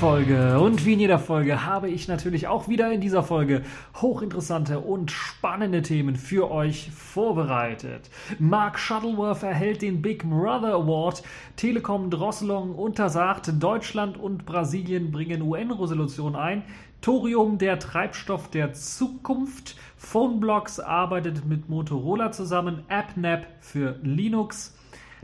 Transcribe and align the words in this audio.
Folge. 0.00 0.60
Und 0.60 0.84
wie 0.84 0.92
in 0.92 1.00
jeder 1.00 1.18
Folge 1.18 1.64
habe 1.64 1.88
ich 1.88 2.06
natürlich 2.06 2.48
auch 2.48 2.68
wieder 2.68 2.92
in 2.92 3.00
dieser 3.00 3.22
Folge 3.22 3.62
hochinteressante 3.94 4.78
und 4.78 5.10
spannende 5.10 5.80
Themen 5.80 6.16
für 6.16 6.50
euch 6.50 6.90
vorbereitet. 6.90 8.10
Mark 8.38 8.78
Shuttleworth 8.78 9.42
erhält 9.42 9.80
den 9.80 10.02
Big 10.02 10.28
Brother 10.28 10.74
Award. 10.74 11.22
Telekom 11.56 12.10
Drosselung 12.10 12.74
untersagt. 12.74 13.50
Deutschland 13.58 14.18
und 14.18 14.44
Brasilien 14.44 15.10
bringen 15.12 15.40
UN-Resolution 15.40 16.36
ein. 16.36 16.62
Thorium, 17.00 17.56
der 17.56 17.78
Treibstoff 17.78 18.50
der 18.50 18.74
Zukunft. 18.74 19.76
Phoneblocks 19.96 20.78
arbeitet 20.78 21.46
mit 21.46 21.70
Motorola 21.70 22.32
zusammen. 22.32 22.82
AppNap 22.88 23.46
für 23.60 23.98
Linux. 24.02 24.75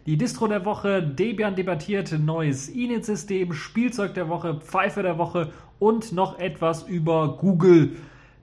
Die 0.05 0.17
Distro 0.17 0.49
der 0.49 0.65
Woche, 0.65 1.01
Debian 1.01 1.55
debattiert, 1.55 2.11
neues 2.19 2.69
Init-System, 2.69 3.53
Spielzeug 3.53 4.15
der 4.15 4.29
Woche, 4.29 4.57
Pfeife 4.57 5.01
der 5.01 5.17
Woche 5.17 5.53
und 5.79 6.11
noch 6.13 6.41
etwas 6.41 6.83
über 6.83 7.37
Google. 7.37 7.93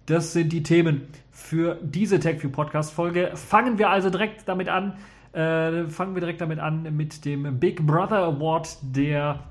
Das 0.06 0.32
sind 0.32 0.54
die 0.54 0.64
Themen 0.64 1.08
für 1.32 1.78
diese 1.82 2.22
TechView 2.22 2.50
Podcast 2.50 2.94
Folge. 2.94 3.32
Fangen 3.34 3.78
wir 3.78 3.90
also 3.90 4.10
direkt 4.10 4.48
damit 4.48 4.70
an. 4.70 4.94
Äh, 5.34 5.88
fangen 5.88 6.16
wir 6.16 6.22
direkt 6.22 6.40
damit 6.40 6.60
an 6.60 6.96
mit 6.96 7.26
dem 7.26 7.60
Big 7.60 7.86
Brother 7.86 8.24
Award, 8.24 8.78
der 8.82 9.44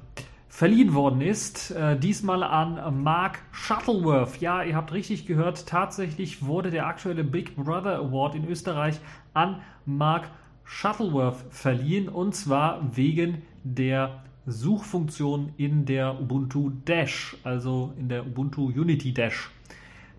verliehen 0.49 0.95
worden 0.95 1.21
ist. 1.21 1.73
Äh, 1.73 1.99
diesmal 1.99 2.43
an 2.43 3.03
Mark 3.03 3.41
Shuttleworth. 3.53 4.41
Ja, 4.41 4.63
ihr 4.63 4.77
habt 4.77 4.95
richtig 4.95 5.27
gehört. 5.27 5.67
Tatsächlich 5.67 6.47
wurde 6.47 6.71
der 6.71 6.87
aktuelle 6.87 7.23
Big 7.23 7.55
Brother 7.55 7.99
Award 7.99 8.35
in 8.35 8.49
Österreich 8.49 8.99
an 9.35 9.61
Mark 9.85 10.31
Shuttleworth 10.71 11.47
verliehen 11.51 12.11
und 12.11 12.35
zwar 12.35 12.95
wegen 12.95 13.43
der 13.65 14.23
Suchfunktion 14.47 15.55
in 15.57 15.87
der 15.87 16.21
Ubuntu 16.21 16.71
Dash, 16.85 17.37
also 17.43 17.95
in 17.99 18.11
der 18.11 18.27
Ubuntu 18.27 18.67
Unity 18.67 19.15
Dash. 19.15 19.51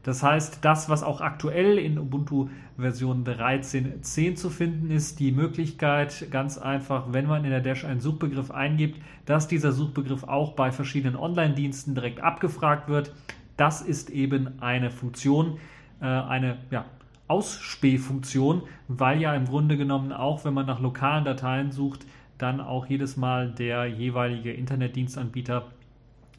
Das 0.02 0.24
heißt, 0.24 0.60
das, 0.66 0.90
was 0.90 1.04
auch 1.04 1.22
aktuell 1.22 1.78
in 1.78 2.00
Ubuntu 2.00 2.50
Version 2.78 3.24
13.10 3.24 4.36
zu 4.36 4.50
finden 4.50 4.90
ist, 4.90 5.20
die 5.20 5.32
Möglichkeit, 5.32 6.28
ganz 6.32 6.58
einfach, 6.58 7.14
wenn 7.14 7.28
man 7.28 7.46
in 7.46 7.52
der 7.52 7.62
Dash 7.62 7.86
einen 7.86 8.00
Suchbegriff 8.00 8.50
eingibt, 8.50 9.00
dass 9.26 9.48
dieser 9.48 9.72
Suchbegriff 9.72 10.24
auch 10.24 10.54
bei 10.54 10.72
verschiedenen 10.72 11.16
Online-Diensten 11.16 11.94
direkt 11.94 12.22
abgefragt 12.22 12.90
wird. 12.90 13.14
Das 13.56 13.82
ist 13.82 14.10
eben 14.10 14.60
eine 14.62 14.90
Funktion, 14.90 15.60
äh, 16.02 16.06
eine 16.06 16.58
ja, 16.72 16.86
Ausspähfunktion, 17.30 18.64
weil 18.90 19.22
ja 19.22 19.34
im 19.34 19.46
Grunde 19.46 19.78
genommen 19.78 20.12
auch, 20.12 20.44
wenn 20.44 20.54
man 20.54 20.66
nach 20.66 20.82
lokalen 20.82 21.24
Dateien 21.24 21.72
sucht, 21.72 22.06
dann 22.38 22.60
auch 22.60 22.88
jedes 22.88 23.16
Mal 23.18 23.52
der 23.52 23.86
jeweilige 23.86 24.52
Internetdienstanbieter 24.52 25.68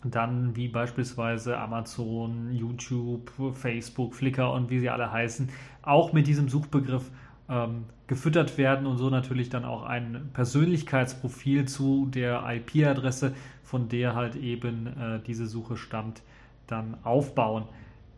dann 0.04 0.56
wie 0.56 0.68
beispielsweise 0.68 1.58
Amazon, 1.58 2.52
YouTube, 2.52 3.30
Facebook, 3.52 4.14
Flickr 4.14 4.52
und 4.52 4.70
wie 4.70 4.78
sie 4.80 4.90
alle 4.90 5.12
heißen, 5.12 5.50
auch 5.82 6.12
mit 6.12 6.26
diesem 6.26 6.48
Suchbegriff 6.48 7.10
ähm, 7.48 7.84
gefüttert 8.06 8.58
werden 8.58 8.86
und 8.86 8.96
so 8.96 9.10
natürlich 9.10 9.50
dann 9.50 9.64
auch 9.64 9.82
ein 9.82 10.30
Persönlichkeitsprofil 10.32 11.66
zu 11.66 12.06
der 12.06 12.42
IP-Adresse, 12.48 13.34
von 13.62 13.88
der 13.88 14.14
halt 14.14 14.36
eben 14.36 14.86
äh, 14.86 15.20
diese 15.26 15.46
Suche 15.46 15.76
stammt, 15.76 16.22
dann 16.66 16.96
aufbauen 17.04 17.64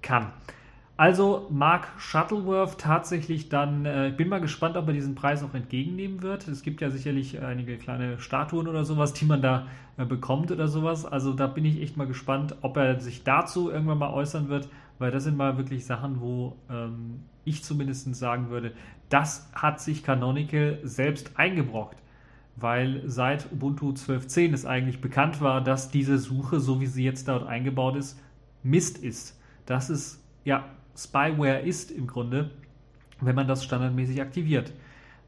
kann. 0.03 0.29
Also 1.03 1.49
Mark 1.51 1.89
Shuttleworth 1.99 2.79
tatsächlich 2.79 3.49
dann, 3.49 3.87
äh, 3.87 4.11
ich 4.11 4.17
bin 4.17 4.29
mal 4.29 4.41
gespannt, 4.41 4.77
ob 4.77 4.87
er 4.87 4.93
diesen 4.93 5.17
Preis 5.17 5.43
auch 5.43 5.53
entgegennehmen 5.53 6.23
wird. 6.23 6.47
Es 6.47 6.63
gibt 6.63 6.81
ja 6.81 6.91
sicherlich 6.91 7.43
einige 7.43 7.77
kleine 7.77 8.21
Statuen 8.21 8.69
oder 8.69 8.85
sowas, 8.85 9.13
die 9.13 9.25
man 9.25 9.43
da 9.43 9.67
äh, 9.97 10.05
bekommt 10.05 10.53
oder 10.53 10.69
sowas. 10.69 11.05
Also 11.05 11.33
da 11.33 11.49
bin 11.49 11.65
ich 11.65 11.83
echt 11.83 11.97
mal 11.97 12.07
gespannt, 12.07 12.55
ob 12.61 12.77
er 12.77 13.01
sich 13.01 13.25
dazu 13.25 13.69
irgendwann 13.69 13.99
mal 13.99 14.13
äußern 14.13 14.49
wird, 14.49 14.69
weil 15.01 15.11
das 15.11 15.25
sind 15.25 15.37
mal 15.37 15.57
wirklich 15.59 15.85
Sachen, 15.85 16.21
wo 16.21 16.55
ähm, 16.71 17.25
ich 17.45 17.65
zumindest 17.65 18.15
sagen 18.15 18.51
würde, 18.51 18.71
das 19.09 19.51
hat 19.57 19.81
sich 19.81 20.05
Canonical 20.05 20.79
selbst 20.85 21.33
eingebrockt. 21.37 22.01
Weil 22.55 23.03
seit 23.07 23.51
Ubuntu 23.51 23.91
12.10 23.91 24.55
es 24.55 24.67
eigentlich 24.67 25.01
bekannt 25.01 25.41
war, 25.41 25.65
dass 25.65 25.91
diese 25.91 26.19
Suche, 26.19 26.61
so 26.61 26.81
wie 26.81 26.87
sie 26.87 27.03
jetzt 27.03 27.27
dort 27.27 27.45
eingebaut 27.45 27.97
ist, 27.97 28.21
Mist 28.63 28.99
ist. 28.99 29.37
Das 29.67 29.91
ist 29.91 30.23
ja 30.45 30.65
Spyware 30.97 31.61
ist 31.61 31.91
im 31.91 32.07
Grunde, 32.07 32.51
wenn 33.21 33.35
man 33.35 33.49
das 33.49 33.65
standardmäßig 33.65 34.21
aktiviert. 34.21 34.73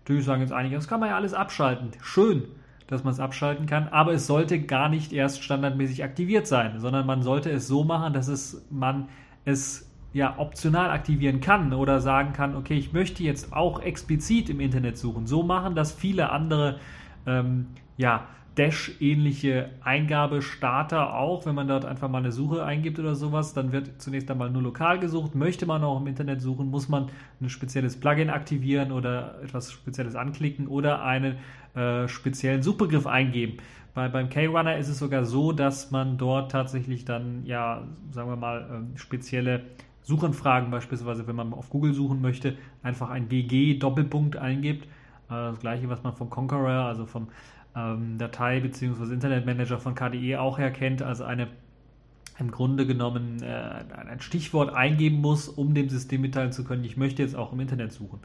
Natürlich 0.03 0.25
sagen 0.25 0.43
jetzt 0.43 0.53
einige, 0.53 0.77
das 0.77 0.89
kann 0.89 1.01
man 1.01 1.09
ja 1.09 1.17
alles 1.17 1.35
abschalten. 1.35 1.91
Schön, 2.03 2.45
dass 2.87 3.05
man 3.05 3.13
es 3.13 3.21
abschalten 3.21 3.67
kann, 3.67 3.89
aber 3.89 4.13
es 4.13 4.27
sollte 4.27 4.61
gar 4.61 4.89
nicht 4.89 5.13
erst 5.13 5.43
standardmäßig 5.43 6.05
aktiviert 6.05 6.47
sein, 6.47 6.81
sondern 6.81 7.07
man 7.07 7.23
sollte 7.23 7.51
es 7.51 7.67
so 7.67 7.85
machen, 7.85 8.13
dass 8.13 8.29
es 8.29 8.67
man 8.71 9.09
es 9.45 9.91
ja 10.13 10.39
optional 10.39 10.91
aktivieren 10.91 11.41
kann 11.41 11.73
oder 11.73 12.01
sagen 12.01 12.33
kann, 12.33 12.55
okay, 12.55 12.75
ich 12.75 12.93
möchte 12.93 13.23
jetzt 13.23 13.53
auch 13.53 13.81
explizit 13.81 14.49
im 14.49 14.61
Internet 14.61 14.97
suchen. 14.97 15.27
So 15.27 15.43
machen 15.43 15.75
das 15.75 15.93
viele 15.93 16.31
andere 16.31 16.79
ähm, 17.27 17.67
ja, 17.97 18.27
Dash-ähnliche 18.57 19.71
Eingabestarter 19.83 21.15
auch, 21.17 21.45
wenn 21.45 21.55
man 21.55 21.67
dort 21.67 21.85
einfach 21.85 22.09
mal 22.09 22.19
eine 22.19 22.31
Suche 22.31 22.65
eingibt 22.65 22.99
oder 22.99 23.15
sowas, 23.15 23.53
dann 23.53 23.73
wird 23.73 24.01
zunächst 24.01 24.31
einmal 24.31 24.51
nur 24.51 24.63
lokal 24.63 25.01
gesucht. 25.01 25.35
Möchte 25.35 25.67
man 25.67 25.83
auch 25.83 26.01
im 26.01 26.07
Internet 26.07 26.41
suchen, 26.41 26.71
muss 26.71 26.89
man 26.89 27.11
ein 27.41 27.49
spezielles 27.49 27.99
Plugin 27.99 28.31
aktivieren 28.31 28.93
oder 28.93 29.41
etwas 29.43 29.73
Spezielles 29.73 30.15
anklicken 30.15 30.69
oder 30.69 31.03
einen 31.03 31.37
äh, 31.75 32.07
speziellen 32.07 32.63
Suchbegriff 32.63 33.07
eingeben. 33.07 33.59
Bei, 33.95 34.09
beim 34.09 34.29
K-Runner 34.29 34.77
ist 34.77 34.89
es 34.89 34.99
sogar 34.99 35.25
so, 35.25 35.53
dass 35.53 35.91
man 35.91 36.19
dort 36.19 36.53
tatsächlich 36.53 37.05
dann, 37.05 37.45
ja, 37.47 37.83
sagen 38.11 38.29
wir 38.29 38.37
mal, 38.37 38.87
äh, 38.95 38.99
spezielle 38.99 39.63
Suchanfragen, 40.03 40.71
beispielsweise 40.71 41.27
wenn 41.27 41.37
man 41.37 41.53
auf 41.53 41.71
Google 41.71 41.95
suchen 41.95 42.21
möchte, 42.21 42.57
einfach 42.83 43.11
ein 43.11 43.31
WG-Doppelpunkt 43.31 44.37
eingibt. 44.37 44.85
Äh, 44.85 44.89
das 45.29 45.61
gleiche, 45.61 45.89
was 45.89 46.03
man 46.03 46.13
vom 46.13 46.31
Conqueror, 46.31 46.87
also 46.87 47.07
vom 47.07 47.29
ähm, 47.77 48.19
Datei- 48.19 48.61
bzw. 48.61 49.13
Internetmanager 49.13 49.79
von 49.79 49.95
KDE 49.95 50.41
auch 50.41 50.59
erkennt, 50.59 51.03
also 51.03 51.25
eine 51.25 51.49
im 52.39 52.51
Grunde 52.51 52.87
genommen 52.87 53.43
äh, 53.43 53.85
ein 54.09 54.21
Stichwort 54.21 54.75
eingeben 54.75 55.21
muss, 55.21 55.49
um 55.49 55.75
dem 55.75 55.89
System 55.89 56.21
mitteilen 56.21 56.53
zu 56.53 56.65
können, 56.65 56.85
ich 56.85 56.97
möchte 56.97 57.23
jetzt 57.23 57.37
auch 57.37 57.53
im 57.53 57.61
Internet 57.61 57.93
suchen. 57.93 58.19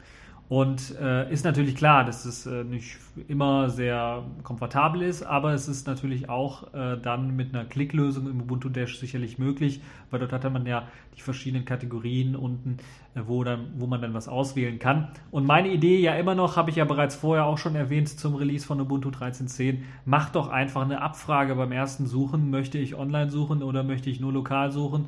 Und 0.50 0.96
äh, 1.00 1.32
ist 1.32 1.44
natürlich 1.44 1.76
klar, 1.76 2.04
dass 2.04 2.24
es 2.24 2.44
äh, 2.44 2.64
nicht 2.64 2.98
immer 3.28 3.70
sehr 3.70 4.24
komfortabel 4.42 5.02
ist, 5.02 5.22
aber 5.22 5.54
es 5.54 5.68
ist 5.68 5.86
natürlich 5.86 6.28
auch 6.28 6.74
äh, 6.74 6.96
dann 7.00 7.36
mit 7.36 7.54
einer 7.54 7.64
Klicklösung 7.64 8.28
im 8.28 8.40
Ubuntu 8.40 8.68
Dash 8.68 8.98
sicherlich 8.98 9.38
möglich, 9.38 9.80
weil 10.10 10.18
dort 10.18 10.32
hat 10.32 10.52
man 10.52 10.66
ja 10.66 10.88
die 11.16 11.20
verschiedenen 11.20 11.64
Kategorien 11.64 12.34
unten, 12.34 12.78
äh, 13.14 13.20
wo, 13.28 13.44
dann, 13.44 13.74
wo 13.76 13.86
man 13.86 14.02
dann 14.02 14.12
was 14.12 14.26
auswählen 14.26 14.80
kann. 14.80 15.12
Und 15.30 15.46
meine 15.46 15.68
Idee 15.68 16.00
ja 16.00 16.16
immer 16.16 16.34
noch, 16.34 16.56
habe 16.56 16.70
ich 16.70 16.76
ja 16.76 16.84
bereits 16.84 17.14
vorher 17.14 17.44
auch 17.44 17.58
schon 17.58 17.76
erwähnt 17.76 18.08
zum 18.08 18.34
Release 18.34 18.66
von 18.66 18.80
Ubuntu 18.80 19.10
13.10, 19.10 19.82
macht 20.04 20.34
doch 20.34 20.48
einfach 20.48 20.82
eine 20.82 21.00
Abfrage 21.00 21.54
beim 21.54 21.70
ersten 21.70 22.06
Suchen, 22.06 22.50
möchte 22.50 22.76
ich 22.76 22.96
online 22.96 23.30
suchen 23.30 23.62
oder 23.62 23.84
möchte 23.84 24.10
ich 24.10 24.18
nur 24.18 24.32
lokal 24.32 24.72
suchen 24.72 25.06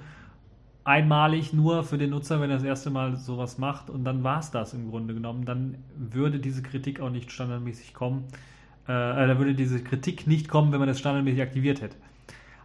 einmalig 0.85 1.53
nur 1.53 1.85
für 1.85 1.99
den 1.99 2.11
Nutzer, 2.11 2.41
wenn 2.41 2.51
er 2.51 2.57
das 2.57 2.65
erste 2.65 2.91
Mal 2.91 3.17
sowas 3.17 3.59
macht 3.59 3.91
und 3.91 4.05
dann 4.05 4.25
war 4.25 4.41
es 4.41 4.51
das 4.51 4.75
im 4.75 4.91
Grunde 4.91 5.15
genommen. 5.15 5.45
Dann 5.45 5.79
würde 5.97 6.39
diese 6.39 6.63
Kritik 6.63 7.01
auch 7.01 7.11
nicht 7.11 7.31
standardmäßig 7.31 7.95
kommen. 7.95 8.25
Äh, 8.89 8.93
äh 8.93 9.27
da 9.29 9.39
würde 9.39 9.55
diese 9.55 9.83
Kritik 9.83 10.27
nicht 10.27 10.49
kommen, 10.49 10.73
wenn 10.73 10.81
man 10.81 10.89
das 10.89 10.99
standardmäßig 10.99 11.43
aktiviert 11.43 11.81
hätte. 11.81 11.97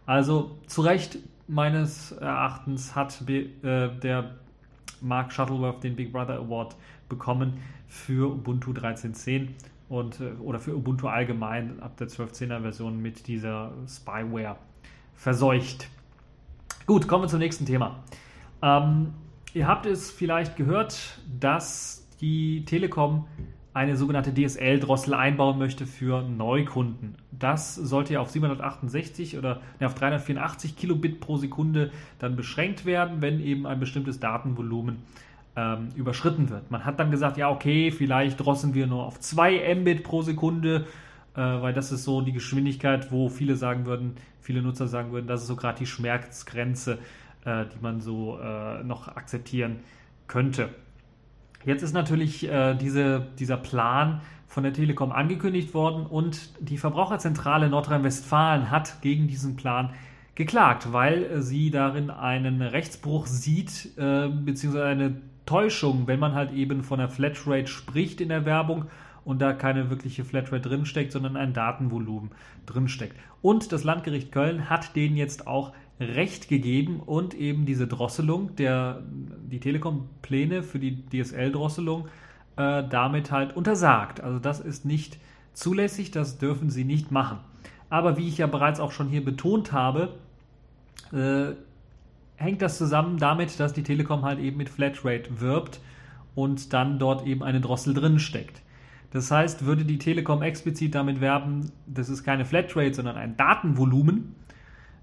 Also 0.06 0.58
zu 0.66 0.82
Recht 0.82 1.18
meines 1.46 2.12
Erachtens 2.12 2.94
hat 2.96 3.22
äh, 3.28 3.88
der 4.02 4.34
Mark 5.00 5.32
Shuttleworth 5.32 5.84
den 5.84 5.96
Big 5.96 6.12
Brother 6.12 6.38
Award 6.38 6.76
bekommen 7.08 7.54
für 7.86 8.32
Ubuntu 8.32 8.72
13.10 8.72 9.48
und 9.88 10.20
äh, 10.20 10.30
oder 10.40 10.58
für 10.58 10.76
Ubuntu 10.76 11.08
allgemein 11.08 11.80
ab 11.80 11.96
der 11.96 12.08
12.10er 12.08 12.60
Version 12.62 13.00
mit 13.00 13.26
dieser 13.26 13.72
Spyware 13.86 14.56
verseucht. 15.14 15.88
Gut, 16.88 17.06
kommen 17.06 17.24
wir 17.24 17.28
zum 17.28 17.40
nächsten 17.40 17.66
Thema. 17.66 17.96
Ähm, 18.62 19.12
ihr 19.52 19.68
habt 19.68 19.84
es 19.84 20.10
vielleicht 20.10 20.56
gehört, 20.56 21.20
dass 21.38 22.08
die 22.18 22.64
Telekom 22.64 23.26
eine 23.74 23.94
sogenannte 23.94 24.32
DSL-Drossel 24.32 25.12
einbauen 25.12 25.58
möchte 25.58 25.84
für 25.84 26.22
Neukunden. 26.22 27.16
Das 27.30 27.74
sollte 27.74 28.14
ja 28.14 28.20
auf 28.20 28.30
768 28.30 29.36
oder 29.36 29.60
ne, 29.78 29.86
auf 29.86 29.96
384 29.96 30.76
Kilobit 30.76 31.20
pro 31.20 31.36
Sekunde 31.36 31.90
dann 32.20 32.36
beschränkt 32.36 32.86
werden, 32.86 33.20
wenn 33.20 33.38
eben 33.38 33.66
ein 33.66 33.78
bestimmtes 33.78 34.18
Datenvolumen 34.18 35.02
ähm, 35.56 35.88
überschritten 35.94 36.48
wird. 36.48 36.70
Man 36.70 36.86
hat 36.86 36.98
dann 36.98 37.10
gesagt, 37.10 37.36
ja 37.36 37.50
okay, 37.50 37.90
vielleicht 37.90 38.40
drosseln 38.40 38.72
wir 38.72 38.86
nur 38.86 39.04
auf 39.04 39.20
2 39.20 39.74
Mbit 39.74 40.04
pro 40.04 40.22
Sekunde 40.22 40.86
weil 41.40 41.72
das 41.72 41.92
ist 41.92 42.04
so 42.04 42.20
die 42.20 42.32
Geschwindigkeit, 42.32 43.12
wo 43.12 43.28
viele 43.28 43.56
sagen 43.56 43.86
würden, 43.86 44.16
viele 44.40 44.62
Nutzer 44.62 44.88
sagen 44.88 45.12
würden, 45.12 45.26
das 45.26 45.42
ist 45.42 45.48
so 45.48 45.56
gerade 45.56 45.78
die 45.78 45.86
Schmerzgrenze, 45.86 46.98
äh, 47.44 47.64
die 47.66 47.80
man 47.80 48.00
so 48.00 48.38
äh, 48.38 48.82
noch 48.84 49.08
akzeptieren 49.08 49.80
könnte. 50.26 50.70
Jetzt 51.64 51.82
ist 51.82 51.92
natürlich 51.92 52.48
äh, 52.48 52.74
diese, 52.74 53.26
dieser 53.38 53.56
Plan 53.56 54.20
von 54.46 54.62
der 54.62 54.72
Telekom 54.72 55.12
angekündigt 55.12 55.74
worden 55.74 56.06
und 56.06 56.50
die 56.60 56.78
Verbraucherzentrale 56.78 57.68
Nordrhein-Westfalen 57.68 58.70
hat 58.70 59.02
gegen 59.02 59.28
diesen 59.28 59.56
Plan 59.56 59.90
geklagt, 60.34 60.92
weil 60.92 61.24
äh, 61.24 61.42
sie 61.42 61.70
darin 61.70 62.10
einen 62.10 62.62
Rechtsbruch 62.62 63.26
sieht, 63.26 63.90
äh, 63.98 64.28
beziehungsweise 64.28 64.86
eine 64.86 65.20
Täuschung, 65.46 66.06
wenn 66.06 66.20
man 66.20 66.34
halt 66.34 66.52
eben 66.52 66.82
von 66.82 66.98
der 66.98 67.08
Flatrate 67.08 67.66
spricht 67.66 68.20
in 68.20 68.28
der 68.28 68.44
Werbung 68.44 68.86
und 69.28 69.42
da 69.42 69.52
keine 69.52 69.90
wirkliche 69.90 70.24
Flatrate 70.24 70.70
drinsteckt, 70.70 71.12
sondern 71.12 71.36
ein 71.36 71.52
Datenvolumen 71.52 72.30
drinsteckt. 72.64 73.14
Und 73.42 73.72
das 73.72 73.84
Landgericht 73.84 74.32
Köln 74.32 74.70
hat 74.70 74.96
denen 74.96 75.18
jetzt 75.18 75.46
auch 75.46 75.74
Recht 76.00 76.48
gegeben 76.48 77.00
und 77.04 77.34
eben 77.34 77.66
diese 77.66 77.86
Drosselung, 77.86 78.56
der, 78.56 79.02
die 79.52 79.60
Telekom-Pläne 79.60 80.62
für 80.62 80.78
die 80.78 81.04
DSL-Drosselung 81.10 82.08
äh, 82.56 82.84
damit 82.88 83.30
halt 83.30 83.54
untersagt. 83.54 84.22
Also 84.22 84.38
das 84.38 84.60
ist 84.60 84.86
nicht 84.86 85.18
zulässig, 85.52 86.10
das 86.10 86.38
dürfen 86.38 86.70
sie 86.70 86.84
nicht 86.84 87.10
machen. 87.10 87.36
Aber 87.90 88.16
wie 88.16 88.28
ich 88.28 88.38
ja 88.38 88.46
bereits 88.46 88.80
auch 88.80 88.92
schon 88.92 89.08
hier 89.10 89.22
betont 89.22 89.72
habe, 89.72 90.14
äh, 91.12 91.52
hängt 92.36 92.62
das 92.62 92.78
zusammen 92.78 93.18
damit, 93.18 93.60
dass 93.60 93.74
die 93.74 93.82
Telekom 93.82 94.22
halt 94.22 94.38
eben 94.38 94.56
mit 94.56 94.70
Flatrate 94.70 95.38
wirbt 95.42 95.80
und 96.34 96.72
dann 96.72 96.98
dort 96.98 97.26
eben 97.26 97.42
eine 97.42 97.60
Drossel 97.60 97.92
drin 97.92 98.18
steckt. 98.18 98.62
Das 99.10 99.30
heißt, 99.30 99.64
würde 99.64 99.84
die 99.84 99.98
Telekom 99.98 100.42
explizit 100.42 100.94
damit 100.94 101.20
werben, 101.20 101.72
das 101.86 102.08
ist 102.08 102.24
keine 102.24 102.44
Flatrate, 102.44 102.94
sondern 102.94 103.16
ein 103.16 103.36
Datenvolumen 103.36 104.34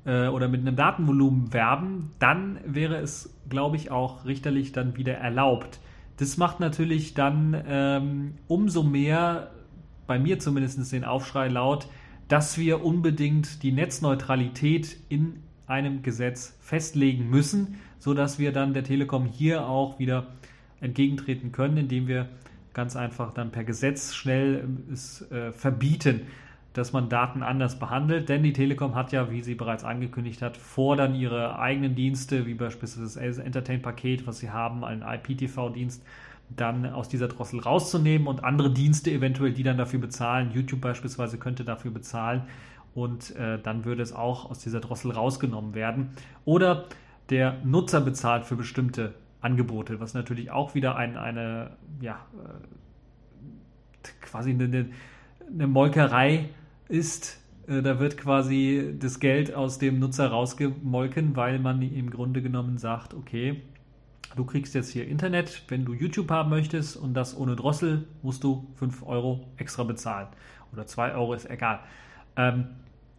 äh, 0.06 0.28
oder 0.28 0.48
mit 0.48 0.62
einem 0.62 0.75
Datenvolumen 0.75 1.54
werben, 1.54 2.12
dann 2.19 2.60
wäre 2.66 2.98
es, 2.98 3.36
glaube 3.50 3.78
ich, 3.78 3.90
auch 3.90 4.25
richterlich 4.25 4.72
dann 4.72 4.96
wieder 4.96 5.16
erlaubt. 5.16 5.80
Das 6.18 6.38
macht 6.38 6.60
natürlich 6.60 7.13
dann 7.13 7.62
ähm, 7.68 8.36
umso 8.48 8.84
mehr, 8.84 9.52
bei 10.07 10.19
mir 10.19 10.40
zumindest 10.40 10.92
den 10.92 11.04
Aufschrei 11.04 11.48
laut, 11.48 11.88
dass 12.28 12.57
wir 12.57 12.86
unbedingt 12.86 13.63
die 13.63 13.72
Netzneutralität 13.72 14.98
in 15.10 15.44
einem 15.68 16.04
Gesetz 16.04 16.57
festlegen 16.62 17.30
müssen, 17.30 17.80
sodass 17.98 18.40
wir 18.40 18.52
dann 18.52 18.74
der 18.74 18.84
Telekom 18.84 19.25
hier 19.25 19.68
auch 19.68 20.00
wieder 20.00 20.28
entgegentreten 20.80 21.52
können, 21.52 21.78
indem 21.78 22.07
wir 22.07 22.30
ganz 22.75 22.95
einfach 22.95 23.33
dann 23.33 23.50
per 23.50 23.63
Gesetz 23.63 24.13
schnell 24.13 24.62
ähm, 24.63 24.83
es 24.94 25.30
äh, 25.31 25.51
verbieten, 25.51 26.27
dass 26.74 26.94
man 26.94 27.10
Daten 27.10 27.42
anders 27.42 27.80
behandelt. 27.80 28.30
Denn 28.30 28.44
die 28.44 28.54
Telekom 28.54 28.94
hat 28.94 29.12
ja, 29.12 29.31
wie 29.31 29.42
sie 29.42 29.56
bereits 29.56 29.83
angekündigt 29.83 30.44
hat, 30.44 30.57
vor 30.57 30.95
dann 30.95 31.16
ihre 31.16 31.57
eigenen 31.57 31.95
Dienste, 31.95 32.45
wie 32.45 32.54
beispielsweise 32.54 33.19
das 33.19 33.38
Entertain-Paket, 33.39 34.27
was 34.27 34.39
sie 34.39 34.51
haben, 34.51 34.83
einen 34.83 35.01
IPTV-Dienst, 35.01 36.04
dann 36.56 36.86
aus 36.86 37.10
dieser 37.10 37.27
Drossel 37.27 37.62
rauszunehmen 37.62 38.27
und 38.27 38.44
andere 38.44 38.72
Dienste 38.72 39.10
eventuell, 39.10 39.54
die 39.54 39.63
dann 39.63 39.78
dafür 39.78 40.00
bezahlen, 40.00 40.51
YouTube 40.51 40.81
beispielsweise 40.81 41.39
könnte 41.39 41.63
dafür 41.63 41.89
bezahlen 41.89 42.44
und 42.94 43.36
äh, 43.36 43.57
dann 43.57 43.83
würde 43.83 44.04
es 44.04 44.13
auch 44.13 44.51
aus 44.51 44.60
dieser 44.60 44.80
Drossel 44.80 45.12
rausgenommen 45.12 45.74
werden. 45.74 46.10
Oder 46.44 46.86
der 47.31 47.57
Nutzer 47.63 48.01
bezahlt 48.01 48.45
für 48.45 48.56
bestimmte 48.56 49.16
Angebote, 49.45 50.00
was 50.00 50.13
natürlich 50.13 50.50
auch 50.50 50.74
wieder 50.74 50.95
ein, 50.95 51.18
eine, 51.18 51.77
ja, 52.01 52.25
äh, 52.44 54.07
quasi 54.21 54.50
eine, 54.50 54.89
eine 55.47 55.68
Molkerei 55.68 56.50
ist. 56.89 57.39
Äh, 57.68 57.81
da 57.83 58.00
wird 58.00 58.18
quasi 58.18 58.95
das 59.00 59.19
Geld 59.19 59.53
aus 59.53 59.77
dem 59.77 60.00
Nutzer 60.00 60.27
rausgemolken, 60.27 61.36
weil 61.36 61.59
man 61.59 61.81
im 61.81 62.09
Grunde 62.09 62.42
genommen 62.42 62.77
sagt, 62.77 63.13
okay, 63.13 63.62
du 64.36 64.45
kriegst 64.45 64.74
jetzt 64.74 64.89
hier 64.89 65.07
Internet, 65.07 65.63
wenn 65.68 65.86
du 65.86 65.94
YouTube 65.94 66.31
haben 66.31 66.50
möchtest 66.50 66.97
und 66.97 67.13
das 67.13 67.38
ohne 67.38 67.56
Drossel, 67.56 68.07
musst 68.24 68.44
du 68.44 68.68
5 68.75 69.03
Euro 69.03 69.45
extra 69.57 69.83
bezahlen. 69.83 70.27
Oder 70.74 70.88
2 70.88 71.13
Euro 71.13 71.33
ist 71.33 71.50
egal. 71.50 71.80
Ähm, 72.36 72.65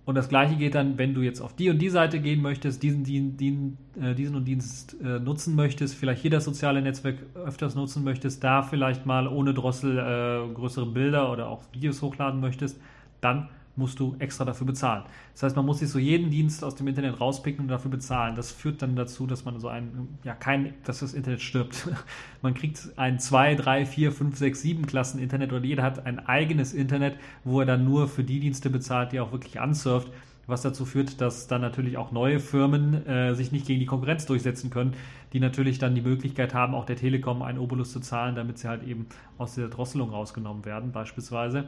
und 0.06 0.14
das 0.14 0.28
gleiche 0.28 0.54
geht 0.54 0.76
dann, 0.76 0.98
wenn 0.98 1.14
du 1.14 1.20
jetzt 1.20 1.40
auf 1.40 1.54
die 1.56 1.68
und 1.68 1.78
die 1.78 1.88
Seite 1.88 2.20
gehen 2.20 2.40
möchtest, 2.40 2.80
diesen, 2.80 3.02
diesen, 3.02 3.36
diesen, 3.36 3.76
äh, 4.00 4.14
diesen 4.14 4.36
und 4.36 4.44
Dienst 4.44 4.96
äh, 5.02 5.18
nutzen 5.18 5.56
möchtest, 5.56 5.96
vielleicht 5.96 6.22
hier 6.22 6.30
das 6.30 6.44
soziale 6.44 6.80
Netzwerk 6.80 7.16
öfters 7.34 7.74
nutzen 7.74 8.04
möchtest, 8.04 8.42
da 8.44 8.62
vielleicht 8.62 9.04
mal 9.04 9.26
ohne 9.26 9.52
Drossel 9.52 9.98
äh, 9.98 10.54
größere 10.54 10.86
Bilder 10.86 11.32
oder 11.32 11.48
auch 11.48 11.64
Videos 11.72 12.02
hochladen 12.02 12.40
möchtest, 12.40 12.80
dann 13.20 13.48
musst 13.76 14.00
du 14.00 14.16
extra 14.18 14.44
dafür 14.44 14.66
bezahlen. 14.66 15.04
Das 15.32 15.42
heißt, 15.44 15.56
man 15.56 15.66
muss 15.66 15.80
sich 15.80 15.88
so 15.88 15.98
jeden 15.98 16.30
Dienst 16.30 16.64
aus 16.64 16.74
dem 16.74 16.88
Internet 16.88 17.20
rauspicken 17.20 17.62
und 17.64 17.68
dafür 17.68 17.90
bezahlen. 17.90 18.34
Das 18.34 18.50
führt 18.50 18.82
dann 18.82 18.96
dazu, 18.96 19.26
dass 19.26 19.44
man 19.44 19.60
so 19.60 19.68
ein, 19.68 20.08
ja, 20.24 20.34
kein, 20.34 20.74
dass 20.84 21.00
das 21.00 21.14
Internet 21.14 21.42
stirbt. 21.42 21.88
Man 22.42 22.54
kriegt 22.54 22.90
ein 22.96 23.18
2, 23.18 23.54
3, 23.56 23.86
4, 23.86 24.12
5, 24.12 24.36
6, 24.36 24.62
7 24.62 24.86
Klassen 24.86 25.20
Internet 25.20 25.52
oder 25.52 25.64
jeder 25.64 25.82
hat 25.82 26.06
ein 26.06 26.18
eigenes 26.18 26.72
Internet, 26.74 27.18
wo 27.44 27.60
er 27.60 27.66
dann 27.66 27.84
nur 27.84 28.08
für 28.08 28.24
die 28.24 28.40
Dienste 28.40 28.70
bezahlt, 28.70 29.12
die 29.12 29.16
er 29.16 29.24
auch 29.24 29.32
wirklich 29.32 29.60
ansurft 29.60 30.10
was 30.46 30.62
dazu 30.62 30.84
führt, 30.84 31.20
dass 31.20 31.48
dann 31.48 31.60
natürlich 31.60 31.96
auch 31.96 32.12
neue 32.12 32.40
Firmen 32.40 33.06
äh, 33.06 33.34
sich 33.34 33.52
nicht 33.52 33.66
gegen 33.66 33.80
die 33.80 33.86
Konkurrenz 33.86 34.26
durchsetzen 34.26 34.70
können, 34.70 34.94
die 35.32 35.40
natürlich 35.40 35.78
dann 35.78 35.94
die 35.94 36.00
Möglichkeit 36.00 36.54
haben, 36.54 36.74
auch 36.74 36.84
der 36.84 36.96
Telekom 36.96 37.42
einen 37.42 37.58
Obolus 37.58 37.92
zu 37.92 38.00
zahlen, 38.00 38.36
damit 38.36 38.58
sie 38.58 38.68
halt 38.68 38.84
eben 38.84 39.06
aus 39.38 39.54
dieser 39.54 39.68
Drosselung 39.68 40.10
rausgenommen 40.10 40.64
werden, 40.64 40.92
beispielsweise. 40.92 41.64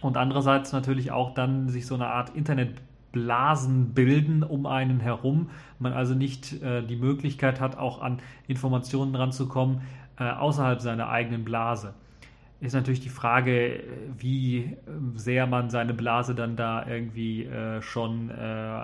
Und 0.00 0.16
andererseits 0.16 0.72
natürlich 0.72 1.10
auch 1.10 1.34
dann 1.34 1.68
sich 1.68 1.86
so 1.86 1.94
eine 1.94 2.08
Art 2.08 2.30
Internetblasen 2.36 3.94
bilden 3.94 4.42
um 4.42 4.66
einen 4.66 5.00
herum. 5.00 5.50
Man 5.78 5.92
also 5.92 6.14
nicht 6.14 6.62
äh, 6.62 6.82
die 6.82 6.96
Möglichkeit 6.96 7.60
hat, 7.60 7.78
auch 7.78 8.02
an 8.02 8.20
Informationen 8.46 9.14
ranzukommen 9.14 9.80
äh, 10.18 10.30
außerhalb 10.30 10.80
seiner 10.80 11.08
eigenen 11.08 11.44
Blase. 11.44 11.94
Ist 12.58 12.72
natürlich 12.72 13.00
die 13.00 13.10
Frage, 13.10 13.82
wie 14.16 14.76
sehr 15.14 15.46
man 15.46 15.68
seine 15.68 15.92
Blase 15.92 16.34
dann 16.34 16.56
da 16.56 16.86
irgendwie 16.86 17.44
äh, 17.44 17.82
schon 17.82 18.30
äh, 18.30 18.82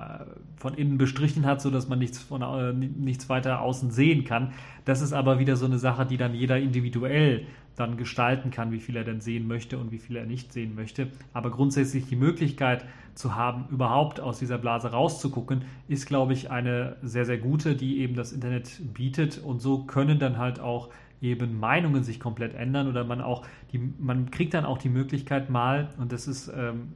von 0.56 0.74
innen 0.74 0.98
bestrichen 0.98 1.46
hat, 1.46 1.62
sodass 1.62 1.88
man 1.88 1.98
nichts, 1.98 2.18
von, 2.18 2.42
äh, 2.42 2.72
nichts 2.74 3.30
weiter 3.30 3.62
außen 3.62 3.90
sehen 3.90 4.24
kann. 4.24 4.52
Das 4.84 5.00
ist 5.00 5.14
aber 5.14 5.38
wieder 5.38 5.56
so 5.56 5.64
eine 5.64 5.78
Sache, 5.78 6.04
die 6.04 6.18
dann 6.18 6.34
jeder 6.34 6.58
individuell 6.58 7.46
dann 7.76 7.96
gestalten 7.96 8.50
kann, 8.50 8.72
wie 8.72 8.80
viel 8.80 8.96
er 8.96 9.04
denn 9.04 9.20
sehen 9.20 9.46
möchte 9.46 9.78
und 9.78 9.90
wie 9.90 9.98
viel 9.98 10.16
er 10.16 10.26
nicht 10.26 10.52
sehen 10.52 10.74
möchte. 10.74 11.08
Aber 11.32 11.50
grundsätzlich 11.50 12.06
die 12.06 12.16
Möglichkeit 12.16 12.84
zu 13.14 13.34
haben, 13.34 13.64
überhaupt 13.70 14.20
aus 14.20 14.38
dieser 14.38 14.58
Blase 14.58 14.90
rauszugucken, 14.90 15.64
ist, 15.88 16.06
glaube 16.06 16.34
ich, 16.34 16.50
eine 16.50 16.96
sehr, 17.02 17.24
sehr 17.24 17.38
gute, 17.38 17.74
die 17.74 18.00
eben 18.00 18.14
das 18.14 18.32
Internet 18.32 18.80
bietet. 18.92 19.38
Und 19.38 19.60
so 19.60 19.84
können 19.84 20.18
dann 20.18 20.36
halt 20.36 20.60
auch 20.60 20.90
eben 21.22 21.58
Meinungen 21.58 22.04
sich 22.04 22.20
komplett 22.20 22.54
ändern 22.54 22.88
oder 22.88 23.04
man 23.04 23.20
auch 23.20 23.46
die, 23.72 23.78
man 23.78 24.30
kriegt 24.30 24.54
dann 24.54 24.64
auch 24.64 24.78
die 24.78 24.88
Möglichkeit 24.88 25.48
mal, 25.48 25.90
und 25.98 26.12
das 26.12 26.28
ist 26.28 26.52
ähm, 26.54 26.92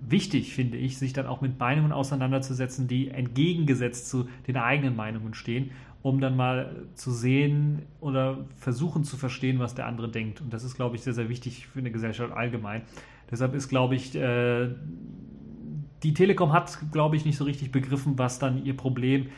wichtig, 0.00 0.54
finde 0.54 0.76
ich, 0.76 0.98
sich 0.98 1.12
dann 1.12 1.26
auch 1.26 1.40
mit 1.40 1.58
Meinungen 1.58 1.92
auseinanderzusetzen, 1.92 2.88
die 2.88 3.08
entgegengesetzt 3.08 4.08
zu 4.08 4.28
den 4.46 4.56
eigenen 4.56 4.94
Meinungen 4.96 5.34
stehen 5.34 5.70
um 6.02 6.20
dann 6.20 6.36
mal 6.36 6.84
zu 6.94 7.12
sehen 7.12 7.82
oder 8.00 8.44
versuchen 8.56 9.04
zu 9.04 9.16
verstehen, 9.16 9.60
was 9.60 9.74
der 9.74 9.86
andere 9.86 10.08
denkt. 10.08 10.40
Und 10.40 10.52
das 10.52 10.64
ist, 10.64 10.74
glaube 10.74 10.96
ich, 10.96 11.02
sehr, 11.02 11.12
sehr 11.12 11.28
wichtig 11.28 11.68
für 11.68 11.78
eine 11.78 11.92
Gesellschaft 11.92 12.32
allgemein. 12.32 12.82
Deshalb 13.30 13.54
ist, 13.54 13.68
glaube 13.68 13.94
ich, 13.94 14.14
äh, 14.16 14.68
die 16.02 16.12
Telekom 16.12 16.52
hat, 16.52 16.76
glaube 16.90 17.14
ich, 17.14 17.24
nicht 17.24 17.36
so 17.36 17.44
richtig 17.44 17.70
begriffen, 17.70 18.18
was 18.18 18.40
dann 18.40 18.64
ihr 18.64 18.76
Problem 18.76 19.26
äh, 19.26 19.30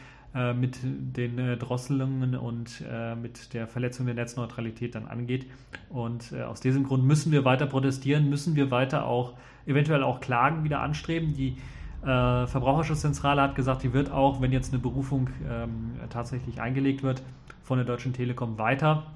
mit 0.53 0.79
den 0.83 1.38
äh, 1.38 1.57
Drosselungen 1.57 2.35
und 2.35 2.83
äh, 2.91 3.14
mit 3.14 3.55
der 3.55 3.69
Verletzung 3.69 4.07
der 4.07 4.17
Netzneutralität 4.17 4.95
dann 4.95 5.07
angeht. 5.07 5.47
Und 5.91 6.33
äh, 6.33 6.43
aus 6.43 6.61
diesem 6.61 6.85
Grund 6.85 7.05
müssen 7.05 7.31
wir 7.31 7.45
weiter 7.45 7.67
protestieren, 7.67 8.29
müssen 8.29 8.57
wir 8.57 8.71
weiter 8.71 9.07
auch 9.07 9.35
eventuell 9.67 10.03
auch 10.03 10.21
Klagen 10.21 10.64
wieder 10.64 10.81
anstreben. 10.81 11.35
Die 11.35 11.57
äh, 12.03 12.47
Verbraucherschutzzentrale 12.47 13.41
hat 13.41 13.55
gesagt, 13.55 13.83
die 13.85 13.93
wird 13.93 14.11
auch, 14.11 14.41
wenn 14.41 14.53
jetzt 14.53 14.73
eine 14.73 14.83
Berufung 14.83 15.31
ähm, 15.49 15.93
tatsächlich 16.11 16.61
eingelegt 16.61 17.03
wird, 17.03 17.23
von 17.62 17.79
der 17.79 17.87
Deutschen 17.87 18.12
Telekom 18.12 18.59
weiter 18.59 19.07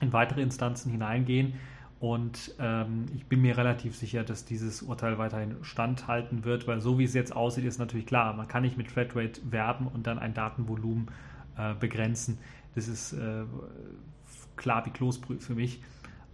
in 0.00 0.12
weitere 0.12 0.42
Instanzen 0.42 0.90
hineingehen. 0.90 1.54
Und 1.98 2.54
ähm, 2.58 3.06
ich 3.14 3.24
bin 3.26 3.40
mir 3.40 3.56
relativ 3.56 3.96
sicher, 3.96 4.22
dass 4.22 4.44
dieses 4.44 4.82
Urteil 4.82 5.16
weiterhin 5.16 5.56
standhalten 5.62 6.44
wird, 6.44 6.66
weil 6.66 6.80
so 6.80 6.98
wie 6.98 7.04
es 7.04 7.14
jetzt 7.14 7.34
aussieht, 7.34 7.64
ist 7.64 7.78
natürlich 7.78 8.06
klar, 8.06 8.34
man 8.34 8.48
kann 8.48 8.62
nicht 8.62 8.76
mit 8.76 8.90
Flatrate 8.90 9.40
werben 9.50 9.86
und 9.86 10.06
dann 10.06 10.18
ein 10.18 10.34
Datenvolumen 10.34 11.08
äh, 11.56 11.74
begrenzen. 11.74 12.38
Das 12.74 12.86
ist 12.86 13.14
äh, 13.14 13.44
klar 14.56 14.84
wie 14.84 14.90
Kloßbrühe 14.90 15.38
für 15.38 15.54
mich. 15.54 15.82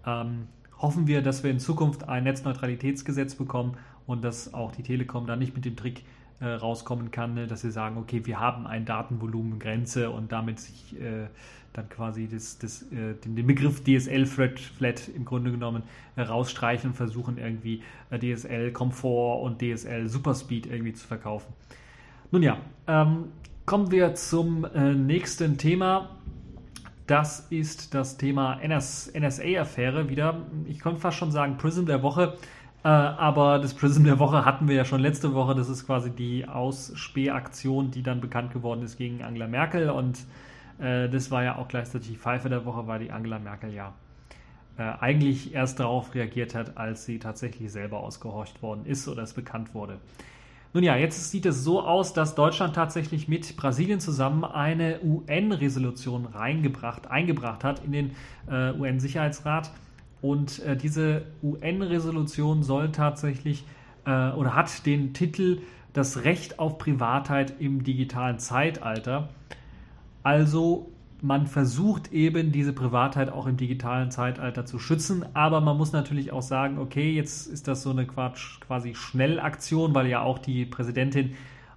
Ähm, 0.04 0.48
hoffen 0.78 1.06
wir, 1.06 1.22
dass 1.22 1.44
wir 1.44 1.50
in 1.52 1.60
Zukunft 1.60 2.08
ein 2.08 2.24
Netzneutralitätsgesetz 2.24 3.36
bekommen 3.36 3.76
und 4.06 4.24
dass 4.24 4.52
auch 4.52 4.72
die 4.72 4.82
Telekom 4.82 5.28
da 5.28 5.36
nicht 5.36 5.54
mit 5.54 5.64
dem 5.64 5.76
Trick 5.76 6.02
äh, 6.40 6.46
rauskommen 6.46 7.12
kann, 7.12 7.34
ne, 7.34 7.46
dass 7.46 7.60
sie 7.60 7.70
sagen, 7.70 7.96
okay, 7.98 8.26
wir 8.26 8.40
haben 8.40 8.66
ein 8.66 8.84
Datenvolumengrenze 8.84 10.10
und 10.10 10.32
damit 10.32 10.58
sich 10.58 11.00
äh, 11.00 11.28
dann 11.72 11.88
quasi 11.88 12.28
das, 12.28 12.58
das, 12.58 12.82
äh, 12.92 13.14
den, 13.14 13.46
Begriff 13.46 13.82
DSL 13.82 14.26
Flat, 14.26 14.58
Flat 14.58 15.08
im 15.08 15.24
Grunde 15.24 15.50
genommen 15.50 15.82
äh, 16.16 16.22
rausstreichen 16.22 16.90
und 16.90 16.96
versuchen 16.96 17.38
irgendwie 17.38 17.82
äh, 18.10 18.18
DSL 18.18 18.72
Komfort 18.72 19.42
und 19.42 19.60
DSL 19.60 20.08
Superspeed 20.08 20.66
irgendwie 20.66 20.92
zu 20.92 21.06
verkaufen. 21.06 21.52
Nun 22.30 22.42
ja, 22.42 22.58
ähm, 22.86 23.26
kommen 23.66 23.90
wir 23.90 24.14
zum 24.14 24.64
äh, 24.64 24.94
nächsten 24.94 25.58
Thema. 25.58 26.16
das 27.06 27.46
ist 27.50 27.94
das 27.94 28.16
Thema 28.16 28.58
NS, 28.60 29.12
NSA-Affäre 29.14 30.08
wieder. 30.08 30.46
Ich 30.66 30.78
könnte 30.78 31.00
fast 31.00 31.18
schon 31.18 31.30
sagen 31.30 31.56
Prism 31.56 31.86
der 31.86 32.02
Woche. 32.02 32.36
Äh, 32.84 32.88
aber 32.88 33.58
das 33.58 33.74
Prism 33.74 34.04
der 34.04 34.18
Woche 34.18 34.44
hatten 34.44 34.68
wir 34.68 34.74
ja 34.74 34.84
schon 34.84 35.00
letzte 35.00 35.34
Woche. 35.34 35.54
Das 35.54 35.68
ist 35.68 35.86
quasi 35.86 36.10
die 36.10 36.48
Ausspähaktion, 36.48 37.90
die 37.90 38.02
dann 38.02 38.20
bekannt 38.20 38.52
geworden 38.52 38.82
ist 38.82 38.96
gegen 38.96 39.22
Angela 39.22 39.46
Merkel. 39.46 39.90
Und 39.90 40.24
äh, 40.78 41.08
das 41.08 41.30
war 41.30 41.42
ja 41.44 41.56
auch 41.56 41.68
gleichzeitig 41.68 42.08
die 42.08 42.16
Pfeife 42.16 42.48
der 42.48 42.64
Woche, 42.64 42.86
weil 42.86 43.00
die 43.00 43.10
Angela 43.10 43.38
Merkel 43.38 43.72
ja 43.72 43.94
äh, 44.78 44.82
eigentlich 44.82 45.54
erst 45.54 45.80
darauf 45.80 46.14
reagiert 46.14 46.54
hat, 46.54 46.76
als 46.76 47.04
sie 47.04 47.18
tatsächlich 47.18 47.70
selber 47.70 48.00
ausgehorcht 48.00 48.62
worden 48.62 48.86
ist 48.86 49.06
oder 49.08 49.22
es 49.22 49.34
bekannt 49.34 49.74
wurde. 49.74 49.98
Nun 50.74 50.84
ja, 50.84 50.96
jetzt 50.96 51.30
sieht 51.30 51.44
es 51.44 51.62
so 51.62 51.82
aus, 51.82 52.14
dass 52.14 52.34
Deutschland 52.34 52.74
tatsächlich 52.74 53.28
mit 53.28 53.56
Brasilien 53.58 54.00
zusammen 54.00 54.44
eine 54.44 55.00
UN-Resolution 55.02 56.24
reingebracht, 56.24 57.10
eingebracht 57.10 57.62
hat 57.62 57.84
in 57.84 57.92
den 57.92 58.10
äh, 58.50 58.72
UN-Sicherheitsrat. 58.72 59.70
Und 60.22 60.60
äh, 60.60 60.74
diese 60.74 61.26
UN-Resolution 61.42 62.62
soll 62.62 62.90
tatsächlich 62.90 63.66
äh, 64.06 64.30
oder 64.30 64.54
hat 64.54 64.86
den 64.86 65.12
Titel 65.12 65.58
Das 65.92 66.24
Recht 66.24 66.58
auf 66.58 66.78
Privatheit 66.78 67.52
im 67.58 67.84
digitalen 67.84 68.38
Zeitalter. 68.38 69.28
Also 70.22 70.92
man 71.20 71.46
versucht 71.46 72.12
eben 72.12 72.50
diese 72.50 72.72
Privatheit 72.72 73.30
auch 73.30 73.46
im 73.46 73.56
digitalen 73.56 74.10
Zeitalter 74.10 74.66
zu 74.66 74.80
schützen, 74.80 75.24
aber 75.34 75.60
man 75.60 75.76
muss 75.76 75.92
natürlich 75.92 76.32
auch 76.32 76.42
sagen, 76.42 76.78
okay, 76.78 77.12
jetzt 77.12 77.46
ist 77.46 77.68
das 77.68 77.82
so 77.82 77.90
eine 77.90 78.06
Quatsch, 78.06 78.60
quasi 78.60 78.94
Schnellaktion, 78.94 79.94
weil 79.94 80.08
ja 80.08 80.20
auch 80.22 80.38
die 80.38 80.64
Präsidentin 80.66 81.34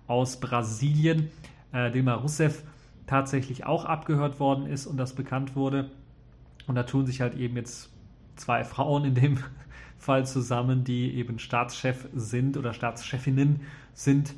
aus 0.07 0.39
Brasilien, 0.39 1.29
äh, 1.71 1.91
Dilma 1.91 2.15
Rousseff, 2.15 2.63
tatsächlich 3.05 3.67
auch 3.67 3.85
abgehört 3.85 4.39
worden 4.39 4.65
ist 4.65 4.87
und 4.87 4.97
das 4.97 5.13
bekannt 5.13 5.55
wurde. 5.55 5.91
Und 6.65 6.73
da 6.73 6.83
tun 6.83 7.05
sich 7.05 7.21
halt 7.21 7.35
eben 7.35 7.55
jetzt 7.55 7.91
zwei 8.35 8.63
Frauen 8.63 9.05
in 9.05 9.13
dem 9.13 9.37
Fall 9.99 10.25
zusammen, 10.25 10.83
die 10.83 11.13
eben 11.13 11.37
Staatschef 11.37 12.07
sind 12.15 12.57
oder 12.57 12.73
Staatschefinnen 12.73 13.61
sind 13.93 14.33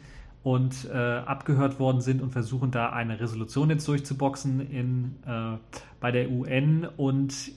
und 0.47 0.87
äh, 0.93 0.97
abgehört 0.97 1.77
worden 1.77 1.99
sind 1.99 2.21
und 2.21 2.31
versuchen 2.31 2.71
da 2.71 2.91
eine 2.91 3.19
Resolution 3.19 3.69
jetzt 3.69 3.85
durchzuboxen 3.85 4.61
in, 4.71 5.15
äh, 5.27 5.57
bei 5.99 6.11
der 6.11 6.31
UN. 6.31 6.87
Und 6.95 7.51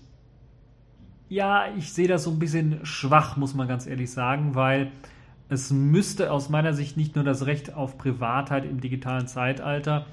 ja, 1.29 1.67
ich 1.79 1.93
sehe 1.93 2.09
das 2.09 2.25
so 2.25 2.33
ein 2.33 2.41
bisschen 2.41 2.85
schwach, 2.85 3.37
muss 3.37 3.55
man 3.55 3.69
ganz 3.69 3.87
ehrlich 3.87 4.11
sagen, 4.11 4.57
weil 4.57 4.91
es 5.49 5.71
müsste 5.71 6.33
aus 6.33 6.49
meiner 6.49 6.73
Sicht 6.73 6.97
nicht 6.97 7.15
nur 7.15 7.23
das 7.23 7.47
Recht 7.47 7.75
auf 7.75 7.97
Privatheit 7.97 8.65
im 8.65 8.81
digitalen 8.81 9.29
Zeitalter, 9.29 10.07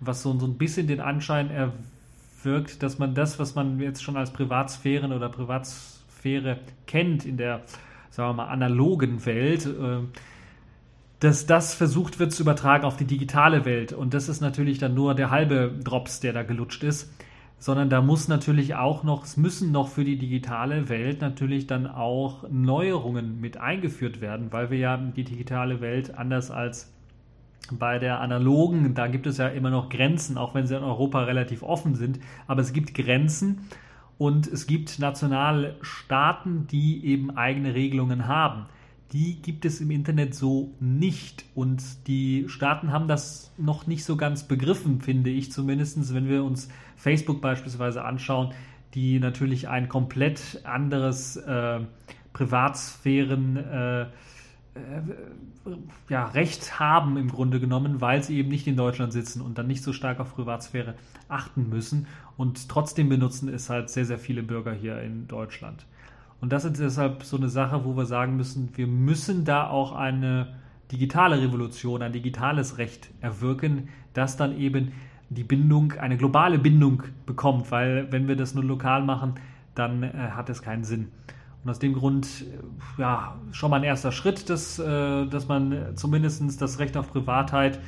was 0.00 0.24
so, 0.24 0.36
so 0.36 0.46
ein 0.46 0.58
bisschen 0.58 0.88
den 0.88 0.98
Anschein 0.98 1.48
erwirkt, 1.48 2.82
dass 2.82 2.98
man 2.98 3.14
das, 3.14 3.38
was 3.38 3.54
man 3.54 3.78
jetzt 3.78 4.02
schon 4.02 4.16
als 4.16 4.32
Privatsphären 4.32 5.12
oder 5.12 5.28
Privatsphäre 5.28 6.58
kennt 6.88 7.24
in 7.24 7.36
der, 7.36 7.60
sagen 8.10 8.30
wir 8.30 8.42
mal, 8.42 8.48
analogen 8.48 9.24
Welt, 9.26 9.64
äh, 9.66 10.00
dass 11.20 11.46
das 11.46 11.74
versucht 11.74 12.18
wird 12.18 12.32
zu 12.32 12.42
übertragen 12.42 12.84
auf 12.84 12.96
die 12.96 13.06
digitale 13.06 13.64
Welt. 13.64 13.92
Und 13.92 14.12
das 14.12 14.28
ist 14.28 14.40
natürlich 14.40 14.78
dann 14.78 14.94
nur 14.94 15.14
der 15.14 15.30
halbe 15.30 15.72
Drops, 15.82 16.20
der 16.20 16.32
da 16.32 16.42
gelutscht 16.42 16.82
ist. 16.84 17.12
Sondern 17.58 17.88
da 17.88 18.02
muss 18.02 18.28
natürlich 18.28 18.74
auch 18.74 19.02
noch, 19.02 19.24
es 19.24 19.38
müssen 19.38 19.72
noch 19.72 19.88
für 19.88 20.04
die 20.04 20.18
digitale 20.18 20.90
Welt 20.90 21.22
natürlich 21.22 21.66
dann 21.66 21.86
auch 21.86 22.44
Neuerungen 22.50 23.40
mit 23.40 23.56
eingeführt 23.56 24.20
werden, 24.20 24.52
weil 24.52 24.70
wir 24.70 24.78
ja 24.78 24.96
die 24.98 25.24
digitale 25.24 25.80
Welt 25.80 26.18
anders 26.18 26.50
als 26.50 26.92
bei 27.70 27.98
der 27.98 28.20
analogen, 28.20 28.94
da 28.94 29.06
gibt 29.06 29.26
es 29.26 29.38
ja 29.38 29.48
immer 29.48 29.70
noch 29.70 29.88
Grenzen, 29.88 30.36
auch 30.36 30.54
wenn 30.54 30.66
sie 30.66 30.76
in 30.76 30.84
Europa 30.84 31.22
relativ 31.22 31.62
offen 31.62 31.94
sind, 31.94 32.20
aber 32.46 32.60
es 32.60 32.74
gibt 32.74 32.94
Grenzen 32.94 33.62
und 34.18 34.46
es 34.46 34.66
gibt 34.66 34.98
Nationalstaaten, 34.98 36.66
die 36.66 37.04
eben 37.06 37.36
eigene 37.36 37.74
Regelungen 37.74 38.28
haben 38.28 38.66
die 39.12 39.40
gibt 39.40 39.64
es 39.64 39.80
im 39.80 39.90
Internet 39.90 40.34
so 40.34 40.72
nicht. 40.80 41.44
Und 41.54 41.82
die 42.06 42.48
Staaten 42.48 42.92
haben 42.92 43.08
das 43.08 43.52
noch 43.56 43.86
nicht 43.86 44.04
so 44.04 44.16
ganz 44.16 44.44
begriffen, 44.44 45.00
finde 45.00 45.30
ich 45.30 45.52
zumindest, 45.52 46.14
wenn 46.14 46.28
wir 46.28 46.44
uns 46.44 46.68
Facebook 46.96 47.40
beispielsweise 47.40 48.04
anschauen, 48.04 48.52
die 48.94 49.18
natürlich 49.18 49.68
ein 49.68 49.88
komplett 49.88 50.60
anderes 50.64 51.36
äh, 51.36 51.80
Privatsphären 52.32 53.56
äh, 53.56 54.02
äh, 54.02 54.06
ja, 56.08 56.26
Recht 56.26 56.78
haben 56.78 57.16
im 57.16 57.28
Grunde 57.28 57.60
genommen, 57.60 58.00
weil 58.00 58.22
sie 58.22 58.38
eben 58.38 58.48
nicht 58.48 58.66
in 58.66 58.76
Deutschland 58.76 59.12
sitzen 59.12 59.40
und 59.40 59.58
dann 59.58 59.66
nicht 59.66 59.82
so 59.82 59.92
stark 59.92 60.20
auf 60.20 60.34
Privatsphäre 60.34 60.94
achten 61.28 61.68
müssen. 61.68 62.06
Und 62.36 62.68
trotzdem 62.68 63.08
benutzen 63.08 63.48
es 63.48 63.70
halt 63.70 63.90
sehr, 63.90 64.04
sehr 64.04 64.18
viele 64.18 64.42
Bürger 64.42 64.72
hier 64.72 65.00
in 65.00 65.26
Deutschland. 65.26 65.86
Und 66.40 66.52
das 66.52 66.64
ist 66.64 66.78
deshalb 66.78 67.22
so 67.22 67.36
eine 67.36 67.48
Sache, 67.48 67.84
wo 67.84 67.96
wir 67.96 68.06
sagen 68.06 68.36
müssen, 68.36 68.70
wir 68.74 68.86
müssen 68.86 69.44
da 69.44 69.68
auch 69.68 69.92
eine 69.92 70.54
digitale 70.92 71.40
Revolution, 71.40 72.02
ein 72.02 72.12
digitales 72.12 72.78
Recht 72.78 73.10
erwirken, 73.20 73.88
das 74.12 74.36
dann 74.36 74.56
eben 74.58 74.92
die 75.28 75.44
Bindung, 75.44 75.92
eine 75.92 76.16
globale 76.16 76.58
Bindung 76.58 77.02
bekommt, 77.24 77.70
weil 77.70 78.10
wenn 78.12 78.28
wir 78.28 78.36
das 78.36 78.54
nur 78.54 78.64
lokal 78.64 79.02
machen, 79.02 79.34
dann 79.74 80.02
äh, 80.02 80.12
hat 80.12 80.48
es 80.50 80.62
keinen 80.62 80.84
Sinn. 80.84 81.08
Und 81.64 81.70
aus 81.70 81.80
dem 81.80 81.94
Grund, 81.94 82.44
äh, 82.46 83.00
ja, 83.00 83.36
schon 83.50 83.70
mal 83.70 83.78
ein 83.78 83.82
erster 83.82 84.12
Schritt, 84.12 84.48
dass, 84.48 84.78
äh, 84.78 85.26
dass 85.26 85.48
man 85.48 85.96
zumindest 85.96 86.62
das 86.62 86.78
Recht 86.78 86.96
auf 86.96 87.10
Privatheit 87.10 87.80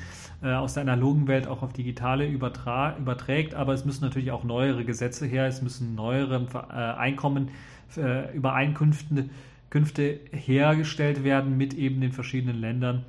äh, 0.43 0.53
aus 0.53 0.75
der 0.75 0.83
analogen 0.83 1.29
Welt 1.29 1.47
auch 1.47 1.63
auf 1.63 1.73
digitale 1.73 2.27
überträgt, 2.27 3.55
aber 3.55 3.73
es 3.73 3.85
müssen 3.85 4.05
natürlich 4.05 4.33
auch 4.33 4.45
neuere 4.45 4.85
Gesetze 4.85 5.27
her, 5.27 5.47
es 5.47 5.63
müssen 5.63 5.95
neuere 5.95 6.47
äh, 6.71 6.75
Einkommen 6.75 7.51
äh, 7.97 8.35
Übereinkünfte 8.35 9.29
Künfte 9.71 10.21
hergestellt 10.33 11.25
werden 11.25 11.57
mit 11.57 11.75
eben 11.75 12.01
den 12.01 12.13
verschiedenen 12.13 12.59
Ländern 12.61 13.05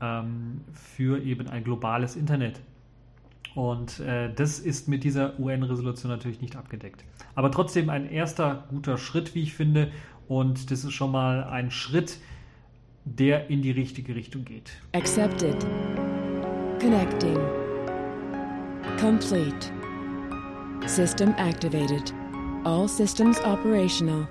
ähm, 0.00 0.60
für 0.72 1.22
eben 1.22 1.48
ein 1.48 1.64
globales 1.64 2.16
Internet. 2.16 2.60
Und 3.54 4.00
äh, 4.00 4.32
das 4.32 4.58
ist 4.58 4.86
mit 4.86 5.02
dieser 5.02 5.38
UN-Resolution 5.40 6.10
natürlich 6.10 6.40
nicht 6.40 6.56
abgedeckt. 6.56 7.04
Aber 7.34 7.50
trotzdem 7.50 7.90
ein 7.90 8.08
erster 8.08 8.66
guter 8.68 8.98
Schritt, 8.98 9.34
wie 9.34 9.42
ich 9.42 9.54
finde. 9.54 9.90
Und 10.28 10.70
das 10.70 10.84
ist 10.84 10.92
schon 10.92 11.10
mal 11.10 11.44
ein 11.44 11.70
Schritt, 11.70 12.18
der 13.04 13.48
in 13.48 13.62
die 13.62 13.70
richtige 13.70 14.14
Richtung 14.14 14.44
geht. 14.44 14.72
Accepted. 14.92 15.66
Connecting. 16.80 17.38
Complete. 19.00 19.72
System 20.86 21.34
activated. 21.38 22.12
All 22.66 22.88
systems 22.88 23.38
operational. 23.44 24.26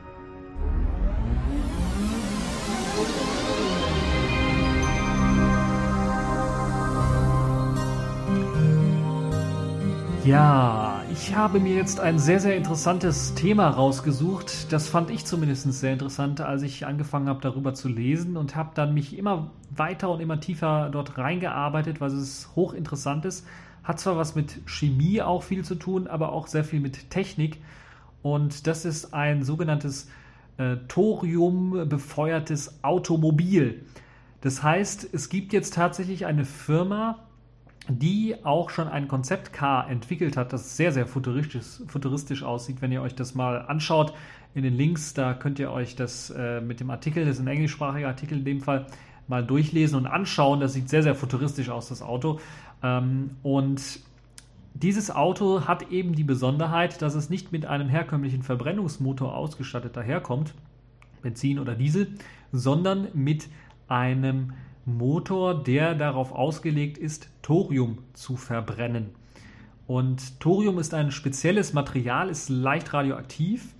Ja, 10.25 11.01
ich 11.13 11.33
habe 11.33 11.61
mir 11.61 11.75
jetzt 11.75 12.01
ein 12.01 12.19
sehr, 12.19 12.41
sehr 12.41 12.57
interessantes 12.57 13.35
Thema 13.35 13.69
rausgesucht. 13.69 14.69
Das 14.73 14.89
fand 14.89 15.11
ich 15.11 15.23
zumindest 15.23 15.71
sehr 15.71 15.93
interessant, 15.93 16.41
als 16.41 16.61
ich 16.63 16.85
angefangen 16.85 17.29
habe, 17.29 17.39
darüber 17.39 17.73
zu 17.73 17.87
lesen 17.87 18.35
und 18.35 18.57
habe 18.57 18.71
dann 18.75 18.93
mich 18.93 19.17
immer 19.17 19.51
weiter 19.69 20.09
und 20.09 20.19
immer 20.19 20.41
tiefer 20.41 20.89
dort 20.91 21.17
reingearbeitet, 21.17 22.01
weil 22.01 22.11
es 22.11 22.49
hochinteressant 22.53 23.23
ist. 23.23 23.47
Hat 23.85 24.01
zwar 24.01 24.17
was 24.17 24.35
mit 24.35 24.67
Chemie 24.67 25.21
auch 25.21 25.43
viel 25.43 25.63
zu 25.63 25.75
tun, 25.75 26.07
aber 26.07 26.33
auch 26.33 26.47
sehr 26.47 26.65
viel 26.65 26.81
mit 26.81 27.09
Technik. 27.09 27.61
Und 28.25 28.65
das 28.65 28.86
ist 28.86 29.13
ein 29.13 29.44
sogenanntes 29.44 30.10
äh, 30.58 30.77
Thorium 30.88 31.88
befeuertes 31.88 32.84
Automobil. 32.84 33.86
Das 34.41 34.63
heißt, 34.63 35.10
es 35.13 35.29
gibt 35.29 35.53
jetzt 35.53 35.75
tatsächlich 35.75 36.25
eine 36.25 36.44
Firma, 36.44 37.20
die 37.88 38.44
auch 38.44 38.72
schon 38.72 38.88
ein 38.88 39.08
Konzeptcar 39.08 39.91
entwickelt 39.91 40.38
hat, 40.38 40.53
das 40.53 40.75
sehr, 40.75 40.91
sehr 40.91 41.05
futuristisch, 41.05 41.84
futuristisch 41.86 42.41
aussieht. 42.41 42.82
Wenn 42.82 42.91
ihr 42.91 43.03
euch 43.03 43.13
das 43.13 43.36
mal 43.36 43.60
anschaut 43.67 44.12
in 44.55 44.63
den 44.63 44.74
Links, 44.74 45.13
da 45.13 45.36
könnt 45.36 45.60
ihr 45.60 45.70
euch 45.70 45.96
das 45.96 46.32
äh, 46.32 46.62
mit 46.62 46.79
dem 46.79 46.89
Artikel, 46.89 47.25
das 47.25 47.36
ist 47.36 47.41
ein 47.41 47.48
englischsprachiger 47.48 48.08
Artikel 48.08 48.39
in 48.39 48.46
dem 48.46 48.62
Fall, 48.62 48.88
mal 49.27 49.46
durchlesen 49.46 50.00
und 50.00 50.08
anschauen. 50.08 50.62
Das 50.62 50.74
sieht 50.74 50.89
sehr, 50.89 51.03
sehr 51.03 51.13
futuristisch 51.13 51.70
aus, 51.70 51.89
das 51.89 52.01
Auto. 52.01 52.39
Ähm, 52.82 53.36
und 53.44 54.00
dieses 54.75 55.10
Auto 55.10 55.67
hat 55.67 55.89
eben 55.91 56.15
die 56.15 56.25
Besonderheit, 56.25 57.01
dass 57.01 57.15
es 57.15 57.29
nicht 57.29 57.53
mit 57.53 57.65
einem 57.65 57.88
herkömmlichen 57.88 58.44
Verbrennungsmotor 58.44 59.34
ausgestattet 59.34 59.96
daherkommt, 59.96 60.53
Benzin 61.22 61.60
oder 61.60 61.75
Diesel, 61.75 62.10
sondern 62.51 63.08
mit 63.13 63.48
einem 63.88 64.51
Motor, 64.84 65.63
der 65.63 65.96
darauf 65.96 66.34
ausgelegt 66.34 66.98
ist, 66.98 67.29
Thorium 67.41 68.00
zu 68.13 68.36
verbrennen. 68.36 69.12
Und 69.88 70.41
Thorium 70.41 70.77
ist 70.77 70.94
ein 70.94 71.10
spezielles 71.12 71.72
Material, 71.72 72.29
ist 72.29 72.50
leicht 72.50 72.94
radioaktiv, 72.94 73.74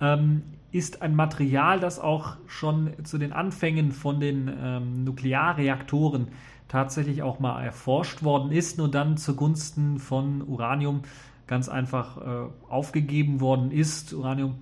ähm, 0.00 0.42
ist 0.72 1.02
ein 1.02 1.14
Material, 1.14 1.80
das 1.80 2.00
auch 2.00 2.36
schon 2.46 2.92
zu 3.04 3.18
den 3.18 3.32
Anfängen 3.32 3.92
von 3.92 4.20
den 4.20 4.50
ähm, 4.58 5.04
Nuklearreaktoren 5.04 6.28
tatsächlich 6.74 7.22
auch 7.22 7.38
mal 7.38 7.62
erforscht 7.62 8.24
worden 8.24 8.50
ist, 8.50 8.78
nur 8.78 8.90
dann 8.90 9.16
zugunsten 9.16 10.00
von 10.00 10.42
Uranium 10.42 11.02
ganz 11.46 11.68
einfach 11.68 12.16
äh, 12.16 12.50
aufgegeben 12.68 13.40
worden 13.40 13.70
ist. 13.70 14.12
Uranium 14.12 14.56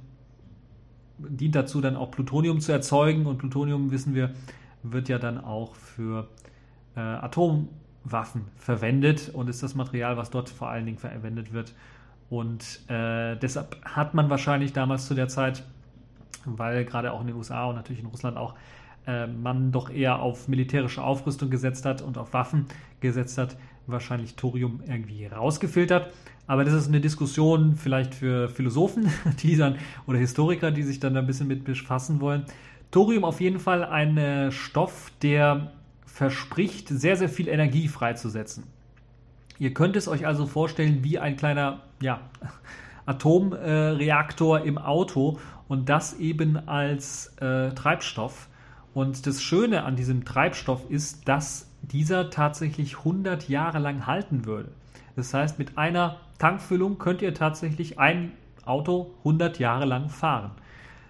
dient 1.17 1.55
dazu, 1.55 1.81
dann 1.81 1.97
auch 1.97 2.11
Plutonium 2.11 2.61
zu 2.61 2.71
erzeugen 2.71 3.25
und 3.25 3.39
Plutonium, 3.39 3.93
wissen 3.93 4.15
wir, 4.15 4.35
wird 4.83 5.09
ja 5.09 5.19
dann 5.19 5.43
auch 5.43 5.75
für 5.75 6.29
äh, 6.97 7.01
Atomwaffen 7.01 8.45
verwendet 8.57 9.31
und 9.33 9.49
ist 9.49 9.63
das 9.63 9.75
Material, 9.75 10.19
was 10.19 10.29
dort 10.29 10.51
vor 10.51 10.69
allen 10.69 10.85
Dingen 10.85 10.99
verwendet 10.99 11.55
wird. 11.55 11.73
Und 12.29 12.91
äh, 12.91 13.37
deshalb 13.37 13.83
hat 13.87 14.13
man 14.13 14.29
wahrscheinlich 14.29 14.75
damals 14.75 15.07
zu 15.07 15.15
der 15.15 15.29
Zeit, 15.29 15.65
weil 16.45 16.85
gerade 16.85 17.11
auch 17.11 17.23
in 17.23 17.29
den 17.29 17.37
USA 17.37 17.65
und 17.65 17.77
natürlich 17.77 18.03
in 18.03 18.09
Russland 18.09 18.37
auch, 18.37 18.55
äh, 19.07 19.27
man 19.27 19.73
doch 19.73 19.91
eher 19.91 20.21
auf 20.21 20.49
militärische 20.49 21.03
Aufrüstung 21.03 21.51
gesetzt 21.51 21.85
hat 21.85 22.03
und 22.03 22.19
auf 22.19 22.33
Waffen 22.33 22.67
gesetzt 23.01 23.39
hat, 23.39 23.57
wahrscheinlich 23.87 24.37
Thorium 24.37 24.81
irgendwie 24.87 25.27
rausgefiltert. 25.27 26.13
Aber 26.47 26.65
das 26.65 26.75
ist 26.75 26.89
eine 26.89 27.01
Diskussion 27.01 27.77
vielleicht 27.77 28.15
für 28.15 28.49
Philosophen, 28.49 29.11
die 29.43 29.61
oder 30.07 30.19
Historiker, 30.19 30.71
die 30.71 30.83
sich 30.83 31.01
dann 31.01 31.17
ein 31.17 31.27
bisschen 31.27 31.49
mit 31.49 31.65
befassen 31.65 32.21
wollen. 32.21 32.45
Thorium 32.91 33.25
auf 33.25 33.41
jeden 33.41 33.59
Fall 33.59 33.85
ein 33.85 34.19
äh, 34.19 34.53
Stoff, 34.53 35.11
der 35.23 35.73
verspricht, 36.05 36.89
sehr, 36.89 37.17
sehr 37.17 37.29
viel 37.29 37.49
Energie 37.49 37.89
freizusetzen. 37.89 38.65
Ihr 39.59 39.73
könnt 39.73 39.97
es 39.97 40.09
euch 40.09 40.27
also 40.27 40.47
vorstellen 40.47 41.03
wie 41.03 41.19
ein 41.19 41.37
kleiner 41.37 41.81
ja, 42.01 42.21
Atomreaktor 43.07 44.61
äh, 44.61 44.69
im 44.69 44.77
Auto 44.77 45.39
und 45.69 45.89
das 45.89 46.19
eben 46.19 46.57
als 46.69 47.29
äh, 47.41 47.71
Treibstoff. 47.71 48.49
Und 48.95 49.27
das 49.27 49.43
Schöne 49.43 49.85
an 49.85 49.97
diesem 49.97 50.25
Treibstoff 50.25 50.91
ist, 50.91 51.29
dass 51.29 51.69
dieser 51.83 52.31
tatsächlich 52.31 52.99
100 52.99 53.49
Jahre 53.49 53.79
lang 53.79 54.07
halten 54.07 54.45
würde. 54.45 54.71
Das 55.17 55.33
heißt, 55.35 55.59
mit 55.59 55.79
einer 55.79 56.17
Tankfüllung 56.39 56.99
könnt 56.99 57.23
ihr 57.23 57.35
tatsächlich 57.35 57.99
ein 57.99 58.33
Auto 58.65 59.15
100 59.19 59.59
Jahre 59.59 59.85
lang 59.85 60.09
fahren. 60.09 60.53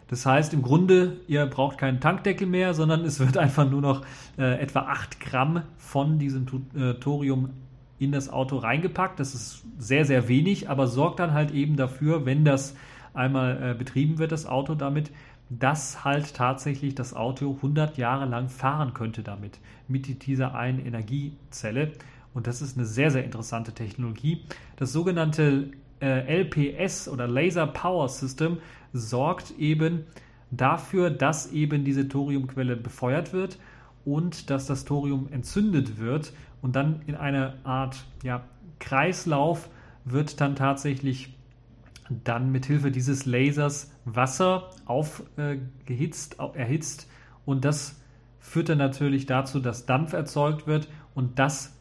Das 0.08 0.26
heißt 0.26 0.52
im 0.52 0.62
Grunde, 0.62 1.20
ihr 1.26 1.46
braucht 1.46 1.78
keinen 1.78 2.00
Tankdeckel 2.00 2.46
mehr, 2.46 2.74
sondern 2.74 3.04
es 3.04 3.18
wird 3.18 3.38
einfach 3.38 3.68
nur 3.68 3.80
noch 3.80 4.02
äh, 4.38 4.60
etwa 4.60 4.80
8 4.80 5.20
Gramm 5.20 5.62
von 5.78 6.18
diesem 6.18 6.46
äh, 6.76 6.94
Thorium 6.94 7.50
in 7.98 8.12
das 8.12 8.28
Auto 8.28 8.58
reingepackt. 8.58 9.20
Das 9.20 9.34
ist 9.34 9.64
sehr, 9.78 10.04
sehr 10.04 10.28
wenig, 10.28 10.68
aber 10.68 10.86
sorgt 10.86 11.20
dann 11.20 11.32
halt 11.32 11.52
eben 11.52 11.76
dafür, 11.76 12.26
wenn 12.26 12.44
das 12.44 12.74
einmal 13.14 13.70
äh, 13.70 13.74
betrieben 13.74 14.18
wird, 14.18 14.32
das 14.32 14.46
Auto 14.46 14.74
damit, 14.74 15.10
dass 15.58 16.04
halt 16.04 16.34
tatsächlich 16.34 16.94
das 16.94 17.14
Auto 17.14 17.54
100 17.56 17.96
Jahre 17.98 18.26
lang 18.26 18.48
fahren 18.48 18.94
könnte 18.94 19.22
damit, 19.22 19.58
mit 19.88 20.26
dieser 20.26 20.54
einen 20.54 20.78
Energiezelle. 20.84 21.92
Und 22.34 22.46
das 22.46 22.62
ist 22.62 22.76
eine 22.76 22.86
sehr, 22.86 23.10
sehr 23.10 23.24
interessante 23.24 23.72
Technologie. 23.72 24.44
Das 24.76 24.92
sogenannte 24.92 25.70
äh, 26.00 26.42
LPS 26.42 27.08
oder 27.08 27.28
Laser 27.28 27.66
Power 27.66 28.08
System 28.08 28.58
sorgt 28.92 29.52
eben 29.58 30.06
dafür, 30.50 31.10
dass 31.10 31.52
eben 31.52 31.84
diese 31.84 32.08
Thoriumquelle 32.08 32.76
befeuert 32.76 33.32
wird 33.32 33.58
und 34.04 34.50
dass 34.50 34.66
das 34.66 34.84
Thorium 34.84 35.28
entzündet 35.30 35.98
wird 35.98 36.32
und 36.60 36.76
dann 36.76 37.02
in 37.06 37.14
einer 37.14 37.54
Art 37.64 38.04
ja, 38.22 38.42
Kreislauf 38.78 39.68
wird 40.04 40.40
dann 40.40 40.56
tatsächlich 40.56 41.34
dann 42.24 42.52
mit 42.52 42.66
Hilfe 42.66 42.90
dieses 42.90 43.26
Lasers 43.26 43.92
Wasser 44.04 44.70
aufgehitzt, 44.84 46.36
erhitzt 46.54 47.08
und 47.44 47.64
das 47.64 48.00
führt 48.38 48.68
dann 48.68 48.78
natürlich 48.78 49.26
dazu, 49.26 49.60
dass 49.60 49.86
Dampf 49.86 50.12
erzeugt 50.12 50.66
wird 50.66 50.88
und 51.14 51.38
das 51.38 51.76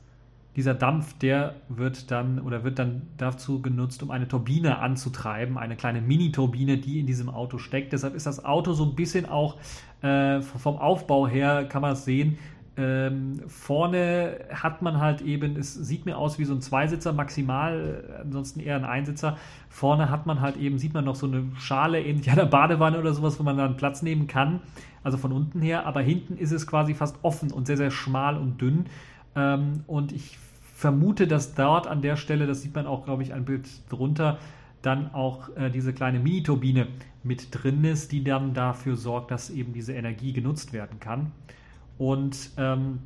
dieser 0.56 0.74
Dampf, 0.74 1.18
der 1.18 1.56
wird 1.70 2.12
dann 2.12 2.40
oder 2.40 2.64
wird 2.64 2.78
dann 2.78 3.04
dazu 3.18 3.62
genutzt, 3.62 4.04
um 4.04 4.12
eine 4.12 4.28
Turbine 4.28 4.80
anzutreiben, 4.80 5.58
eine 5.58 5.78
kleine 5.78 6.02
Mini-Turbine, 6.02 6.78
die 6.78 7.00
in 7.00 7.06
diesem 7.06 7.30
Auto 7.30 7.58
steckt. 7.58 7.94
Deshalb 7.94 8.16
ist 8.16 8.26
das 8.26 8.44
Auto 8.44 8.74
so 8.74 8.84
ein 8.84 8.96
bisschen 8.96 9.26
auch 9.26 9.58
äh, 10.02 10.42
vom 10.42 10.78
Aufbau 10.78 11.28
her, 11.28 11.66
kann 11.70 11.82
man 11.82 11.94
es 11.94 12.04
sehen. 12.04 12.38
Ähm, 12.82 13.42
vorne 13.48 14.40
hat 14.52 14.82
man 14.82 15.00
halt 15.00 15.22
eben, 15.22 15.56
es 15.56 15.76
sieht 15.76 16.08
mir 16.08 16.18
aus 16.18 16.40
wie 16.40 16.46
so 16.46 16.56
ein 16.56 16.62
Zweisitzer 16.62 17.14
maximal, 17.14 18.22
ansonsten 18.24 18.60
eher 18.60 18.76
ein 18.76 18.86
Einsitzer. 18.86 19.38
Vorne 19.70 20.10
hat 20.10 20.26
man 20.26 20.42
halt 20.42 20.58
eben, 20.58 20.80
sieht 20.80 20.96
man 20.96 21.06
noch 21.06 21.16
so 21.16 21.28
eine 21.28 21.44
Schale 21.60 22.02
ähnlich 22.02 22.32
einer 22.32 22.48
Badewanne 22.48 22.98
oder 22.98 23.14
sowas, 23.14 23.40
wo 23.40 23.44
man 23.44 23.58
dann 23.58 23.78
Platz 23.78 24.02
nehmen 24.02 24.26
kann, 24.26 24.62
also 25.04 25.20
von 25.20 25.32
unten 25.32 25.62
her. 25.62 25.86
Aber 25.86 26.02
hinten 26.02 26.38
ist 26.38 26.52
es 26.52 26.66
quasi 26.66 26.96
fast 26.96 27.18
offen 27.22 27.52
und 27.52 27.68
sehr, 27.68 27.78
sehr 27.78 27.92
schmal 27.92 28.36
und 28.36 28.60
dünn. 28.60 28.88
Ähm, 29.36 29.84
und 29.86 30.12
ich 30.12 30.40
vermute, 30.74 31.28
dass 31.28 31.54
dort 31.54 31.86
an 31.86 32.02
der 32.02 32.16
Stelle, 32.16 32.48
das 32.48 32.64
sieht 32.64 32.74
man 32.74 32.88
auch, 32.88 33.06
glaube 33.06 33.22
ich, 33.22 33.34
ein 33.34 33.46
Bild 33.46 33.70
drunter, 33.90 34.40
dann 34.82 35.14
auch 35.14 35.56
äh, 35.56 35.70
diese 35.70 35.94
kleine 35.94 36.20
Mini-Turbine 36.20 36.88
mit 37.22 37.50
drin 37.52 37.84
ist, 37.84 38.12
die 38.12 38.24
dann 38.24 38.56
dafür 38.56 38.96
sorgt, 38.96 39.30
dass 39.30 39.52
eben 39.52 39.74
diese 39.74 39.94
Energie 39.94 40.34
genutzt 40.34 40.74
werden 40.74 41.00
kann. 41.00 41.32
Und 42.02 42.50
ähm, 42.58 42.98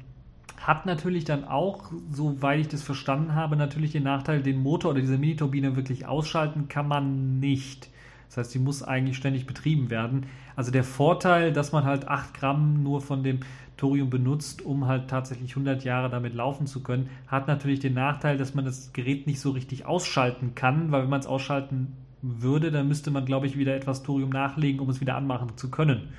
hat 0.56 0.86
natürlich 0.86 1.26
dann 1.26 1.44
auch, 1.44 1.92
soweit 2.14 2.62
ich 2.62 2.68
das 2.70 2.82
verstanden 2.82 3.36
habe, 3.36 3.58
natürlich 3.58 3.92
den 3.92 4.04
Nachteil, 4.04 4.42
den 4.42 4.64
Motor 4.64 4.92
oder 4.92 5.02
diese 5.02 5.18
Mini-Turbine 5.18 5.76
wirklich 5.76 6.06
ausschalten 6.06 6.70
kann 6.70 6.88
man 6.88 7.42
nicht. 7.42 7.90
Das 8.30 8.38
heißt, 8.38 8.52
sie 8.52 8.60
muss 8.60 8.84
eigentlich 8.84 9.18
ständig 9.18 9.48
betrieben 9.48 9.90
werden. 9.90 10.28
Also 10.56 10.72
der 10.72 10.86
Vorteil, 10.86 11.52
dass 11.52 11.74
man 11.74 11.84
halt 11.84 12.08
8 12.08 12.36
Gramm 12.36 12.84
nur 12.84 13.02
von 13.02 13.22
dem 13.22 13.42
Thorium 13.76 14.10
benutzt, 14.10 14.62
um 14.62 14.88
halt 14.88 15.10
tatsächlich 15.10 15.52
100 15.52 15.84
Jahre 15.84 16.10
damit 16.10 16.34
laufen 16.34 16.66
zu 16.66 16.82
können, 16.82 17.10
hat 17.28 17.50
natürlich 17.50 17.82
den 17.82 17.96
Nachteil, 17.96 18.38
dass 18.38 18.54
man 18.54 18.64
das 18.64 18.94
Gerät 18.94 19.28
nicht 19.28 19.42
so 19.42 19.52
richtig 19.52 19.86
ausschalten 19.86 20.56
kann, 20.56 20.94
weil 20.94 21.04
wenn 21.04 21.10
man 21.10 21.20
es 21.20 21.28
ausschalten 21.28 21.92
würde, 22.22 22.72
dann 22.72 22.88
müsste 22.88 23.12
man, 23.12 23.26
glaube 23.26 23.46
ich, 23.46 23.58
wieder 23.58 23.76
etwas 23.76 24.04
Thorium 24.04 24.30
nachlegen, 24.30 24.80
um 24.80 24.90
es 24.90 25.02
wieder 25.02 25.18
anmachen 25.18 25.50
zu 25.58 25.70
können. 25.70 26.14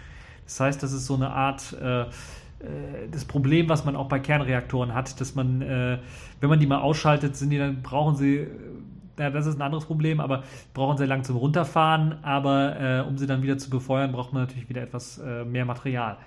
Das 0.44 0.60
heißt, 0.60 0.82
das 0.82 0.92
ist 0.92 1.06
so 1.06 1.14
eine 1.14 1.30
Art 1.30 1.72
äh 1.80 2.04
das 3.10 3.24
Problem, 3.24 3.68
was 3.68 3.84
man 3.84 3.96
auch 3.96 4.08
bei 4.08 4.18
Kernreaktoren 4.18 4.94
hat, 4.94 5.20
dass 5.20 5.34
man, 5.34 5.62
äh, 5.62 5.98
wenn 6.40 6.48
man 6.48 6.60
die 6.60 6.66
mal 6.66 6.80
ausschaltet, 6.80 7.36
sind 7.36 7.50
die 7.50 7.58
dann 7.58 7.82
brauchen 7.82 8.16
sie 8.16 8.36
äh, 8.36 8.48
ja, 9.18 9.30
das 9.30 9.46
ist 9.46 9.56
ein 9.56 9.62
anderes 9.62 9.86
Problem, 9.86 10.20
aber 10.20 10.42
brauchen 10.74 10.98
sehr 10.98 11.06
lang 11.06 11.24
zum 11.24 11.36
Runterfahren. 11.36 12.22
Aber 12.22 12.78
äh, 12.78 13.00
um 13.00 13.16
sie 13.16 13.26
dann 13.26 13.42
wieder 13.42 13.56
zu 13.58 13.70
befeuern, 13.70 14.12
braucht 14.12 14.32
man 14.32 14.42
natürlich 14.42 14.68
wieder 14.68 14.82
etwas 14.82 15.18
äh, 15.18 15.44
mehr 15.44 15.64
Material. 15.64 16.18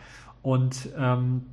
Und 0.42 0.90
ähm, 0.98 1.44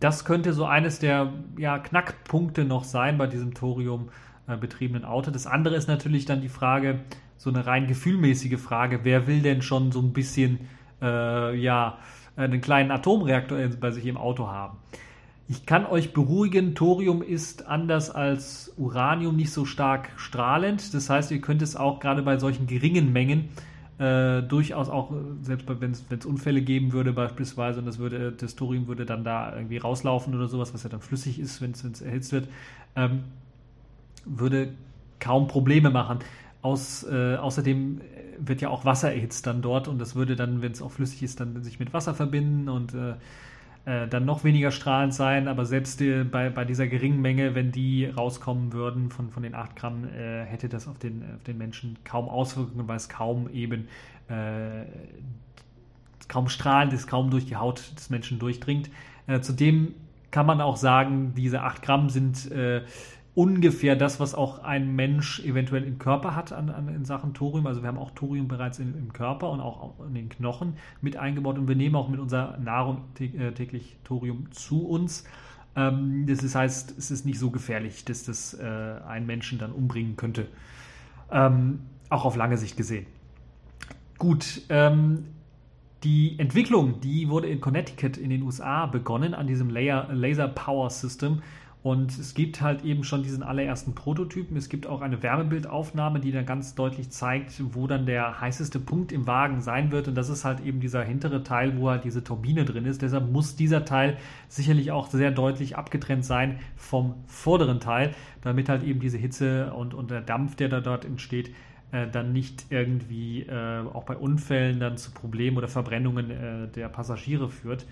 das 0.00 0.24
könnte 0.24 0.52
so 0.52 0.64
eines 0.66 0.98
der 0.98 1.32
ja, 1.56 1.78
Knackpunkte 1.78 2.64
noch 2.64 2.84
sein 2.84 3.18
bei 3.18 3.26
diesem 3.26 3.54
Thorium 3.54 4.10
äh, 4.46 4.56
betriebenen 4.56 5.04
Auto. 5.04 5.30
Das 5.30 5.46
andere 5.46 5.76
ist 5.76 5.88
natürlich 5.88 6.24
dann 6.24 6.40
die 6.40 6.48
Frage, 6.48 7.00
so 7.36 7.50
eine 7.50 7.66
rein 7.66 7.86
gefühlmäßige 7.86 8.60
Frage, 8.60 9.00
wer 9.04 9.26
will 9.26 9.42
denn 9.42 9.62
schon 9.62 9.90
so 9.90 10.00
ein 10.00 10.12
bisschen 10.12 10.60
äh, 11.00 11.56
ja, 11.56 11.98
einen 12.36 12.60
kleinen 12.60 12.90
Atomreaktor 12.90 13.58
bei 13.80 13.90
sich 13.90 14.06
im 14.06 14.16
Auto 14.16 14.48
haben? 14.48 14.78
Ich 15.48 15.66
kann 15.66 15.84
euch 15.84 16.12
beruhigen, 16.12 16.74
Thorium 16.74 17.20
ist 17.20 17.66
anders 17.66 18.10
als 18.10 18.72
Uranium 18.78 19.36
nicht 19.36 19.50
so 19.50 19.64
stark 19.64 20.10
strahlend. 20.16 20.94
Das 20.94 21.10
heißt, 21.10 21.30
ihr 21.30 21.40
könnt 21.40 21.62
es 21.62 21.76
auch 21.76 22.00
gerade 22.00 22.22
bei 22.22 22.38
solchen 22.38 22.66
geringen 22.66 23.12
Mengen 23.12 23.50
äh, 23.98 24.42
durchaus 24.42 24.88
auch, 24.88 25.12
selbst 25.42 25.68
wenn 25.68 25.92
es 25.92 26.26
Unfälle 26.26 26.62
geben 26.62 26.92
würde 26.92 27.12
beispielsweise 27.12 27.80
und 27.80 27.86
das, 27.86 27.98
würde, 27.98 28.32
das 28.32 28.56
Thorium 28.56 28.86
würde 28.86 29.04
dann 29.04 29.24
da 29.24 29.54
irgendwie 29.54 29.76
rauslaufen 29.76 30.34
oder 30.34 30.48
sowas, 30.48 30.72
was 30.72 30.82
ja 30.82 30.88
dann 30.88 31.00
flüssig 31.00 31.38
ist, 31.38 31.60
wenn 31.60 31.72
es 31.72 32.00
erhitzt 32.00 32.32
wird, 32.32 32.48
ähm, 32.96 33.24
würde 34.24 34.72
kaum 35.20 35.46
Probleme 35.48 35.90
machen. 35.90 36.18
Aus, 36.62 37.04
äh, 37.04 37.36
außerdem 37.36 38.00
wird 38.38 38.60
ja 38.60 38.68
auch 38.68 38.84
Wasser 38.84 39.12
erhitzt 39.12 39.46
dann 39.46 39.62
dort 39.62 39.88
und 39.88 39.98
das 39.98 40.14
würde 40.14 40.36
dann, 40.36 40.62
wenn 40.62 40.72
es 40.72 40.80
auch 40.80 40.92
flüssig 40.92 41.22
ist, 41.22 41.40
dann 41.40 41.62
sich 41.62 41.80
mit 41.80 41.92
Wasser 41.92 42.14
verbinden 42.14 42.68
und 42.68 42.94
äh, 42.94 43.14
äh, 43.84 44.06
dann 44.06 44.24
noch 44.24 44.44
weniger 44.44 44.70
strahlend 44.70 45.12
sein, 45.12 45.48
aber 45.48 45.66
selbst 45.66 45.98
die, 45.98 46.22
bei, 46.22 46.50
bei 46.50 46.64
dieser 46.64 46.86
geringen 46.86 47.20
Menge, 47.20 47.56
wenn 47.56 47.72
die 47.72 48.06
rauskommen 48.06 48.72
würden 48.72 49.10
von, 49.10 49.30
von 49.30 49.42
den 49.42 49.56
8 49.56 49.74
Gramm, 49.74 50.04
äh, 50.04 50.44
hätte 50.44 50.68
das 50.68 50.86
auf 50.86 50.98
den, 50.98 51.24
auf 51.34 51.42
den 51.42 51.58
Menschen 51.58 51.98
kaum 52.04 52.28
Auswirkungen, 52.28 52.86
weil 52.86 52.96
es 52.96 53.08
kaum 53.08 53.50
eben 53.50 53.88
äh, 54.28 54.84
kaum 56.28 56.48
strahlend 56.48 56.92
ist, 56.92 57.08
kaum 57.08 57.30
durch 57.30 57.46
die 57.46 57.56
Haut 57.56 57.92
des 57.96 58.08
Menschen 58.08 58.38
durchdringt. 58.38 58.88
Äh, 59.26 59.40
zudem 59.40 59.94
kann 60.30 60.46
man 60.46 60.60
auch 60.60 60.76
sagen, 60.76 61.34
diese 61.36 61.62
8 61.62 61.82
Gramm 61.82 62.08
sind 62.08 62.52
äh, 62.52 62.82
ungefähr 63.34 63.96
das, 63.96 64.20
was 64.20 64.34
auch 64.34 64.62
ein 64.62 64.94
Mensch 64.94 65.40
eventuell 65.40 65.84
im 65.84 65.98
Körper 65.98 66.36
hat 66.36 66.52
an, 66.52 66.68
an, 66.68 66.88
in 66.88 67.04
Sachen 67.04 67.32
Thorium. 67.32 67.66
Also 67.66 67.82
wir 67.82 67.88
haben 67.88 67.98
auch 67.98 68.10
Thorium 68.10 68.46
bereits 68.46 68.78
in, 68.78 68.94
im 68.96 69.12
Körper 69.12 69.50
und 69.50 69.60
auch 69.60 69.94
in 70.06 70.14
den 70.14 70.28
Knochen 70.28 70.74
mit 71.00 71.16
eingebaut 71.16 71.58
und 71.58 71.66
wir 71.66 71.76
nehmen 71.76 71.96
auch 71.96 72.08
mit 72.08 72.20
unserer 72.20 72.58
Nahrung 72.58 73.04
äh, 73.18 73.52
täglich 73.52 73.96
Thorium 74.04 74.52
zu 74.52 74.86
uns. 74.86 75.24
Ähm, 75.74 76.26
das 76.26 76.54
heißt, 76.54 76.98
es 76.98 77.10
ist 77.10 77.24
nicht 77.24 77.38
so 77.38 77.50
gefährlich, 77.50 78.04
dass 78.04 78.24
das 78.24 78.54
äh, 78.54 78.64
einen 79.06 79.26
Menschen 79.26 79.58
dann 79.58 79.72
umbringen 79.72 80.16
könnte. 80.16 80.48
Ähm, 81.30 81.80
auch 82.10 82.26
auf 82.26 82.36
lange 82.36 82.58
Sicht 82.58 82.76
gesehen. 82.76 83.06
Gut, 84.18 84.62
ähm, 84.68 85.24
die 86.04 86.38
Entwicklung, 86.38 87.00
die 87.00 87.28
wurde 87.30 87.48
in 87.48 87.60
Connecticut 87.60 88.18
in 88.18 88.28
den 88.28 88.42
USA 88.42 88.86
begonnen 88.86 89.34
an 89.34 89.46
diesem 89.46 89.70
Laser, 89.70 90.08
Laser 90.12 90.48
Power 90.48 90.90
System 90.90 91.42
Und 91.82 92.16
es 92.16 92.34
gibt 92.34 92.60
halt 92.60 92.84
eben 92.84 93.02
schon 93.02 93.24
diesen 93.24 93.42
allerersten 93.42 93.94
Prototypen. 93.94 94.56
Es 94.56 94.68
gibt 94.68 94.86
auch 94.86 95.00
eine 95.00 95.20
Wärmebildaufnahme, 95.20 96.20
die 96.20 96.30
dann 96.30 96.46
ganz 96.46 96.76
deutlich 96.76 97.10
zeigt, 97.10 97.60
wo 97.74 97.88
dann 97.88 98.06
der 98.06 98.40
heißeste 98.40 98.78
Punkt 98.78 99.10
im 99.10 99.26
Wagen 99.26 99.60
sein 99.60 99.90
wird. 99.90 100.06
Und 100.06 100.14
das 100.14 100.28
ist 100.28 100.44
halt 100.44 100.60
eben 100.60 100.78
dieser 100.78 101.02
hintere 101.02 101.42
Teil, 101.42 101.76
wo 101.78 101.90
halt 101.90 102.04
diese 102.04 102.22
Turbine 102.22 102.64
drin 102.64 102.84
ist. 102.84 103.02
Deshalb 103.02 103.32
muss 103.32 103.56
dieser 103.56 103.84
Teil 103.84 104.16
sicherlich 104.48 104.92
auch 104.92 105.08
sehr 105.08 105.32
deutlich 105.32 105.76
abgetrennt 105.76 106.24
sein 106.24 106.60
vom 106.76 107.14
vorderen 107.26 107.80
Teil, 107.80 108.14
damit 108.42 108.68
halt 108.68 108.84
eben 108.84 109.00
diese 109.00 109.18
Hitze 109.18 109.72
und, 109.74 109.92
und 109.92 110.12
der 110.12 110.20
Dampf, 110.20 110.54
der 110.54 110.68
da 110.68 110.80
dort 110.80 111.04
entsteht, 111.04 111.52
äh, 111.90 112.06
dann 112.06 112.32
nicht 112.32 112.66
irgendwie 112.70 113.42
äh, 113.42 113.80
auch 113.92 114.04
bei 114.04 114.16
Unfällen 114.16 114.78
dann 114.78 114.98
zu 114.98 115.10
Problemen 115.10 115.56
oder 115.56 115.66
Verbrennungen 115.66 116.30
äh, 116.30 116.68
der 116.68 116.88
Passagiere 116.88 117.48
führt. 117.48 117.86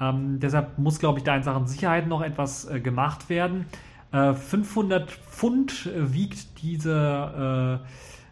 Ähm, 0.00 0.40
deshalb 0.40 0.78
muss, 0.78 0.98
glaube 0.98 1.18
ich, 1.18 1.24
da 1.24 1.36
in 1.36 1.42
Sachen 1.42 1.66
Sicherheit 1.66 2.06
noch 2.08 2.22
etwas 2.22 2.68
äh, 2.68 2.80
gemacht 2.80 3.28
werden. 3.28 3.66
Äh, 4.12 4.34
500 4.34 5.10
Pfund 5.10 5.86
äh, 5.86 6.12
wiegt 6.12 6.62
diese, 6.62 7.80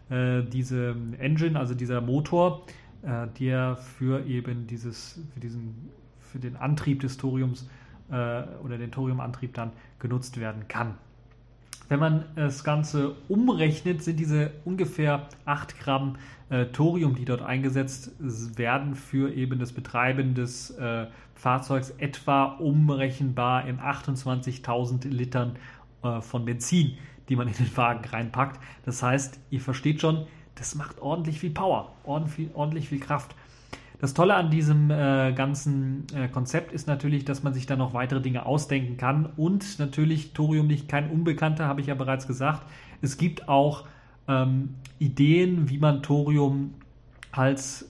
äh, 0.09 0.39
äh, 0.39 0.43
diese 0.43 0.95
Engine, 1.19 1.59
also 1.59 1.73
dieser 1.73 2.01
Motor, 2.01 2.65
äh, 3.03 3.27
der 3.39 3.77
für 3.77 4.25
eben 4.25 4.67
dieses, 4.67 5.19
für 5.33 5.39
diesen, 5.39 5.89
für 6.19 6.39
den 6.39 6.55
Antrieb 6.55 7.01
des 7.01 7.17
Thoriums 7.17 7.67
oder 8.09 8.77
den 8.77 8.91
Thoriumantrieb 8.91 9.55
dann 9.55 9.71
genutzt 9.97 10.39
werden 10.39 10.67
kann. 10.67 10.95
Wenn 11.89 11.99
man 11.99 12.25
das 12.35 12.63
Ganze 12.63 13.15
umrechnet, 13.27 14.03
sind 14.03 14.19
diese 14.19 14.51
ungefähr 14.65 15.27
8 15.45 15.79
Gramm 15.79 16.15
äh, 16.49 16.65
Thorium, 16.67 17.15
die 17.15 17.25
dort 17.25 17.41
eingesetzt 17.41 18.11
werden, 18.19 18.95
für 18.95 19.33
eben 19.33 19.59
das 19.59 19.73
Betreiben 19.73 20.33
des 20.33 20.71
äh, 20.71 21.07
Fahrzeugs 21.35 21.89
etwa 21.97 22.45
umrechenbar 22.45 23.67
in 23.67 23.79
28.000 23.79 25.09
Litern 25.09 25.57
äh, 26.03 26.21
von 26.21 26.45
Benzin, 26.45 26.97
die 27.29 27.35
man 27.35 27.47
in 27.47 27.53
den 27.53 27.75
Wagen 27.75 28.05
reinpackt. 28.05 28.59
Das 28.85 29.03
heißt, 29.03 29.39
ihr 29.49 29.61
versteht 29.61 30.01
schon, 30.01 30.25
das 30.55 30.75
macht 30.75 31.01
ordentlich 31.01 31.39
viel 31.39 31.51
Power, 31.51 31.93
ordentlich, 32.03 32.49
ordentlich 32.53 32.89
viel 32.89 32.99
Kraft. 32.99 33.35
Das 34.03 34.13
Tolle 34.13 34.35
an 34.35 34.49
diesem 34.49 34.91
äh, 34.91 35.31
ganzen 35.31 36.07
äh, 36.13 36.27
Konzept 36.27 36.73
ist 36.73 36.89
natürlich, 36.89 37.23
dass 37.23 37.41
man 37.41 37.53
sich 37.53 37.67
da 37.67 37.77
noch 37.77 37.93
weitere 37.93 38.19
Dinge 38.19 38.45
ausdenken 38.45 38.97
kann 38.97 39.29
und 39.37 39.79
natürlich 39.79 40.33
Thorium 40.33 40.67
nicht 40.67 40.89
kein 40.89 41.09
Unbekannter, 41.09 41.67
habe 41.67 41.79
ich 41.79 41.87
ja 41.87 41.95
bereits 41.95 42.27
gesagt. 42.27 42.63
Es 43.01 43.15
gibt 43.15 43.47
auch 43.47 43.85
ähm, 44.27 44.75
Ideen, 44.99 45.69
wie 45.69 45.77
man 45.77 46.03
Thorium 46.03 46.73
als 47.31 47.89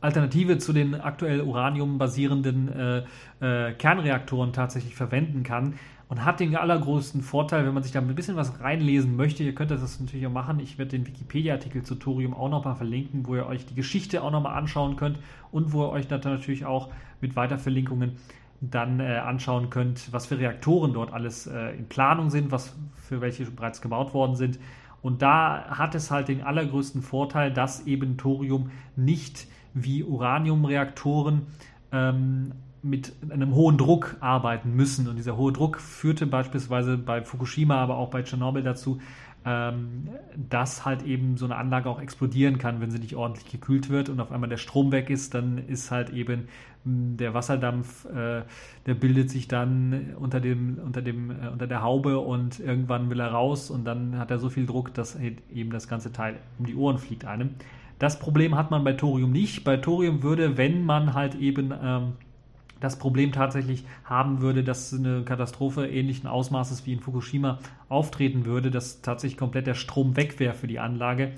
Alternative 0.00 0.56
zu 0.56 0.72
den 0.72 0.94
aktuell 0.94 1.42
Uranium 1.42 1.98
basierenden 1.98 3.04
äh, 3.40 3.68
äh, 3.68 3.74
Kernreaktoren 3.74 4.54
tatsächlich 4.54 4.94
verwenden 4.94 5.42
kann 5.42 5.74
und 6.12 6.26
hat 6.26 6.40
den 6.40 6.54
allergrößten 6.54 7.22
Vorteil, 7.22 7.64
wenn 7.64 7.72
man 7.72 7.82
sich 7.82 7.92
da 7.92 8.00
ein 8.00 8.14
bisschen 8.14 8.36
was 8.36 8.60
reinlesen 8.60 9.16
möchte. 9.16 9.44
Ihr 9.44 9.54
könnt 9.54 9.70
das 9.70 9.98
natürlich 9.98 10.26
auch 10.26 10.30
machen. 10.30 10.60
Ich 10.60 10.76
werde 10.76 10.90
den 10.90 11.06
Wikipedia-Artikel 11.06 11.84
zu 11.84 11.94
Thorium 11.94 12.34
auch 12.34 12.50
nochmal 12.50 12.74
verlinken, 12.74 13.26
wo 13.26 13.34
ihr 13.34 13.46
euch 13.46 13.64
die 13.64 13.74
Geschichte 13.74 14.22
auch 14.22 14.30
nochmal 14.30 14.58
anschauen 14.58 14.96
könnt 14.96 15.18
und 15.52 15.72
wo 15.72 15.84
ihr 15.84 15.88
euch 15.88 16.10
natürlich 16.10 16.66
auch 16.66 16.90
mit 17.22 17.34
Weiterverlinkungen 17.34 18.18
dann 18.60 19.00
äh, 19.00 19.22
anschauen 19.24 19.70
könnt, 19.70 20.12
was 20.12 20.26
für 20.26 20.38
Reaktoren 20.38 20.92
dort 20.92 21.14
alles 21.14 21.46
äh, 21.46 21.70
in 21.78 21.88
Planung 21.88 22.28
sind, 22.28 22.52
was 22.52 22.76
für 22.94 23.22
welche 23.22 23.46
bereits 23.46 23.80
gebaut 23.80 24.12
worden 24.12 24.36
sind. 24.36 24.58
Und 25.00 25.22
da 25.22 25.64
hat 25.70 25.94
es 25.94 26.10
halt 26.10 26.28
den 26.28 26.42
allergrößten 26.42 27.00
Vorteil, 27.00 27.50
dass 27.50 27.86
eben 27.86 28.18
Thorium 28.18 28.70
nicht 28.96 29.46
wie 29.72 30.04
Uraniumreaktoren 30.04 31.46
ähm, 31.90 32.52
mit 32.82 33.12
einem 33.30 33.54
hohen 33.54 33.78
Druck 33.78 34.16
arbeiten 34.20 34.74
müssen. 34.74 35.08
Und 35.08 35.16
dieser 35.16 35.36
hohe 35.36 35.52
Druck 35.52 35.80
führte 35.80 36.26
beispielsweise 36.26 36.98
bei 36.98 37.22
Fukushima, 37.22 37.76
aber 37.76 37.96
auch 37.96 38.10
bei 38.10 38.22
Tschernobyl 38.22 38.62
dazu, 38.62 38.98
ähm, 39.44 40.08
dass 40.36 40.84
halt 40.84 41.02
eben 41.02 41.36
so 41.36 41.44
eine 41.44 41.56
Anlage 41.56 41.88
auch 41.88 42.00
explodieren 42.00 42.58
kann, 42.58 42.80
wenn 42.80 42.90
sie 42.90 42.98
nicht 42.98 43.16
ordentlich 43.16 43.50
gekühlt 43.50 43.88
wird 43.88 44.08
und 44.08 44.20
auf 44.20 44.30
einmal 44.30 44.48
der 44.48 44.56
Strom 44.56 44.92
weg 44.92 45.10
ist, 45.10 45.34
dann 45.34 45.58
ist 45.58 45.90
halt 45.90 46.10
eben 46.10 46.46
hm, 46.84 47.16
der 47.16 47.34
Wasserdampf, 47.34 48.04
äh, 48.06 48.42
der 48.86 48.94
bildet 48.94 49.30
sich 49.30 49.48
dann 49.48 50.14
unter 50.18 50.40
dem, 50.40 50.78
unter 50.84 51.02
dem, 51.02 51.30
äh, 51.30 51.48
unter 51.48 51.66
der 51.66 51.82
Haube 51.82 52.20
und 52.20 52.60
irgendwann 52.60 53.10
will 53.10 53.18
er 53.18 53.32
raus 53.32 53.70
und 53.70 53.84
dann 53.84 54.16
hat 54.18 54.30
er 54.30 54.38
so 54.38 54.48
viel 54.48 54.66
Druck, 54.66 54.94
dass 54.94 55.18
eben 55.18 55.70
das 55.70 55.88
ganze 55.88 56.12
Teil 56.12 56.36
um 56.58 56.66
die 56.66 56.76
Ohren 56.76 56.98
fliegt 56.98 57.24
einem. 57.24 57.50
Das 57.98 58.18
Problem 58.18 58.56
hat 58.56 58.70
man 58.70 58.84
bei 58.84 58.92
Thorium 58.92 59.32
nicht. 59.32 59.64
Bei 59.64 59.76
Thorium 59.76 60.22
würde, 60.22 60.56
wenn 60.56 60.84
man 60.84 61.14
halt 61.14 61.36
eben 61.36 61.72
ähm, 61.82 62.12
das 62.82 62.98
Problem 62.98 63.30
tatsächlich 63.30 63.84
haben 64.04 64.40
würde, 64.40 64.64
dass 64.64 64.92
eine 64.92 65.22
Katastrophe 65.22 65.86
ähnlichen 65.86 66.28
Ausmaßes 66.28 66.84
wie 66.84 66.92
in 66.92 67.00
Fukushima 67.00 67.58
auftreten 67.88 68.44
würde, 68.44 68.70
dass 68.72 69.02
tatsächlich 69.02 69.38
komplett 69.38 69.68
der 69.68 69.74
Strom 69.74 70.16
weg 70.16 70.40
wäre 70.40 70.54
für 70.54 70.66
die 70.66 70.80
Anlage, 70.80 71.32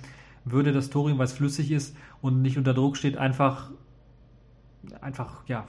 würde 0.44 0.72
das 0.72 0.88
Thorium, 0.88 1.18
weil 1.18 1.26
es 1.26 1.35
flüssig 1.35 1.70
ist 1.70 1.96
und 2.22 2.40
nicht 2.40 2.57
unter 2.57 2.72
Druck 2.72 2.96
steht, 2.96 3.18
einfach, 3.18 3.70
einfach 5.02 5.46
ja, 5.46 5.66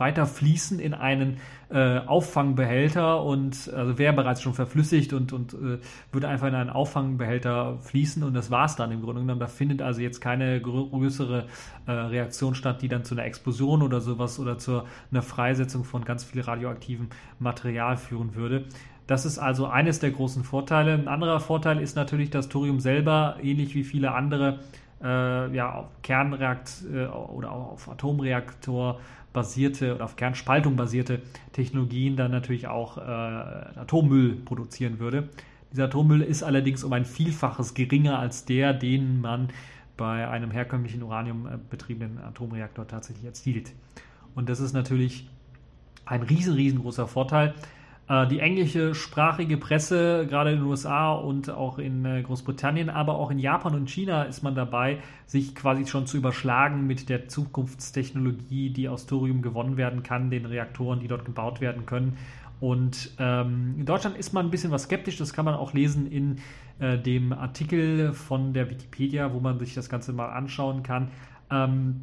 weiter 0.00 0.26
fließen 0.26 0.80
in 0.80 0.94
einen 0.94 1.36
äh, 1.70 1.98
Auffangbehälter 1.98 3.22
und 3.22 3.70
also 3.72 3.98
wäre 3.98 4.12
bereits 4.12 4.42
schon 4.42 4.54
verflüssigt 4.54 5.12
und, 5.12 5.32
und 5.32 5.54
äh, 5.54 5.78
würde 6.10 6.28
einfach 6.28 6.48
in 6.48 6.54
einen 6.54 6.70
Auffangbehälter 6.70 7.78
fließen 7.78 8.24
und 8.24 8.34
das 8.34 8.50
war 8.50 8.64
es 8.64 8.74
dann 8.74 8.90
im 8.90 9.02
Grunde 9.02 9.20
genommen. 9.20 9.38
Da 9.38 9.46
findet 9.46 9.82
also 9.82 10.00
jetzt 10.00 10.20
keine 10.20 10.60
größere 10.60 11.44
äh, 11.86 11.92
Reaktion 11.92 12.54
statt, 12.54 12.82
die 12.82 12.88
dann 12.88 13.04
zu 13.04 13.14
einer 13.14 13.24
Explosion 13.24 13.82
oder 13.82 14.00
sowas 14.00 14.40
oder 14.40 14.58
zu 14.58 14.82
einer 15.12 15.22
Freisetzung 15.22 15.84
von 15.84 16.04
ganz 16.04 16.24
viel 16.24 16.40
radioaktivem 16.40 17.08
Material 17.38 17.96
führen 17.96 18.34
würde. 18.34 18.64
Das 19.06 19.26
ist 19.26 19.38
also 19.38 19.66
eines 19.66 19.98
der 19.98 20.12
großen 20.12 20.44
Vorteile. 20.44 20.94
Ein 20.94 21.08
anderer 21.08 21.40
Vorteil 21.40 21.80
ist 21.80 21.96
natürlich, 21.96 22.30
dass 22.30 22.48
Thorium 22.48 22.80
selber, 22.80 23.36
ähnlich 23.42 23.74
wie 23.74 23.82
viele 23.82 24.12
andere 24.12 24.60
äh, 25.02 25.54
ja, 25.54 25.88
Kernreakt 26.02 26.84
äh, 26.92 27.06
oder 27.06 27.52
auch 27.52 27.72
auf 27.72 27.88
Atomreaktor 27.88 29.00
basierte 29.32 29.94
oder 29.94 30.04
auf 30.04 30.16
Kernspaltung 30.16 30.76
basierte 30.76 31.22
Technologien 31.52 32.16
dann 32.16 32.30
natürlich 32.30 32.66
auch 32.66 32.98
äh, 32.98 33.00
Atommüll 33.00 34.36
produzieren 34.44 34.98
würde. 34.98 35.28
Dieser 35.72 35.84
Atommüll 35.84 36.22
ist 36.22 36.42
allerdings 36.42 36.82
um 36.82 36.92
ein 36.92 37.04
Vielfaches 37.04 37.74
geringer 37.74 38.18
als 38.18 38.44
der, 38.44 38.72
den 38.74 39.20
man 39.20 39.48
bei 39.96 40.26
einem 40.28 40.50
herkömmlichen 40.50 41.02
uraniumbetriebenen 41.02 42.18
Atomreaktor 42.18 42.88
tatsächlich 42.88 43.24
erzielt. 43.24 43.72
Und 44.34 44.48
das 44.48 44.58
ist 44.58 44.72
natürlich 44.72 45.28
ein 46.06 46.22
riesen, 46.22 46.54
riesengroßer 46.54 47.06
Vorteil. 47.06 47.54
Äh, 48.10 48.26
die 48.26 48.40
englischsprachige 48.40 49.56
Presse, 49.56 50.26
gerade 50.28 50.50
in 50.50 50.56
den 50.58 50.66
USA 50.66 51.12
und 51.12 51.48
auch 51.48 51.78
in 51.78 52.04
äh, 52.04 52.22
Großbritannien, 52.22 52.90
aber 52.90 53.14
auch 53.14 53.30
in 53.30 53.38
Japan 53.38 53.76
und 53.76 53.88
China 53.88 54.24
ist 54.24 54.42
man 54.42 54.56
dabei, 54.56 54.98
sich 55.26 55.54
quasi 55.54 55.86
schon 55.86 56.08
zu 56.08 56.16
überschlagen 56.16 56.88
mit 56.88 57.08
der 57.08 57.28
Zukunftstechnologie, 57.28 58.70
die 58.70 58.88
aus 58.88 59.06
Thorium 59.06 59.42
gewonnen 59.42 59.76
werden 59.76 60.02
kann, 60.02 60.28
den 60.28 60.44
Reaktoren, 60.44 60.98
die 60.98 61.06
dort 61.06 61.24
gebaut 61.24 61.60
werden 61.60 61.86
können. 61.86 62.16
Und 62.58 63.12
ähm, 63.20 63.76
in 63.78 63.86
Deutschland 63.86 64.18
ist 64.18 64.32
man 64.32 64.46
ein 64.46 64.50
bisschen 64.50 64.72
was 64.72 64.82
skeptisch, 64.82 65.16
das 65.16 65.32
kann 65.32 65.44
man 65.44 65.54
auch 65.54 65.72
lesen 65.72 66.10
in 66.10 66.38
äh, 66.80 66.98
dem 66.98 67.32
Artikel 67.32 68.12
von 68.12 68.52
der 68.52 68.68
Wikipedia, 68.68 69.32
wo 69.32 69.38
man 69.38 69.60
sich 69.60 69.72
das 69.72 69.88
Ganze 69.88 70.12
mal 70.12 70.30
anschauen 70.30 70.82
kann. 70.82 71.12
Ähm, 71.48 72.00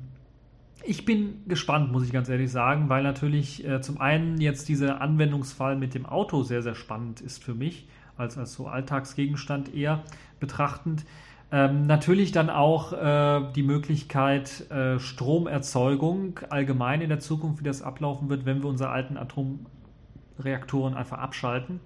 ich 0.88 1.04
bin 1.04 1.44
gespannt, 1.48 1.92
muss 1.92 2.06
ich 2.06 2.14
ganz 2.14 2.30
ehrlich 2.30 2.50
sagen, 2.50 2.88
weil 2.88 3.04
natürlich 3.04 3.68
äh, 3.68 3.82
zum 3.82 4.00
einen 4.00 4.40
jetzt 4.40 4.70
dieser 4.70 5.02
Anwendungsfall 5.02 5.76
mit 5.76 5.94
dem 5.94 6.06
Auto 6.06 6.44
sehr, 6.44 6.62
sehr 6.62 6.76
spannend 6.76 7.20
ist 7.20 7.44
für 7.44 7.54
mich, 7.54 7.90
als, 8.16 8.38
als 8.38 8.54
so 8.54 8.68
Alltagsgegenstand 8.68 9.76
eher 9.76 10.04
betrachtend. 10.40 11.04
Ähm, 11.52 11.88
natürlich 11.88 12.32
dann 12.32 12.50
auch 12.50 12.94
äh, 12.94 13.52
die 13.54 13.64
Möglichkeit 13.64 14.70
äh, 14.72 14.98
Stromerzeugung 14.98 16.40
allgemein 16.50 17.02
in 17.02 17.10
der 17.10 17.20
Zukunft, 17.20 17.60
wie 17.60 17.66
das 17.66 17.82
ablaufen 17.82 18.30
wird, 18.30 18.46
wenn 18.46 18.62
wir 18.62 18.70
unsere 18.70 18.90
alten 18.90 19.18
Atomreaktoren 19.18 20.94
einfach 20.94 21.18
abschalten. 21.18 21.82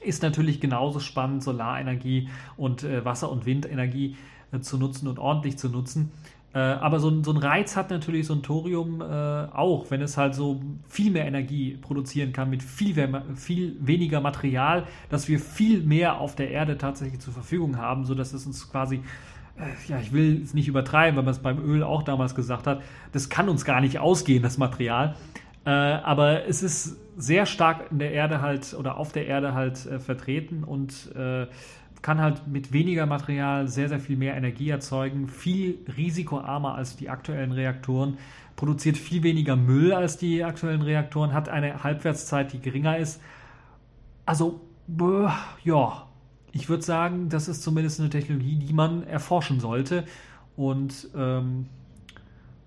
Ist 0.00 0.22
natürlich 0.22 0.58
genauso 0.60 1.00
spannend, 1.00 1.42
Solarenergie 1.42 2.30
und 2.56 2.82
äh, 2.82 3.04
Wasser- 3.04 3.30
und 3.30 3.44
Windenergie 3.44 4.16
äh, 4.52 4.60
zu 4.60 4.78
nutzen 4.78 5.06
und 5.06 5.18
ordentlich 5.18 5.58
zu 5.58 5.68
nutzen. 5.68 6.12
Äh, 6.52 6.58
aber 6.58 6.98
so, 6.98 7.22
so 7.22 7.30
ein 7.30 7.36
Reiz 7.36 7.76
hat 7.76 7.90
natürlich 7.90 8.26
so 8.26 8.34
ein 8.34 8.42
Thorium 8.42 9.00
äh, 9.00 9.04
auch, 9.04 9.90
wenn 9.90 10.02
es 10.02 10.16
halt 10.16 10.34
so 10.34 10.60
viel 10.88 11.12
mehr 11.12 11.24
Energie 11.26 11.78
produzieren 11.80 12.32
kann 12.32 12.50
mit 12.50 12.62
viel, 12.62 12.94
viel 13.36 13.76
weniger 13.80 14.20
Material, 14.20 14.84
dass 15.10 15.28
wir 15.28 15.38
viel 15.38 15.82
mehr 15.82 16.18
auf 16.18 16.34
der 16.34 16.50
Erde 16.50 16.76
tatsächlich 16.76 17.20
zur 17.20 17.32
Verfügung 17.32 17.76
haben, 17.78 18.04
sodass 18.04 18.32
es 18.32 18.46
uns 18.46 18.68
quasi, 18.68 18.96
äh, 19.56 19.90
ja, 19.90 20.00
ich 20.00 20.12
will 20.12 20.42
es 20.42 20.52
nicht 20.52 20.66
übertreiben, 20.66 21.16
weil 21.16 21.22
man 21.22 21.32
es 21.32 21.38
beim 21.38 21.64
Öl 21.64 21.84
auch 21.84 22.02
damals 22.02 22.34
gesagt 22.34 22.66
hat, 22.66 22.82
das 23.12 23.28
kann 23.28 23.48
uns 23.48 23.64
gar 23.64 23.80
nicht 23.80 24.00
ausgehen, 24.00 24.42
das 24.42 24.58
Material. 24.58 25.14
Äh, 25.64 25.70
aber 25.70 26.46
es 26.46 26.64
ist 26.64 26.96
sehr 27.16 27.46
stark 27.46 27.92
in 27.92 28.00
der 28.00 28.12
Erde 28.12 28.40
halt 28.40 28.74
oder 28.74 28.96
auf 28.96 29.12
der 29.12 29.26
Erde 29.26 29.54
halt 29.54 29.86
äh, 29.86 30.00
vertreten 30.00 30.64
und 30.64 31.14
äh, 31.14 31.46
kann 32.02 32.20
halt 32.20 32.46
mit 32.46 32.72
weniger 32.72 33.06
Material 33.06 33.68
sehr, 33.68 33.88
sehr 33.88 34.00
viel 34.00 34.16
mehr 34.16 34.36
Energie 34.36 34.70
erzeugen, 34.70 35.28
viel 35.28 35.78
risikoarmer 35.96 36.74
als 36.74 36.96
die 36.96 37.10
aktuellen 37.10 37.52
Reaktoren, 37.52 38.18
produziert 38.56 38.96
viel 38.96 39.22
weniger 39.22 39.56
Müll 39.56 39.92
als 39.92 40.16
die 40.16 40.44
aktuellen 40.44 40.82
Reaktoren, 40.82 41.32
hat 41.32 41.48
eine 41.48 41.82
Halbwertszeit, 41.82 42.52
die 42.52 42.60
geringer 42.60 42.96
ist 42.96 43.20
Also, 44.26 44.60
ja, 45.64 46.06
ich 46.52 46.68
würde 46.68 46.82
sagen, 46.82 47.28
das 47.28 47.48
ist 47.48 47.62
zumindest 47.62 48.00
eine 48.00 48.10
Technologie, 48.10 48.56
die 48.56 48.72
man 48.72 49.04
erforschen 49.04 49.60
sollte. 49.60 50.04
Und 50.56 51.08
ähm, 51.16 51.66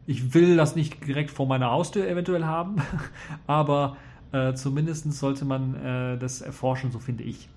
ich 0.06 0.34
will 0.34 0.58
das 0.58 0.76
nicht 0.76 1.06
direkt 1.06 1.32
vor 1.32 1.48
meiner 1.48 1.72
Haustür 1.72 2.08
eventuell 2.08 2.46
haben, 2.46 2.78
aber 3.48 3.98
äh, 4.32 4.54
zumindest 4.54 5.12
sollte 5.14 5.46
man 5.46 5.76
äh, 5.76 6.18
das 6.18 6.42
erforschen, 6.42 6.92
so 6.92 7.00
finde 7.00 7.24
ich. 7.24 7.50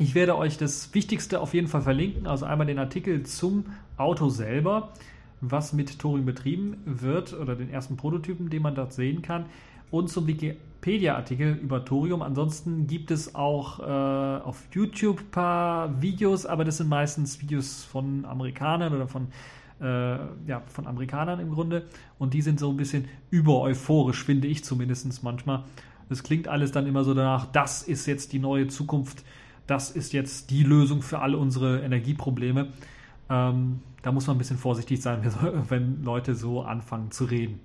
Ich 0.00 0.14
werde 0.14 0.38
euch 0.38 0.56
das 0.56 0.94
Wichtigste 0.94 1.40
auf 1.40 1.54
jeden 1.54 1.66
Fall 1.66 1.82
verlinken, 1.82 2.28
also 2.28 2.46
einmal 2.46 2.68
den 2.68 2.78
Artikel 2.78 3.24
zum 3.24 3.64
Auto 3.96 4.28
selber, 4.28 4.92
was 5.40 5.72
mit 5.72 5.98
Thorium 5.98 6.24
betrieben 6.24 6.76
wird 6.84 7.32
oder 7.32 7.56
den 7.56 7.68
ersten 7.68 7.96
Prototypen, 7.96 8.48
den 8.48 8.62
man 8.62 8.76
dort 8.76 8.92
sehen 8.92 9.22
kann 9.22 9.46
und 9.90 10.08
zum 10.08 10.28
Wikipedia-Artikel 10.28 11.58
über 11.60 11.84
Thorium. 11.84 12.22
Ansonsten 12.22 12.86
gibt 12.86 13.10
es 13.10 13.34
auch 13.34 13.80
äh, 13.80 13.82
auf 13.82 14.62
YouTube 14.70 15.18
ein 15.18 15.30
paar 15.32 16.00
Videos, 16.00 16.46
aber 16.46 16.64
das 16.64 16.76
sind 16.76 16.88
meistens 16.88 17.42
Videos 17.42 17.82
von 17.82 18.24
Amerikanern 18.24 18.94
oder 18.94 19.08
von, 19.08 19.26
äh, 19.80 19.84
ja, 20.46 20.62
von 20.68 20.86
Amerikanern 20.86 21.40
im 21.40 21.52
Grunde. 21.52 21.86
Und 22.20 22.34
die 22.34 22.42
sind 22.42 22.60
so 22.60 22.70
ein 22.70 22.76
bisschen 22.76 23.06
über-euphorisch, 23.30 24.22
finde 24.22 24.46
ich 24.46 24.62
zumindest 24.62 25.24
manchmal. 25.24 25.64
Es 26.08 26.22
klingt 26.22 26.46
alles 26.46 26.70
dann 26.70 26.86
immer 26.86 27.02
so 27.02 27.14
danach, 27.14 27.46
das 27.46 27.82
ist 27.82 28.06
jetzt 28.06 28.32
die 28.32 28.38
neue 28.38 28.68
Zukunft, 28.68 29.24
das 29.68 29.90
ist 29.90 30.12
jetzt 30.12 30.50
die 30.50 30.64
Lösung 30.64 31.02
für 31.02 31.20
all 31.20 31.36
unsere 31.36 31.82
Energieprobleme. 31.82 32.68
Ähm, 33.30 33.80
da 34.02 34.10
muss 34.10 34.26
man 34.26 34.36
ein 34.36 34.38
bisschen 34.38 34.58
vorsichtig 34.58 35.00
sein, 35.00 35.20
wenn 35.68 36.02
Leute 36.02 36.34
so 36.34 36.62
anfangen 36.62 37.12
zu 37.12 37.26
reden. 37.26 37.60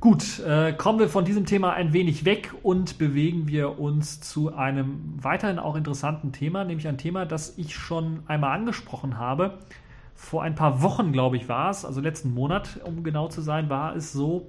Gut, 0.00 0.38
äh, 0.40 0.72
kommen 0.74 1.00
wir 1.00 1.08
von 1.08 1.24
diesem 1.24 1.44
Thema 1.44 1.72
ein 1.72 1.92
wenig 1.92 2.24
weg 2.24 2.54
und 2.62 2.98
bewegen 2.98 3.48
wir 3.48 3.80
uns 3.80 4.20
zu 4.20 4.54
einem 4.54 5.14
weiterhin 5.20 5.58
auch 5.58 5.74
interessanten 5.74 6.30
Thema, 6.30 6.62
nämlich 6.62 6.86
ein 6.86 6.98
Thema, 6.98 7.26
das 7.26 7.58
ich 7.58 7.74
schon 7.74 8.22
einmal 8.28 8.56
angesprochen 8.56 9.18
habe. 9.18 9.58
Vor 10.14 10.44
ein 10.44 10.54
paar 10.54 10.82
Wochen, 10.82 11.10
glaube 11.10 11.36
ich, 11.36 11.48
war 11.48 11.70
es, 11.70 11.84
also 11.84 12.00
letzten 12.00 12.32
Monat, 12.32 12.80
um 12.84 13.02
genau 13.02 13.26
zu 13.26 13.40
sein, 13.40 13.70
war 13.70 13.96
es 13.96 14.12
so, 14.12 14.46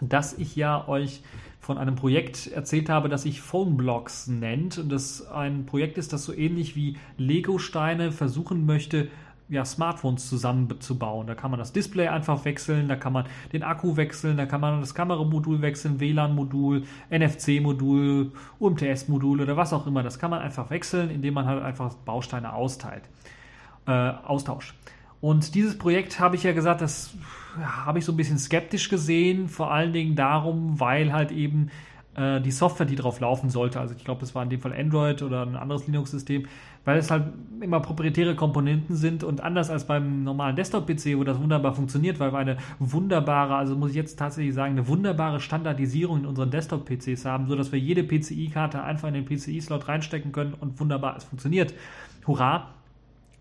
dass 0.00 0.32
ich 0.38 0.56
ja 0.56 0.88
euch 0.88 1.22
von 1.64 1.78
einem 1.78 1.96
Projekt 1.96 2.48
erzählt 2.48 2.90
habe, 2.90 3.08
das 3.08 3.22
sich 3.22 3.40
Phone 3.40 3.76
Blocks 3.76 4.26
nennt 4.26 4.76
und 4.76 4.92
das 4.92 5.26
ein 5.26 5.64
Projekt 5.64 5.96
ist, 5.96 6.12
das 6.12 6.24
so 6.24 6.34
ähnlich 6.34 6.76
wie 6.76 6.98
Lego-Steine 7.16 8.12
versuchen 8.12 8.66
möchte, 8.66 9.08
ja, 9.48 9.64
Smartphones 9.64 10.28
zusammenzubauen. 10.28 11.26
Da 11.26 11.34
kann 11.34 11.50
man 11.50 11.58
das 11.58 11.72
Display 11.72 12.08
einfach 12.08 12.44
wechseln, 12.44 12.88
da 12.88 12.96
kann 12.96 13.14
man 13.14 13.24
den 13.52 13.62
Akku 13.62 13.96
wechseln, 13.96 14.36
da 14.36 14.46
kann 14.46 14.60
man 14.60 14.80
das 14.80 14.94
Kameramodul 14.94 15.62
wechseln, 15.62 16.00
WLAN-Modul, 16.00 16.84
NFC-Modul, 17.10 18.32
UMTS-Modul 18.58 19.40
oder 19.40 19.56
was 19.56 19.72
auch 19.72 19.86
immer. 19.86 20.02
Das 20.02 20.18
kann 20.18 20.30
man 20.30 20.40
einfach 20.40 20.68
wechseln, 20.70 21.10
indem 21.10 21.34
man 21.34 21.46
halt 21.46 21.62
einfach 21.62 21.94
Bausteine 21.94 22.52
austeilt, 22.52 23.04
äh, 23.86 23.90
austauscht. 23.90 24.74
Und 25.20 25.54
dieses 25.54 25.78
Projekt 25.78 26.20
habe 26.20 26.36
ich 26.36 26.42
ja 26.42 26.52
gesagt, 26.52 26.82
das 26.82 27.14
habe 27.58 27.98
ich 27.98 28.04
so 28.04 28.12
ein 28.12 28.16
bisschen 28.16 28.38
skeptisch 28.38 28.88
gesehen, 28.88 29.48
vor 29.48 29.72
allen 29.72 29.92
Dingen 29.92 30.16
darum, 30.16 30.78
weil 30.80 31.12
halt 31.12 31.30
eben 31.30 31.70
äh, 32.16 32.40
die 32.40 32.50
Software, 32.50 32.86
die 32.86 32.96
drauf 32.96 33.20
laufen 33.20 33.50
sollte, 33.50 33.80
also 33.80 33.94
ich 33.94 34.04
glaube, 34.04 34.20
das 34.20 34.34
war 34.34 34.42
in 34.42 34.50
dem 34.50 34.60
Fall 34.60 34.72
Android 34.72 35.22
oder 35.22 35.42
ein 35.42 35.56
anderes 35.56 35.86
Linux-System, 35.86 36.46
weil 36.84 36.98
es 36.98 37.10
halt 37.10 37.24
immer 37.60 37.80
proprietäre 37.80 38.34
Komponenten 38.36 38.94
sind 38.94 39.24
und 39.24 39.40
anders 39.40 39.70
als 39.70 39.86
beim 39.86 40.22
normalen 40.22 40.54
Desktop-PC, 40.54 41.16
wo 41.16 41.24
das 41.24 41.40
wunderbar 41.40 41.74
funktioniert, 41.74 42.20
weil 42.20 42.32
wir 42.32 42.38
eine 42.38 42.56
wunderbare, 42.78 43.56
also 43.56 43.74
muss 43.74 43.90
ich 43.90 43.96
jetzt 43.96 44.18
tatsächlich 44.18 44.54
sagen, 44.54 44.72
eine 44.72 44.86
wunderbare 44.86 45.40
Standardisierung 45.40 46.20
in 46.20 46.26
unseren 46.26 46.50
Desktop-PCs 46.50 47.24
haben, 47.24 47.48
sodass 47.48 47.72
wir 47.72 47.78
jede 47.78 48.04
PCI-Karte 48.04 48.82
einfach 48.82 49.08
in 49.08 49.14
den 49.14 49.24
PCI-Slot 49.24 49.88
reinstecken 49.88 50.32
können 50.32 50.54
und 50.54 50.78
wunderbar, 50.78 51.16
es 51.16 51.24
funktioniert. 51.24 51.74
Hurra! 52.26 52.68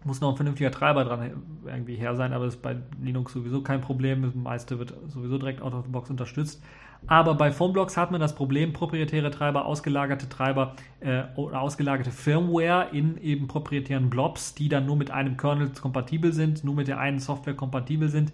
Muss 0.06 0.22
noch 0.22 0.32
ein 0.32 0.36
vernünftiger 0.36 0.72
Treiber 0.72 1.06
dran 1.06 1.32
irgendwie 1.66 1.96
her 1.96 2.16
sein, 2.16 2.34
aber 2.34 2.46
das 2.46 2.56
ist 2.56 2.62
bei 2.62 2.76
Linux 3.02 3.34
sowieso 3.34 3.62
kein 3.62 3.82
Problem. 3.82 4.24
Das 4.24 4.36
meiste 4.36 4.80
wird 4.80 4.94
sowieso 5.08 5.38
direkt 5.38 5.62
out 5.62 5.74
of 5.74 5.86
the 5.86 5.92
box 5.92 6.10
unterstützt. 6.10 6.62
Aber 7.08 7.36
bei 7.36 7.52
Phoneblocks 7.52 7.98
hat 7.98 8.12
man 8.12 8.22
das 8.22 8.34
Problem, 8.36 8.72
proprietäre 8.72 9.30
Treiber, 9.30 9.66
ausgelagerte 9.66 10.30
Treiber 10.30 10.76
äh, 11.02 11.24
oder 11.36 11.62
ausgelagerte 11.62 12.12
Firmware 12.12 12.90
in 12.92 13.18
eben 13.18 13.48
proprietären 13.48 14.10
Blobs, 14.10 14.56
die 14.56 14.70
dann 14.70 14.86
nur 14.86 14.96
mit 14.96 15.12
einem 15.12 15.36
Kernel 15.36 15.70
kompatibel 15.70 16.32
sind, 16.32 16.64
nur 16.64 16.76
mit 16.76 16.88
der 16.88 17.00
einen 17.00 17.20
Software 17.20 17.56
kompatibel 17.56 18.08
sind. 18.08 18.32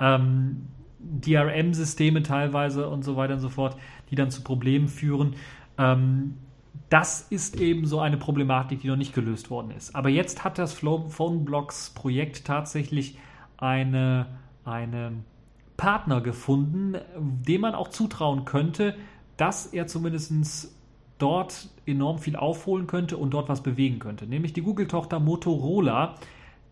Ähm, 0.00 0.68
DRM-Systeme 1.00 2.22
teilweise 2.22 2.88
und 2.88 3.04
so 3.04 3.16
weiter 3.16 3.34
und 3.34 3.40
so 3.40 3.48
fort, 3.48 3.76
die 4.10 4.14
dann 4.14 4.30
zu 4.30 4.42
Problemen 4.42 4.88
führen. 4.88 5.34
Ähm, 5.76 6.34
das 6.94 7.26
ist 7.28 7.60
eben 7.60 7.86
so 7.86 7.98
eine 7.98 8.16
Problematik, 8.16 8.82
die 8.82 8.86
noch 8.86 8.94
nicht 8.94 9.12
gelöst 9.12 9.50
worden 9.50 9.72
ist. 9.76 9.96
Aber 9.96 10.10
jetzt 10.10 10.44
hat 10.44 10.58
das 10.58 10.74
Phoneblocks-Projekt 10.74 12.44
tatsächlich 12.44 13.18
eine, 13.56 14.26
eine 14.64 15.10
Partner 15.76 16.20
gefunden, 16.20 16.94
dem 17.18 17.62
man 17.62 17.74
auch 17.74 17.88
zutrauen 17.88 18.44
könnte, 18.44 18.94
dass 19.36 19.66
er 19.66 19.88
zumindest 19.88 20.72
dort 21.18 21.68
enorm 21.84 22.20
viel 22.20 22.36
aufholen 22.36 22.86
könnte 22.86 23.16
und 23.16 23.34
dort 23.34 23.48
was 23.48 23.64
bewegen 23.64 23.98
könnte. 23.98 24.28
Nämlich 24.28 24.52
die 24.52 24.62
Google-Tochter 24.62 25.18
Motorola, 25.18 26.14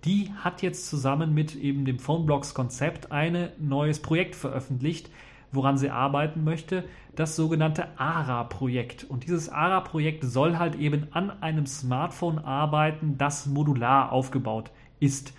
die 0.04 0.30
hat 0.36 0.62
jetzt 0.62 0.88
zusammen 0.88 1.34
mit 1.34 1.56
eben 1.56 1.84
dem 1.84 1.98
Phoneblocks-Konzept 1.98 3.10
ein 3.10 3.48
neues 3.58 4.00
Projekt 4.00 4.36
veröffentlicht, 4.36 5.10
woran 5.52 5.76
sie 5.76 5.90
arbeiten 5.90 6.44
möchte, 6.44 6.84
das 7.14 7.36
sogenannte 7.36 7.86
ARA-Projekt. 7.98 9.04
Und 9.04 9.24
dieses 9.24 9.48
ARA-Projekt 9.48 10.24
soll 10.24 10.58
halt 10.58 10.74
eben 10.76 11.08
an 11.12 11.30
einem 11.42 11.66
Smartphone 11.66 12.38
arbeiten, 12.38 13.16
das 13.18 13.46
modular 13.46 14.12
aufgebaut 14.12 14.70
ist. 14.98 15.34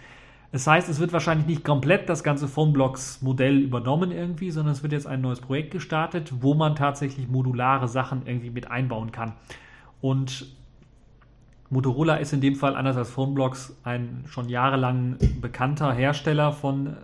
Das 0.52 0.68
heißt, 0.68 0.88
es 0.88 1.00
wird 1.00 1.14
wahrscheinlich 1.14 1.48
nicht 1.48 1.64
komplett 1.64 2.08
das 2.10 2.24
ganze 2.24 2.48
Phoneblocks-Modell 2.48 3.58
übernommen 3.58 4.12
irgendwie, 4.12 4.52
sondern 4.52 4.74
es 4.74 4.84
wird 4.84 4.94
jetzt 4.94 5.08
ein 5.08 5.20
neues 5.20 5.42
Projekt 5.42 5.72
gestartet, 5.72 6.32
wo 6.42 6.54
man 6.54 6.76
tatsächlich 6.76 7.28
modulare 7.28 7.88
Sachen 7.88 8.28
irgendwie 8.28 8.52
mit 8.52 8.70
einbauen 8.70 9.12
kann. 9.12 9.34
Und 10.00 10.46
Motorola 11.72 12.18
ist 12.18 12.34
in 12.34 12.42
dem 12.42 12.56
Fall 12.56 12.76
anders 12.76 12.98
als 12.98 13.10
Phoneblocks 13.10 13.76
ein 13.84 14.26
schon 14.28 14.48
jahrelang 14.48 15.18
bekannter 15.42 15.92
Hersteller 15.92 16.52
von 16.52 16.98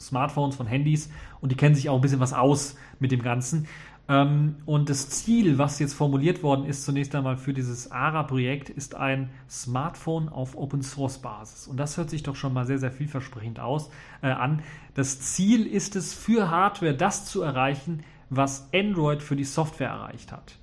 Smartphones, 0.00 0.56
von 0.56 0.66
Handys 0.66 1.10
und 1.40 1.52
die 1.52 1.56
kennen 1.56 1.74
sich 1.74 1.88
auch 1.88 1.96
ein 1.96 2.00
bisschen 2.00 2.20
was 2.20 2.32
aus 2.32 2.76
mit 2.98 3.12
dem 3.12 3.22
Ganzen. 3.22 3.66
Ähm, 4.10 4.56
und 4.66 4.90
das 4.90 5.08
Ziel, 5.08 5.58
was 5.58 5.78
jetzt 5.78 5.94
formuliert 5.94 6.42
worden 6.42 6.64
ist, 6.64 6.84
zunächst 6.84 7.14
einmal 7.14 7.36
für 7.36 7.54
dieses 7.54 7.92
ARA-Projekt, 7.92 8.68
ist 8.68 8.96
ein 8.96 9.30
Smartphone 9.48 10.28
auf 10.28 10.56
Open-Source-Basis. 10.56 11.68
Und 11.68 11.76
das 11.76 11.96
hört 11.96 12.10
sich 12.10 12.24
doch 12.24 12.34
schon 12.34 12.52
mal 12.52 12.66
sehr, 12.66 12.78
sehr 12.78 12.90
vielversprechend 12.90 13.60
aus, 13.60 13.88
äh, 14.22 14.30
an. 14.30 14.62
Das 14.94 15.20
Ziel 15.20 15.64
ist 15.64 15.94
es, 15.94 16.12
für 16.12 16.50
Hardware 16.50 16.94
das 16.94 17.24
zu 17.24 17.42
erreichen, 17.42 18.02
was 18.30 18.68
Android 18.74 19.22
für 19.22 19.36
die 19.36 19.44
Software 19.44 19.90
erreicht 19.90 20.32
hat. 20.32 20.56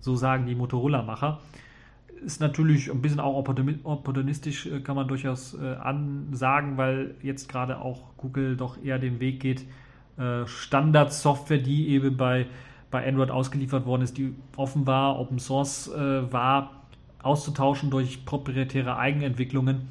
So 0.00 0.16
sagen 0.16 0.46
die 0.46 0.54
Motorola-Macher. 0.54 1.40
Ist 2.24 2.40
natürlich 2.40 2.90
ein 2.90 3.00
bisschen 3.00 3.20
auch 3.20 3.36
opportunistisch, 3.36 4.66
äh, 4.66 4.80
kann 4.80 4.96
man 4.96 5.08
durchaus 5.08 5.54
äh, 5.54 5.74
ansagen, 5.76 6.76
weil 6.76 7.14
jetzt 7.22 7.48
gerade 7.48 7.80
auch 7.80 8.16
Google 8.16 8.56
doch 8.56 8.82
eher 8.82 8.98
den 8.98 9.20
Weg 9.20 9.40
geht, 9.40 9.66
äh, 10.16 10.46
Standardsoftware, 10.46 11.58
die 11.58 11.88
eben 11.88 12.16
bei 12.16 12.46
bei 12.90 13.06
Android 13.06 13.30
ausgeliefert 13.30 13.86
worden 13.86 14.02
ist, 14.02 14.16
die 14.16 14.34
offen 14.56 14.86
war, 14.86 15.18
Open 15.18 15.38
Source 15.38 15.88
äh, 15.88 16.32
war, 16.32 16.84
auszutauschen 17.22 17.90
durch 17.90 18.24
proprietäre 18.24 18.96
Eigenentwicklungen 18.96 19.88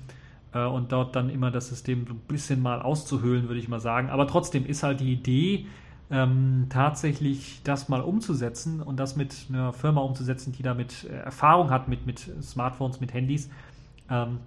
äh, 0.54 0.66
und 0.66 0.92
dort 0.92 1.16
dann 1.16 1.30
immer 1.30 1.52
das 1.52 1.68
System 1.68 2.06
ein 2.10 2.20
bisschen 2.28 2.62
mal 2.62 2.82
auszuhöhlen, 2.82 3.48
würde 3.48 3.60
ich 3.60 3.68
mal 3.68 3.80
sagen. 3.80 4.10
Aber 4.10 4.28
trotzdem 4.28 4.66
ist 4.66 4.84
halt 4.84 5.00
die 5.00 5.14
Idee, 5.14 5.68
ähm, 6.10 6.68
tatsächlich 6.70 7.62
das 7.64 7.90
mal 7.90 8.02
umzusetzen 8.02 8.82
und 8.82 8.98
das 8.98 9.16
mit 9.16 9.36
einer 9.50 9.74
Firma 9.74 10.02
umzusetzen, 10.02 10.54
die 10.54 10.64
damit 10.64 11.04
äh, 11.04 11.14
Erfahrung 11.14 11.70
hat 11.70 11.88
mit, 11.88 12.06
mit 12.06 12.30
Smartphones, 12.42 13.02
mit 13.02 13.14
Handys. 13.14 13.50
Ähm, 14.10 14.40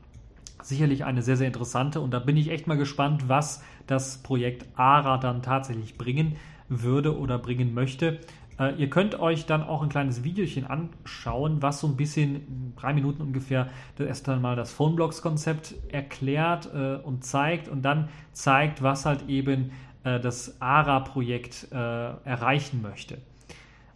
sicherlich 0.62 1.04
eine 1.04 1.22
sehr, 1.22 1.36
sehr 1.36 1.46
interessante 1.46 2.00
und 2.00 2.12
da 2.12 2.18
bin 2.18 2.36
ich 2.36 2.50
echt 2.50 2.66
mal 2.66 2.76
gespannt, 2.76 3.28
was 3.28 3.62
das 3.86 4.18
Projekt 4.18 4.66
ARA 4.76 5.18
dann 5.18 5.42
tatsächlich 5.42 5.96
bringen 5.98 6.36
würde 6.68 7.18
oder 7.18 7.38
bringen 7.38 7.74
möchte. 7.74 8.20
Äh, 8.58 8.74
ihr 8.76 8.90
könnt 8.90 9.18
euch 9.18 9.46
dann 9.46 9.62
auch 9.62 9.82
ein 9.82 9.88
kleines 9.88 10.22
Videochen 10.22 10.66
anschauen, 10.66 11.62
was 11.62 11.80
so 11.80 11.86
ein 11.86 11.96
bisschen, 11.96 12.74
drei 12.76 12.92
Minuten 12.92 13.22
ungefähr, 13.22 13.68
erst 13.98 14.28
einmal 14.28 14.54
das 14.54 14.70
Phoneblocks-Konzept 14.72 15.74
erklärt 15.88 16.70
äh, 16.74 16.96
und 16.96 17.24
zeigt 17.24 17.68
und 17.68 17.82
dann 17.82 18.08
zeigt, 18.32 18.82
was 18.82 19.06
halt 19.06 19.28
eben 19.28 19.72
äh, 20.04 20.20
das 20.20 20.60
ARA-Projekt 20.60 21.68
äh, 21.70 21.74
erreichen 21.76 22.82
möchte. 22.82 23.18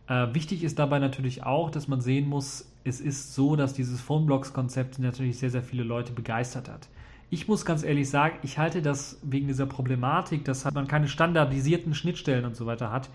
Äh, 0.07 0.35
wichtig 0.35 0.65
ist 0.65 0.79
dabei 0.79 0.99
natürlich 0.99 1.45
auch, 1.45 1.71
dass 1.71 1.89
man 1.89 2.01
sehen 2.01 2.29
muss, 2.29 2.71
es 2.85 3.01
ist 3.01 3.35
so, 3.35 3.57
dass 3.57 3.73
dieses 3.73 4.01
Phoneblocks-Konzept 4.01 4.99
natürlich 4.99 5.39
sehr, 5.39 5.51
sehr 5.51 5.63
viele 5.63 5.83
Leute 5.83 6.13
begeistert 6.13 6.69
hat. 6.69 6.89
Ich 7.31 7.49
muss 7.49 7.65
ganz 7.65 7.83
ehrlich 7.83 8.11
sagen, 8.11 8.37
ich 8.43 8.59
halte 8.59 8.83
das 8.83 9.19
wegen 9.23 9.47
dieser 9.47 9.67
Problematik, 9.67 10.45
dass 10.45 10.71
man 10.73 10.87
keine 10.87 11.09
standardisierten 11.09 11.95
Schnittstellen 11.95 12.45
und 12.45 12.55
so 12.55 12.67
weiter 12.67 12.93
hat, 12.93 13.09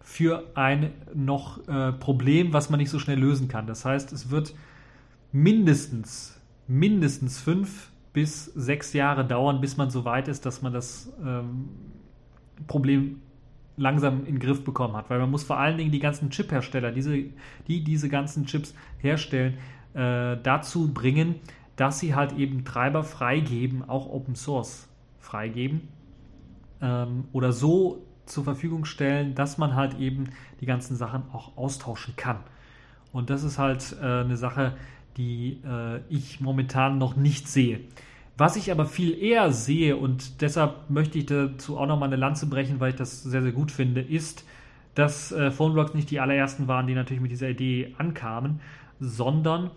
für 0.00 0.44
ein 0.54 0.92
noch 1.14 1.66
äh, 1.68 1.92
Problem, 1.92 2.52
was 2.52 2.70
man 2.70 2.78
nicht 2.78 2.90
so 2.90 2.98
schnell 2.98 3.18
lösen 3.18 3.48
kann. 3.48 3.66
Das 3.66 3.84
heißt, 3.84 4.12
es 4.12 4.30
wird 4.30 4.54
mindestens, 5.32 6.40
mindestens 6.66 7.40
fünf 7.40 7.90
bis 8.12 8.46
sechs 8.46 8.92
Jahre 8.92 9.24
dauern, 9.24 9.60
bis 9.60 9.76
man 9.76 9.90
so 9.90 10.04
weit 10.04 10.28
ist, 10.28 10.46
dass 10.46 10.62
man 10.62 10.72
das 10.72 11.12
ähm, 11.24 11.68
Problem 12.66 13.20
langsam 13.76 14.20
in 14.20 14.36
den 14.36 14.38
Griff 14.38 14.64
bekommen 14.64 14.96
hat. 14.96 15.10
Weil 15.10 15.18
man 15.18 15.30
muss 15.30 15.44
vor 15.44 15.58
allen 15.58 15.76
Dingen 15.76 15.90
die 15.90 15.98
ganzen 15.98 16.30
Chip-Hersteller, 16.30 16.92
diese, 16.92 17.16
die 17.68 17.84
diese 17.84 18.08
ganzen 18.08 18.46
Chips 18.46 18.74
herstellen, 18.98 19.58
äh, 19.94 20.36
dazu 20.42 20.92
bringen, 20.92 21.36
dass 21.76 21.98
sie 21.98 22.14
halt 22.14 22.32
eben 22.32 22.64
Treiber 22.64 23.04
freigeben, 23.04 23.88
auch 23.88 24.06
Open 24.06 24.34
Source 24.34 24.88
freigeben 25.18 25.88
ähm, 26.80 27.24
oder 27.32 27.52
so 27.52 28.02
zur 28.24 28.44
Verfügung 28.44 28.84
stellen, 28.84 29.34
dass 29.34 29.58
man 29.58 29.74
halt 29.74 29.98
eben 29.98 30.30
die 30.60 30.66
ganzen 30.66 30.96
Sachen 30.96 31.24
auch 31.32 31.56
austauschen 31.56 32.14
kann. 32.16 32.38
Und 33.12 33.30
das 33.30 33.44
ist 33.44 33.58
halt 33.58 33.96
äh, 34.00 34.04
eine 34.04 34.36
Sache, 34.36 34.76
die 35.16 35.60
äh, 35.64 36.00
ich 36.08 36.40
momentan 36.40 36.98
noch 36.98 37.16
nicht 37.16 37.48
sehe. 37.48 37.80
Was 38.38 38.56
ich 38.56 38.70
aber 38.70 38.84
viel 38.84 39.18
eher 39.18 39.50
sehe 39.50 39.96
und 39.96 40.42
deshalb 40.42 40.90
möchte 40.90 41.18
ich 41.18 41.26
dazu 41.26 41.78
auch 41.78 41.86
nochmal 41.86 42.08
eine 42.08 42.16
Lanze 42.16 42.46
brechen, 42.46 42.80
weil 42.80 42.90
ich 42.90 42.96
das 42.96 43.22
sehr, 43.22 43.42
sehr 43.42 43.52
gut 43.52 43.72
finde, 43.72 44.02
ist, 44.02 44.44
dass 44.94 45.32
äh, 45.32 45.50
Phoneblocks 45.50 45.94
nicht 45.94 46.10
die 46.10 46.20
allerersten 46.20 46.68
waren, 46.68 46.86
die 46.86 46.94
natürlich 46.94 47.22
mit 47.22 47.30
dieser 47.30 47.48
Idee 47.48 47.94
ankamen, 47.96 48.60
sondern 49.00 49.70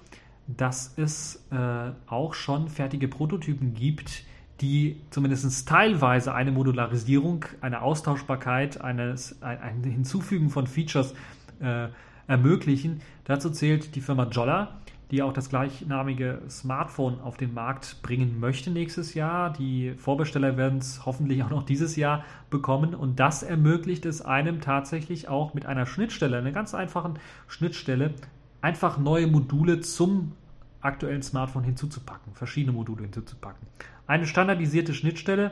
dass 0.47 0.93
es 0.97 1.45
äh, 1.51 1.91
auch 2.07 2.33
schon 2.33 2.67
fertige 2.67 3.07
Prototypen 3.07 3.75
gibt, 3.75 4.23
die 4.61 4.97
zumindest 5.09 5.67
teilweise 5.67 6.33
eine 6.33 6.51
Modularisierung, 6.51 7.45
eine 7.61 7.81
Austauschbarkeit, 7.81 8.81
eines, 8.81 9.41
ein, 9.41 9.59
ein 9.59 9.83
Hinzufügen 9.83 10.49
von 10.49 10.67
Features 10.67 11.13
äh, 11.61 11.87
ermöglichen. 12.27 13.01
Dazu 13.23 13.49
zählt 13.51 13.95
die 13.95 14.01
Firma 14.01 14.25
Jolla, 14.25 14.79
die 15.11 15.23
auch 15.23 15.33
das 15.33 15.49
gleichnamige 15.49 16.41
Smartphone 16.49 17.19
auf 17.21 17.35
den 17.35 17.53
Markt 17.53 18.01
bringen 18.03 18.39
möchte 18.39 18.69
nächstes 18.69 19.15
Jahr. 19.15 19.51
Die 19.53 19.93
Vorbesteller 19.97 20.55
werden 20.55 20.79
es 20.79 21.05
hoffentlich 21.05 21.43
auch 21.43 21.49
noch 21.49 21.63
dieses 21.63 21.95
Jahr 21.95 22.23
bekommen 22.49 22.93
und 22.93 23.19
das 23.19 23.41
ermöglicht 23.41 24.05
es 24.05 24.21
einem 24.21 24.61
tatsächlich 24.61 25.27
auch 25.27 25.53
mit 25.53 25.65
einer 25.65 25.85
Schnittstelle, 25.85 26.37
einer 26.37 26.51
ganz 26.51 26.75
einfachen 26.75 27.17
Schnittstelle, 27.47 28.13
einfach 28.61 28.97
neue 28.97 29.27
Module 29.27 29.81
zum 29.81 30.33
aktuellen 30.81 31.23
Smartphone 31.23 31.63
hinzuzupacken, 31.63 32.33
verschiedene 32.33 32.73
Module 32.73 33.03
hinzuzupacken. 33.03 33.67
Eine 34.05 34.27
standardisierte 34.27 34.93
Schnittstelle, 34.93 35.51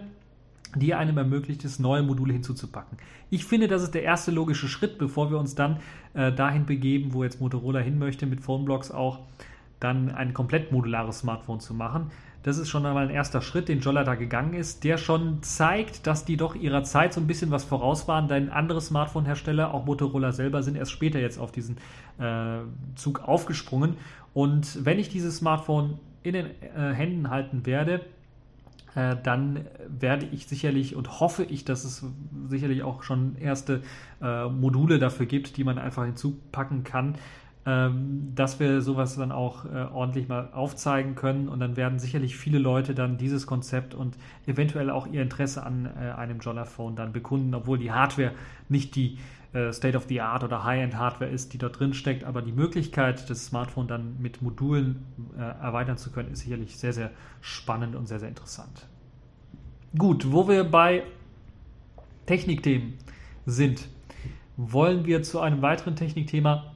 die 0.75 0.93
einem 0.93 1.17
ermöglicht 1.17 1.63
es, 1.65 1.79
neue 1.79 2.03
Module 2.03 2.33
hinzuzupacken. 2.33 2.97
Ich 3.29 3.45
finde, 3.45 3.67
das 3.67 3.83
ist 3.83 3.93
der 3.93 4.03
erste 4.03 4.31
logische 4.31 4.67
Schritt, 4.67 4.97
bevor 4.97 5.31
wir 5.31 5.37
uns 5.37 5.55
dann 5.55 5.79
äh, 6.13 6.31
dahin 6.31 6.65
begeben, 6.65 7.13
wo 7.13 7.23
jetzt 7.23 7.41
Motorola 7.41 7.79
hin 7.79 7.99
möchte, 7.99 8.25
mit 8.25 8.41
Phoneblocks 8.41 8.91
auch 8.91 9.19
dann 9.79 10.09
ein 10.09 10.33
komplett 10.33 10.71
modulares 10.71 11.19
Smartphone 11.19 11.59
zu 11.59 11.73
machen. 11.73 12.11
Das 12.43 12.57
ist 12.57 12.69
schon 12.69 12.85
einmal 12.85 13.07
ein 13.07 13.13
erster 13.13 13.41
Schritt, 13.41 13.67
den 13.67 13.81
Jolla 13.81 14.03
da 14.03 14.15
gegangen 14.15 14.53
ist, 14.53 14.83
der 14.83 14.97
schon 14.97 15.43
zeigt, 15.43 16.07
dass 16.07 16.23
die 16.23 16.37
doch 16.37 16.55
ihrer 16.55 16.83
Zeit 16.83 17.13
so 17.13 17.19
ein 17.19 17.27
bisschen 17.27 17.51
was 17.51 17.65
voraus 17.65 18.07
waren, 18.07 18.27
denn 18.27 18.49
andere 18.49 18.79
Smartphone-Hersteller, 18.79 19.73
auch 19.73 19.85
Motorola 19.85 20.31
selber, 20.31 20.63
sind 20.63 20.77
erst 20.77 20.91
später 20.91 21.19
jetzt 21.19 21.39
auf 21.39 21.51
diesen 21.51 21.77
äh, 22.19 22.59
Zug 22.95 23.27
aufgesprungen. 23.27 23.97
Und 24.33 24.85
wenn 24.85 24.97
ich 24.97 25.09
dieses 25.09 25.37
Smartphone 25.37 25.99
in 26.23 26.33
den 26.33 26.45
äh, 26.45 26.93
Händen 26.93 27.29
halten 27.29 27.65
werde, 27.65 28.01
äh, 28.97 29.15
dann 29.21 29.67
werde 29.87 30.25
ich 30.31 30.47
sicherlich 30.47 30.95
und 30.95 31.19
hoffe 31.19 31.43
ich, 31.43 31.63
dass 31.63 31.83
es 31.83 32.03
sicherlich 32.47 32.81
auch 32.81 33.03
schon 33.03 33.35
erste 33.37 33.83
äh, 34.21 34.45
Module 34.49 34.97
dafür 34.97 35.27
gibt, 35.27 35.55
die 35.57 35.63
man 35.63 35.77
einfach 35.77 36.03
hinzupacken 36.03 36.83
kann, 36.83 37.13
ähm, 37.67 38.31
dass 38.33 38.59
wir 38.59 38.81
sowas 38.81 39.15
dann 39.15 39.31
auch 39.31 39.65
äh, 39.65 39.83
ordentlich 39.93 40.27
mal 40.27 40.49
aufzeigen 40.51 41.13
können. 41.13 41.47
Und 41.47 41.59
dann 41.59 41.77
werden 41.77 41.99
sicherlich 41.99 42.37
viele 42.37 42.57
Leute 42.57 42.95
dann 42.95 43.19
dieses 43.19 43.45
Konzept 43.45 43.93
und 43.93 44.17
eventuell 44.47 44.89
auch 44.89 45.05
ihr 45.05 45.21
Interesse 45.21 45.63
an 45.63 45.85
äh, 45.85 46.13
einem 46.13 46.39
Jolla-Phone 46.39 46.95
dann 46.95 47.13
bekunden, 47.13 47.53
obwohl 47.53 47.77
die 47.77 47.91
Hardware 47.91 48.31
nicht 48.67 48.95
die 48.95 49.19
State 49.71 49.97
of 49.97 50.05
the 50.09 50.21
Art 50.21 50.43
oder 50.43 50.63
High-End-Hardware 50.63 51.29
ist, 51.29 51.53
die 51.53 51.57
dort 51.57 51.79
drin 51.79 51.93
steckt, 51.93 52.23
aber 52.23 52.41
die 52.41 52.51
Möglichkeit, 52.51 53.29
das 53.29 53.45
Smartphone 53.45 53.87
dann 53.87 54.17
mit 54.19 54.41
Modulen 54.41 55.05
äh, 55.37 55.41
erweitern 55.41 55.97
zu 55.97 56.11
können, 56.11 56.31
ist 56.31 56.41
sicherlich 56.41 56.77
sehr, 56.77 56.93
sehr 56.93 57.11
spannend 57.41 57.95
und 57.95 58.07
sehr, 58.07 58.19
sehr 58.19 58.29
interessant. 58.29 58.87
Gut, 59.97 60.31
wo 60.31 60.47
wir 60.47 60.63
bei 60.63 61.03
Technikthemen 62.25 62.95
sind, 63.45 63.87
wollen 64.57 65.05
wir 65.05 65.23
zu 65.23 65.39
einem 65.39 65.61
weiteren 65.61 65.95
Technikthema, 65.95 66.73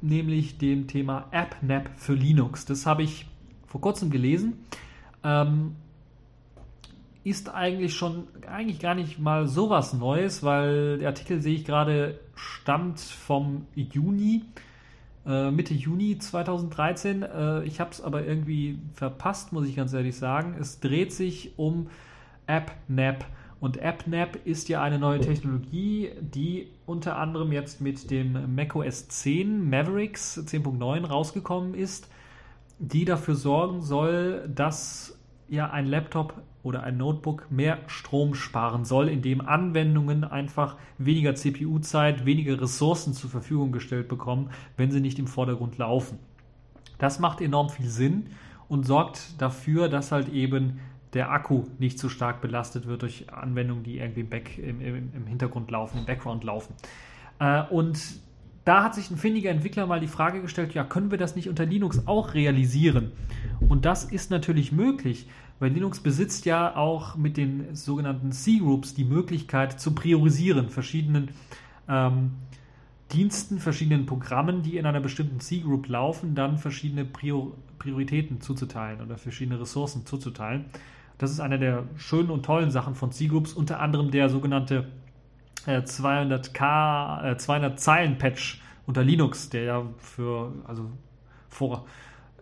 nämlich 0.00 0.58
dem 0.58 0.86
Thema 0.86 1.26
AppNap 1.32 1.90
für 1.96 2.14
Linux. 2.14 2.66
Das 2.66 2.86
habe 2.86 3.02
ich 3.02 3.26
vor 3.66 3.80
kurzem 3.80 4.10
gelesen. 4.10 4.64
Ähm, 5.24 5.76
ist 7.24 7.48
eigentlich 7.54 7.94
schon 7.94 8.26
eigentlich 8.46 8.80
gar 8.80 8.94
nicht 8.94 9.18
mal 9.18 9.46
so 9.46 9.70
was 9.70 9.92
Neues, 9.92 10.42
weil 10.42 10.98
der 10.98 11.08
Artikel 11.08 11.40
sehe 11.40 11.54
ich 11.54 11.64
gerade 11.64 12.18
stammt 12.34 13.00
vom 13.00 13.66
Juni, 13.74 14.42
äh, 15.26 15.50
Mitte 15.50 15.74
Juni 15.74 16.18
2013. 16.18 17.22
Äh, 17.22 17.62
ich 17.64 17.80
habe 17.80 17.90
es 17.90 18.00
aber 18.00 18.24
irgendwie 18.26 18.78
verpasst, 18.94 19.52
muss 19.52 19.68
ich 19.68 19.76
ganz 19.76 19.92
ehrlich 19.92 20.16
sagen. 20.16 20.56
Es 20.58 20.80
dreht 20.80 21.12
sich 21.12 21.52
um 21.56 21.88
AppNap. 22.46 23.24
Und 23.60 23.80
AppNap 23.80 24.44
ist 24.44 24.68
ja 24.68 24.82
eine 24.82 24.98
neue 24.98 25.20
Technologie, 25.20 26.10
die 26.20 26.66
unter 26.84 27.16
anderem 27.16 27.52
jetzt 27.52 27.80
mit 27.80 28.10
dem 28.10 28.56
macOS 28.56 29.06
10 29.06 29.70
Mavericks 29.70 30.36
10.9 30.38 31.06
rausgekommen 31.06 31.74
ist, 31.74 32.08
die 32.80 33.04
dafür 33.04 33.36
sorgen 33.36 33.80
soll, 33.80 34.48
dass 34.52 35.16
ja 35.48 35.70
ein 35.70 35.86
Laptop 35.86 36.42
oder 36.62 36.82
ein 36.82 36.96
Notebook 36.96 37.50
mehr 37.50 37.78
Strom 37.86 38.34
sparen 38.34 38.84
soll, 38.84 39.08
indem 39.08 39.40
Anwendungen 39.40 40.24
einfach 40.24 40.76
weniger 40.98 41.34
CPU-Zeit, 41.34 42.24
weniger 42.24 42.60
Ressourcen 42.60 43.14
zur 43.14 43.30
Verfügung 43.30 43.72
gestellt 43.72 44.08
bekommen, 44.08 44.50
wenn 44.76 44.90
sie 44.90 45.00
nicht 45.00 45.18
im 45.18 45.26
Vordergrund 45.26 45.78
laufen. 45.78 46.18
Das 46.98 47.18
macht 47.18 47.40
enorm 47.40 47.68
viel 47.68 47.88
Sinn 47.88 48.30
und 48.68 48.86
sorgt 48.86 49.40
dafür, 49.40 49.88
dass 49.88 50.12
halt 50.12 50.28
eben 50.28 50.80
der 51.14 51.30
Akku 51.30 51.64
nicht 51.78 51.98
zu 51.98 52.08
stark 52.08 52.40
belastet 52.40 52.86
wird 52.86 53.02
durch 53.02 53.32
Anwendungen, 53.32 53.82
die 53.82 53.98
irgendwie 53.98 54.22
back, 54.22 54.56
im, 54.56 54.80
im, 54.80 55.12
im 55.12 55.26
Hintergrund 55.26 55.70
laufen, 55.70 55.98
im 55.98 56.06
Background 56.06 56.44
laufen. 56.44 56.74
Äh, 57.38 57.64
und 57.64 58.00
da 58.64 58.84
hat 58.84 58.94
sich 58.94 59.10
ein 59.10 59.16
findiger 59.16 59.50
Entwickler 59.50 59.86
mal 59.86 60.00
die 60.00 60.06
Frage 60.06 60.40
gestellt, 60.40 60.74
ja, 60.74 60.84
können 60.84 61.10
wir 61.10 61.18
das 61.18 61.34
nicht 61.34 61.48
unter 61.48 61.66
Linux 61.66 62.06
auch 62.06 62.34
realisieren? 62.34 63.12
Und 63.68 63.84
das 63.84 64.04
ist 64.04 64.30
natürlich 64.30 64.70
möglich, 64.72 65.26
weil 65.58 65.72
Linux 65.72 66.00
besitzt 66.00 66.44
ja 66.44 66.76
auch 66.76 67.16
mit 67.16 67.36
den 67.36 67.74
sogenannten 67.74 68.32
C-Groups 68.32 68.94
die 68.94 69.04
Möglichkeit 69.04 69.80
zu 69.80 69.94
priorisieren, 69.94 70.70
verschiedenen 70.70 71.30
ähm, 71.88 72.32
Diensten, 73.12 73.58
verschiedenen 73.58 74.06
Programmen, 74.06 74.62
die 74.62 74.76
in 74.76 74.86
einer 74.86 75.00
bestimmten 75.00 75.40
C-Group 75.40 75.88
laufen, 75.88 76.34
dann 76.34 76.58
verschiedene 76.58 77.04
Prior 77.04 77.52
Prioritäten 77.78 78.40
zuzuteilen 78.40 79.00
oder 79.00 79.18
verschiedene 79.18 79.60
Ressourcen 79.60 80.06
zuzuteilen. 80.06 80.66
Das 81.18 81.32
ist 81.32 81.40
eine 81.40 81.58
der 81.58 81.84
schönen 81.96 82.30
und 82.30 82.44
tollen 82.44 82.70
Sachen 82.70 82.94
von 82.94 83.10
C-Groups, 83.10 83.54
unter 83.54 83.80
anderem 83.80 84.12
der 84.12 84.28
sogenannte 84.28 84.86
200k, 85.66 87.32
äh, 87.32 87.36
200 87.36 87.78
Zeilen 87.78 88.18
Patch 88.18 88.60
unter 88.86 89.02
Linux, 89.02 89.50
der 89.50 89.62
ja 89.64 89.86
für, 89.98 90.52
also 90.66 90.90
vor 91.48 91.86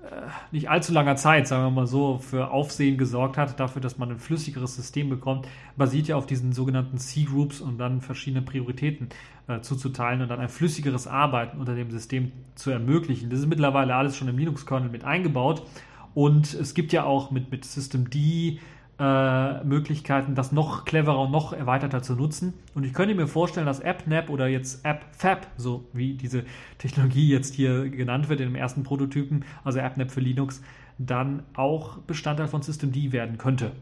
äh, 0.02 0.28
nicht 0.50 0.70
allzu 0.70 0.92
langer 0.92 1.16
Zeit, 1.16 1.46
sagen 1.46 1.64
wir 1.64 1.70
mal 1.70 1.86
so, 1.86 2.18
für 2.18 2.50
Aufsehen 2.50 2.96
gesorgt 2.96 3.36
hat, 3.36 3.60
dafür, 3.60 3.82
dass 3.82 3.98
man 3.98 4.10
ein 4.10 4.18
flüssigeres 4.18 4.74
System 4.74 5.10
bekommt, 5.10 5.46
basiert 5.76 6.08
ja 6.08 6.16
auf 6.16 6.26
diesen 6.26 6.52
sogenannten 6.52 6.96
C-Groups 6.96 7.60
und 7.60 7.78
dann 7.78 8.00
verschiedene 8.00 8.42
Prioritäten 8.42 9.10
äh, 9.48 9.60
zuzuteilen 9.60 10.22
und 10.22 10.28
dann 10.28 10.40
ein 10.40 10.48
flüssigeres 10.48 11.06
Arbeiten 11.06 11.58
unter 11.58 11.74
dem 11.74 11.90
System 11.90 12.32
zu 12.54 12.70
ermöglichen. 12.70 13.28
Das 13.28 13.40
ist 13.40 13.46
mittlerweile 13.46 13.94
alles 13.94 14.16
schon 14.16 14.28
im 14.28 14.38
Linux-Kernel 14.38 14.88
mit 14.88 15.04
eingebaut 15.04 15.62
und 16.14 16.54
es 16.54 16.72
gibt 16.72 16.92
ja 16.92 17.04
auch 17.04 17.30
mit, 17.30 17.50
mit 17.50 17.64
System 17.66 18.08
D 18.08 18.58
äh, 19.00 19.64
Möglichkeiten, 19.64 20.34
das 20.34 20.52
noch 20.52 20.84
cleverer 20.84 21.20
und 21.20 21.30
noch 21.30 21.54
erweiterter 21.54 22.02
zu 22.02 22.14
nutzen. 22.14 22.52
Und 22.74 22.84
ich 22.84 22.92
könnte 22.92 23.14
mir 23.14 23.26
vorstellen, 23.26 23.64
dass 23.64 23.80
AppNap 23.82 24.28
oder 24.28 24.46
jetzt 24.46 24.84
AppFab, 24.84 25.46
so 25.56 25.86
wie 25.94 26.12
diese 26.12 26.44
Technologie 26.76 27.30
jetzt 27.30 27.54
hier 27.54 27.88
genannt 27.88 28.28
wird 28.28 28.40
im 28.40 28.54
ersten 28.54 28.82
Prototypen, 28.82 29.46
also 29.64 29.80
AppNap 29.80 30.10
für 30.10 30.20
Linux, 30.20 30.62
dann 30.98 31.44
auch 31.54 31.96
Bestandteil 31.98 32.46
von 32.46 32.60
System 32.60 32.92
D 32.92 33.10
werden 33.10 33.38
könnte. 33.38 33.72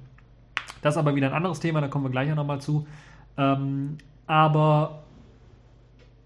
Das 0.82 0.94
ist 0.94 0.98
aber 0.98 1.16
wieder 1.16 1.26
ein 1.26 1.34
anderes 1.34 1.58
Thema, 1.58 1.80
da 1.80 1.88
kommen 1.88 2.04
wir 2.04 2.10
gleich 2.10 2.32
nochmal 2.32 2.60
zu. 2.60 2.86
Ähm, 3.36 3.98
aber 4.28 5.02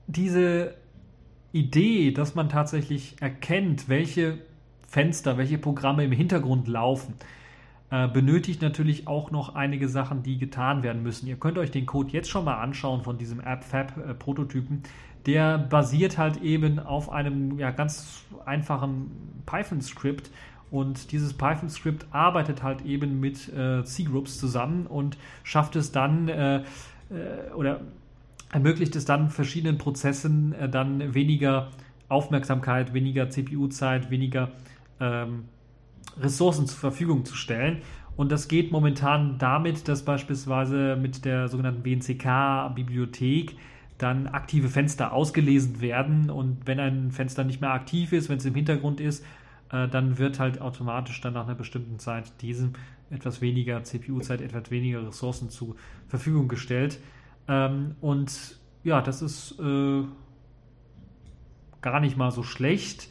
diese 0.07 0.75
Idee, 1.53 2.11
dass 2.11 2.35
man 2.35 2.51
tatsächlich 2.51 3.17
erkennt, 3.21 3.89
welche 3.89 4.39
Fenster, 4.87 5.39
welche 5.39 5.57
Programme 5.57 6.05
im 6.05 6.13
Hintergrund 6.13 6.69
laufen, 6.69 7.15
benötigt 8.13 8.63
natürlich 8.63 9.07
auch 9.07 9.31
noch 9.31 9.55
einige 9.55 9.87
Sachen, 9.87 10.23
die 10.23 10.39
getan 10.39 10.83
werden 10.83 11.03
müssen. 11.03 11.27
Ihr 11.27 11.37
könnt 11.37 11.59
euch 11.59 11.71
den 11.71 11.85
Code 11.85 12.11
jetzt 12.11 12.31
schon 12.31 12.47
mal 12.47 12.55
anschauen 12.55 13.03
von 13.03 13.19
diesem 13.19 13.41
AppFab-Prototypen. 13.41 14.83
Der 15.27 15.59
basiert 15.59 16.17
halt 16.17 16.43
eben 16.43 16.79
auf 16.79 17.11
einem 17.11 17.59
ja, 17.59 17.71
ganz 17.71 18.25
einfachen 18.47 19.11
Python-Skript. 19.45 20.31
Und 20.71 21.13
dieses 21.13 21.35
Python-Skript 21.35 22.07
arbeitet 22.13 22.63
halt 22.63 22.81
eben 22.87 23.21
mit 23.21 23.53
äh, 23.53 23.85
C-Groups 23.85 24.39
zusammen 24.39 24.87
und 24.87 25.19
schafft 25.45 25.77
es 25.77 25.93
dann 25.93 26.29
äh, 26.29 26.63
äh, 27.13 27.53
oder 27.55 27.83
ermöglicht 28.53 28.97
es 28.97 29.05
dann 29.05 29.31
verschiedenen 29.31 29.79
Prozessen 29.79 30.55
äh, 30.55 30.69
dann 30.69 31.15
weniger 31.15 31.69
Aufmerksamkeit, 32.09 32.95
weniger 32.95 33.31
CPU-Zeit, 33.31 34.11
weniger 34.11 34.51
ähm, 35.01 35.45
Ressourcen 36.21 36.67
zur 36.67 36.79
Verfügung 36.79 37.25
zu 37.25 37.35
stellen. 37.35 37.83
Und 38.17 38.31
das 38.31 38.49
geht 38.49 38.73
momentan 38.73 39.39
damit, 39.39 39.89
dass 39.89 40.05
beispielsweise 40.05 40.97
mit 41.01 41.25
der 41.25 41.49
sogenannten 41.49 41.83
BNCK-Bibliothek 41.83 43.57
dann 43.99 44.27
aktive 44.27 44.69
Fenster 44.69 45.13
ausgelesen 45.13 45.81
werden. 45.81 46.31
Und 46.31 46.67
wenn 46.67 46.81
ein 46.81 47.11
Fenster 47.11 47.45
nicht 47.45 47.61
mehr 47.61 47.73
aktiv 47.73 48.13
ist, 48.13 48.29
wenn 48.29 48.39
es 48.39 48.45
im 48.45 48.55
Hintergrund 48.55 49.01
ist, 49.01 49.25
äh, 49.71 49.89
dann 49.89 50.19
wird 50.19 50.39
halt 50.39 50.61
automatisch 50.61 51.21
dann 51.21 51.35
nach 51.35 51.47
einer 51.47 51.55
bestimmten 51.55 51.99
Zeit 51.99 52.43
diesem 52.43 52.73
etwas 53.11 53.41
weniger 53.41 53.83
CPU-Zeit, 53.83 54.41
etwas 54.41 54.71
weniger 54.71 55.07
Ressourcen 55.07 55.51
zur 55.51 55.77
Verfügung 56.09 56.49
gestellt. 56.49 56.99
Ähm, 57.49 57.97
und 58.01 58.59
ja, 58.85 59.01
das 59.01 59.23
ist 59.23 59.59
äh, 59.61 60.03
gar 61.81 62.01
nicht 62.01 62.17
mal 62.17 62.31
so 62.31 62.43
schlecht. 62.43 63.09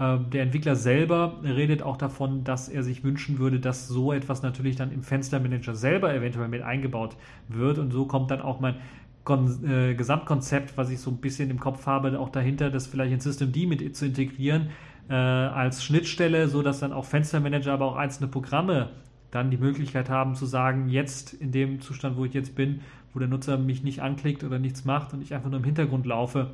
Ähm, 0.00 0.30
der 0.30 0.42
Entwickler 0.42 0.74
selber 0.74 1.40
redet 1.44 1.82
auch 1.82 1.96
davon, 1.96 2.42
dass 2.42 2.68
er 2.68 2.82
sich 2.82 3.04
wünschen 3.04 3.38
würde, 3.38 3.60
dass 3.60 3.86
so 3.86 4.12
etwas 4.12 4.42
natürlich 4.42 4.76
dann 4.76 4.90
im 4.90 5.02
Fenstermanager 5.02 5.74
selber 5.74 6.12
eventuell 6.12 6.48
mit 6.48 6.62
eingebaut 6.62 7.16
wird. 7.48 7.78
Und 7.78 7.92
so 7.92 8.06
kommt 8.06 8.30
dann 8.30 8.40
auch 8.40 8.60
mein 8.60 8.76
Kon 9.22 9.64
äh, 9.64 9.94
Gesamtkonzept, 9.94 10.76
was 10.76 10.90
ich 10.90 10.98
so 10.98 11.10
ein 11.10 11.18
bisschen 11.18 11.48
im 11.50 11.60
Kopf 11.60 11.86
habe, 11.86 12.18
auch 12.18 12.28
dahinter, 12.28 12.70
das 12.70 12.86
vielleicht 12.86 13.12
in 13.12 13.20
Systemd 13.20 13.56
mit 13.68 13.96
zu 13.96 14.06
integrieren 14.06 14.70
äh, 15.08 15.14
als 15.14 15.84
Schnittstelle, 15.84 16.48
so 16.48 16.62
dass 16.62 16.80
dann 16.80 16.92
auch 16.92 17.04
Fenstermanager, 17.04 17.72
aber 17.72 17.86
auch 17.86 17.96
einzelne 17.96 18.28
Programme 18.28 18.90
dann 19.30 19.50
die 19.50 19.56
Möglichkeit 19.56 20.10
haben 20.10 20.34
zu 20.34 20.46
sagen, 20.46 20.88
jetzt 20.88 21.32
in 21.34 21.52
dem 21.52 21.80
Zustand, 21.80 22.16
wo 22.16 22.24
ich 22.24 22.34
jetzt 22.34 22.54
bin, 22.54 22.80
wo 23.12 23.18
der 23.18 23.28
Nutzer 23.28 23.58
mich 23.58 23.82
nicht 23.82 24.02
anklickt 24.02 24.44
oder 24.44 24.58
nichts 24.58 24.84
macht 24.84 25.12
und 25.12 25.22
ich 25.22 25.34
einfach 25.34 25.50
nur 25.50 25.58
im 25.58 25.64
Hintergrund 25.64 26.04
laufe, 26.06 26.50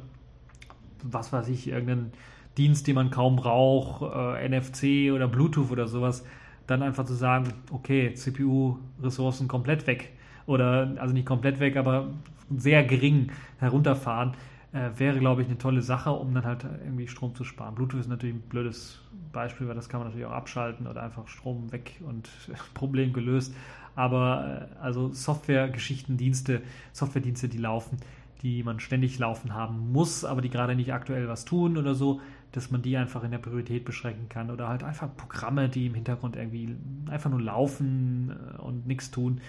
was 1.02 1.32
weiß 1.32 1.48
ich, 1.48 1.68
irgendeinen 1.68 2.12
Dienst, 2.60 2.86
den 2.86 2.94
man 2.94 3.10
kaum 3.10 3.36
braucht, 3.36 4.02
äh, 4.02 4.46
NFC 4.46 5.10
oder 5.14 5.28
Bluetooth 5.28 5.70
oder 5.70 5.88
sowas, 5.88 6.26
dann 6.66 6.82
einfach 6.82 7.06
zu 7.06 7.14
sagen, 7.14 7.54
okay, 7.72 8.12
CPU-Ressourcen 8.12 9.48
komplett 9.48 9.86
weg 9.86 10.12
oder 10.44 10.94
also 10.98 11.14
nicht 11.14 11.26
komplett 11.26 11.58
weg, 11.58 11.76
aber 11.76 12.08
sehr 12.54 12.84
gering 12.84 13.32
herunterfahren, 13.58 14.32
äh, 14.72 14.90
wäre, 14.98 15.18
glaube 15.18 15.40
ich, 15.40 15.48
eine 15.48 15.56
tolle 15.56 15.80
Sache, 15.80 16.10
um 16.10 16.34
dann 16.34 16.44
halt 16.44 16.66
irgendwie 16.84 17.08
Strom 17.08 17.34
zu 17.34 17.44
sparen. 17.44 17.74
Bluetooth 17.74 18.00
ist 18.00 18.08
natürlich 18.08 18.36
ein 18.36 18.42
blödes 18.42 19.00
Beispiel, 19.32 19.66
weil 19.66 19.74
das 19.74 19.88
kann 19.88 20.00
man 20.00 20.08
natürlich 20.08 20.26
auch 20.26 20.32
abschalten 20.32 20.86
oder 20.86 21.02
einfach 21.02 21.28
Strom 21.28 21.72
weg 21.72 22.00
und 22.06 22.28
Problem 22.74 23.14
gelöst. 23.14 23.54
Aber 23.96 24.68
äh, 24.70 24.82
also 24.82 25.12
Software-Geschichten, 25.12 26.18
Dienste, 26.18 26.60
Software-Dienste, 26.92 27.48
die 27.48 27.58
laufen, 27.58 27.96
die 28.42 28.62
man 28.62 28.80
ständig 28.80 29.18
laufen 29.18 29.54
haben 29.54 29.92
muss, 29.92 30.24
aber 30.24 30.40
die 30.40 30.50
gerade 30.50 30.74
nicht 30.74 30.92
aktuell 30.92 31.28
was 31.28 31.44
tun 31.44 31.76
oder 31.76 31.94
so, 31.94 32.20
dass 32.52 32.70
man 32.70 32.82
die 32.82 32.96
einfach 32.96 33.22
in 33.22 33.30
der 33.30 33.38
Priorität 33.38 33.84
beschränken 33.84 34.28
kann 34.28 34.50
oder 34.50 34.68
halt 34.68 34.82
einfach 34.82 35.08
Programme, 35.16 35.68
die 35.68 35.86
im 35.86 35.94
Hintergrund 35.94 36.36
irgendwie 36.36 36.76
einfach 37.08 37.30
nur 37.30 37.40
laufen 37.40 38.30
äh, 38.30 38.60
und 38.60 38.86
nichts 38.86 39.10
tun. 39.10 39.40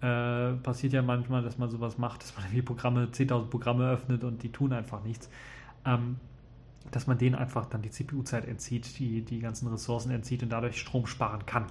Äh, 0.00 0.52
passiert 0.62 0.92
ja 0.92 1.02
manchmal, 1.02 1.42
dass 1.42 1.58
man 1.58 1.70
sowas 1.70 1.98
macht, 1.98 2.22
dass 2.22 2.34
man 2.34 2.44
irgendwie 2.44 2.62
Programme, 2.62 3.06
10.000 3.06 3.46
Programme 3.46 3.90
öffnet 3.90 4.24
und 4.24 4.42
die 4.42 4.50
tun 4.50 4.72
einfach 4.72 5.02
nichts. 5.02 5.30
Ähm, 5.84 6.16
dass 6.90 7.06
man 7.06 7.18
denen 7.18 7.34
einfach 7.34 7.66
dann 7.66 7.82
die 7.82 7.90
CPU-Zeit 7.90 8.46
entzieht, 8.46 8.98
die, 8.98 9.22
die 9.22 9.40
ganzen 9.40 9.68
Ressourcen 9.68 10.10
entzieht 10.10 10.42
und 10.42 10.50
dadurch 10.50 10.78
Strom 10.78 11.06
sparen 11.06 11.44
kann. 11.44 11.66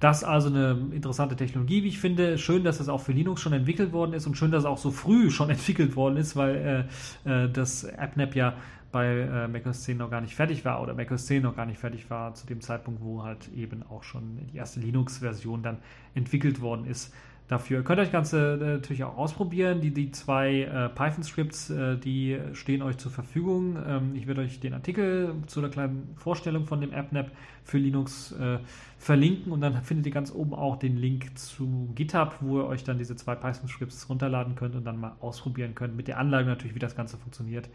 Das 0.00 0.18
ist 0.18 0.24
also 0.24 0.48
eine 0.48 0.88
interessante 0.92 1.36
Technologie, 1.36 1.82
wie 1.84 1.88
ich 1.88 1.98
finde. 1.98 2.36
Schön, 2.36 2.64
dass 2.64 2.78
das 2.78 2.88
auch 2.88 3.00
für 3.00 3.12
Linux 3.12 3.40
schon 3.40 3.52
entwickelt 3.52 3.92
worden 3.92 4.12
ist 4.12 4.26
und 4.26 4.36
schön, 4.36 4.50
dass 4.50 4.64
es 4.64 4.66
auch 4.66 4.78
so 4.78 4.90
früh 4.90 5.30
schon 5.30 5.50
entwickelt 5.50 5.96
worden 5.96 6.16
ist, 6.16 6.36
weil 6.36 6.88
äh, 7.24 7.44
äh 7.44 7.48
das 7.50 7.84
AppNap 7.84 8.34
ja 8.34 8.54
bei 8.94 9.06
äh, 9.06 9.48
macOS 9.48 9.82
10 9.82 9.98
noch 9.98 10.08
gar 10.08 10.20
nicht 10.20 10.36
fertig 10.36 10.64
war 10.64 10.80
oder 10.80 10.94
macOS 10.94 11.26
10 11.26 11.42
noch 11.42 11.56
gar 11.56 11.66
nicht 11.66 11.80
fertig 11.80 12.08
war 12.10 12.32
zu 12.34 12.46
dem 12.46 12.60
Zeitpunkt, 12.60 13.02
wo 13.02 13.24
halt 13.24 13.50
eben 13.52 13.82
auch 13.82 14.04
schon 14.04 14.38
die 14.52 14.56
erste 14.56 14.78
Linux-Version 14.78 15.64
dann 15.64 15.78
entwickelt 16.14 16.60
worden 16.60 16.86
ist 16.86 17.12
dafür. 17.48 17.78
Ihr 17.78 17.84
könnt 17.84 17.98
euch 17.98 18.06
das 18.06 18.12
Ganze 18.12 18.54
äh, 18.54 18.74
natürlich 18.76 19.02
auch 19.02 19.16
ausprobieren. 19.16 19.80
Die, 19.80 19.90
die 19.90 20.12
zwei 20.12 20.60
äh, 20.60 20.88
Python-Scripts, 20.90 21.70
äh, 21.70 21.96
die 21.98 22.38
stehen 22.52 22.82
euch 22.82 22.96
zur 22.96 23.10
Verfügung. 23.10 23.76
Ähm, 23.84 24.14
ich 24.14 24.28
werde 24.28 24.42
euch 24.42 24.60
den 24.60 24.74
Artikel 24.74 25.34
zu 25.48 25.58
einer 25.58 25.70
kleinen 25.70 26.14
Vorstellung 26.14 26.64
von 26.64 26.80
dem 26.80 26.94
AppNap 26.94 27.32
für 27.64 27.78
Linux 27.78 28.30
äh, 28.30 28.58
verlinken 28.96 29.50
und 29.50 29.60
dann 29.60 29.82
findet 29.82 30.06
ihr 30.06 30.12
ganz 30.12 30.32
oben 30.32 30.54
auch 30.54 30.76
den 30.76 30.96
Link 30.96 31.36
zu 31.36 31.90
GitHub, 31.96 32.36
wo 32.42 32.60
ihr 32.60 32.66
euch 32.66 32.84
dann 32.84 32.98
diese 32.98 33.16
zwei 33.16 33.34
Python-Scripts 33.34 34.08
runterladen 34.08 34.54
könnt 34.54 34.76
und 34.76 34.84
dann 34.84 35.00
mal 35.00 35.16
ausprobieren 35.18 35.74
könnt. 35.74 35.96
Mit 35.96 36.06
der 36.06 36.18
Anlage 36.18 36.46
natürlich, 36.46 36.76
wie 36.76 36.80
das 36.80 36.94
Ganze 36.94 37.16
funktioniert. 37.16 37.68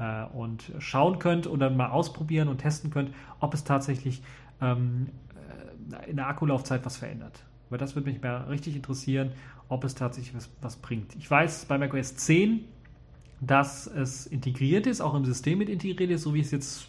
Äh, 0.00 0.24
und 0.32 0.72
schauen 0.78 1.18
könnt 1.18 1.46
und 1.46 1.60
dann 1.60 1.76
mal 1.76 1.90
ausprobieren 1.90 2.48
und 2.48 2.58
testen 2.58 2.90
könnt, 2.90 3.12
ob 3.38 3.52
es 3.52 3.64
tatsächlich 3.64 4.22
ähm, 4.62 5.08
äh, 5.92 6.10
in 6.10 6.16
der 6.16 6.26
Akkulaufzeit 6.26 6.86
was 6.86 6.96
verändert. 6.96 7.44
Weil 7.68 7.78
das 7.78 7.94
würde 7.94 8.10
mich 8.10 8.22
mal 8.22 8.38
richtig 8.44 8.76
interessieren, 8.76 9.32
ob 9.68 9.84
es 9.84 9.94
tatsächlich 9.94 10.34
was, 10.34 10.48
was 10.62 10.76
bringt. 10.76 11.14
Ich 11.16 11.30
weiß 11.30 11.66
bei 11.66 11.76
macOS 11.76 12.16
10, 12.16 12.64
dass 13.42 13.86
es 13.86 14.26
integriert 14.26 14.86
ist, 14.86 15.02
auch 15.02 15.14
im 15.14 15.26
System 15.26 15.58
mit 15.58 15.68
integriert 15.68 16.10
ist, 16.10 16.22
so 16.22 16.32
wie 16.32 16.40
ich 16.40 16.46
es 16.46 16.52
jetzt 16.52 16.88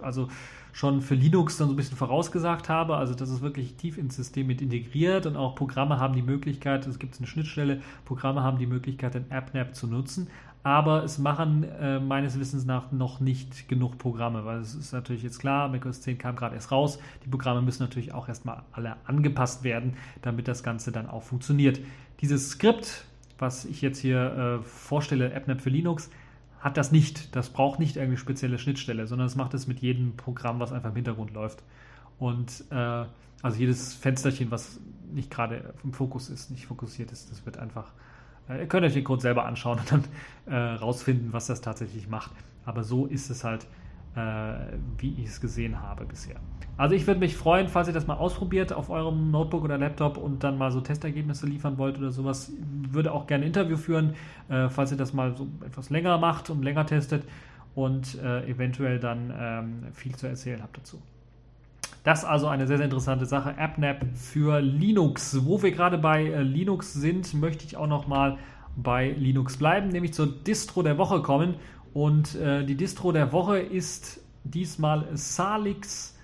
also 0.00 0.28
schon 0.72 1.02
für 1.02 1.14
Linux 1.14 1.58
dann 1.58 1.66
so 1.66 1.74
ein 1.74 1.76
bisschen 1.76 1.96
vorausgesagt 1.98 2.68
habe. 2.68 2.96
Also 2.96 3.14
das 3.14 3.30
ist 3.30 3.40
wirklich 3.42 3.74
tief 3.74 3.98
ins 3.98 4.14
System 4.14 4.46
mit 4.46 4.62
integriert 4.62 5.26
und 5.26 5.36
auch 5.36 5.56
Programme 5.56 5.98
haben 5.98 6.14
die 6.14 6.22
Möglichkeit, 6.22 6.86
es 6.86 7.00
gibt 7.00 7.18
eine 7.18 7.26
Schnittstelle, 7.26 7.82
Programme 8.04 8.42
haben 8.42 8.58
die 8.58 8.66
Möglichkeit, 8.66 9.14
den 9.14 9.30
AppNap 9.30 9.74
zu 9.74 9.88
nutzen 9.88 10.28
aber 10.62 11.02
es 11.02 11.18
machen 11.18 11.64
äh, 11.64 11.98
meines 11.98 12.38
Wissens 12.38 12.64
nach 12.64 12.92
noch 12.92 13.18
nicht 13.18 13.68
genug 13.68 13.98
Programme, 13.98 14.44
weil 14.44 14.60
es 14.60 14.74
ist 14.74 14.92
natürlich 14.92 15.22
jetzt 15.22 15.40
klar, 15.40 15.68
macOS 15.68 16.02
10 16.02 16.18
kam 16.18 16.36
gerade 16.36 16.54
erst 16.54 16.70
raus, 16.70 16.98
die 17.24 17.28
Programme 17.28 17.62
müssen 17.62 17.82
natürlich 17.82 18.14
auch 18.14 18.28
erstmal 18.28 18.62
alle 18.70 18.96
angepasst 19.04 19.64
werden, 19.64 19.94
damit 20.22 20.46
das 20.46 20.62
Ganze 20.62 20.92
dann 20.92 21.08
auch 21.08 21.22
funktioniert. 21.22 21.80
Dieses 22.20 22.50
Skript, 22.50 23.04
was 23.38 23.64
ich 23.64 23.82
jetzt 23.82 23.98
hier 23.98 24.60
äh, 24.60 24.62
vorstelle, 24.62 25.34
AppNap 25.34 25.60
für 25.60 25.70
Linux, 25.70 26.10
hat 26.60 26.76
das 26.76 26.92
nicht. 26.92 27.34
Das 27.34 27.50
braucht 27.50 27.80
nicht 27.80 27.96
irgendwie 27.96 28.16
spezielle 28.16 28.56
Schnittstelle, 28.56 29.08
sondern 29.08 29.26
es 29.26 29.34
macht 29.34 29.52
es 29.54 29.66
mit 29.66 29.80
jedem 29.80 30.16
Programm, 30.16 30.60
was 30.60 30.70
einfach 30.70 30.90
im 30.90 30.94
Hintergrund 30.94 31.32
läuft. 31.32 31.64
Und 32.20 32.64
äh, 32.70 33.04
also 33.42 33.58
jedes 33.58 33.94
Fensterchen, 33.94 34.52
was 34.52 34.78
nicht 35.12 35.28
gerade 35.28 35.74
im 35.82 35.92
Fokus 35.92 36.30
ist, 36.30 36.52
nicht 36.52 36.66
fokussiert 36.66 37.10
ist, 37.10 37.32
das 37.32 37.44
wird 37.44 37.58
einfach 37.58 37.92
ihr 38.48 38.66
könnt 38.66 38.84
euch 38.84 38.94
den 38.94 39.04
Code 39.04 39.22
selber 39.22 39.44
anschauen 39.46 39.78
und 39.78 39.92
dann 39.92 40.04
äh, 40.46 40.74
rausfinden, 40.74 41.32
was 41.32 41.46
das 41.46 41.60
tatsächlich 41.60 42.08
macht. 42.08 42.30
Aber 42.64 42.84
so 42.84 43.06
ist 43.06 43.30
es 43.30 43.44
halt, 43.44 43.66
äh, 44.14 44.54
wie 44.98 45.14
ich 45.18 45.26
es 45.26 45.40
gesehen 45.40 45.80
habe 45.80 46.04
bisher. 46.04 46.36
Also 46.76 46.94
ich 46.94 47.06
würde 47.06 47.20
mich 47.20 47.36
freuen, 47.36 47.68
falls 47.68 47.88
ihr 47.88 47.94
das 47.94 48.06
mal 48.06 48.16
ausprobiert 48.16 48.72
auf 48.72 48.88
eurem 48.88 49.30
Notebook 49.30 49.64
oder 49.64 49.78
Laptop 49.78 50.16
und 50.16 50.42
dann 50.42 50.56
mal 50.56 50.72
so 50.72 50.80
Testergebnisse 50.80 51.46
liefern 51.46 51.76
wollt 51.78 51.98
oder 51.98 52.10
sowas. 52.10 52.50
Würde 52.90 53.12
auch 53.12 53.26
gerne 53.26 53.44
ein 53.44 53.48
Interview 53.48 53.76
führen, 53.76 54.14
äh, 54.48 54.68
falls 54.68 54.90
ihr 54.90 54.96
das 54.96 55.12
mal 55.12 55.36
so 55.36 55.46
etwas 55.66 55.90
länger 55.90 56.16
macht 56.18 56.50
und 56.50 56.62
länger 56.62 56.86
testet 56.86 57.24
und 57.74 58.18
äh, 58.22 58.46
eventuell 58.48 58.98
dann 58.98 59.32
ähm, 59.36 59.92
viel 59.92 60.14
zu 60.14 60.26
erzählen 60.26 60.62
habt 60.62 60.78
dazu. 60.78 61.00
Das 62.04 62.20
ist 62.20 62.24
also 62.24 62.48
eine 62.48 62.66
sehr, 62.66 62.78
sehr 62.78 62.86
interessante 62.86 63.26
Sache. 63.26 63.56
AppNap 63.56 64.04
für 64.14 64.60
Linux. 64.60 65.44
Wo 65.44 65.62
wir 65.62 65.70
gerade 65.70 65.98
bei 65.98 66.24
äh, 66.24 66.42
Linux 66.42 66.92
sind, 66.92 67.32
möchte 67.34 67.64
ich 67.64 67.76
auch 67.76 67.86
noch 67.86 68.08
mal 68.08 68.38
bei 68.76 69.10
Linux 69.10 69.56
bleiben, 69.56 69.88
nämlich 69.88 70.14
zur 70.14 70.26
Distro 70.26 70.82
der 70.82 70.98
Woche 70.98 71.22
kommen. 71.22 71.54
Und 71.94 72.34
äh, 72.34 72.64
die 72.64 72.74
Distro 72.74 73.12
der 73.12 73.32
Woche 73.32 73.58
ist 73.58 74.20
diesmal 74.44 75.06
Salix 75.14 76.18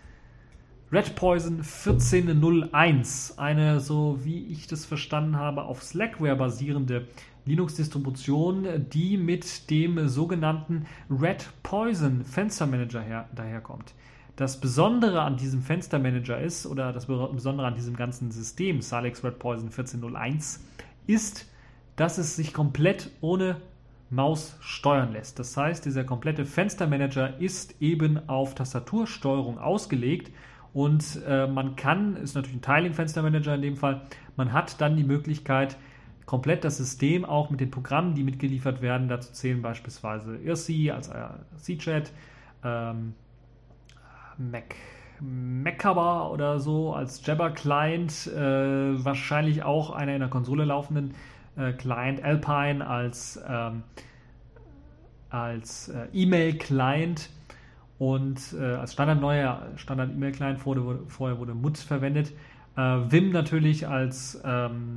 Red 0.90 1.14
Poison 1.14 1.58
1401. 1.58 3.38
Eine, 3.38 3.78
so 3.78 4.18
wie 4.24 4.46
ich 4.46 4.66
das 4.66 4.84
verstanden 4.84 5.36
habe, 5.36 5.64
auf 5.64 5.82
Slackware 5.82 6.34
basierende 6.34 7.06
Linux-Distribution, 7.44 8.66
die 8.90 9.16
mit 9.16 9.70
dem 9.70 10.08
sogenannten 10.08 10.86
Red 11.10 11.46
Poison 11.62 12.24
Fenstermanager 12.24 13.00
her 13.00 13.28
daherkommt. 13.34 13.94
Das 14.38 14.60
Besondere 14.60 15.22
an 15.22 15.36
diesem 15.36 15.62
Fenstermanager 15.62 16.40
ist, 16.40 16.64
oder 16.64 16.92
das 16.92 17.06
Besondere 17.06 17.66
an 17.66 17.74
diesem 17.74 17.96
ganzen 17.96 18.30
System, 18.30 18.82
Salix 18.82 19.24
Red 19.24 19.40
Poison 19.40 19.64
1401, 19.64 20.64
ist, 21.08 21.50
dass 21.96 22.18
es 22.18 22.36
sich 22.36 22.52
komplett 22.54 23.10
ohne 23.20 23.56
Maus 24.10 24.56
steuern 24.60 25.12
lässt. 25.12 25.40
Das 25.40 25.56
heißt, 25.56 25.84
dieser 25.84 26.04
komplette 26.04 26.44
Fenstermanager 26.44 27.40
ist 27.40 27.82
eben 27.82 28.28
auf 28.28 28.54
Tastatursteuerung 28.54 29.58
ausgelegt 29.58 30.30
Und 30.72 31.20
äh, 31.26 31.48
man 31.48 31.74
kann, 31.74 32.14
ist 32.14 32.36
natürlich 32.36 32.58
ein 32.58 32.62
Tiling-Fenstermanager 32.62 33.56
in 33.56 33.62
dem 33.62 33.76
Fall, 33.76 34.02
man 34.36 34.52
hat 34.52 34.80
dann 34.80 34.96
die 34.96 35.02
Möglichkeit, 35.02 35.76
komplett 36.26 36.62
das 36.62 36.76
System 36.76 37.24
auch 37.24 37.50
mit 37.50 37.58
den 37.58 37.72
Programmen, 37.72 38.14
die 38.14 38.22
mitgeliefert 38.22 38.82
werden, 38.82 39.08
dazu 39.08 39.32
zählen 39.32 39.62
beispielsweise 39.62 40.36
IRC 40.36 40.94
als 40.94 41.10
C-Chat, 41.56 42.12
ähm, 42.62 43.14
Mac, 44.38 44.74
Macabre 45.20 46.30
oder 46.30 46.60
so 46.60 46.94
als 46.94 47.24
Jabber-Client, 47.26 48.28
äh, 48.28 49.04
wahrscheinlich 49.04 49.62
auch 49.62 49.90
einer 49.90 50.14
in 50.14 50.20
der 50.20 50.28
Konsole 50.28 50.64
laufenden 50.64 51.14
äh, 51.56 51.72
Client, 51.72 52.22
Alpine 52.22 52.86
als, 52.86 53.40
ähm, 53.46 53.82
als 55.30 55.88
äh, 55.88 56.06
E-Mail-Client 56.12 57.30
und 57.98 58.40
äh, 58.58 58.74
als 58.74 58.92
Standard 58.92 59.20
neuer 59.20 59.66
Standard 59.76 60.10
E-Mail-Client 60.12 60.60
vorher, 60.60 61.00
vorher 61.08 61.38
wurde 61.38 61.54
MUT 61.54 61.78
verwendet. 61.78 62.32
Äh, 62.76 62.80
Vim 62.80 63.30
natürlich 63.30 63.88
als 63.88 64.40
ähm, 64.44 64.96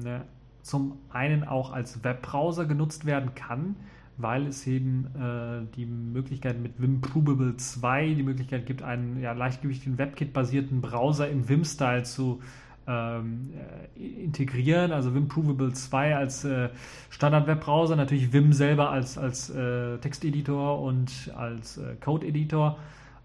zum 0.62 1.00
einen 1.10 1.44
auch 1.44 1.74
als 1.74 2.04
Webbrowser 2.04 2.66
genutzt 2.66 3.06
werden 3.06 3.34
kann, 3.34 3.76
weil 4.18 4.48
es 4.48 4.68
eben 4.68 5.08
äh, 5.16 5.66
die 5.76 5.86
Möglichkeit 5.86 6.60
mit 6.60 6.82
Vim 6.82 7.02
Provable 7.02 7.58
2 7.58 8.14
die 8.14 8.24
Möglichkeit 8.24 8.66
gibt, 8.66 8.84
einen 8.84 9.20
ja, 9.20 9.34
leichtgewichtigen 9.34 9.98
WebKit-basierten 9.98 10.82
Browser 10.82 11.30
im 11.30 11.48
Vim-Style 11.48 12.04
zu 12.04 12.42
ähm, 12.88 13.52
äh, 13.96 14.24
integrieren. 14.24 14.92
Also 14.92 15.14
Vim 15.14 15.28
Provable 15.28 15.74
2 15.74 16.16
als 16.16 16.44
äh, 16.44 16.70
Standard-Webbrowser, 17.10 17.96
natürlich 17.96 18.34
Vim 18.34 18.54
selber 18.54 18.90
als, 18.90 19.18
als 19.18 19.50
äh, 19.50 19.98
Texteditor 20.00 20.82
und 20.82 21.32
als 21.36 21.78
äh, 21.78 21.96
Code-Editor. 22.00 22.78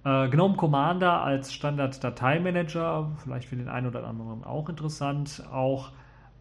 Äh, 0.05 0.29
GNOME 0.29 0.57
Commander 0.57 1.23
als 1.23 1.53
Standard-Dateimanager, 1.53 3.11
vielleicht 3.23 3.49
für 3.49 3.57
den 3.57 3.69
einen 3.69 3.89
oder 3.89 4.07
anderen 4.07 4.45
auch 4.45 4.69
interessant. 4.69 5.43
Auch 5.51 5.91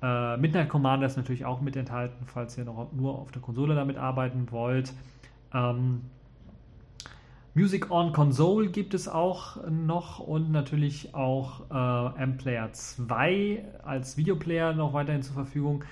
äh, 0.06 0.38
Midnight 0.38 0.70
Commander 0.70 1.08
ist 1.08 1.18
natürlich 1.18 1.45
auch 1.45 1.62
mit 1.62 1.76
enthalten, 1.76 2.26
falls 2.28 2.58
ihr 2.58 2.66
noch 2.66 2.91
nur 2.93 3.18
auf 3.18 3.32
der 3.32 3.41
Konsole 3.41 3.74
damit 3.74 3.97
arbeiten 3.97 4.51
wollt. 4.51 4.93
Ähm, 5.51 6.01
Music 7.56 7.89
on 7.89 8.12
Console 8.12 8.68
gibt 8.70 8.93
es 8.93 9.08
auch 9.08 9.58
noch 9.70 10.20
und 10.20 10.51
natürlich 10.51 11.16
auch 11.16 11.62
äh, 11.72 12.26
MPlayer 12.26 12.72
2 12.74 13.66
als 13.84 14.18
Videoplayer 14.18 14.74
noch 14.74 14.93
weiterhin 14.93 15.24
zur 15.24 15.34
Verfügung. 15.34 15.84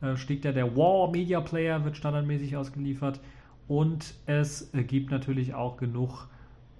Äh, 0.00 0.16
steht 0.16 0.44
ja 0.44 0.52
der 0.52 0.76
War 0.76 1.10
Media 1.10 1.40
Player, 1.40 1.84
wird 1.84 1.96
standardmäßig 1.96 2.56
ausgeliefert. 2.56 3.20
Und 3.68 4.14
es 4.26 4.72
gibt 4.72 5.12
natürlich 5.12 5.54
auch 5.54 5.76
genug 5.76 6.26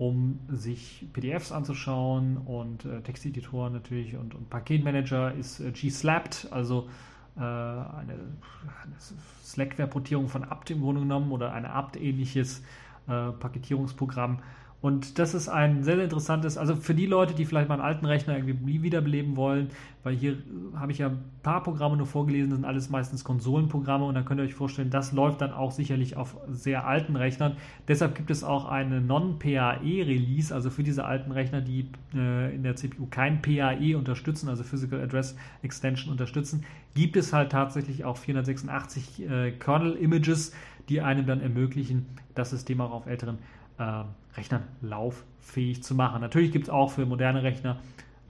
um 0.01 0.41
sich 0.49 1.07
PDFs 1.13 1.53
anzuschauen 1.53 2.39
und 2.39 2.87
äh, 2.87 3.03
Texteditoren 3.03 3.75
natürlich 3.75 4.17
und, 4.17 4.35
und 4.35 4.49
Paketmanager 4.49 5.35
ist 5.35 5.61
äh, 5.61 5.73
G-Slapped, 5.73 6.49
also 6.51 6.89
äh, 7.37 7.41
eine, 7.41 8.15
eine 8.15 8.97
Slackware-Portierung 9.45 10.29
von 10.29 10.45
apt 10.45 10.71
im 10.71 10.81
Grunde 10.81 11.03
genommen 11.03 11.31
oder 11.31 11.53
ein 11.53 11.67
apt-ähnliches 11.67 12.63
äh, 13.09 13.31
Paketierungsprogramm 13.33 14.39
und 14.83 15.19
das 15.19 15.35
ist 15.35 15.49
ein 15.49 15.83
sehr, 15.83 15.97
sehr 15.97 16.05
interessantes, 16.05 16.57
also 16.57 16.75
für 16.75 16.95
die 16.95 17.05
Leute, 17.05 17.35
die 17.35 17.45
vielleicht 17.45 17.69
mal 17.69 17.75
einen 17.75 17.85
alten 17.85 18.07
Rechner 18.07 18.37
irgendwie 18.37 18.83
wiederbeleben 18.83 19.37
wollen, 19.37 19.69
weil 20.03 20.15
hier 20.15 20.39
habe 20.75 20.91
ich 20.91 20.99
ja 20.99 21.09
ein 21.09 21.23
paar 21.43 21.63
Programme 21.63 21.99
nur 21.99 22.07
vorgelesen, 22.07 22.49
das 22.49 22.59
sind 22.59 22.65
alles 22.65 22.89
meistens 22.89 23.23
Konsolenprogramme 23.23 24.07
und 24.07 24.15
dann 24.15 24.25
könnt 24.25 24.41
ihr 24.41 24.45
euch 24.45 24.55
vorstellen, 24.55 24.89
das 24.89 25.13
läuft 25.13 25.43
dann 25.43 25.53
auch 25.53 25.71
sicherlich 25.71 26.17
auf 26.17 26.35
sehr 26.49 26.87
alten 26.87 27.17
Rechnern. 27.17 27.59
Deshalb 27.89 28.15
gibt 28.15 28.31
es 28.31 28.43
auch 28.43 28.65
eine 28.65 29.03
Non-PAE-Release, 29.03 30.55
also 30.55 30.71
für 30.71 30.83
diese 30.83 31.05
alten 31.05 31.31
Rechner, 31.31 31.61
die 31.61 31.87
äh, 32.15 32.55
in 32.55 32.63
der 32.63 32.77
CPU 32.77 33.07
kein 33.11 33.43
PAE 33.43 33.99
unterstützen, 33.99 34.49
also 34.49 34.63
Physical 34.63 35.03
Address 35.03 35.37
Extension 35.63 36.11
unterstützen, 36.11 36.65
gibt 36.95 37.19
es 37.19 37.35
halt 37.35 37.53
tatsächlich 37.53 38.07
auch 38.07 38.17
486 38.17 39.29
äh, 39.29 39.51
Kernel-Images, 39.53 40.55
die 40.89 41.03
einem 41.03 41.27
dann 41.27 41.43
ermöglichen, 41.43 42.07
das 42.35 42.49
System 42.49 42.81
auch 42.81 42.93
auf 42.93 43.07
älteren 43.07 43.37
äh, 43.81 44.05
Rechnern 44.37 44.63
lauffähig 44.81 45.83
zu 45.83 45.95
machen. 45.95 46.21
Natürlich 46.21 46.53
gibt 46.53 46.67
es 46.67 46.71
auch 46.71 46.91
für 46.93 47.07
moderne 47.07 47.43
Rechner 47.43 47.79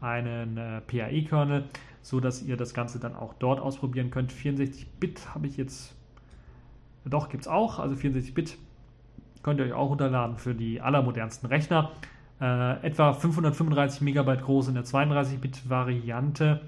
einen 0.01 0.57
äh, 0.57 0.81
PAE-Kernel, 0.81 1.65
so 2.03 2.21
dass 2.21 2.43
ihr 2.43 2.57
das 2.57 2.73
Ganze 2.73 2.99
dann 2.99 3.15
auch 3.15 3.35
dort 3.35 3.61
ausprobieren 3.61 4.11
könnt. 4.11 4.33
64-Bit 4.33 5.35
habe 5.35 5.47
ich 5.47 5.57
jetzt, 5.57 5.95
doch 7.05 7.29
gibt 7.29 7.43
es 7.43 7.49
auch, 7.49 7.79
also 7.79 7.95
64-Bit 7.95 8.57
könnt 9.43 9.61
ihr 9.61 9.67
euch 9.67 9.73
auch 9.73 9.91
runterladen 9.91 10.37
für 10.37 10.55
die 10.55 10.81
allermodernsten 10.81 11.49
Rechner. 11.49 11.91
Äh, 12.41 12.87
etwa 12.87 13.13
535 13.13 14.01
Megabyte 14.01 14.43
groß 14.43 14.69
in 14.69 14.75
der 14.75 14.85
32-Bit-Variante 14.85 16.61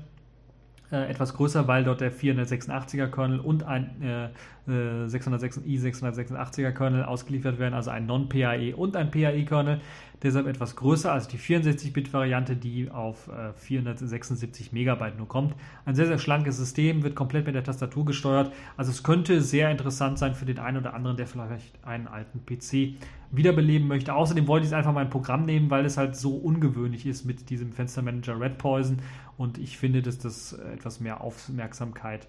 äh, 0.92 1.08
etwas 1.08 1.34
größer, 1.34 1.66
weil 1.66 1.84
dort 1.84 2.00
der 2.00 2.12
486er 2.12 3.08
Kernel 3.08 3.40
und 3.40 3.64
ein 3.64 4.02
äh, 4.02 4.26
äh, 4.70 5.08
606, 5.08 5.60
i686er 5.60 6.72
Kernel 6.72 7.04
ausgeliefert 7.04 7.58
werden, 7.58 7.74
also 7.74 7.90
ein 7.90 8.06
Non-PAE 8.06 8.76
und 8.76 8.94
ein 8.96 9.10
PAE-Kernel. 9.10 9.80
Deshalb 10.22 10.46
etwas 10.46 10.76
größer 10.76 11.12
als 11.12 11.26
die 11.26 11.38
64-Bit-Variante, 11.38 12.54
die 12.54 12.90
auf 12.90 13.28
äh, 13.28 13.52
476 13.54 14.70
Megabyte 14.70 15.18
nur 15.18 15.26
kommt. 15.26 15.54
Ein 15.84 15.96
sehr, 15.96 16.06
sehr 16.06 16.18
schlankes 16.18 16.58
System, 16.58 17.02
wird 17.02 17.16
komplett 17.16 17.46
mit 17.46 17.56
der 17.56 17.64
Tastatur 17.64 18.04
gesteuert. 18.04 18.52
Also 18.76 18.92
es 18.92 19.02
könnte 19.02 19.40
sehr 19.40 19.70
interessant 19.70 20.18
sein 20.18 20.36
für 20.36 20.44
den 20.44 20.60
einen 20.60 20.76
oder 20.76 20.94
anderen, 20.94 21.16
der 21.16 21.26
vielleicht 21.26 21.84
einen 21.84 22.06
alten 22.06 22.46
PC 22.46 23.00
wiederbeleben 23.32 23.88
möchte. 23.88 24.14
Außerdem 24.14 24.46
wollte 24.46 24.64
ich 24.64 24.70
es 24.70 24.74
einfach 24.74 24.92
mal 24.92 25.00
ein 25.00 25.10
Programm 25.10 25.44
nehmen, 25.44 25.70
weil 25.70 25.86
es 25.86 25.96
halt 25.96 26.14
so 26.14 26.36
ungewöhnlich 26.36 27.06
ist 27.06 27.24
mit 27.24 27.50
diesem 27.50 27.72
Fenstermanager 27.72 28.38
Red 28.38 28.58
Poison 28.58 28.98
und 29.42 29.58
ich 29.58 29.76
finde, 29.76 30.02
dass 30.02 30.18
das 30.18 30.52
etwas 30.52 31.00
mehr 31.00 31.20
Aufmerksamkeit 31.20 32.28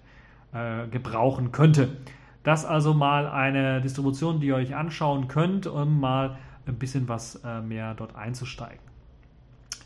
äh, 0.52 0.88
gebrauchen 0.88 1.52
könnte. 1.52 1.96
Das 2.42 2.64
also 2.64 2.92
mal 2.92 3.28
eine 3.28 3.80
Distribution, 3.80 4.40
die 4.40 4.48
ihr 4.48 4.56
euch 4.56 4.74
anschauen 4.74 5.28
könnt, 5.28 5.68
um 5.68 6.00
mal 6.00 6.36
ein 6.66 6.74
bisschen 6.74 7.08
was 7.08 7.36
äh, 7.44 7.60
mehr 7.60 7.94
dort 7.94 8.16
einzusteigen. 8.16 8.80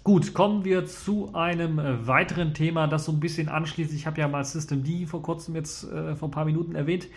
Gut, 0.04 0.32
kommen 0.32 0.64
wir 0.64 0.86
zu 0.86 1.34
einem 1.34 1.78
äh, 1.78 2.06
weiteren 2.06 2.54
Thema, 2.54 2.86
das 2.86 3.04
so 3.04 3.12
ein 3.12 3.20
bisschen 3.20 3.50
anschließt. 3.50 3.92
Ich 3.92 4.06
habe 4.06 4.18
ja 4.18 4.26
mal 4.26 4.42
System 4.42 4.82
D 4.82 5.04
vor 5.04 5.22
kurzem 5.22 5.54
jetzt 5.54 5.84
äh, 5.84 6.16
vor 6.16 6.28
ein 6.28 6.32
paar 6.32 6.46
Minuten 6.46 6.74
erwähnt. 6.74 7.08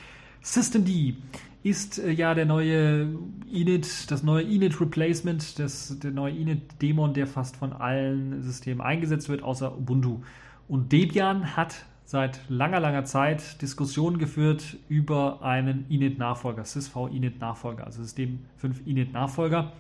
System 0.41 0.85
D 0.85 1.15
ist 1.63 1.99
äh, 1.99 2.11
ja 2.11 2.33
der 2.33 2.45
neue 2.45 3.15
Init, 3.51 4.09
das 4.09 4.23
neue 4.23 4.43
Init 4.43 4.79
Replacement, 4.81 5.59
das, 5.59 5.99
der 5.99 6.11
neue 6.11 6.33
Init 6.33 6.81
Dämon, 6.81 7.13
der 7.13 7.27
fast 7.27 7.57
von 7.57 7.73
allen 7.73 8.41
Systemen 8.41 8.81
eingesetzt 8.81 9.29
wird, 9.29 9.43
außer 9.43 9.77
Ubuntu. 9.77 10.21
Und 10.67 10.91
Debian 10.91 11.55
hat 11.55 11.85
seit 12.05 12.41
langer, 12.49 12.79
langer 12.79 13.05
Zeit 13.05 13.61
Diskussionen 13.61 14.17
geführt 14.17 14.77
über 14.89 15.43
einen 15.43 15.85
Init-Nachfolger, 15.89 16.65
SysV 16.65 17.07
Init-Nachfolger, 17.11 17.85
also 17.85 18.01
System 18.01 18.39
5 18.57 18.85
Init-Nachfolger. 18.85 19.71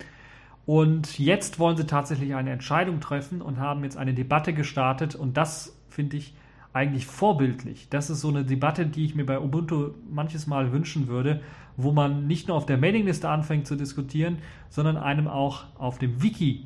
Und 0.65 1.17
jetzt 1.19 1.59
wollen 1.59 1.75
sie 1.75 1.85
tatsächlich 1.85 2.35
eine 2.35 2.51
Entscheidung 2.51 2.99
treffen 2.99 3.41
und 3.41 3.59
haben 3.59 3.83
jetzt 3.83 3.97
eine 3.97 4.13
Debatte 4.13 4.53
gestartet 4.53 5.15
und 5.15 5.35
das 5.35 5.75
finde 5.89 6.17
ich 6.17 6.33
eigentlich 6.73 7.05
vorbildlich. 7.05 7.87
Das 7.89 8.09
ist 8.09 8.21
so 8.21 8.29
eine 8.29 8.45
Debatte, 8.45 8.85
die 8.85 9.05
ich 9.05 9.15
mir 9.15 9.25
bei 9.25 9.39
Ubuntu 9.39 9.91
manches 10.09 10.47
Mal 10.47 10.71
wünschen 10.71 11.07
würde, 11.07 11.41
wo 11.77 11.91
man 11.91 12.27
nicht 12.27 12.47
nur 12.47 12.57
auf 12.57 12.65
der 12.65 12.77
Mailingliste 12.77 13.27
anfängt 13.29 13.67
zu 13.67 13.75
diskutieren, 13.75 14.37
sondern 14.69 14.97
einem 14.97 15.27
auch 15.27 15.65
auf 15.77 15.99
dem 15.99 16.21
Wiki 16.21 16.65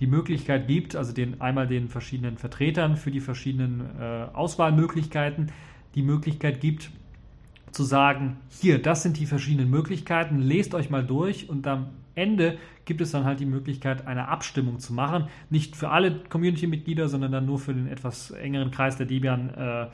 die 0.00 0.06
Möglichkeit 0.06 0.66
gibt, 0.66 0.96
also 0.96 1.12
den, 1.12 1.40
einmal 1.40 1.66
den 1.66 1.88
verschiedenen 1.88 2.38
Vertretern 2.38 2.96
für 2.96 3.10
die 3.10 3.20
verschiedenen 3.20 3.82
äh, 3.98 4.26
Auswahlmöglichkeiten 4.32 5.52
die 5.94 6.02
Möglichkeit 6.02 6.60
gibt, 6.60 6.90
zu 7.72 7.84
sagen, 7.84 8.36
hier, 8.48 8.80
das 8.80 9.02
sind 9.02 9.18
die 9.18 9.26
verschiedenen 9.26 9.70
Möglichkeiten, 9.70 10.38
lest 10.38 10.74
euch 10.74 10.90
mal 10.90 11.04
durch 11.04 11.48
und 11.48 11.66
am 11.66 11.88
Ende 12.14 12.58
gibt 12.84 13.00
es 13.00 13.12
dann 13.12 13.24
halt 13.24 13.40
die 13.40 13.46
Möglichkeit, 13.46 14.06
eine 14.06 14.28
Abstimmung 14.28 14.78
zu 14.78 14.92
machen. 14.92 15.28
Nicht 15.48 15.76
für 15.76 15.90
alle 15.90 16.20
Community-Mitglieder, 16.28 17.08
sondern 17.08 17.32
dann 17.32 17.46
nur 17.46 17.58
für 17.58 17.74
den 17.74 17.86
etwas 17.86 18.30
engeren 18.30 18.70
Kreis 18.70 18.96
der 18.96 19.06
Debian 19.06 19.50
äh. 19.50 19.86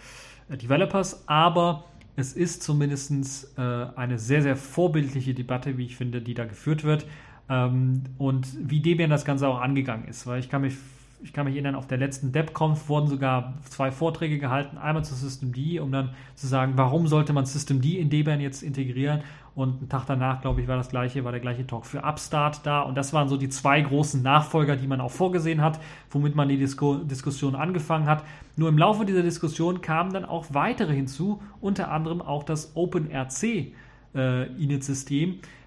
Aber 1.27 1.85
es 2.17 2.33
ist 2.33 2.63
zumindest 2.63 3.59
äh, 3.59 3.61
eine 3.61 4.19
sehr, 4.19 4.43
sehr 4.43 4.57
vorbildliche 4.57 5.35
Debatte, 5.35 5.77
wie 5.77 5.85
ich 5.85 5.97
finde, 5.97 6.23
die 6.23 6.35
da 6.35 6.45
geführt 6.45 6.85
wird. 6.85 7.07
Ähm, 7.49 8.05
und 8.19 8.47
wie 8.61 8.81
Debian 8.81 9.11
das 9.11 9.25
Ganze 9.25 9.49
auch 9.49 9.61
angegangen 9.61 10.09
ist. 10.09 10.27
Weil 10.27 10.41
ich 10.41 10.49
kann 10.49 10.63
mich 10.63 10.77
ich 11.23 11.33
kann 11.33 11.47
mich 11.47 11.55
erinnern, 11.55 11.75
auf 11.75 11.87
der 11.87 11.99
letzten 11.99 12.33
DebConf 12.33 12.89
wurden 12.89 13.09
sogar 13.09 13.55
zwei 13.71 13.91
Vorträge 13.91 14.39
gehalten, 14.39 14.79
einmal 14.79 15.05
zu 15.05 15.15
Systemd, 15.15 15.81
um 15.81 15.91
dann 15.91 16.11
zu 16.35 16.47
sagen, 16.47 16.75
warum 16.77 17.07
sollte 17.07 17.33
man 17.33 17.47
Systemd 17.47 17.85
in 17.85 18.11
Debian 18.11 18.41
jetzt 18.41 18.63
integrieren 18.63 19.23
und 19.57 19.79
einen 19.79 19.89
Tag 19.89 20.05
danach, 20.07 20.43
glaube 20.43 20.61
ich, 20.61 20.69
war 20.69 20.77
das 20.77 20.91
gleiche, 20.91 21.25
war 21.25 21.33
der 21.33 21.41
gleiche 21.41 21.67
Talk 21.67 21.87
für 21.87 22.05
Upstart 22.05 22.61
da 22.65 22.83
und 22.83 22.95
das 22.95 23.15
waren 23.15 23.29
so 23.29 23.39
die 23.39 23.49
zwei 23.49 23.81
großen 23.81 24.23
Nachfolger, 24.23 24.77
die 24.77 24.87
man 24.87 25.01
auch 25.01 25.11
vorgesehen 25.11 25.63
hat, 25.63 25.81
womit 26.11 26.37
man 26.37 26.49
die 26.51 26.59
Disku 26.59 26.99
Diskussion 26.99 27.55
angefangen 27.55 28.07
hat. 28.07 28.23
Nur 28.57 28.69
im 28.69 28.77
Laufe 28.77 29.07
dieser 29.07 29.23
Diskussion 29.23 29.81
kamen 29.81 30.13
dann 30.13 30.27
auch 30.27 30.45
weitere 30.51 30.95
hinzu, 30.95 31.41
unter 31.63 31.91
anderem 31.91 32.21
auch 32.21 32.45
das 32.45 32.77
OpenRC 32.77 33.73
äh, 34.15 34.47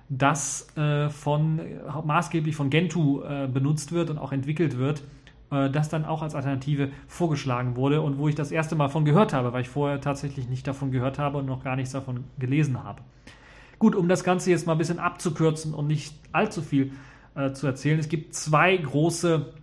das 0.08 0.78
äh, 0.78 1.10
von, 1.10 1.60
maßgeblich 2.06 2.56
von 2.56 2.70
Gentoo 2.70 3.24
äh, 3.24 3.48
benutzt 3.52 3.92
wird 3.92 4.12
und 4.12 4.20
auch 4.20 4.32
entwickelt 4.32 4.78
wird 4.78 5.04
äh, 5.52 5.70
das 5.72 5.90
dann 5.90 6.06
auch 6.06 6.22
als 6.22 6.36
Alternative 6.36 6.90
vorgeschlagen 7.08 7.76
wurde 7.76 8.02
und 8.02 8.20
wo 8.20 8.28
ich 8.28 8.36
das 8.36 8.52
erste 8.52 8.76
Mal 8.76 8.90
von 8.90 9.04
gehört 9.04 9.34
habe, 9.34 9.52
weil 9.52 9.62
ich 9.62 9.70
vorher 9.70 10.00
tatsächlich 10.00 10.48
nicht 10.48 10.68
davon 10.68 10.92
gehört 10.92 11.18
habe 11.18 11.40
und 11.40 11.48
noch 11.48 11.64
gar 11.64 11.76
nichts 11.76 11.92
davon 11.92 12.26
gelesen 12.38 12.84
habe. 12.84 13.02
Gut, 13.80 13.96
um 13.96 14.10
das 14.10 14.26
Ganze 14.26 14.52
jetzt 14.52 14.68
mal 14.68 14.74
ein 14.74 14.78
bisschen 14.78 15.00
abzukürzen 15.00 15.74
und 15.74 15.88
nicht 15.88 16.14
allzu 16.34 16.62
viel 16.62 16.92
äh, 17.36 17.54
zu 17.54 17.66
erzählen, 17.66 17.98
es 17.98 18.10
gibt 18.10 18.36
zwei 18.36 18.76
große 18.76 19.54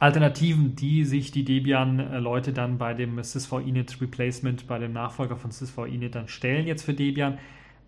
Alternativen, 0.00 0.74
die 0.74 1.04
sich 1.04 1.30
die 1.30 1.44
Debian-Leute 1.44 2.52
dann 2.52 2.76
bei 2.76 2.92
dem 2.92 3.22
sysv-init 3.22 4.00
Replacement, 4.00 4.66
bei 4.66 4.80
dem 4.80 4.92
Nachfolger 4.92 5.36
von 5.36 5.52
sysv-init 5.52 6.16
dann 6.16 6.26
stellen 6.26 6.66
jetzt 6.66 6.82
für 6.82 6.92
Debian. 6.92 7.38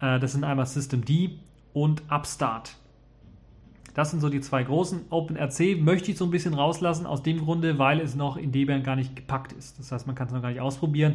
Äh, 0.01 0.21
das 0.21 0.31
sind 0.33 0.45
einmal 0.45 0.67
Systemd 0.67 1.11
und 1.73 2.03
Upstart. 2.09 2.77
Das 3.95 4.11
sind 4.11 4.21
so 4.21 4.29
die 4.29 4.41
zwei 4.41 4.63
großen. 4.63 5.03
OpenRC 5.11 5.81
möchte 5.81 6.13
ich 6.13 6.19
so 6.19 6.25
ein 6.25 6.31
bisschen 6.31 6.55
rauslassen, 6.55 7.07
aus 7.07 7.23
dem 7.23 7.39
Grunde, 7.39 7.79
weil 7.79 8.01
es 8.01 8.15
noch 8.15 8.37
in 8.37 8.53
Debian 8.53 8.85
gar 8.85 8.95
nicht 8.95 9.17
gepackt 9.17 9.53
ist. 9.53 9.79
Das 9.81 9.91
heißt, 9.91 10.07
man 10.07 10.15
kann 10.15 10.29
es 10.29 10.33
noch 10.33 10.43
gar 10.43 10.51
nicht 10.51 10.61
ausprobieren 10.61 11.15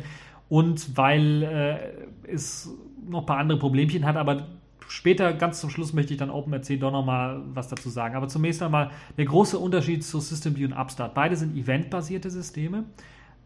und 0.50 0.98
weil 0.98 1.44
äh, 1.44 2.32
es 2.32 2.70
noch 3.08 3.22
ein 3.22 3.26
paar 3.26 3.38
andere 3.38 3.60
Problemchen 3.60 4.06
hat, 4.06 4.18
aber 4.18 4.48
später, 4.88 5.34
ganz 5.34 5.62
zum 5.62 5.70
Schluss, 5.70 5.94
möchte 5.94 6.14
ich 6.14 6.20
dann 6.20 6.30
OpenRC 6.30 6.80
doch 6.80 6.92
nochmal 6.92 7.42
was 7.54 7.68
dazu 7.70 7.90
sagen. 7.90 8.16
Aber 8.16 8.28
zunächst 8.28 8.62
einmal 8.62 8.92
der 9.18 9.26
große 9.26 9.58
Unterschied 9.58 10.04
zu 10.04 10.20
Systemd 10.20 10.60
und 10.60 10.74
Upstart. 10.74 11.14
Beide 11.14 11.36
sind 11.36 11.56
eventbasierte 11.56 12.30
Systeme, 12.30 12.86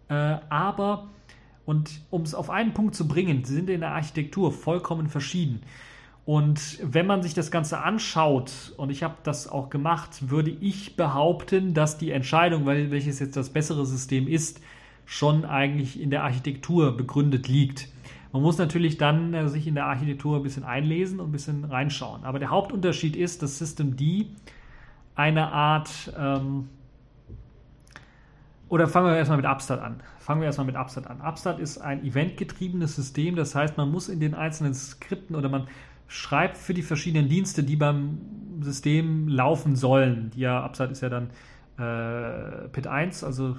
äh, 0.07 0.37
aber, 0.49 1.09
und 1.65 2.01
um 2.09 2.23
es 2.23 2.33
auf 2.33 2.49
einen 2.49 2.73
Punkt 2.73 2.95
zu 2.95 3.07
bringen, 3.07 3.43
sie 3.43 3.55
sind 3.55 3.69
in 3.69 3.81
der 3.81 3.91
Architektur 3.91 4.51
vollkommen 4.51 5.07
verschieden. 5.07 5.61
Und 6.25 6.79
wenn 6.81 7.05
man 7.05 7.21
sich 7.21 7.33
das 7.33 7.51
Ganze 7.51 7.79
anschaut, 7.81 8.73
und 8.77 8.89
ich 8.89 9.03
habe 9.03 9.15
das 9.23 9.49
auch 9.49 9.69
gemacht, 9.69 10.29
würde 10.29 10.51
ich 10.51 10.95
behaupten, 10.95 11.73
dass 11.73 11.97
die 11.97 12.11
Entscheidung, 12.11 12.65
welches 12.65 13.19
jetzt 13.19 13.35
das 13.35 13.49
bessere 13.49 13.85
System 13.85 14.29
ist, 14.29 14.61
schon 15.05 15.45
eigentlich 15.45 15.99
in 16.01 16.09
der 16.09 16.23
Architektur 16.23 16.95
begründet 16.95 17.47
liegt. 17.47 17.89
Man 18.31 18.41
muss 18.41 18.57
natürlich 18.57 18.97
dann 18.97 19.33
äh, 19.33 19.47
sich 19.47 19.67
in 19.67 19.75
der 19.75 19.85
Architektur 19.85 20.37
ein 20.37 20.43
bisschen 20.43 20.63
einlesen 20.63 21.19
und 21.19 21.29
ein 21.29 21.31
bisschen 21.31 21.65
reinschauen. 21.65 22.23
Aber 22.23 22.39
der 22.39 22.49
Hauptunterschied 22.49 23.15
ist, 23.15 23.43
dass 23.43 23.59
System 23.59 23.95
D 23.95 24.27
eine 25.15 25.51
Art, 25.51 26.11
ähm, 26.17 26.67
oder 28.69 28.87
fangen 28.87 29.07
wir 29.07 29.15
erstmal 29.15 29.37
mit 29.37 29.45
Upstart 29.45 29.81
an. 29.81 30.01
Fangen 30.17 30.41
wir 30.41 30.47
erstmal 30.47 30.65
mit 30.65 30.75
Upstart 30.75 31.07
an. 31.07 31.21
Upstart 31.21 31.59
ist 31.59 31.77
ein 31.77 32.03
eventgetriebenes 32.03 32.95
System, 32.95 33.35
das 33.35 33.53
heißt, 33.53 33.77
man 33.77 33.91
muss 33.91 34.09
in 34.09 34.19
den 34.19 34.33
einzelnen 34.33 34.73
Skripten 34.73 35.35
oder 35.35 35.49
man 35.49 35.67
schreibt 36.07 36.57
für 36.57 36.73
die 36.73 36.81
verschiedenen 36.81 37.29
Dienste, 37.29 37.63
die 37.63 37.75
beim 37.75 38.19
System 38.61 39.27
laufen 39.27 39.75
sollen. 39.75 40.31
Die 40.31 40.41
ja, 40.41 40.63
Upside 40.63 40.89
ist 40.89 41.01
ja 41.01 41.09
dann 41.09 41.29
äh, 41.77 42.67
PIT 42.69 42.87
1, 42.87 43.23
also 43.23 43.57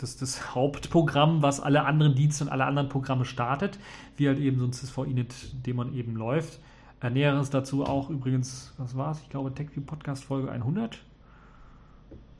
das, 0.00 0.16
das 0.16 0.54
Hauptprogramm, 0.54 1.42
was 1.42 1.60
alle 1.60 1.84
anderen 1.84 2.14
Dienste 2.14 2.44
und 2.44 2.50
alle 2.50 2.64
anderen 2.64 2.88
Programme 2.88 3.24
startet, 3.24 3.78
wie 4.16 4.28
halt 4.28 4.38
eben 4.38 4.58
so 4.58 4.64
ein 4.64 4.72
sysv-init, 4.72 5.66
dem 5.66 5.76
man 5.76 5.94
eben 5.94 6.16
läuft. 6.16 6.60
Äh, 7.02 7.10
Näheres 7.10 7.50
dazu 7.50 7.84
auch 7.84 8.10
übrigens, 8.10 8.72
was 8.78 8.96
war 8.96 9.12
es? 9.12 9.20
Ich 9.22 9.28
glaube, 9.28 9.52
TechView 9.54 9.82
Podcast 9.82 10.24
Folge 10.24 10.50
100. 10.50 10.98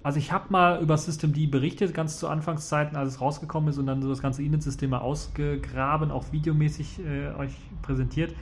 Also 0.02 0.18
ich 0.18 0.32
habe 0.32 0.46
mal 0.48 0.80
über 0.80 0.96
Systemd 0.96 1.50
berichtet, 1.50 1.92
ganz 1.92 2.18
zu 2.18 2.28
Anfangszeiten, 2.28 2.96
als 2.96 3.14
es 3.14 3.20
rausgekommen 3.20 3.68
ist 3.68 3.76
und 3.76 3.86
dann 3.86 4.00
so 4.00 4.08
das 4.08 4.22
ganze 4.22 4.42
Init-System 4.42 4.90
mal 4.90 5.00
ausgegraben, 5.00 6.10
auch 6.10 6.32
videomäßig 6.32 7.00
äh, 7.04 7.34
euch 7.34 7.52
präsentiert. 7.82 8.34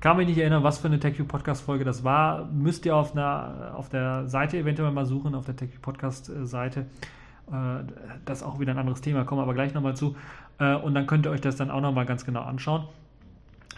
Kann 0.00 0.16
mich 0.16 0.26
nicht 0.26 0.38
erinnern, 0.38 0.64
was 0.64 0.78
für 0.78 0.88
eine 0.88 0.98
TechView 0.98 1.26
Podcast 1.26 1.62
Folge 1.62 1.84
das 1.84 2.02
war. 2.02 2.46
Müsst 2.46 2.86
ihr 2.86 2.96
auf, 2.96 3.12
einer, 3.12 3.74
auf 3.76 3.90
der 3.90 4.26
Seite 4.26 4.56
eventuell 4.56 4.90
mal 4.90 5.04
suchen, 5.04 5.34
auf 5.34 5.44
der 5.44 5.54
TechView 5.54 5.80
Podcast 5.82 6.30
äh, 6.30 6.46
Seite. 6.46 6.80
Äh, 6.80 7.21
das 8.24 8.38
ist 8.38 8.44
auch 8.44 8.60
wieder 8.60 8.72
ein 8.72 8.78
anderes 8.78 9.00
Thema, 9.00 9.24
kommen 9.24 9.40
aber 9.40 9.54
gleich 9.54 9.74
nochmal 9.74 9.96
zu. 9.96 10.16
Äh, 10.58 10.74
und 10.76 10.94
dann 10.94 11.06
könnt 11.06 11.26
ihr 11.26 11.30
euch 11.30 11.40
das 11.40 11.56
dann 11.56 11.70
auch 11.70 11.80
nochmal 11.80 12.06
ganz 12.06 12.24
genau 12.24 12.42
anschauen, 12.42 12.84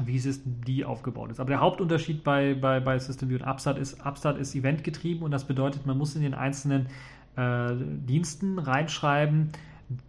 wie 0.03 0.19
Systemd 0.19 0.85
aufgebaut 0.85 1.31
ist. 1.31 1.41
Aber 1.41 1.49
der 1.49 1.61
Hauptunterschied 1.61 2.25
bei, 2.25 2.55
bei, 2.55 2.81
bei 2.81 2.99
Systemd 2.99 3.33
und 3.33 3.43
Upstart 3.43 3.79
ist, 3.79 4.05
Upstart 4.05 4.39
ist 4.39 4.55
eventgetrieben 4.55 5.23
und 5.23 5.31
das 5.31 5.45
bedeutet, 5.45 5.87
man 5.87 5.97
muss 5.97 6.15
in 6.15 6.23
den 6.23 6.35
einzelnen 6.35 6.87
äh, 7.37 7.75
Diensten 7.75 8.59
reinschreiben, 8.59 9.51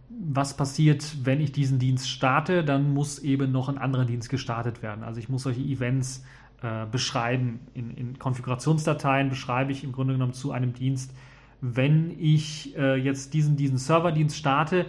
was 0.08 0.56
passiert, 0.56 1.24
wenn 1.24 1.40
ich 1.40 1.52
diesen 1.52 1.78
Dienst 1.78 2.08
starte, 2.08 2.64
dann 2.64 2.94
muss 2.94 3.18
eben 3.18 3.52
noch 3.52 3.68
ein 3.68 3.78
anderer 3.78 4.04
Dienst 4.04 4.30
gestartet 4.30 4.82
werden. 4.82 5.04
Also 5.04 5.20
ich 5.20 5.28
muss 5.28 5.42
solche 5.42 5.60
Events 5.60 6.24
äh, 6.62 6.86
beschreiben. 6.86 7.60
In, 7.74 7.90
in, 7.90 8.18
Konfigurationsdateien 8.18 9.28
beschreibe 9.28 9.72
ich 9.72 9.84
im 9.84 9.92
Grunde 9.92 10.14
genommen 10.14 10.32
zu 10.32 10.52
einem 10.52 10.72
Dienst, 10.72 11.12
wenn 11.60 12.14
ich 12.18 12.76
äh, 12.76 12.96
jetzt 12.96 13.34
diesen, 13.34 13.56
diesen 13.56 13.78
Serverdienst 13.78 14.36
starte, 14.36 14.86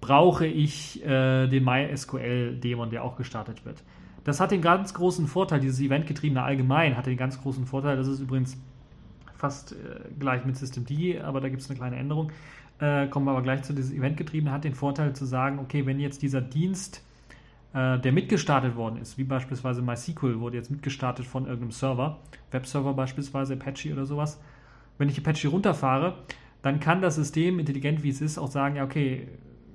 brauche 0.00 0.46
ich 0.46 1.04
äh, 1.04 1.46
den 1.48 1.64
MySQL-Daemon, 1.64 2.90
der 2.90 3.04
auch 3.04 3.16
gestartet 3.16 3.64
wird. 3.64 3.82
Das 4.24 4.40
hat 4.40 4.50
den 4.50 4.62
ganz 4.62 4.94
großen 4.94 5.26
Vorteil, 5.26 5.60
dieses 5.60 5.80
Eventgetriebene 5.80 6.42
allgemein 6.42 6.96
hat 6.96 7.06
den 7.06 7.16
ganz 7.16 7.40
großen 7.40 7.66
Vorteil, 7.66 7.96
das 7.96 8.06
ist 8.06 8.20
übrigens 8.20 8.56
fast 9.36 9.72
äh, 9.72 9.76
gleich 10.18 10.44
mit 10.44 10.56
Systemd, 10.56 10.90
aber 11.22 11.40
da 11.40 11.48
gibt 11.48 11.62
es 11.62 11.70
eine 11.70 11.78
kleine 11.78 11.96
Änderung 11.96 12.30
äh, 12.80 13.08
kommen 13.08 13.26
wir 13.26 13.32
aber 13.32 13.42
gleich 13.42 13.62
zu 13.62 13.72
diesem 13.72 13.98
Eventgetriebene, 13.98 14.52
hat 14.52 14.64
den 14.64 14.74
Vorteil 14.74 15.14
zu 15.14 15.24
sagen, 15.24 15.58
okay, 15.58 15.86
wenn 15.86 15.98
jetzt 15.98 16.22
dieser 16.22 16.40
Dienst, 16.40 17.04
äh, 17.74 17.98
der 17.98 18.12
mitgestartet 18.12 18.76
worden 18.76 18.98
ist, 18.98 19.18
wie 19.18 19.24
beispielsweise 19.24 19.82
MySQL 19.82 20.40
wurde 20.40 20.56
jetzt 20.56 20.70
mitgestartet 20.70 21.26
von 21.26 21.44
irgendeinem 21.46 21.72
Server, 21.72 22.18
Webserver 22.50 22.94
beispielsweise, 22.94 23.54
Apache 23.54 23.92
oder 23.92 24.04
sowas, 24.04 24.40
wenn 24.98 25.08
ich 25.08 25.18
Apache 25.18 25.48
runterfahre, 25.48 26.18
dann 26.62 26.80
kann 26.80 27.00
das 27.00 27.14
System, 27.14 27.58
intelligent 27.58 28.02
wie 28.02 28.10
es 28.10 28.20
ist, 28.20 28.38
auch 28.38 28.50
sagen, 28.50 28.76
ja, 28.76 28.84
okay, 28.84 29.28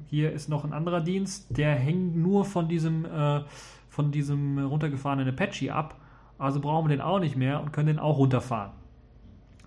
hier 0.09 0.31
ist 0.31 0.49
noch 0.49 0.63
ein 0.63 0.73
anderer 0.73 1.01
Dienst, 1.01 1.47
der 1.49 1.73
hängt 1.73 2.15
nur 2.15 2.45
von 2.45 2.67
diesem, 2.67 3.05
äh, 3.05 3.41
von 3.89 4.11
diesem 4.11 4.59
runtergefahrenen 4.59 5.27
Apache 5.27 5.73
ab, 5.73 5.99
also 6.37 6.59
brauchen 6.59 6.85
wir 6.85 6.95
den 6.95 7.01
auch 7.01 7.19
nicht 7.19 7.35
mehr 7.35 7.61
und 7.61 7.73
können 7.73 7.87
den 7.87 7.99
auch 7.99 8.17
runterfahren. 8.17 8.71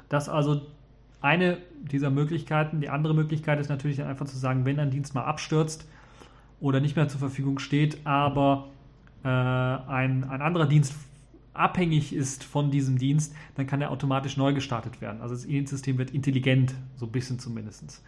Das 0.08 0.28
also 0.28 0.62
eine 1.20 1.58
dieser 1.82 2.10
Möglichkeiten. 2.10 2.80
Die 2.80 2.88
andere 2.88 3.14
Möglichkeit 3.14 3.58
ist 3.58 3.68
natürlich 3.68 4.02
einfach 4.02 4.26
zu 4.26 4.36
sagen, 4.36 4.64
wenn 4.64 4.78
ein 4.78 4.90
Dienst 4.90 5.14
mal 5.14 5.24
abstürzt 5.24 5.88
oder 6.60 6.80
nicht 6.80 6.96
mehr 6.96 7.08
zur 7.08 7.18
Verfügung 7.18 7.58
steht, 7.58 7.98
aber 8.04 8.68
äh, 9.24 9.28
ein, 9.28 10.24
ein 10.24 10.42
anderer 10.42 10.66
Dienst 10.66 10.94
abhängig 11.58 12.12
ist 12.12 12.44
von 12.44 12.70
diesem 12.70 12.98
Dienst, 12.98 13.34
dann 13.54 13.66
kann 13.66 13.80
er 13.80 13.90
automatisch 13.90 14.36
neu 14.36 14.52
gestartet 14.52 15.00
werden. 15.00 15.20
Also 15.20 15.34
das 15.34 15.44
Init-System 15.44 15.98
wird 15.98 16.10
intelligent, 16.10 16.74
so 16.96 17.06
ein 17.06 17.12
bisschen 17.12 17.38
zumindest. 17.38 18.02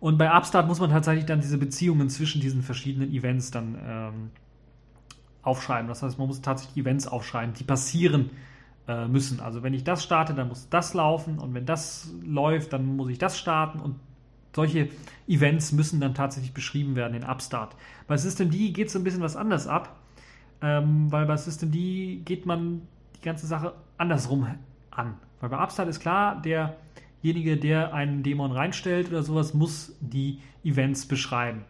Und 0.00 0.18
bei 0.18 0.30
Upstart 0.30 0.66
muss 0.66 0.80
man 0.80 0.90
tatsächlich 0.90 1.24
dann 1.24 1.40
diese 1.40 1.58
Beziehungen 1.58 2.08
zwischen 2.10 2.40
diesen 2.40 2.62
verschiedenen 2.62 3.12
Events 3.12 3.50
dann 3.50 3.78
ähm, 3.82 4.30
aufschreiben. 5.42 5.88
Das 5.88 6.02
heißt, 6.02 6.18
man 6.18 6.28
muss 6.28 6.42
tatsächlich 6.42 6.84
Events 6.84 7.06
aufschreiben, 7.06 7.54
die 7.54 7.64
passieren 7.64 8.30
äh, 8.86 9.06
müssen. 9.06 9.40
Also 9.40 9.62
wenn 9.62 9.74
ich 9.74 9.84
das 9.84 10.02
starte, 10.02 10.34
dann 10.34 10.48
muss 10.48 10.68
das 10.68 10.94
laufen 10.94 11.38
und 11.38 11.54
wenn 11.54 11.66
das 11.66 12.12
läuft, 12.22 12.72
dann 12.72 12.96
muss 12.96 13.08
ich 13.10 13.18
das 13.18 13.38
starten 13.38 13.80
und 13.80 13.96
solche 14.54 14.88
Events 15.26 15.72
müssen 15.72 16.00
dann 16.00 16.14
tatsächlich 16.14 16.52
beschrieben 16.52 16.96
werden 16.96 17.14
in 17.14 17.24
Upstart. 17.24 17.74
Bei 18.06 18.16
Systemd 18.16 18.52
geht 18.52 18.88
es 18.88 18.96
ein 18.96 19.04
bisschen 19.04 19.22
was 19.22 19.36
anders 19.36 19.66
ab, 19.66 19.96
ähm, 20.64 21.12
weil 21.12 21.26
bei 21.26 21.36
Systemd 21.36 22.24
geht 22.24 22.46
man 22.46 22.80
die 23.16 23.20
ganze 23.20 23.46
Sache 23.46 23.74
andersrum 23.98 24.46
an. 24.90 25.14
Weil 25.40 25.50
bei 25.50 25.62
Upstart 25.62 25.88
ist 25.88 26.00
klar, 26.00 26.40
derjenige, 26.40 27.58
der 27.58 27.92
einen 27.92 28.22
Dämon 28.22 28.50
reinstellt 28.50 29.08
oder 29.08 29.22
sowas, 29.22 29.52
muss 29.52 29.94
die 30.00 30.38
Events 30.64 31.04
beschreiben. 31.06 31.64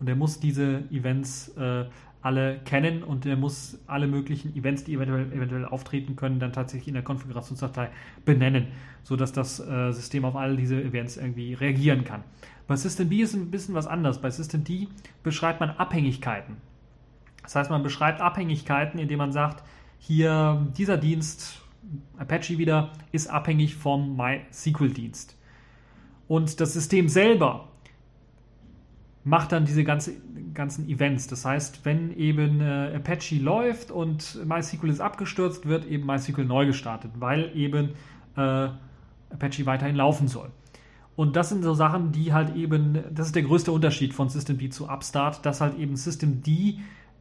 Und 0.00 0.08
er 0.08 0.16
muss 0.16 0.40
diese 0.40 0.82
Events 0.90 1.56
äh, 1.56 1.84
alle 2.20 2.58
kennen 2.64 3.04
und 3.04 3.26
er 3.26 3.36
muss 3.36 3.78
alle 3.86 4.08
möglichen 4.08 4.56
Events, 4.56 4.82
die 4.82 4.94
eventuell, 4.94 5.32
eventuell 5.32 5.64
auftreten 5.64 6.16
können, 6.16 6.40
dann 6.40 6.52
tatsächlich 6.52 6.88
in 6.88 6.94
der 6.94 7.04
Konfigurationsdatei 7.04 7.90
benennen, 8.24 8.66
sodass 9.04 9.32
das 9.32 9.60
äh, 9.60 9.92
System 9.92 10.24
auf 10.24 10.34
all 10.34 10.56
diese 10.56 10.82
Events 10.82 11.16
irgendwie 11.16 11.54
reagieren 11.54 12.04
kann. 12.04 12.24
Bei 12.66 12.74
Systemd 12.74 13.12
ist 13.12 13.34
ein 13.34 13.52
bisschen 13.52 13.76
was 13.76 13.86
anders. 13.86 14.20
Bei 14.20 14.30
Systemd 14.30 14.68
beschreibt 15.22 15.60
man 15.60 15.70
Abhängigkeiten. 15.70 16.56
Das 17.42 17.54
heißt, 17.56 17.70
man 17.70 17.82
beschreibt 17.82 18.20
Abhängigkeiten, 18.20 18.98
indem 18.98 19.18
man 19.18 19.32
sagt, 19.32 19.64
hier 19.98 20.66
dieser 20.76 20.96
Dienst, 20.96 21.62
Apache 22.16 22.58
wieder, 22.58 22.92
ist 23.12 23.28
abhängig 23.28 23.76
vom 23.76 24.16
MySQL-Dienst. 24.16 25.36
Und 26.28 26.60
das 26.60 26.72
System 26.72 27.08
selber 27.08 27.68
macht 29.24 29.52
dann 29.52 29.64
diese 29.64 29.84
ganze, 29.84 30.14
ganzen 30.54 30.88
Events. 30.88 31.26
Das 31.26 31.44
heißt, 31.44 31.84
wenn 31.84 32.16
eben 32.16 32.60
äh, 32.60 32.96
Apache 32.96 33.36
läuft 33.36 33.90
und 33.90 34.44
MySQL 34.44 34.90
ist 34.90 35.00
abgestürzt, 35.00 35.66
wird 35.66 35.86
eben 35.86 36.06
MySQL 36.06 36.44
neu 36.44 36.66
gestartet, 36.66 37.12
weil 37.18 37.50
eben 37.54 37.90
äh, 38.36 38.40
Apache 39.30 39.66
weiterhin 39.66 39.96
laufen 39.96 40.28
soll. 40.28 40.50
Und 41.14 41.36
das 41.36 41.50
sind 41.50 41.62
so 41.62 41.74
Sachen, 41.74 42.12
die 42.12 42.32
halt 42.32 42.56
eben, 42.56 43.04
das 43.10 43.26
ist 43.26 43.36
der 43.36 43.42
größte 43.42 43.70
Unterschied 43.70 44.14
von 44.14 44.28
Systemd 44.28 44.72
zu 44.72 44.88
Upstart, 44.88 45.44
dass 45.44 45.60
halt 45.60 45.78
eben 45.78 45.96
Systemd 45.96 46.46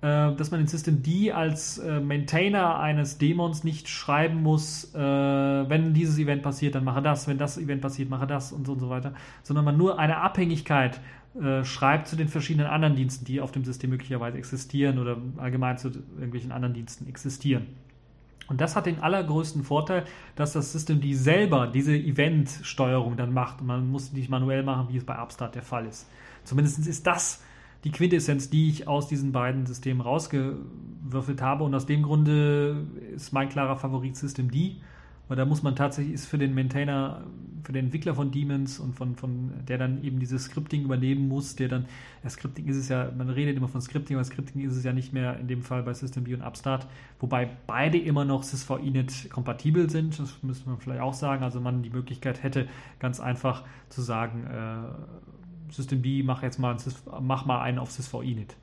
dass 0.08 0.50
man 0.50 0.60
in 0.60 0.68
System 0.68 1.04
D 1.04 1.32
als 1.32 1.78
äh, 1.78 2.00
Maintainer 2.00 2.80
eines 2.80 3.20
Dämons 3.20 3.64
nicht 3.64 3.88
schreiben 3.88 4.42
muss, 4.42 4.94
äh, 4.96 5.00
wenn 5.00 5.94
dieses 5.94 6.18
Event 6.18 6.42
passiert, 6.42 6.74
dann 6.74 6.84
mache 6.84 7.04
das, 7.04 7.28
wenn 7.28 7.38
das 7.38 7.60
Event 7.60 7.82
passiert, 7.82 8.10
mache 8.10 8.26
das 8.26 8.52
und 8.52 8.66
so 8.66 8.74
und 8.74 8.80
so 8.80 8.90
weiter, 8.90 9.14
sondern 9.44 9.64
man 9.64 9.78
nur 9.78 10.00
eine 10.00 10.18
Abhängigkeit 10.18 11.00
äh, 11.40 11.64
schreibt 11.64 12.08
zu 12.08 12.16
den 12.16 12.30
verschiedenen 12.30 12.68
anderen 12.68 12.96
Diensten, 12.96 13.26
die 13.26 13.42
auf 13.42 13.52
dem 13.52 13.64
System 13.64 13.92
möglicherweise 13.92 14.38
existieren 14.38 14.98
oder 14.98 15.18
allgemein 15.38 15.78
zu 15.78 15.90
irgendwelchen 15.90 16.52
anderen 16.52 16.74
Diensten 16.74 17.08
existieren. 17.08 17.68
Und 18.48 18.60
das 18.60 18.76
hat 18.76 18.86
den 18.86 19.00
allergrößten 19.00 19.64
Vorteil, 19.64 20.04
dass 20.36 20.52
das 20.52 20.74
System 20.74 21.00
D 21.00 21.14
selber 21.14 21.68
diese 21.68 21.96
Event-Steuerung 21.96 23.16
dann 23.16 23.34
macht 23.34 23.62
und 23.62 23.68
man 23.68 23.90
muss 23.90 24.12
nicht 24.12 24.30
manuell 24.30 24.64
machen, 24.64 24.88
wie 24.90 24.98
es 24.98 25.06
bei 25.06 25.22
Upstart 25.22 25.56
der 25.56 25.62
Fall 25.62 25.86
ist. 25.86 26.10
Zumindest 26.44 26.86
ist 26.86 27.08
das 27.08 27.42
die 27.84 27.92
Quintessenz, 27.92 28.50
die 28.50 28.70
ich 28.70 28.88
aus 28.88 29.08
diesen 29.08 29.32
beiden 29.32 29.66
Systemen 29.66 30.02
rausgewürfelt 30.02 31.42
habe. 31.42 31.64
Und 31.64 31.74
aus 31.74 31.86
dem 31.86 32.04
Grunde 32.04 32.86
ist 33.16 33.34
mein 33.34 33.50
klarer 33.50 33.78
Favorit 33.78 34.16
System 34.16 34.52
D, 34.52 34.78
weil 35.28 35.38
da 35.38 35.46
muss 35.46 35.64
man 35.64 35.76
tatsächlich, 35.76 36.14
ist 36.14 36.26
für 36.26 36.38
den 36.38 36.54
Maintainer, 36.54 37.24
für 37.64 37.72
den 37.72 37.86
Entwickler 37.86 38.14
von 38.14 38.32
Demons 38.32 38.80
und 38.80 38.94
von, 38.94 39.16
von 39.16 39.52
der 39.68 39.78
dann 39.78 40.04
eben 40.04 40.20
dieses 40.20 40.44
Scripting 40.44 40.84
übernehmen 40.84 41.28
muss, 41.28 41.56
der 41.56 41.70
dann, 41.70 41.86
ja, 42.24 42.30
Scripting 42.30 42.68
ist 42.68 42.76
es 42.76 42.90
ja, 42.90 43.10
man 43.18 43.30
redet 43.30 43.56
immer 43.56 43.70
von 43.70 43.82
Scripting, 43.82 44.18
aber 44.18 44.26
Scripting 44.26 44.62
ist 44.62 44.76
es 44.76 44.84
ja 44.84 44.92
nicht 44.92 45.14
mehr 45.14 45.40
in 45.40 45.48
dem 45.48 45.62
Fall 45.62 45.84
bei 45.84 45.94
System 45.94 46.26
D 46.26 46.34
und 46.34 46.42
Upstart, 46.42 46.86
wobei 47.20 47.50
beide 47.66 47.98
immer 47.98 48.26
noch 48.26 48.44
sysvinit 48.44 49.30
kompatibel 49.30 49.90
sind, 49.90 50.20
das 50.20 50.44
müsste 50.44 50.68
man 50.70 50.80
vielleicht 50.80 51.02
auch 51.02 51.14
sagen, 51.14 51.44
also 51.44 51.62
man 51.62 51.82
die 51.82 51.92
Möglichkeit 51.92 52.44
hätte, 52.44 52.68
ganz 53.00 53.22
einfach 53.22 53.64
zu 53.88 54.02
sagen, 54.02 54.46
äh, 54.48 55.31
System 55.72 56.02
B, 56.02 56.24
mach 56.24 56.44
jetzt 56.44 56.60
mal, 56.60 56.78
mach 57.20 57.46
mal 57.46 57.62
einen 57.62 57.80
auf 57.80 57.92
SysVinit. 57.92 58.56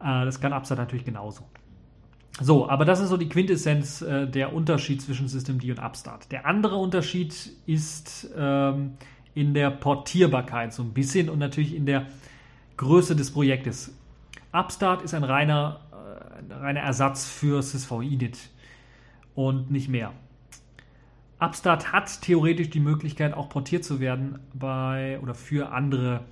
Äh, 0.00 0.24
das 0.24 0.40
kann 0.40 0.52
Upstart 0.52 0.78
natürlich 0.78 1.04
genauso. 1.04 1.44
So, 2.40 2.68
aber 2.68 2.84
das 2.84 3.00
ist 3.00 3.08
so 3.08 3.16
die 3.16 3.28
Quintessenz 3.28 4.02
äh, 4.02 4.26
der 4.26 4.52
Unterschied 4.52 5.00
zwischen 5.00 5.26
System 5.26 5.58
D 5.58 5.70
und 5.70 5.78
Upstart. 5.78 6.30
Der 6.30 6.44
andere 6.44 6.76
Unterschied 6.76 7.50
ist 7.64 8.28
ähm, 8.36 8.92
in 9.34 9.54
der 9.54 9.70
Portierbarkeit 9.70 10.74
so 10.74 10.82
ein 10.82 10.92
bisschen 10.92 11.30
und 11.30 11.38
natürlich 11.38 11.74
in 11.74 11.86
der 11.86 12.06
Größe 12.76 13.16
des 13.16 13.30
Projektes. 13.30 13.94
Upstart 14.52 15.02
ist 15.02 15.14
ein 15.14 15.24
reiner, 15.24 15.80
äh, 15.92 16.52
reiner 16.52 16.80
Ersatz 16.80 17.26
für 17.26 17.62
SysVinit 17.62 18.50
und 19.34 19.70
nicht 19.70 19.88
mehr. 19.88 20.12
Upstart 21.38 21.92
hat 21.92 22.22
theoretisch 22.22 22.70
die 22.70 22.80
Möglichkeit, 22.80 23.34
auch 23.34 23.50
portiert 23.50 23.84
zu 23.84 24.00
werden 24.00 24.38
bei 24.54 25.18
oder 25.20 25.34
für 25.34 25.70
andere 25.72 26.24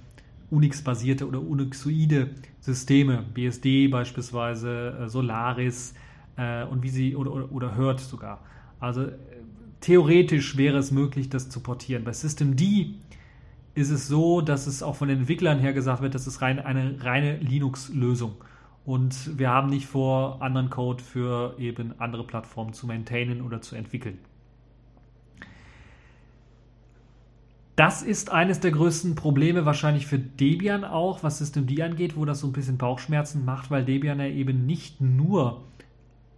Unix-basierte 0.50 1.26
oder 1.26 1.40
Unixoide 1.40 2.30
Systeme, 2.60 3.24
BSD 3.34 3.88
beispielsweise, 3.88 4.98
äh, 5.00 5.08
Solaris 5.08 5.94
äh, 6.36 6.64
und 6.64 6.82
wie 6.82 6.88
sie 6.88 7.16
oder, 7.16 7.32
oder, 7.32 7.52
oder 7.52 7.76
Hurt 7.76 8.00
sogar. 8.00 8.40
Also 8.80 9.02
äh, 9.02 9.12
theoretisch 9.80 10.56
wäre 10.56 10.78
es 10.78 10.90
möglich, 10.90 11.28
das 11.28 11.50
zu 11.50 11.60
portieren. 11.60 12.04
Bei 12.04 12.12
System 12.14 12.56
D 12.56 12.94
ist 13.74 13.90
es 13.90 14.08
so, 14.08 14.40
dass 14.40 14.66
es 14.66 14.82
auch 14.82 14.96
von 14.96 15.08
den 15.08 15.18
Entwicklern 15.18 15.58
her 15.58 15.74
gesagt 15.74 16.00
wird, 16.00 16.14
das 16.14 16.26
ist 16.26 16.40
rein 16.40 16.58
eine 16.58 17.04
reine 17.04 17.36
Linux-Lösung. 17.38 18.36
Und 18.86 19.38
wir 19.38 19.50
haben 19.50 19.68
nicht 19.68 19.86
vor, 19.86 20.40
anderen 20.40 20.70
Code 20.70 21.02
für 21.02 21.56
eben 21.58 21.92
andere 21.98 22.24
Plattformen 22.24 22.72
zu 22.72 22.86
maintainen 22.86 23.42
oder 23.42 23.60
zu 23.60 23.76
entwickeln. 23.76 24.18
Das 27.76 28.02
ist 28.02 28.30
eines 28.30 28.60
der 28.60 28.70
größten 28.70 29.16
Probleme 29.16 29.66
wahrscheinlich 29.66 30.06
für 30.06 30.18
Debian 30.18 30.84
auch, 30.84 31.24
was 31.24 31.38
Systemd 31.38 31.80
angeht, 31.80 32.16
wo 32.16 32.24
das 32.24 32.38
so 32.40 32.46
ein 32.46 32.52
bisschen 32.52 32.78
Bauchschmerzen 32.78 33.44
macht, 33.44 33.70
weil 33.70 33.84
Debian 33.84 34.20
ja 34.20 34.26
eben 34.26 34.64
nicht 34.64 35.00
nur 35.00 35.64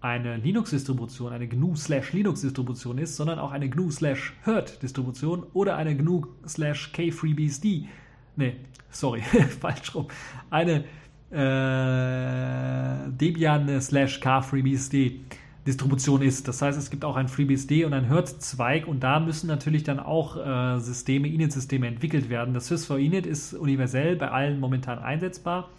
eine 0.01 0.37
Linux-Distribution, 0.37 1.33
eine 1.33 1.49
GNU-Linux-Distribution 1.49 2.99
ist, 2.99 3.17
sondern 3.17 3.39
auch 3.39 3.53
eine 3.53 3.69
GNU-Hurt-Distribution 3.69 5.45
oder 5.53 5.77
eine 5.77 5.95
GNU-K-FreeBSD. 5.97 7.89
Nee, 8.37 8.57
sorry, 8.89 9.21
falsch 9.61 9.95
rum. 9.95 10.07
Eine 10.49 10.85
äh, 11.31 13.11
Debian-K-FreeBSD. 13.11 15.21
Distribution 15.67 16.23
ist. 16.23 16.47
Das 16.49 16.63
heißt, 16.63 16.79
es 16.79 16.91
gibt 16.91 17.05
auch 17.05 17.17
ein 17.17 17.29
FreeBSD 17.29 17.85
und 17.85 17.93
ein 17.93 18.09
Hurt-Zweig 18.09 18.87
und 18.87 19.01
da 19.01 19.19
müssen 19.19 19.49
natürlich 19.49 19.83
dann 19.83 19.99
auch 19.99 20.37
äh, 20.37 20.79
Systeme, 20.81 21.29
Init-Systeme 21.29 21.87
entwickelt 21.87 22.31
werden. 22.31 22.55
Das 22.55 22.71
sys4init 22.71 23.27
ist 23.27 23.53
universell 23.53 24.17
bei 24.17 24.31
allen 24.31 24.61
momentan 24.61 24.99
einsetzbar 24.99 25.71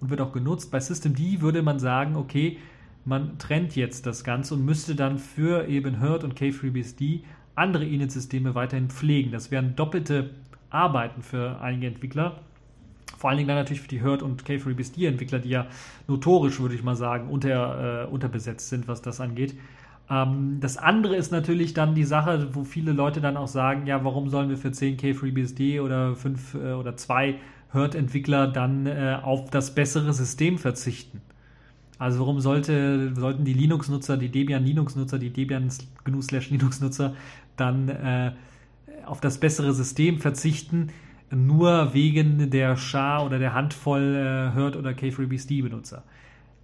und 0.00 0.10
wird 0.10 0.20
auch 0.20 0.32
genutzt. 0.32 0.70
Bei 0.70 0.80
Systemd 0.80 1.40
würde 1.40 1.62
man 1.62 1.78
sagen, 1.78 2.16
okay, 2.16 2.58
man 3.04 3.38
trennt 3.38 3.76
jetzt 3.76 4.04
das 4.06 4.24
Ganze 4.24 4.54
und 4.54 4.64
müsste 4.64 4.96
dann 4.96 5.18
für 5.18 5.68
eben 5.68 6.00
Hurt 6.00 6.24
und 6.24 6.34
KFreeBSD 6.34 7.22
andere 7.54 7.86
Init-Systeme 7.86 8.54
weiterhin 8.54 8.90
pflegen. 8.90 9.30
Das 9.30 9.50
wären 9.50 9.76
doppelte 9.76 10.30
Arbeiten 10.70 11.22
für 11.22 11.60
einige 11.60 11.86
Entwickler. 11.86 12.40
Vor 13.16 13.30
allen 13.30 13.38
Dingen 13.38 13.48
dann 13.48 13.56
natürlich 13.56 13.80
für 13.80 13.88
die 13.88 14.02
Hurt 14.02 14.22
und 14.22 14.44
K3BSD-Entwickler, 14.44 15.38
die 15.38 15.50
ja 15.50 15.66
notorisch, 16.06 16.60
würde 16.60 16.74
ich 16.74 16.82
mal 16.82 16.96
sagen, 16.96 17.28
unter, 17.28 18.04
äh, 18.04 18.06
unterbesetzt 18.06 18.68
sind, 18.68 18.88
was 18.88 19.02
das 19.02 19.20
angeht. 19.20 19.56
Ähm, 20.10 20.58
das 20.60 20.76
andere 20.76 21.16
ist 21.16 21.32
natürlich 21.32 21.74
dann 21.74 21.94
die 21.94 22.04
Sache, 22.04 22.48
wo 22.52 22.64
viele 22.64 22.92
Leute 22.92 23.20
dann 23.20 23.36
auch 23.36 23.48
sagen, 23.48 23.86
ja, 23.86 24.04
warum 24.04 24.28
sollen 24.28 24.48
wir 24.50 24.56
für 24.56 24.72
10 24.72 24.98
K3BSD 24.98 25.80
oder 25.80 26.14
5 26.14 26.54
äh, 26.54 26.72
oder 26.72 26.96
2 26.96 27.36
Hurt-Entwickler 27.72 28.46
dann 28.46 28.86
äh, 28.86 29.18
auf 29.22 29.50
das 29.50 29.74
bessere 29.74 30.12
System 30.12 30.58
verzichten? 30.58 31.20
Also 31.98 32.20
warum 32.20 32.40
sollte, 32.40 33.14
sollten 33.14 33.44
die 33.44 33.54
Linux-Nutzer, 33.54 34.18
die 34.18 34.28
Debian-Linux-Nutzer, 34.28 35.18
die 35.18 35.30
Debian 35.30 35.68
GNU-Linux-Nutzer 36.04 37.14
dann 37.56 37.88
äh, 37.88 38.32
auf 39.06 39.20
das 39.20 39.38
bessere 39.38 39.72
System 39.72 40.18
verzichten, 40.18 40.90
nur 41.30 41.92
wegen 41.92 42.50
der 42.50 42.76
Schar 42.76 43.24
oder 43.24 43.38
der 43.38 43.54
Handvoll 43.54 44.14
äh, 44.56 44.76
oder 44.76 44.90
K3BSD-Benutzer. 44.90 46.02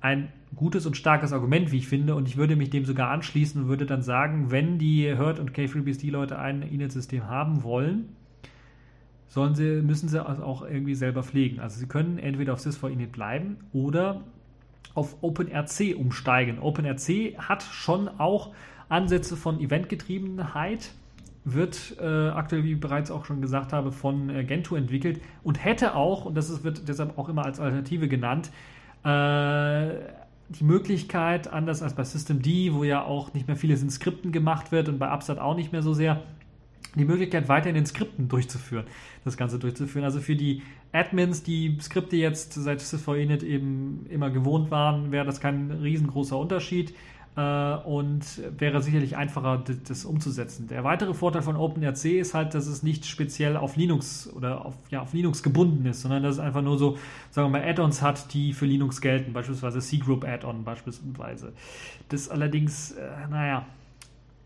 Ein 0.00 0.32
gutes 0.56 0.86
und 0.86 0.96
starkes 0.96 1.32
Argument, 1.32 1.72
wie 1.72 1.78
ich 1.78 1.88
finde, 1.88 2.14
und 2.14 2.28
ich 2.28 2.36
würde 2.36 2.56
mich 2.56 2.70
dem 2.70 2.84
sogar 2.84 3.10
anschließen 3.10 3.62
und 3.62 3.68
würde 3.68 3.86
dann 3.86 4.02
sagen, 4.02 4.50
wenn 4.50 4.78
die 4.78 5.16
Hurt 5.16 5.38
und 5.38 5.52
K3BSD-Leute 5.52 6.38
ein 6.38 6.62
Init-System 6.62 7.26
haben 7.28 7.62
wollen, 7.62 8.16
sollen 9.28 9.54
sie, 9.54 9.80
müssen 9.80 10.08
sie 10.08 10.24
auch 10.24 10.62
irgendwie 10.62 10.94
selber 10.94 11.22
pflegen. 11.22 11.60
Also 11.60 11.78
sie 11.78 11.86
können 11.86 12.18
entweder 12.18 12.52
auf 12.52 12.60
sys4init 12.60 13.12
bleiben 13.12 13.56
oder 13.72 14.22
auf 14.94 15.22
OpenRC 15.22 15.96
umsteigen. 15.96 16.58
OpenRC 16.58 17.38
hat 17.38 17.62
schon 17.62 18.08
auch 18.08 18.52
Ansätze 18.90 19.36
von 19.36 19.58
Eventgetriebenheit 19.58 20.92
wird 21.44 21.96
äh, 22.00 22.28
aktuell, 22.28 22.64
wie 22.64 22.72
ich 22.72 22.80
bereits 22.80 23.10
auch 23.10 23.24
schon 23.24 23.40
gesagt 23.40 23.72
habe, 23.72 23.90
von 23.90 24.30
äh, 24.30 24.44
Gentoo 24.44 24.76
entwickelt 24.76 25.20
und 25.42 25.64
hätte 25.64 25.94
auch, 25.94 26.24
und 26.24 26.36
das 26.36 26.50
ist, 26.50 26.62
wird 26.62 26.88
deshalb 26.88 27.18
auch 27.18 27.28
immer 27.28 27.44
als 27.44 27.58
Alternative 27.58 28.08
genannt, 28.08 28.50
äh, 29.04 29.90
die 30.48 30.64
Möglichkeit, 30.64 31.52
anders 31.52 31.82
als 31.82 31.94
bei 31.94 32.04
Systemd, 32.04 32.46
wo 32.72 32.84
ja 32.84 33.02
auch 33.02 33.32
nicht 33.34 33.48
mehr 33.48 33.56
vieles 33.56 33.82
in 33.82 33.90
Skripten 33.90 34.32
gemacht 34.32 34.70
wird 34.70 34.88
und 34.88 34.98
bei 34.98 35.12
Upstart 35.12 35.38
auch 35.38 35.56
nicht 35.56 35.72
mehr 35.72 35.82
so 35.82 35.94
sehr, 35.94 36.22
die 36.94 37.06
Möglichkeit 37.06 37.48
weiterhin 37.48 37.76
in 37.76 37.86
Skripten 37.86 38.28
durchzuführen, 38.28 38.84
das 39.24 39.36
Ganze 39.36 39.58
durchzuführen. 39.58 40.04
Also 40.04 40.20
für 40.20 40.36
die 40.36 40.62
Admins, 40.92 41.42
die 41.42 41.78
Skripte 41.80 42.16
jetzt 42.16 42.52
seit 42.52 42.80
SysVinit 42.80 43.42
eben 43.42 44.06
immer 44.10 44.30
gewohnt 44.30 44.70
waren, 44.70 45.10
wäre 45.10 45.24
das 45.24 45.40
kein 45.40 45.70
riesengroßer 45.70 46.38
Unterschied 46.38 46.94
und 47.34 48.24
wäre 48.58 48.82
sicherlich 48.82 49.16
einfacher, 49.16 49.64
das 49.88 50.04
umzusetzen. 50.04 50.66
Der 50.66 50.84
weitere 50.84 51.14
Vorteil 51.14 51.40
von 51.40 51.56
OpenRC 51.56 52.04
ist 52.04 52.34
halt, 52.34 52.52
dass 52.52 52.66
es 52.66 52.82
nicht 52.82 53.06
speziell 53.06 53.56
auf 53.56 53.76
Linux 53.76 54.30
oder 54.34 54.66
auf, 54.66 54.74
ja, 54.90 55.00
auf 55.00 55.14
Linux 55.14 55.42
gebunden 55.42 55.86
ist, 55.86 56.02
sondern 56.02 56.22
dass 56.22 56.34
es 56.34 56.40
einfach 56.40 56.60
nur 56.60 56.76
so, 56.76 56.98
sagen 57.30 57.50
wir 57.50 57.60
mal, 57.60 57.66
Add-ons 57.66 58.02
hat, 58.02 58.34
die 58.34 58.52
für 58.52 58.66
Linux 58.66 59.00
gelten, 59.00 59.32
beispielsweise 59.32 59.80
C-Group 59.80 60.24
Add-on 60.24 60.64
beispielsweise. 60.64 61.54
Das 62.10 62.28
allerdings, 62.28 62.92
äh, 62.92 63.08
naja, 63.30 63.64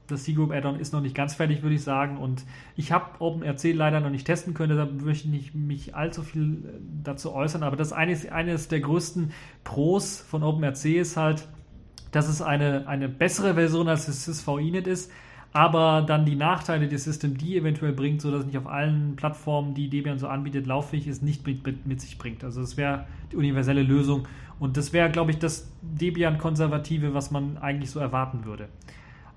das 0.07 0.23
C-Group 0.23 0.53
Add-on 0.53 0.79
ist 0.79 0.93
noch 0.93 1.01
nicht 1.01 1.17
ganz 1.17 1.35
fertig, 1.35 1.63
würde 1.63 1.75
ich 1.75 1.83
sagen. 1.83 2.19
Und 2.19 2.45
ich 2.77 2.93
habe 2.93 3.07
OpenRC 3.19 3.75
leider 3.75 3.99
noch 3.99 4.11
nicht 4.11 4.27
testen 4.27 4.55
können, 4.55 4.77
deshalb 4.77 5.03
möchte 5.03 5.29
ich 5.29 5.55
mich 5.55 5.97
allzu 5.97 6.23
viel 6.23 6.65
äh, 6.65 6.79
dazu 7.03 7.35
äußern. 7.35 7.65
Aber 7.65 7.75
das 7.75 7.93
eines, 7.93 8.29
eines 8.29 8.69
der 8.69 8.79
größten 8.79 9.33
Pros 9.65 10.21
von 10.21 10.45
OpenRC 10.45 10.85
ist 10.85 11.17
halt, 11.17 11.49
dass 12.11 12.29
es 12.29 12.43
eine, 12.43 12.87
eine 12.87 13.09
bessere 13.09 13.55
Version 13.55 13.89
als 13.89 14.07
das 14.07 14.25
SysVinit 14.25 14.87
ist, 14.87 15.11
aber 15.53 16.05
dann 16.07 16.27
die 16.27 16.37
Nachteile, 16.37 16.87
die 16.87 16.99
System 16.99 17.39
D 17.39 17.57
eventuell 17.57 17.93
bringt, 17.93 18.21
sodass 18.21 18.41
es 18.41 18.47
nicht 18.47 18.59
auf 18.59 18.67
allen 18.67 19.17
Plattformen, 19.17 19.75
die 19.75 19.89
Debian 19.89 20.19
so 20.19 20.29
anbietet, 20.29 20.67
lauffähig 20.67 21.07
ist, 21.07 21.23
nicht 21.23 21.47
mit, 21.47 21.65
mit, 21.65 21.87
mit 21.87 22.01
sich 22.01 22.19
bringt. 22.19 22.45
Also 22.45 22.61
das 22.61 22.77
wäre 22.77 23.07
die 23.33 23.37
universelle 23.37 23.83
Lösung 23.83 24.29
und 24.59 24.77
das 24.77 24.93
wäre, 24.93 25.11
glaube 25.11 25.31
ich, 25.31 25.39
das 25.39 25.71
Debian-Konservative, 25.83 27.15
was 27.15 27.31
man 27.31 27.59
eigentlich 27.59 27.91
so 27.91 28.01
erwarten 28.01 28.45
würde. 28.45 28.69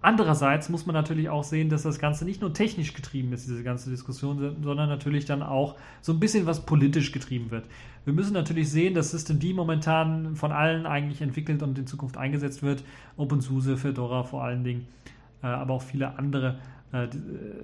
Andererseits 0.01 0.69
muss 0.69 0.85
man 0.85 0.93
natürlich 0.93 1.29
auch 1.29 1.43
sehen, 1.43 1.69
dass 1.69 1.83
das 1.83 1.99
Ganze 1.99 2.23
nicht 2.23 2.39
nur 2.39 2.53
technisch 2.53 2.93
getrieben 2.93 3.33
ist, 3.33 3.47
diese 3.47 3.63
ganze 3.63 3.89
Diskussion, 3.89 4.55
sondern 4.61 4.87
natürlich 4.87 5.25
dann 5.25 5.43
auch 5.43 5.75
so 6.01 6.13
ein 6.13 6.21
bisschen 6.21 6.45
was 6.45 6.65
politisch 6.65 7.11
getrieben 7.11 7.51
wird. 7.51 7.65
Wir 8.05 8.13
müssen 8.13 8.33
natürlich 8.33 8.69
sehen, 8.71 8.93
dass 8.93 9.11
Systemd 9.11 9.53
momentan 9.53 10.37
von 10.37 10.53
allen 10.53 10.85
eigentlich 10.85 11.21
entwickelt 11.21 11.61
und 11.63 11.77
in 11.77 11.85
Zukunft 11.85 12.15
eingesetzt 12.15 12.63
wird. 12.63 12.83
OpenSUSE, 13.17 13.75
Fedora 13.75 14.23
vor 14.23 14.43
allen 14.43 14.63
Dingen, 14.63 14.87
äh, 15.43 15.47
aber 15.47 15.73
auch 15.73 15.81
viele 15.81 16.17
andere 16.17 16.59
äh, 16.93 17.07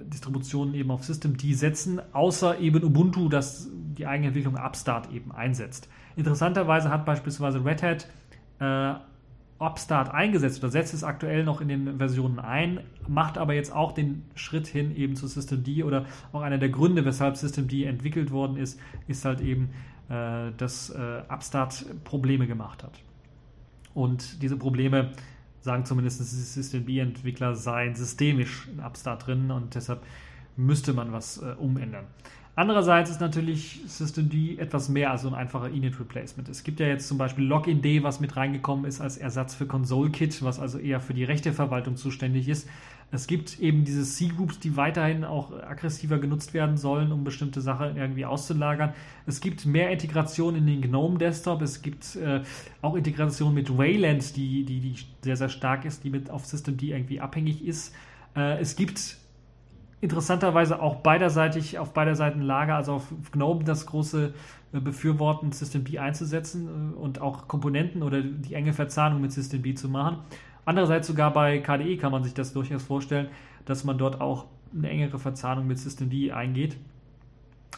Distributionen 0.04 0.74
eben 0.74 0.90
auf 0.90 1.04
Systemd 1.04 1.40
setzen, 1.40 2.00
außer 2.12 2.60
eben 2.60 2.84
Ubuntu, 2.84 3.30
das 3.30 3.70
die 3.72 4.06
Eigenentwicklung 4.06 4.56
Upstart 4.56 5.10
eben 5.10 5.32
einsetzt. 5.32 5.88
Interessanterweise 6.16 6.90
hat 6.90 7.06
beispielsweise 7.06 7.64
Red 7.64 7.82
Hat 7.82 8.08
äh, 8.60 9.00
Upstart 9.58 10.12
eingesetzt 10.12 10.58
oder 10.62 10.70
setzt 10.70 10.92
es 10.92 11.02
aktuell 11.02 11.44
noch 11.44 11.60
in 11.60 11.68
den 11.68 11.98
Versionen 11.98 12.38
ein, 12.38 12.80
macht 13.08 13.38
aber 13.38 13.54
jetzt 13.54 13.72
auch 13.72 13.92
den 13.92 14.24
Schritt 14.34 14.66
hin 14.66 14.94
eben 14.94 15.16
zu 15.16 15.26
Systemd 15.26 15.82
oder 15.84 16.04
auch 16.32 16.42
einer 16.42 16.58
der 16.58 16.68
Gründe, 16.68 17.04
weshalb 17.04 17.36
Systemd 17.36 17.72
entwickelt 17.72 18.30
worden 18.30 18.56
ist, 18.56 18.78
ist 19.08 19.24
halt 19.24 19.40
eben, 19.40 19.70
äh, 20.08 20.52
dass 20.56 20.90
äh, 20.90 21.22
Upstart 21.28 21.86
Probleme 22.04 22.46
gemacht 22.46 22.84
hat. 22.84 23.00
Und 23.94 24.42
diese 24.42 24.56
Probleme 24.56 25.12
sagen 25.60 25.84
zumindest 25.84 26.18
Systemd-Entwickler 26.54 27.54
seien 27.54 27.94
systemisch 27.94 28.68
in 28.68 28.80
Upstart 28.80 29.26
drin 29.26 29.50
und 29.50 29.74
deshalb 29.74 30.02
müsste 30.56 30.92
man 30.92 31.12
was 31.12 31.38
äh, 31.38 31.54
umändern. 31.58 32.04
Andererseits 32.58 33.10
ist 33.10 33.20
natürlich 33.20 33.82
Systemd 33.86 34.58
etwas 34.58 34.88
mehr 34.88 35.10
als 35.10 35.22
so 35.22 35.28
ein 35.28 35.34
einfacher 35.34 35.68
Init 35.68 36.00
Replacement. 36.00 36.48
Es 36.48 36.64
gibt 36.64 36.80
ja 36.80 36.86
jetzt 36.86 37.06
zum 37.06 37.18
Beispiel 37.18 37.44
Login.d, 37.44 38.02
was 38.02 38.18
mit 38.18 38.34
reingekommen 38.34 38.86
ist 38.86 39.02
als 39.02 39.18
Ersatz 39.18 39.54
für 39.54 39.66
ConsoleKit, 39.66 40.42
was 40.42 40.58
also 40.58 40.78
eher 40.78 41.00
für 41.00 41.12
die 41.12 41.24
Rechteverwaltung 41.24 41.96
zuständig 41.96 42.48
ist. 42.48 42.66
Es 43.10 43.26
gibt 43.26 43.60
eben 43.60 43.84
diese 43.84 44.04
C-Groups, 44.04 44.58
die 44.58 44.74
weiterhin 44.74 45.22
auch 45.24 45.52
aggressiver 45.52 46.18
genutzt 46.18 46.54
werden 46.54 46.78
sollen, 46.78 47.12
um 47.12 47.24
bestimmte 47.24 47.60
Sachen 47.60 47.98
irgendwie 47.98 48.24
auszulagern. 48.24 48.94
Es 49.26 49.42
gibt 49.42 49.66
mehr 49.66 49.90
Integration 49.90 50.56
in 50.56 50.66
den 50.66 50.80
GNOME 50.80 51.18
Desktop. 51.18 51.60
Es 51.60 51.82
gibt 51.82 52.16
äh, 52.16 52.40
auch 52.80 52.94
Integration 52.94 53.52
mit 53.52 53.76
Wayland, 53.76 54.34
die, 54.34 54.64
die, 54.64 54.80
die 54.80 54.96
sehr, 55.22 55.36
sehr 55.36 55.50
stark 55.50 55.84
ist, 55.84 56.04
die 56.04 56.10
mit 56.10 56.30
auf 56.30 56.46
Systemd 56.46 56.82
irgendwie 56.82 57.20
abhängig 57.20 57.62
ist. 57.62 57.94
Äh, 58.34 58.60
es 58.60 58.76
gibt 58.76 59.18
interessanterweise 60.00 60.80
auch 60.80 60.96
beiderseitig 60.96 61.78
auf 61.78 61.92
beider 61.92 62.14
Seiten 62.14 62.42
Lager, 62.42 62.76
also 62.76 62.94
auf 62.94 63.04
GNOME 63.32 63.64
das 63.64 63.86
große 63.86 64.34
äh, 64.72 64.80
Befürworten, 64.80 65.52
System 65.52 65.84
einzusetzen 65.98 66.94
äh, 66.94 66.96
und 66.98 67.20
auch 67.20 67.48
Komponenten 67.48 68.02
oder 68.02 68.22
die 68.22 68.54
enge 68.54 68.72
Verzahnung 68.72 69.20
mit 69.20 69.32
System 69.32 69.76
zu 69.76 69.88
machen. 69.88 70.18
Andererseits 70.64 71.06
sogar 71.06 71.32
bei 71.32 71.58
KDE 71.58 71.96
kann 71.96 72.12
man 72.12 72.24
sich 72.24 72.34
das 72.34 72.52
durchaus 72.52 72.82
vorstellen, 72.82 73.28
dass 73.64 73.84
man 73.84 73.98
dort 73.98 74.20
auch 74.20 74.46
eine 74.76 74.90
engere 74.90 75.18
Verzahnung 75.18 75.66
mit 75.66 75.78
System 75.78 76.10
eingeht. 76.32 76.76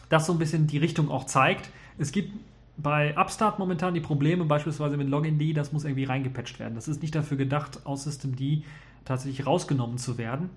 Das 0.08 0.26
so 0.26 0.32
ein 0.32 0.38
bisschen 0.38 0.66
die 0.66 0.78
Richtung 0.78 1.10
auch 1.10 1.24
zeigt. 1.24 1.70
Es 1.98 2.12
gibt 2.12 2.32
bei 2.78 3.16
Upstart 3.16 3.58
momentan 3.58 3.92
die 3.92 4.00
Probleme, 4.00 4.44
beispielsweise 4.44 4.96
mit 4.96 5.08
Login.d, 5.08 5.52
das 5.52 5.72
muss 5.72 5.84
irgendwie 5.84 6.04
reingepatcht 6.04 6.58
werden. 6.58 6.74
Das 6.74 6.88
ist 6.88 7.02
nicht 7.02 7.14
dafür 7.14 7.36
gedacht, 7.36 7.80
aus 7.84 8.04
Systemd 8.04 8.64
tatsächlich 9.04 9.46
rausgenommen 9.46 9.98
zu 9.98 10.16
werden 10.16 10.48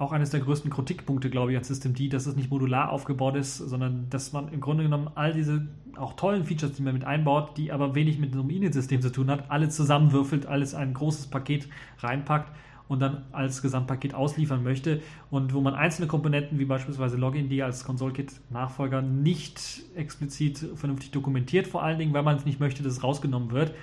auch 0.00 0.12
eines 0.12 0.30
der 0.30 0.40
größten 0.40 0.70
Kritikpunkte, 0.70 1.28
glaube 1.28 1.52
ich, 1.52 1.58
an 1.58 1.64
Systemd, 1.64 2.12
dass 2.14 2.26
es 2.26 2.34
nicht 2.34 2.50
modular 2.50 2.90
aufgebaut 2.90 3.36
ist, 3.36 3.58
sondern 3.58 4.06
dass 4.08 4.32
man 4.32 4.48
im 4.48 4.60
Grunde 4.60 4.82
genommen 4.82 5.10
all 5.14 5.34
diese 5.34 5.68
auch 5.96 6.14
tollen 6.14 6.44
Features, 6.44 6.72
die 6.72 6.82
man 6.82 6.94
mit 6.94 7.04
einbaut, 7.04 7.56
die 7.58 7.70
aber 7.70 7.94
wenig 7.94 8.18
mit 8.18 8.32
einem 8.32 8.48
Init-System 8.48 9.02
zu 9.02 9.12
tun 9.12 9.30
hat, 9.30 9.50
alle 9.50 9.68
zusammenwürfelt, 9.68 10.46
alles 10.46 10.74
ein 10.74 10.94
großes 10.94 11.26
Paket 11.26 11.68
reinpackt 11.98 12.50
und 12.88 13.00
dann 13.00 13.24
als 13.32 13.60
Gesamtpaket 13.60 14.14
ausliefern 14.14 14.62
möchte 14.62 15.02
und 15.30 15.52
wo 15.52 15.60
man 15.60 15.74
einzelne 15.74 16.08
Komponenten 16.08 16.58
wie 16.58 16.64
beispielsweise 16.64 17.18
Login, 17.18 17.50
die 17.50 17.62
als 17.62 17.84
Console-Kit-Nachfolger 17.84 19.02
nicht 19.02 19.82
explizit 19.96 20.66
vernünftig 20.76 21.10
dokumentiert, 21.10 21.66
vor 21.66 21.82
allen 21.82 21.98
Dingen, 21.98 22.14
weil 22.14 22.22
man 22.22 22.36
es 22.36 22.46
nicht 22.46 22.58
möchte, 22.58 22.82
dass 22.82 22.94
es 22.94 23.02
rausgenommen 23.04 23.50
wird. 23.50 23.74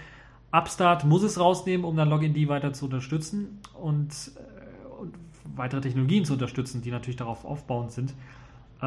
Upstart 0.52 1.06
muss 1.06 1.22
es 1.22 1.40
rausnehmen, 1.40 1.86
um 1.86 1.96
dann 1.96 2.10
Login 2.10 2.34
D 2.34 2.48
weiter 2.48 2.74
zu 2.74 2.86
unterstützen 2.86 3.60
und 3.80 4.32
weitere 5.58 5.82
Technologien 5.82 6.26
zu 6.26 6.34
unterstützen, 6.34 6.82
die 6.82 6.92
natürlich 6.92 7.18
darauf 7.18 7.46
aufbauend 7.46 7.92
sind, 7.92 8.14
äh, 8.82 8.86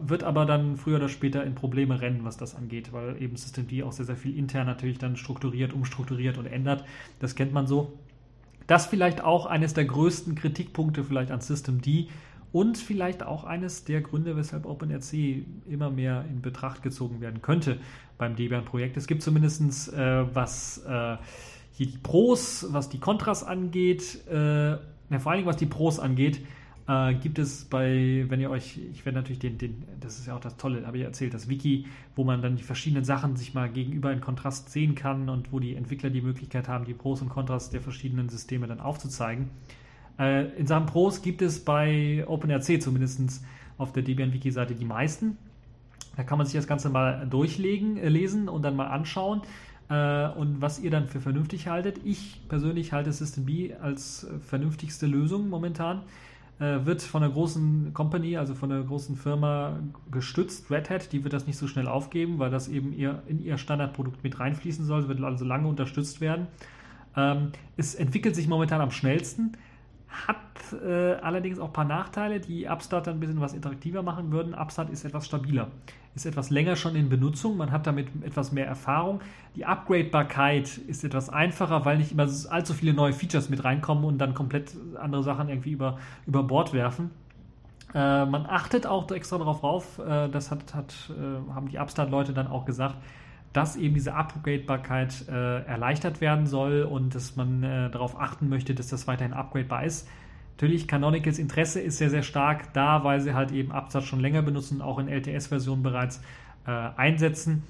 wird 0.00 0.24
aber 0.24 0.46
dann 0.46 0.76
früher 0.76 0.96
oder 0.96 1.08
später 1.08 1.44
in 1.44 1.54
Probleme 1.54 2.00
rennen, 2.00 2.20
was 2.24 2.36
das 2.36 2.54
angeht, 2.54 2.92
weil 2.92 3.20
eben 3.20 3.36
Systemd 3.36 3.82
auch 3.82 3.92
sehr, 3.92 4.06
sehr 4.06 4.16
viel 4.16 4.36
intern 4.36 4.66
natürlich 4.66 4.98
dann 4.98 5.16
strukturiert, 5.16 5.72
umstrukturiert 5.72 6.38
und 6.38 6.46
ändert. 6.46 6.84
Das 7.20 7.34
kennt 7.34 7.52
man 7.52 7.66
so. 7.66 7.92
Das 8.66 8.86
vielleicht 8.86 9.22
auch 9.22 9.46
eines 9.46 9.74
der 9.74 9.84
größten 9.84 10.34
Kritikpunkte 10.34 11.04
vielleicht 11.04 11.30
an 11.30 11.40
Systemd 11.40 11.86
und 12.52 12.78
vielleicht 12.78 13.22
auch 13.22 13.44
eines 13.44 13.84
der 13.84 14.00
Gründe, 14.00 14.36
weshalb 14.36 14.66
OpenRC 14.66 15.44
immer 15.68 15.90
mehr 15.90 16.24
in 16.30 16.40
Betracht 16.40 16.82
gezogen 16.82 17.20
werden 17.20 17.42
könnte 17.42 17.78
beim 18.16 18.36
Debian-Projekt. 18.36 18.96
Es 18.96 19.06
gibt 19.06 19.22
zumindest 19.22 19.92
äh, 19.92 20.34
was 20.34 20.78
äh, 20.86 21.16
hier 21.72 21.86
die 21.86 21.98
Pros, 21.98 22.66
was 22.70 22.88
die 22.88 22.98
Kontras 22.98 23.44
angeht, 23.44 24.26
äh, 24.28 24.76
ja, 25.10 25.18
vor 25.18 25.32
allen 25.32 25.38
Dingen, 25.38 25.48
was 25.48 25.56
die 25.56 25.66
Pros 25.66 25.98
angeht, 25.98 26.40
äh, 26.88 27.14
gibt 27.14 27.38
es 27.38 27.64
bei, 27.66 28.24
wenn 28.28 28.40
ihr 28.40 28.50
euch, 28.50 28.80
ich 28.92 29.04
werde 29.04 29.18
natürlich 29.18 29.38
den, 29.38 29.58
den, 29.58 29.84
das 30.00 30.18
ist 30.18 30.26
ja 30.26 30.34
auch 30.34 30.40
das 30.40 30.56
Tolle, 30.56 30.86
habe 30.86 30.98
ich 30.98 31.04
erzählt, 31.04 31.34
das 31.34 31.48
Wiki, 31.48 31.86
wo 32.16 32.24
man 32.24 32.42
dann 32.42 32.56
die 32.56 32.62
verschiedenen 32.62 33.04
Sachen 33.04 33.36
sich 33.36 33.54
mal 33.54 33.68
gegenüber 33.68 34.12
in 34.12 34.20
Kontrast 34.20 34.70
sehen 34.70 34.94
kann 34.94 35.28
und 35.28 35.52
wo 35.52 35.60
die 35.60 35.74
Entwickler 35.74 36.10
die 36.10 36.22
Möglichkeit 36.22 36.66
haben, 36.66 36.86
die 36.86 36.94
Pros 36.94 37.20
und 37.20 37.28
Kontrast 37.28 37.72
der 37.72 37.82
verschiedenen 37.82 38.28
Systeme 38.28 38.66
dann 38.66 38.80
aufzuzeigen. 38.80 39.50
Äh, 40.18 40.46
in 40.56 40.66
Sachen 40.66 40.86
Pros 40.86 41.22
gibt 41.22 41.42
es 41.42 41.64
bei 41.64 42.24
OpenRC 42.26 42.80
zumindest 42.80 43.44
auf 43.76 43.92
der 43.92 44.02
Debian-Wiki-Seite 44.02 44.74
die 44.74 44.84
meisten. 44.84 45.36
Da 46.16 46.24
kann 46.24 46.38
man 46.38 46.46
sich 46.46 46.56
das 46.56 46.66
Ganze 46.66 46.88
mal 46.88 47.26
durchlegen, 47.28 47.98
äh, 47.98 48.08
lesen 48.08 48.48
und 48.48 48.62
dann 48.62 48.74
mal 48.74 48.88
anschauen 48.88 49.42
äh, 49.88 50.28
und 50.28 50.60
was 50.60 50.78
ihr 50.78 50.90
dann 50.90 51.08
für 51.08 51.20
vernünftig 51.20 51.68
haltet. 51.68 52.00
Ich 52.04 52.40
persönlich 52.48 52.92
halte 52.92 53.12
System 53.12 53.46
B 53.46 53.74
als 53.74 54.24
äh, 54.24 54.38
vernünftigste 54.40 55.06
Lösung 55.06 55.48
momentan. 55.48 56.02
Äh, 56.60 56.84
wird 56.84 57.02
von 57.02 57.22
einer 57.22 57.32
großen 57.32 57.94
Company, 57.94 58.36
also 58.36 58.54
von 58.54 58.72
einer 58.72 58.82
großen 58.82 59.14
Firma 59.14 59.78
gestützt, 60.10 60.70
Red 60.72 60.90
Hat, 60.90 61.12
die 61.12 61.22
wird 61.22 61.32
das 61.32 61.46
nicht 61.46 61.56
so 61.56 61.68
schnell 61.68 61.86
aufgeben, 61.86 62.40
weil 62.40 62.50
das 62.50 62.66
eben 62.66 62.92
ihr, 62.92 63.22
in 63.28 63.40
ihr 63.44 63.58
Standardprodukt 63.58 64.24
mit 64.24 64.40
reinfließen 64.40 64.84
soll, 64.84 65.08
wird 65.08 65.22
also 65.22 65.44
lange 65.44 65.68
unterstützt 65.68 66.20
werden. 66.20 66.48
Ähm, 67.16 67.52
es 67.76 67.94
entwickelt 67.94 68.34
sich 68.34 68.48
momentan 68.48 68.80
am 68.80 68.90
schnellsten 68.90 69.56
hat 70.08 70.36
äh, 70.82 71.14
allerdings 71.14 71.58
auch 71.58 71.68
ein 71.68 71.72
paar 71.72 71.84
Nachteile, 71.84 72.40
die 72.40 72.66
Upstart 72.66 73.06
dann 73.06 73.16
ein 73.16 73.20
bisschen 73.20 73.40
was 73.40 73.52
interaktiver 73.52 74.02
machen 74.02 74.32
würden. 74.32 74.54
Upstart 74.54 74.90
ist 74.90 75.04
etwas 75.04 75.26
stabiler, 75.26 75.68
ist 76.18 76.26
etwas 76.26 76.50
länger 76.50 76.74
schon 76.76 76.96
in 76.96 77.08
Benutzung, 77.08 77.56
man 77.56 77.70
hat 77.70 77.86
damit 77.86 78.08
etwas 78.22 78.50
mehr 78.52 78.66
Erfahrung. 78.66 79.20
Die 79.54 79.64
Upgradebarkeit 79.64 80.76
ist 80.76 81.04
etwas 81.04 81.28
einfacher, 81.30 81.84
weil 81.84 81.98
nicht 81.98 82.12
immer 82.12 82.28
allzu 82.50 82.74
viele 82.74 82.92
neue 82.92 83.12
Features 83.12 83.48
mit 83.48 83.64
reinkommen 83.64 84.04
und 84.04 84.18
dann 84.18 84.34
komplett 84.34 84.76
andere 85.00 85.22
Sachen 85.22 85.48
irgendwie 85.48 85.70
über, 85.70 85.98
über 86.26 86.42
Bord 86.42 86.72
werfen. 86.72 87.10
Äh, 87.94 88.26
man 88.26 88.46
achtet 88.46 88.86
auch 88.86 89.10
extra 89.12 89.38
darauf 89.38 89.62
rauf, 89.62 89.98
äh, 89.98 90.28
das 90.28 90.50
hat, 90.50 90.74
hat 90.74 91.10
äh, 91.10 91.54
haben 91.54 91.68
die 91.68 91.78
Upstart-Leute 91.78 92.32
dann 92.32 92.48
auch 92.48 92.64
gesagt, 92.64 92.96
dass 93.52 93.76
eben 93.76 93.94
diese 93.94 94.14
Upgradebarkeit 94.14 95.26
äh, 95.28 95.62
erleichtert 95.64 96.20
werden 96.20 96.46
soll 96.46 96.82
und 96.82 97.14
dass 97.14 97.36
man 97.36 97.62
äh, 97.62 97.90
darauf 97.90 98.20
achten 98.20 98.48
möchte, 98.48 98.74
dass 98.74 98.88
das 98.88 99.06
weiterhin 99.06 99.32
upgradebar 99.32 99.84
ist. 99.84 100.08
Natürlich, 100.58 100.88
Canonicals 100.88 101.38
Interesse 101.38 101.80
ist 101.80 101.98
sehr, 101.98 102.10
sehr 102.10 102.24
stark 102.24 102.72
da, 102.72 103.04
weil 103.04 103.20
sie 103.20 103.32
halt 103.32 103.52
eben 103.52 103.70
Absatz 103.70 104.06
schon 104.06 104.18
länger 104.18 104.42
benutzen, 104.42 104.82
auch 104.82 104.98
in 104.98 105.06
LTS-Versionen 105.06 105.84
bereits 105.84 106.20
äh, 106.66 106.70
einsetzen. 106.96 107.62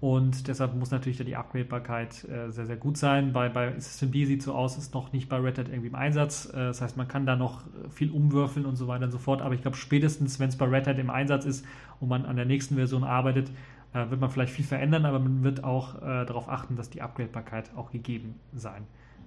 Und 0.00 0.48
deshalb 0.48 0.74
muss 0.74 0.90
natürlich 0.90 1.18
die 1.18 1.36
Upgradebarkeit 1.36 2.24
äh, 2.24 2.50
sehr, 2.50 2.64
sehr 2.64 2.78
gut 2.78 2.96
sein. 2.96 3.34
Bei, 3.34 3.50
bei 3.50 3.78
System 3.78 4.10
D 4.10 4.24
sieht 4.24 4.42
so 4.42 4.54
aus, 4.54 4.78
ist 4.78 4.94
noch 4.94 5.12
nicht 5.12 5.28
bei 5.28 5.36
Red 5.36 5.58
Hat 5.58 5.68
irgendwie 5.68 5.88
im 5.88 5.94
Einsatz. 5.94 6.46
Äh, 6.46 6.56
das 6.56 6.80
heißt, 6.80 6.96
man 6.96 7.08
kann 7.08 7.26
da 7.26 7.36
noch 7.36 7.64
viel 7.90 8.10
umwürfeln 8.10 8.64
und 8.64 8.76
so 8.76 8.88
weiter 8.88 9.04
und 9.04 9.10
so 9.10 9.18
fort. 9.18 9.42
Aber 9.42 9.54
ich 9.54 9.60
glaube, 9.60 9.76
spätestens, 9.76 10.40
wenn 10.40 10.48
es 10.48 10.56
bei 10.56 10.64
Red 10.64 10.86
Hat 10.86 10.98
im 10.98 11.10
Einsatz 11.10 11.44
ist 11.44 11.66
und 12.00 12.08
man 12.08 12.24
an 12.24 12.36
der 12.36 12.46
nächsten 12.46 12.76
Version 12.76 13.04
arbeitet, 13.04 13.50
äh, 13.92 14.08
wird 14.08 14.18
man 14.18 14.30
vielleicht 14.30 14.54
viel 14.54 14.64
verändern, 14.64 15.04
aber 15.04 15.18
man 15.18 15.42
wird 15.44 15.62
auch 15.62 15.96
äh, 15.96 16.24
darauf 16.24 16.48
achten, 16.48 16.74
dass 16.76 16.88
die 16.88 17.02
Upgradebarkeit 17.02 17.76
auch 17.76 17.90
gegeben 17.90 18.36
sein 18.54 18.86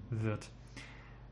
wird. 0.09 0.49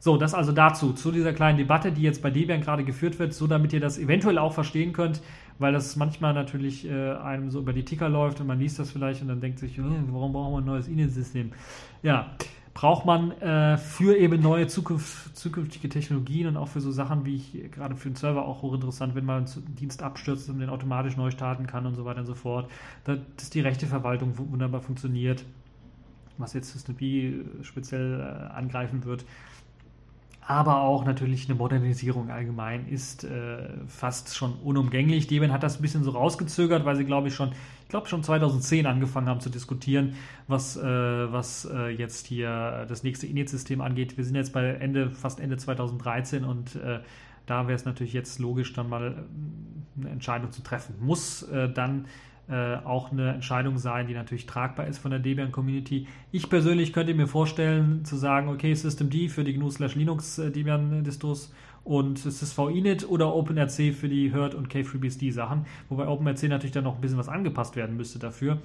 So, 0.03 0.17
das 0.17 0.33
also 0.33 0.51
dazu, 0.51 0.93
zu 0.93 1.11
dieser 1.11 1.31
kleinen 1.31 1.59
Debatte, 1.59 1.91
die 1.91 2.01
jetzt 2.01 2.23
bei 2.23 2.31
Debian 2.31 2.61
gerade 2.61 2.83
geführt 2.83 3.19
wird, 3.19 3.35
so 3.35 3.45
damit 3.45 3.71
ihr 3.71 3.79
das 3.79 3.99
eventuell 3.99 4.39
auch 4.39 4.51
verstehen 4.51 4.93
könnt, 4.93 5.21
weil 5.59 5.73
das 5.73 5.95
manchmal 5.95 6.33
natürlich 6.33 6.89
äh, 6.89 7.11
einem 7.11 7.51
so 7.51 7.59
über 7.59 7.71
die 7.71 7.85
Ticker 7.85 8.09
läuft 8.09 8.41
und 8.41 8.47
man 8.47 8.57
liest 8.57 8.79
das 8.79 8.89
vielleicht 8.89 9.21
und 9.21 9.27
dann 9.27 9.41
denkt 9.41 9.59
sich, 9.59 9.77
hm, 9.77 10.07
warum 10.09 10.33
brauchen 10.33 10.53
wir 10.53 10.57
ein 10.57 10.65
neues 10.65 10.87
Init-System? 10.87 11.51
Ja, 12.01 12.31
braucht 12.73 13.05
man 13.05 13.29
äh, 13.41 13.77
für 13.77 14.17
eben 14.17 14.41
neue 14.41 14.65
Zukunft, 14.65 15.37
zukünftige 15.37 15.87
Technologien 15.87 16.47
und 16.47 16.57
auch 16.57 16.69
für 16.69 16.81
so 16.81 16.91
Sachen 16.91 17.23
wie 17.25 17.35
ich 17.35 17.71
gerade 17.71 17.95
für 17.95 18.09
den 18.09 18.15
Server 18.15 18.47
auch 18.47 18.63
hochinteressant, 18.63 19.13
wenn 19.13 19.25
man 19.25 19.45
einen 19.45 19.75
Dienst 19.75 20.01
abstürzt 20.01 20.49
und 20.49 20.57
den 20.57 20.69
automatisch 20.69 21.15
neu 21.15 21.29
starten 21.29 21.67
kann 21.67 21.85
und 21.85 21.93
so 21.93 22.05
weiter 22.05 22.21
und 22.21 22.25
so 22.25 22.33
fort, 22.33 22.71
dass 23.03 23.51
die 23.51 23.61
rechte 23.61 23.85
Verwaltung 23.85 24.35
wunderbar 24.35 24.81
funktioniert, 24.81 25.45
was 26.39 26.53
jetzt 26.53 26.71
System 26.71 26.95
B 26.95 27.33
speziell 27.61 28.19
äh, 28.19 28.51
angreifen 28.51 29.05
wird. 29.05 29.25
Aber 30.45 30.81
auch 30.81 31.05
natürlich 31.05 31.47
eine 31.47 31.57
Modernisierung 31.57 32.29
allgemein 32.31 32.87
ist 32.87 33.23
äh, 33.23 33.69
fast 33.87 34.35
schon 34.35 34.53
unumgänglich. 34.63 35.27
Debian 35.27 35.51
hat 35.51 35.63
das 35.63 35.77
ein 35.77 35.81
bisschen 35.81 36.03
so 36.03 36.11
rausgezögert, 36.11 36.83
weil 36.83 36.95
sie, 36.95 37.05
glaube 37.05 37.27
ich, 37.27 37.35
schon, 37.35 37.51
ich 37.83 37.89
glaube 37.89 38.07
schon 38.07 38.23
2010 38.23 38.87
angefangen 38.87 39.29
haben 39.29 39.39
zu 39.39 39.49
diskutieren, 39.49 40.15
was, 40.47 40.77
äh, 40.77 40.83
was 40.83 41.65
äh, 41.65 41.89
jetzt 41.89 42.25
hier 42.25 42.85
das 42.89 43.03
nächste 43.03 43.27
Init-System 43.27 43.81
angeht. 43.81 44.17
Wir 44.17 44.25
sind 44.25 44.35
jetzt 44.35 44.51
bei 44.51 44.65
Ende, 44.65 45.11
fast 45.11 45.39
Ende 45.39 45.57
2013 45.57 46.43
und 46.43 46.75
äh, 46.75 46.99
da 47.45 47.67
wäre 47.67 47.75
es 47.75 47.85
natürlich 47.85 48.13
jetzt 48.13 48.39
logisch, 48.39 48.73
dann 48.73 48.89
mal 48.89 49.11
äh, 49.11 50.01
eine 50.01 50.09
Entscheidung 50.09 50.51
zu 50.51 50.63
treffen. 50.63 50.95
Muss 50.99 51.43
äh, 51.43 51.69
dann 51.69 52.05
äh, 52.49 52.75
auch 52.83 53.11
eine 53.11 53.33
Entscheidung 53.33 53.77
sein, 53.77 54.07
die 54.07 54.13
natürlich 54.13 54.45
tragbar 54.45 54.87
ist 54.87 54.97
von 54.97 55.11
der 55.11 55.19
Debian 55.19 55.51
Community. 55.51 56.07
Ich 56.31 56.49
persönlich 56.49 56.91
könnte 56.91 57.13
mir 57.13 57.27
vorstellen, 57.27 58.03
zu 58.03 58.15
sagen, 58.17 58.49
okay, 58.49 58.73
Systemd 58.73 59.31
für 59.31 59.43
die 59.43 59.53
GNU 59.53 59.69
Linux 59.95 60.39
äh, 60.39 60.51
und 61.83 62.19
SysV 62.19 62.59
Init 62.69 63.09
oder 63.09 63.33
OpenRC 63.33 63.93
für 63.93 64.09
die 64.09 64.31
Herd 64.33 64.53
und 64.53 64.69
KFreeBSD 64.69 65.31
Sachen, 65.31 65.65
wobei 65.89 66.07
OpenRC 66.07 66.43
natürlich 66.43 66.71
dann 66.73 66.83
noch 66.83 66.95
ein 66.95 67.01
bisschen 67.01 67.17
was 67.17 67.29
angepasst 67.29 67.75
werden 67.75 67.97
müsste 67.97 68.19
dafür. 68.19 68.59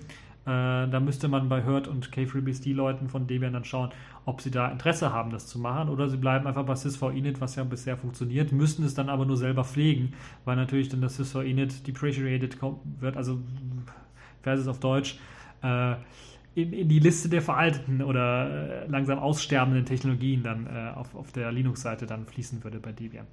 Äh, 0.46 0.88
da 0.88 1.00
müsste 1.00 1.26
man 1.26 1.48
bei 1.48 1.62
Herd 1.62 1.88
und 1.88 2.10
K3BSD-Leuten 2.10 3.08
von 3.08 3.26
Debian 3.26 3.52
dann 3.52 3.64
schauen, 3.64 3.90
ob 4.24 4.40
sie 4.40 4.52
da 4.52 4.68
Interesse 4.68 5.12
haben, 5.12 5.30
das 5.30 5.48
zu 5.48 5.58
machen. 5.58 5.88
Oder 5.88 6.08
sie 6.08 6.16
bleiben 6.16 6.46
einfach 6.46 6.64
bei 6.64 6.76
SysV 6.76 7.10
Init, 7.14 7.40
was 7.40 7.56
ja 7.56 7.64
bisher 7.64 7.96
funktioniert, 7.96 8.52
müssen 8.52 8.84
es 8.84 8.94
dann 8.94 9.08
aber 9.08 9.26
nur 9.26 9.36
selber 9.36 9.64
pflegen, 9.64 10.12
weil 10.44 10.54
natürlich 10.54 10.88
dann 10.88 11.00
das 11.00 11.16
SysV 11.16 11.42
Init 11.42 11.86
depreciated 11.86 12.58
wird, 13.00 13.16
also 13.16 13.40
Versus 14.42 14.68
auf 14.68 14.78
Deutsch, 14.78 15.18
äh, 15.64 15.94
in, 16.54 16.72
in, 16.72 16.88
die 16.88 17.00
Liste 17.00 17.28
der 17.28 17.42
veralteten 17.42 18.00
oder 18.00 18.84
äh, 18.84 18.86
langsam 18.86 19.18
aussterbenden 19.18 19.84
Technologien 19.84 20.44
dann 20.44 20.66
äh, 20.66 20.92
auf, 20.94 21.16
auf 21.16 21.32
der 21.32 21.50
Linux-Seite 21.50 22.06
dann 22.06 22.24
fließen 22.24 22.62
würde 22.62 22.78
bei 22.78 22.92
Debian. 22.92 23.26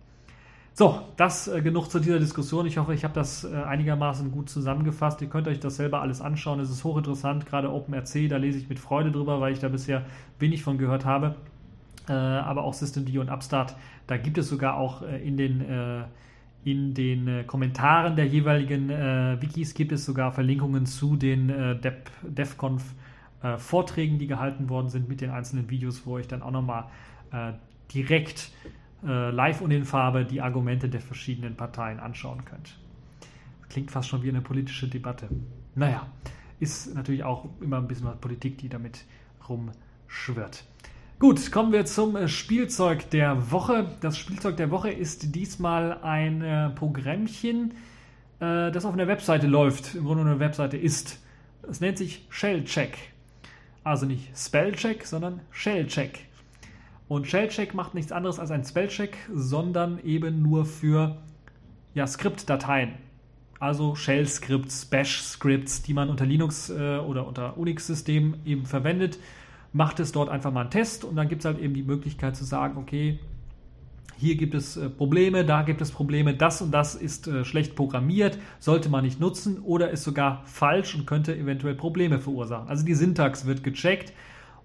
So, 0.76 1.02
das 1.18 1.48
äh, 1.48 1.62
genug 1.62 1.92
zu 1.92 2.00
dieser 2.00 2.18
Diskussion. 2.18 2.66
Ich 2.66 2.80
hoffe, 2.80 2.96
ich 2.96 3.04
habe 3.04 3.14
das 3.14 3.44
äh, 3.44 3.54
einigermaßen 3.54 4.32
gut 4.32 4.50
zusammengefasst. 4.50 5.22
Ihr 5.22 5.30
könnt 5.30 5.48
euch 5.48 5.60
das 5.60 5.76
selber 5.76 6.02
alles 6.02 6.20
anschauen. 6.20 6.60
Es 6.60 6.72
ist 6.72 6.84
hochinteressant, 6.84 7.46
gerade 7.46 7.72
OpenRC, 7.72 8.28
da 8.28 8.38
lese 8.38 8.58
ich 8.58 8.70
mit 8.70 8.80
Freude 8.80 9.12
drüber, 9.12 9.40
weil 9.40 9.54
ich 9.54 9.60
da 9.60 9.70
bisher 9.70 10.04
wenig 10.40 10.64
von 10.64 10.80
gehört 10.80 11.06
habe. 11.06 11.36
Äh, 12.10 12.14
aber 12.14 12.64
auch 12.64 12.74
Systemd 12.74 13.16
und 13.16 13.30
Upstart, 13.30 13.76
da 14.08 14.18
gibt 14.18 14.40
es 14.40 14.50
sogar 14.50 14.78
auch 14.78 15.04
äh, 15.04 15.26
in 15.26 15.38
den, 15.38 15.62
äh, 15.62 16.06
in 16.64 16.96
den 16.96 17.28
äh, 17.28 17.44
Kommentaren 17.44 18.16
der 18.16 18.26
jeweiligen 18.26 18.90
Wikis 18.90 19.76
gibt 19.76 19.92
es 19.92 20.06
sogar 20.06 20.32
Verlinkungen 20.32 20.88
zu 20.88 21.16
den 21.16 21.48
Dev 21.82 21.98
DevConf 22.24 22.84
Vorträgen, 23.58 24.20
die 24.20 24.28
gehalten 24.28 24.70
worden 24.70 24.88
sind 24.88 25.10
mit 25.10 25.20
den 25.20 25.30
einzelnen 25.30 25.70
Videos, 25.70 26.06
wo 26.06 26.18
ich 26.18 26.30
dann 26.30 26.42
auch 26.42 26.52
nochmal 26.52 26.86
direkt 27.94 28.52
äh, 29.06 29.30
live 29.32 29.62
und 29.62 29.72
in 29.72 29.86
Farbe 29.86 30.26
die 30.26 30.42
Argumente 30.42 30.90
der 30.90 31.02
verschiedenen 31.02 31.56
Parteien 31.56 32.00
anschauen 32.00 32.46
könnt. 32.46 32.78
Klingt 33.70 33.92
fast 33.92 34.10
schon 34.10 34.24
wie 34.24 34.30
eine 34.30 34.42
politische 34.42 34.88
Debatte. 34.88 35.30
Naja, 35.76 36.08
ist 36.60 36.94
natürlich 36.96 37.24
auch 37.24 37.46
immer 37.60 37.78
ein 37.78 37.88
bisschen 37.88 38.08
was 38.08 38.18
Politik, 38.18 38.58
die 38.60 38.70
damit 38.70 39.06
rumschwirrt. 39.50 40.64
Gut, 41.20 41.52
kommen 41.52 41.72
wir 41.72 41.86
zum 41.86 42.16
äh, 42.16 42.28
Spielzeug 42.28 43.10
der 43.10 43.52
Woche. 43.52 43.88
Das 44.02 44.18
Spielzeug 44.18 44.58
der 44.58 44.72
Woche 44.72 44.92
ist 44.92 45.36
diesmal 45.36 46.00
ein 46.02 46.42
äh, 46.42 46.70
Programmchen, 46.72 47.72
äh, 48.40 48.72
das 48.72 48.86
auf 48.86 48.94
einer 48.94 49.08
Webseite 49.08 49.48
läuft, 49.48 49.96
im 49.96 50.06
Grunde 50.06 50.24
eine 50.24 50.40
Webseite 50.40 50.78
ist. 50.78 51.20
Es 51.70 51.80
nennt 51.80 51.98
sich 51.98 52.26
Shellcheck. 52.30 52.98
Also 53.84 54.06
nicht 54.06 54.38
Spellcheck, 54.38 55.06
sondern 55.06 55.40
Shellcheck. 55.52 56.28
Und 57.14 57.28
Shellcheck 57.28 57.76
macht 57.76 57.94
nichts 57.94 58.12
anderes 58.12 58.40
als 58.40 58.50
ein 58.50 58.64
Spellcheck, 58.64 59.16
sondern 59.32 60.00
eben 60.04 60.42
nur 60.42 60.66
für 60.66 61.18
ja, 61.94 62.08
Skriptdateien. 62.08 62.94
Also 63.60 63.94
Shell-Skripts, 63.94 64.86
Bash-Skripts, 64.86 65.84
die 65.84 65.94
man 65.94 66.10
unter 66.10 66.26
Linux 66.26 66.72
äh, 66.72 66.98
oder 66.98 67.28
unter 67.28 67.56
Unix-Systemen 67.56 68.38
eben 68.46 68.66
verwendet. 68.66 69.20
Macht 69.74 70.00
es 70.00 70.12
dort 70.12 70.28
einfach 70.28 70.52
mal 70.52 70.62
einen 70.62 70.72
Test 70.72 71.06
und 71.06 71.16
dann 71.16 71.30
gibt 71.30 71.44
es 71.44 71.46
halt 71.46 71.60
eben 71.60 71.76
die 71.76 71.84
Möglichkeit 71.84 72.36
zu 72.36 72.46
sagen, 72.46 72.80
okay, 72.80 73.20
hier 74.18 74.36
gibt 74.36 74.56
es 74.56 74.76
äh, 74.78 74.90
Probleme, 74.90 75.46
da 75.46 75.62
gibt 75.62 75.82
es 75.82 75.92
Probleme, 75.92 76.34
das 76.34 76.64
und 76.64 76.72
das 76.72 76.96
ist 76.96 77.28
äh, 77.28 77.46
schlecht 77.46 77.76
programmiert, 77.76 78.40
sollte 78.58 78.90
man 78.90 79.04
nicht 79.04 79.20
nutzen 79.20 79.60
oder 79.60 79.92
ist 79.92 80.04
sogar 80.04 80.42
falsch 80.46 80.96
und 80.96 81.06
könnte 81.06 81.38
eventuell 81.38 81.76
Probleme 81.76 82.18
verursachen. 82.18 82.70
Also 82.70 82.84
die 82.84 82.96
Syntax 82.96 83.46
wird 83.46 83.64
gecheckt 83.64 84.14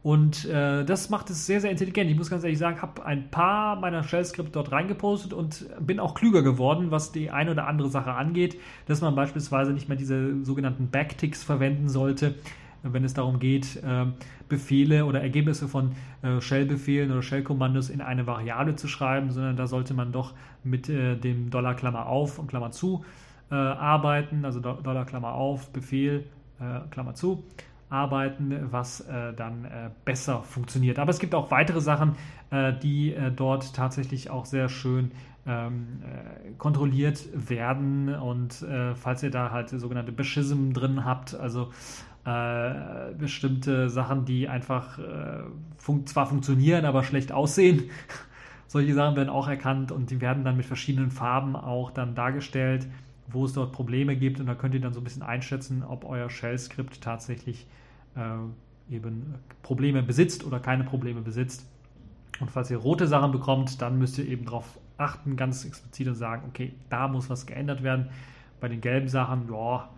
und 0.03 0.45
äh, 0.45 0.85
das 0.85 1.11
macht 1.11 1.29
es 1.31 1.47
sehr, 1.47 1.61
sehr 1.61 1.71
intelligent. 1.71 2.09
Ich 2.11 2.17
muss 2.17 2.31
ganz 2.31 2.45
ehrlich 2.45 2.59
sagen, 2.59 2.81
habe 2.81 3.05
ein 3.05 3.31
paar 3.31 3.77
meiner 3.77 4.05
Shell-Skripte 4.05 4.53
dort 4.53 4.71
reingepostet 4.71 5.33
und 5.33 5.67
bin 5.81 5.99
auch 5.99 6.15
klüger 6.15 6.43
geworden, 6.43 6.91
was 6.91 7.11
die 7.11 7.31
eine 7.31 7.51
oder 7.51 7.67
andere 7.67 7.89
Sache 7.89 8.13
angeht, 8.13 8.59
dass 8.87 9.01
man 9.01 9.15
beispielsweise 9.17 9.73
nicht 9.73 9.89
mehr 9.89 9.99
diese 9.99 10.45
sogenannten 10.45 10.89
Backticks 10.89 11.43
verwenden 11.43 11.89
sollte, 11.89 12.37
wenn 12.85 13.03
es 13.03 13.13
darum 13.13 13.41
geht, 13.41 13.77
äh, 13.83 14.07
Befehle 14.49 15.05
oder 15.05 15.21
Ergebnisse 15.21 15.67
von 15.67 15.97
äh, 16.23 16.41
Shell-Befehlen 16.41 17.11
oder 17.11 17.23
Shell-Kommandos 17.23 17.91
in 17.91 18.01
eine 18.01 18.27
Variable 18.27 18.77
zu 18.77 18.87
schreiben, 18.87 19.33
sondern 19.33 19.57
da 19.57 19.67
sollte 19.67 19.95
man 19.95 20.13
doch 20.13 20.33
mit 20.63 20.89
äh, 20.89 21.17
dem 21.17 21.51
Dollar 21.51 21.75
Klammer 21.75 22.07
auf 22.07 22.39
und 22.39 22.47
Klammer 22.47 22.71
zu 22.71 23.05
äh, 23.51 23.57
arbeiten, 23.57 24.45
also 24.45 24.61
Dollar 24.61 25.07
Klammer 25.07 25.33
auf, 25.35 25.71
Befehl, 25.71 26.25
Klammer 26.91 27.15
zu 27.15 27.45
arbeiten, 27.91 28.69
was 28.71 29.01
äh, 29.01 29.33
dann 29.35 29.65
äh, 29.65 29.91
besser 30.05 30.43
funktioniert. 30.43 30.99
Aber 30.99 31.11
es 31.11 31.19
gibt 31.19 31.35
auch 31.35 31.51
weitere 31.51 31.81
Sachen, 31.81 32.17
äh, 32.51 32.73
die 32.73 33.15
äh, 33.15 33.31
dort 33.31 33.75
tatsächlich 33.75 34.31
auch 34.31 34.45
sehr 34.45 34.69
schön 34.69 35.13
ähm, 35.47 36.03
äh, 36.03 36.51
kontrolliert 36.59 37.29
werden. 37.33 38.15
Und 38.15 38.63
äh, 38.63 38.95
falls 38.95 39.23
ihr 39.23 39.31
da 39.31 39.51
halt 39.51 39.71
sogenannte 39.71 40.13
Beschism 40.13 40.73
drin 40.73 41.05
habt, 41.05 41.35
also 41.35 41.71
bestimmte 43.17 43.89
Sachen, 43.89 44.27
die 44.27 44.51
einfach 44.51 44.99
fun 45.79 46.07
zwar 46.07 46.27
funktionieren, 46.27 46.85
aber 46.85 47.03
schlecht 47.03 47.33
aussehen, 47.33 47.85
solche 48.67 48.93
Sachen 48.93 49.17
werden 49.17 49.31
auch 49.31 49.49
erkannt 49.49 49.93
und 49.93 50.11
die 50.11 50.21
werden 50.21 50.45
dann 50.45 50.59
mit 50.59 50.67
verschiedenen 50.67 51.11
Farben 51.11 51.57
auch 51.57 51.91
dann 51.91 52.15
dargestellt 52.15 52.87
wo 53.31 53.45
es 53.45 53.53
dort 53.53 53.73
Probleme 53.73 54.17
gibt 54.17 54.41
und 54.41 54.47
da 54.47 54.55
könnt 54.55 54.75
ihr 54.75 54.81
dann 54.81 54.93
so 54.93 55.01
ein 55.01 55.05
bisschen 55.05 55.23
einschätzen, 55.23 55.83
ob 55.83 56.05
euer 56.05 56.31
Shell-Skript 56.31 57.01
tatsächlich 57.01 57.67
äh, 58.17 58.95
eben 58.95 59.35
Probleme 59.63 60.03
besitzt 60.03 60.45
oder 60.45 60.61
keine 60.61 60.85
Probleme 60.85 61.21
besitzt. 61.21 61.67
Und 62.41 62.51
falls 62.51 62.71
ihr 62.71 62.79
rote 62.79 63.07
Sachen 63.07 63.33
bekommt, 63.33 63.83
dann 63.83 63.99
müsst 63.99 64.19
ihr 64.19 64.27
eben 64.27 64.45
darauf 64.45 64.79
achten, 64.97 65.37
ganz 65.37 65.65
explizit 65.65 66.09
und 66.09 66.15
sagen, 66.15 66.45
okay, 66.49 66.73
da 66.89 67.09
muss 67.09 67.29
was 67.31 67.47
geändert 67.47 67.83
werden. 67.83 68.09
Bei 68.61 68.69
den 68.69 68.81
gelben 68.81 69.09
Sachen, 69.09 69.49
ja, 69.53 69.89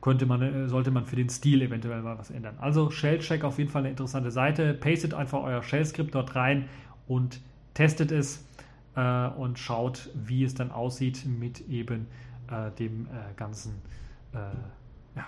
könnte 0.00 0.26
man, 0.26 0.42
äh, 0.42 0.68
sollte 0.68 0.90
man 0.90 1.04
für 1.04 1.16
den 1.16 1.28
Stil 1.28 1.62
eventuell 1.62 2.02
mal 2.02 2.18
was 2.18 2.30
ändern. 2.30 2.54
Also 2.58 2.90
Shellcheck 2.90 3.44
auf 3.44 3.58
jeden 3.58 3.70
Fall 3.70 3.82
eine 3.82 3.90
interessante 3.90 4.30
Seite. 4.30 4.74
Pastet 4.74 5.14
einfach 5.14 5.42
euer 5.42 5.62
Shell-Skript 5.62 6.14
dort 6.14 6.36
rein 6.36 6.68
und 7.06 7.40
testet 7.74 8.12
es 8.12 8.46
äh, 8.94 9.28
und 9.28 9.58
schaut, 9.58 10.10
wie 10.14 10.44
es 10.44 10.54
dann 10.54 10.70
aussieht 10.70 11.24
mit 11.26 11.68
eben 11.68 12.06
äh, 12.50 12.70
dem 12.78 13.06
äh, 13.06 13.34
ganzen, 13.36 13.74
äh, 14.32 14.38
ja, 15.16 15.26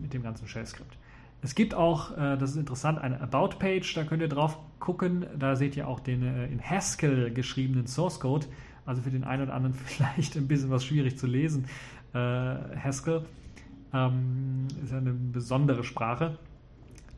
mit 0.00 0.12
dem 0.12 0.22
ganzen 0.22 0.46
Shell-Skript. 0.48 0.96
Es 1.42 1.54
gibt 1.54 1.74
auch, 1.74 2.16
äh, 2.16 2.36
das 2.36 2.50
ist 2.50 2.56
interessant, 2.56 2.98
eine 2.98 3.20
About-Page, 3.20 3.94
da 3.94 4.04
könnt 4.04 4.22
ihr 4.22 4.28
drauf 4.28 4.58
gucken. 4.80 5.26
Da 5.38 5.56
seht 5.56 5.76
ihr 5.76 5.86
auch 5.86 6.00
den 6.00 6.22
äh, 6.22 6.46
in 6.46 6.60
Haskell 6.60 7.32
geschriebenen 7.32 7.86
Source 7.86 8.20
Code. 8.20 8.46
Also 8.86 9.02
für 9.02 9.10
den 9.10 9.24
einen 9.24 9.42
oder 9.42 9.54
anderen 9.54 9.74
vielleicht 9.86 10.36
ein 10.36 10.48
bisschen 10.48 10.70
was 10.70 10.84
schwierig 10.84 11.18
zu 11.18 11.26
lesen. 11.26 11.66
Haskell 12.14 13.26
ähm, 13.92 14.66
ist 14.82 14.94
eine 14.94 15.12
besondere 15.12 15.84
Sprache. 15.84 16.38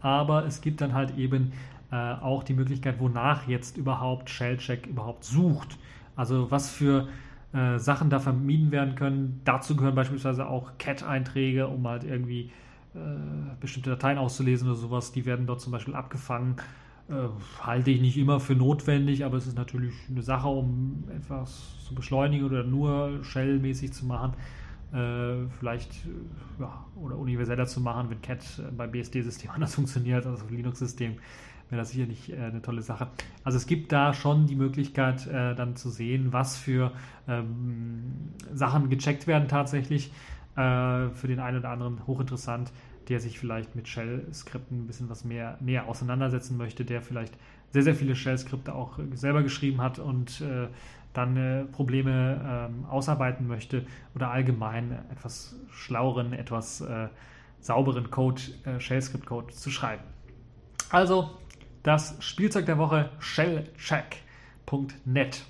Aber 0.01 0.45
es 0.47 0.61
gibt 0.61 0.81
dann 0.81 0.95
halt 0.95 1.17
eben 1.17 1.53
auch 1.91 2.45
die 2.45 2.55
Möglichkeit, 2.55 3.01
wonach 3.01 3.49
jetzt 3.49 3.77
überhaupt 3.77 4.31
Shellcheck 4.31 4.87
überhaupt 4.87 5.25
sucht. 5.25 5.77
Also 6.17 6.51
was 6.51 6.71
für 6.71 7.09
äh, 7.53 7.79
Sachen 7.79 8.11
da 8.11 8.21
vermieden 8.21 8.71
werden 8.71 8.95
können. 8.95 9.41
Dazu 9.45 9.77
gehören 9.77 9.95
beispielsweise 9.95 10.49
auch 10.49 10.79
Cat-Einträge, 10.79 11.67
um 11.67 11.87
halt 11.87 12.05
irgendwie 12.05 12.53
äh, 12.95 12.99
bestimmte 13.61 13.91
Dateien 13.91 14.19
auszulesen 14.19 14.69
oder 14.69 14.77
sowas. 14.77 15.13
Die 15.13 15.27
werden 15.27 15.47
dort 15.47 15.61
zum 15.61 15.73
Beispiel 15.73 15.95
abgefangen. 15.95 16.57
Äh, 17.09 17.15
halte 17.61 17.91
ich 17.91 18.01
nicht 18.01 18.17
immer 18.17 18.39
für 18.39 18.55
notwendig, 18.55 19.25
aber 19.25 19.37
es 19.37 19.47
ist 19.47 19.57
natürlich 19.57 19.95
eine 20.09 20.23
Sache, 20.23 20.49
um 20.49 21.05
etwas 21.17 21.85
zu 21.85 21.95
beschleunigen 21.95 22.47
oder 22.47 22.63
nur 22.63 23.25
Shell-mäßig 23.25 23.93
zu 23.93 24.07
machen. 24.07 24.35
Äh, 24.93 25.49
vielleicht 25.59 25.93
ja, 26.59 26.85
oder 26.97 27.17
universeller 27.17 27.67
zu 27.67 27.81
machen, 27.81 28.11
wenn 28.11 28.23
Cat 28.23 28.45
beim 28.77 28.91
BSD-System 28.91 29.51
anders 29.51 29.75
funktioniert, 29.77 30.27
also 30.27 30.45
Linux-System 30.49 31.17
wäre 31.71 31.81
das 31.81 31.91
sicherlich 31.91 32.33
äh, 32.33 32.37
eine 32.37 32.63
tolle 32.63 32.83
Sache. 32.83 33.09
Also 33.45 33.57
es 33.57 33.67
gibt 33.67 33.93
da 33.93 34.13
schon 34.13 34.47
die 34.47 34.57
Möglichkeit, 34.57 35.27
äh, 35.27 35.55
dann 35.55 35.77
zu 35.77 35.91
sehen, 35.91 36.33
was 36.33 36.59
für 36.59 36.93
ähm, 37.29 38.31
Sachen 38.53 38.89
gecheckt 38.89 39.27
werden 39.27 39.49
tatsächlich. 39.49 40.13
Äh, 40.57 41.11
für 41.11 41.29
den 41.29 41.39
einen 41.39 41.59
oder 41.59 41.71
anderen 41.71 42.07
hochinteressant, 42.07 42.73
der 43.09 43.21
sich 43.21 43.39
vielleicht 43.39 43.77
mit 43.77 43.89
Shell-Skripten 43.89 44.83
ein 44.83 44.87
bisschen 44.87 45.09
was 45.09 45.25
mehr 45.25 45.57
näher 45.61 45.87
auseinandersetzen 45.87 46.57
möchte, 46.57 46.85
der 46.85 47.03
vielleicht 47.03 47.35
sehr, 47.71 47.83
sehr 47.83 47.95
viele 47.95 48.17
Shell-Skripte 48.17 48.75
auch 48.75 48.99
selber 49.15 49.43
geschrieben 49.43 49.81
hat 49.81 49.99
und 49.99 50.41
äh, 50.41 50.67
dann 51.13 51.37
äh, 51.37 51.65
Probleme 51.65 52.69
ähm, 52.71 52.85
ausarbeiten 52.87 53.47
möchte 53.47 53.85
oder 54.15 54.31
allgemein 54.31 54.99
etwas 55.11 55.57
schlaueren, 55.71 56.33
etwas 56.33 56.81
äh, 56.81 57.09
sauberen 57.61 58.11
Code, 58.11 58.41
Shell-Script-Code 58.79 59.53
zu 59.53 59.71
schreiben. 59.71 60.03
Also 60.91 61.31
das 61.83 62.17
Spielzeug 62.21 62.67
der 62.67 62.79
Woche 62.79 63.11
shellcheck.net. 63.19 65.45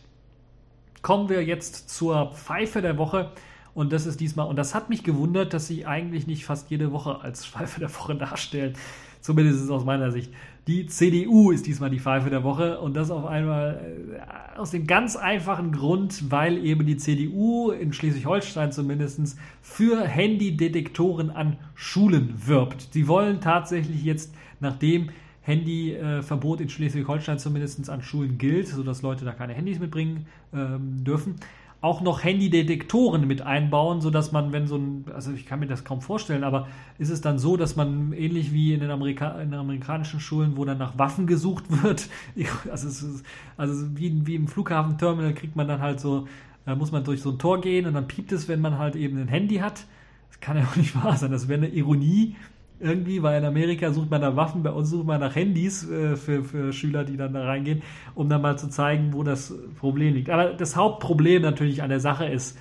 Kommen 1.03 1.29
wir 1.29 1.45
jetzt 1.45 1.91
zur 1.91 2.33
Pfeife 2.33 2.81
der 2.83 2.99
Woche. 2.99 3.33
Und 3.73 3.93
das 3.93 4.07
ist 4.07 4.21
diesmal, 4.21 4.49
und 4.49 4.57
das 4.57 4.75
hat 4.75 4.91
mich 4.91 5.05
gewundert, 5.05 5.55
dass 5.55 5.67
sie 5.67 5.87
eigentlich 5.87 6.27
nicht 6.27 6.45
fast 6.45 6.71
jede 6.71 6.93
Woche 6.93 7.21
als 7.21 7.47
Pfeife 7.47 7.81
der 7.81 7.95
Woche 7.95 8.15
darstellen. 8.17 8.75
Zumindest 9.21 9.71
aus 9.71 9.85
meiner 9.85 10.11
Sicht. 10.11 10.33
Die 10.67 10.87
CDU 10.87 11.51
ist 11.51 11.67
diesmal 11.67 11.91
die 11.91 11.99
Pfeife 11.99 12.31
der 12.31 12.43
Woche 12.43 12.81
und 12.81 12.95
das 12.95 13.11
auf 13.11 13.27
einmal 13.27 14.15
äh, 14.15 14.59
aus 14.59 14.71
dem 14.71 14.87
ganz 14.87 15.17
einfachen 15.17 15.73
Grund, 15.73 16.31
weil 16.31 16.65
eben 16.65 16.87
die 16.87 16.97
CDU 16.97 17.71
in 17.71 17.93
Schleswig-Holstein 17.93 18.73
zumindest 18.73 19.37
für 19.63 20.03
Handydetektoren 20.03 21.31
an 21.31 21.59
Schulen 21.75 22.35
wirbt. 22.47 22.89
Sie 22.93 23.09
wollen 23.09 23.41
tatsächlich 23.41 24.05
jetzt, 24.05 24.35
nachdem 24.61 25.11
Handyverbot 25.51 26.61
in 26.61 26.69
Schleswig-Holstein 26.69 27.39
zumindest 27.39 27.91
an 27.91 28.03
Schulen 28.03 28.39
gilt, 28.39 28.69
sodass 28.69 29.03
Leute 29.03 29.25
da 29.25 29.33
keine 29.33 29.53
Handys 29.53 29.79
mitbringen 29.79 30.27
ähm, 30.55 31.05
dürfen, 31.05 31.37
auch 31.83 32.03
noch 32.03 32.23
Handydetektoren 32.23 33.27
mit 33.27 33.41
einbauen, 33.41 34.01
sodass 34.01 34.33
man, 34.33 34.53
wenn 34.53 34.67
so 34.67 34.77
ein, 34.77 35.05
also 35.15 35.33
ich 35.33 35.47
kann 35.47 35.61
mir 35.61 35.67
das 35.67 35.85
kaum 35.85 36.03
vorstellen, 36.03 36.45
aber 36.45 36.69
ist 36.99 37.09
es 37.09 37.23
dann 37.23 37.39
so, 37.39 37.57
dass 37.57 37.75
man 37.75 38.13
ähnlich 38.13 38.53
wie 38.53 38.75
in 38.75 38.81
den, 38.81 38.91
Amerika 38.91 39.41
in 39.41 39.51
den 39.51 39.61
amerikanischen 39.61 40.21
Schulen, 40.21 40.57
wo 40.57 40.65
dann 40.65 40.77
nach 40.77 40.99
Waffen 40.99 41.27
gesucht 41.27 41.65
wird, 41.83 42.09
also, 42.71 42.89
ist, 42.89 43.25
also 43.57 43.97
wie, 43.97 44.27
wie 44.27 44.35
im 44.35 44.47
Flughafenterminal 44.47 45.33
kriegt 45.33 45.57
man 45.57 45.69
dann 45.69 45.81
halt 45.81 46.01
so, 46.01 46.29
da 46.67 46.75
muss 46.75 46.93
man 46.93 47.03
durch 47.03 47.23
so 47.23 47.31
ein 47.31 47.39
Tor 47.39 47.63
gehen 47.63 47.87
und 47.87 47.95
dann 47.95 48.09
piept 48.09 48.33
es, 48.33 48.47
wenn 48.47 48.61
man 48.61 48.79
halt 48.79 48.95
eben 48.95 49.19
ein 49.19 49.29
Handy 49.29 49.57
hat. 49.57 49.87
Das 50.29 50.41
kann 50.41 50.59
ja 50.59 50.65
auch 50.65 50.77
nicht 50.77 50.95
wahr 51.03 51.17
sein, 51.17 51.31
das 51.31 51.49
wäre 51.49 51.61
eine 51.63 51.69
Ironie, 51.69 52.37
irgendwie, 52.81 53.23
weil 53.23 53.39
in 53.39 53.45
Amerika 53.45 53.93
sucht 53.93 54.11
man 54.11 54.21
nach 54.21 54.37
Waffen, 54.37 54.63
bei 54.63 54.71
uns 54.71 54.91
sucht 54.91 55.07
man 55.07 55.21
nach 55.21 55.35
Handys 55.35 55.89
äh, 55.89 56.17
für, 56.17 56.43
für 56.43 56.73
Schüler, 56.73 57.05
die 57.05 57.17
dann 57.17 57.35
da 57.35 57.45
reingehen, 57.45 57.83
um 58.15 58.29
dann 58.29 58.43
mal 58.43 58.59
zu 58.59 58.69
zeigen, 58.69 59.13
wo 59.13 59.23
das 59.23 59.55
Problem 59.79 60.15
liegt. 60.15 60.31
Aber 60.31 60.55
das 60.55 60.77
Hauptproblem 60.77 61.43
natürlich 61.43 61.83
an 61.83 61.91
der 61.91 62.01
Sache 62.01 62.25
ist, 62.27 62.59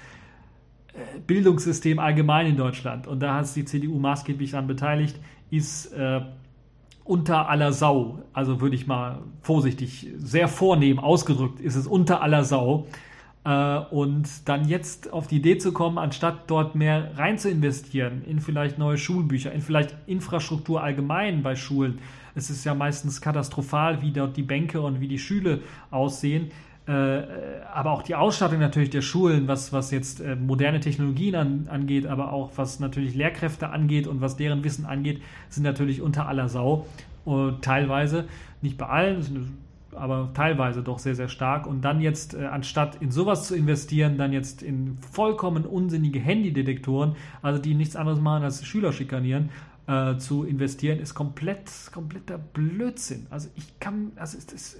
äh, 0.93 1.20
Bildungssystem 1.26 1.99
allgemein 1.99 2.47
in 2.47 2.57
Deutschland, 2.57 3.07
und 3.07 3.22
da 3.22 3.36
hat 3.36 3.55
die 3.55 3.65
CDU 3.65 3.97
maßgeblich 3.97 4.51
daran 4.51 4.67
beteiligt, 4.67 5.20
ist 5.49 5.93
äh, 5.93 6.22
unter 7.05 7.49
aller 7.49 7.74
Sau. 7.74 8.20
Also 8.34 8.61
würde 8.61 8.76
ich 8.76 8.86
mal 8.86 9.24
vorsichtig, 9.41 10.07
sehr 10.17 10.47
vornehm 10.47 10.99
ausgedrückt, 10.99 11.59
ist 11.59 11.76
es 11.76 11.88
unter 11.88 12.22
aller 12.22 12.43
Sau. 12.43 12.88
Äh, 13.45 13.77
und 13.91 14.47
dann 14.49 14.67
jetzt 14.67 15.13
auf 15.13 15.27
die 15.27 15.37
Idee 15.37 15.57
zu 15.57 15.71
kommen, 15.71 15.97
anstatt 15.97 16.49
dort 16.49 16.75
mehr 16.75 17.17
rein 17.17 17.37
zu 17.37 17.49
investieren 17.49 18.23
in 18.25 18.39
vielleicht 18.39 18.77
neue 18.77 18.97
Schulbücher, 18.97 19.51
in 19.51 19.61
vielleicht 19.61 19.95
Infrastruktur 20.07 20.83
allgemein 20.83 21.41
bei 21.41 21.55
Schulen. 21.55 21.99
Es 22.35 22.49
ist 22.49 22.65
ja 22.65 22.73
meistens 22.73 23.21
katastrophal, 23.21 24.01
wie 24.01 24.11
dort 24.11 24.37
die 24.37 24.43
Bänke 24.43 24.81
und 24.81 24.99
wie 24.99 25.07
die 25.07 25.19
Schüle 25.19 25.61
aussehen. 25.89 26.51
Äh, 26.87 27.21
aber 27.73 27.91
auch 27.91 28.01
die 28.01 28.15
Ausstattung 28.15 28.59
natürlich 28.59 28.89
der 28.89 29.01
Schulen, 29.01 29.47
was, 29.47 29.71
was 29.71 29.91
jetzt 29.91 30.21
äh, 30.21 30.35
moderne 30.35 30.79
Technologien 30.79 31.35
an, 31.35 31.67
angeht, 31.69 32.07
aber 32.07 32.33
auch 32.33 32.51
was 32.55 32.79
natürlich 32.79 33.13
Lehrkräfte 33.13 33.69
angeht 33.69 34.07
und 34.07 34.21
was 34.21 34.37
deren 34.37 34.63
Wissen 34.63 34.85
angeht, 34.85 35.21
sind 35.49 35.63
natürlich 35.63 36.01
unter 36.01 36.27
aller 36.27 36.49
Sau. 36.49 36.87
Und 37.25 37.61
teilweise, 37.61 38.27
nicht 38.61 38.77
bei 38.77 38.87
allen, 38.87 39.55
aber 39.95 40.31
teilweise 40.33 40.83
doch 40.83 40.99
sehr, 40.99 41.15
sehr 41.15 41.29
stark. 41.29 41.67
Und 41.67 41.81
dann 41.81 42.01
jetzt, 42.01 42.33
äh, 42.33 42.45
anstatt 42.45 42.97
in 43.01 43.11
sowas 43.11 43.47
zu 43.47 43.55
investieren, 43.55 44.17
dann 44.17 44.33
jetzt 44.33 44.61
in 44.61 44.97
vollkommen 45.11 45.65
unsinnige 45.65 46.19
Handydetektoren, 46.19 47.15
also 47.41 47.61
die 47.61 47.73
nichts 47.73 47.95
anderes 47.95 48.19
machen 48.19 48.43
als 48.43 48.65
Schüler 48.65 48.91
schikanieren, 48.91 49.49
äh, 49.87 50.17
zu 50.17 50.43
investieren, 50.43 50.99
ist 50.99 51.15
komplett, 51.15 51.71
kompletter 51.93 52.37
Blödsinn. 52.37 53.27
Also 53.29 53.49
ich 53.55 53.79
kann, 53.79 54.11
also 54.15 54.37
ist 54.37 54.53
das 54.53 54.77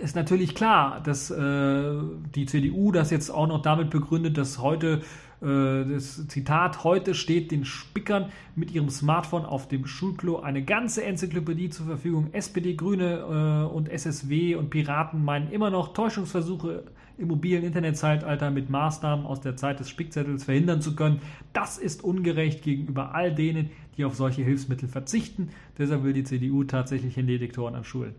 ist 0.00 0.16
natürlich 0.16 0.54
klar, 0.54 1.00
dass 1.00 1.30
äh, 1.30 1.92
die 2.34 2.46
CDU 2.46 2.92
das 2.92 3.10
jetzt 3.10 3.30
auch 3.30 3.46
noch 3.46 3.62
damit 3.62 3.90
begründet, 3.90 4.38
dass 4.38 4.58
heute 4.58 4.98
äh, 4.98 5.00
das 5.46 6.26
Zitat, 6.28 6.82
heute 6.84 7.14
steht 7.14 7.50
den 7.50 7.64
Spickern 7.64 8.30
mit 8.56 8.72
ihrem 8.72 8.90
Smartphone 8.90 9.44
auf 9.44 9.68
dem 9.68 9.86
Schulklo 9.86 10.40
eine 10.40 10.64
ganze 10.64 11.04
Enzyklopädie 11.04 11.70
zur 11.70 11.86
Verfügung. 11.86 12.32
SPD, 12.32 12.74
Grüne 12.74 13.68
äh, 13.70 13.72
und 13.72 13.88
SSW 13.88 14.56
und 14.56 14.70
Piraten 14.70 15.24
meinen 15.24 15.50
immer 15.52 15.70
noch 15.70 15.92
Täuschungsversuche 15.92 16.84
im 17.18 17.28
mobilen 17.28 17.64
Internetzeitalter 17.64 18.50
mit 18.50 18.70
Maßnahmen 18.70 19.26
aus 19.26 19.40
der 19.40 19.56
Zeit 19.56 19.80
des 19.80 19.88
Spickzettels 19.88 20.44
verhindern 20.44 20.80
zu 20.80 20.94
können. 20.94 21.20
Das 21.52 21.78
ist 21.78 22.02
ungerecht 22.02 22.62
gegenüber 22.62 23.14
all 23.14 23.34
denen, 23.34 23.70
die 23.96 24.04
auf 24.04 24.14
solche 24.14 24.42
Hilfsmittel 24.42 24.88
verzichten. 24.88 25.50
Deshalb 25.76 26.04
will 26.04 26.12
die 26.12 26.24
CDU 26.24 26.64
tatsächlich 26.64 27.16
Handydetektoren 27.16 27.74
an 27.74 27.84
Schulen. 27.84 28.14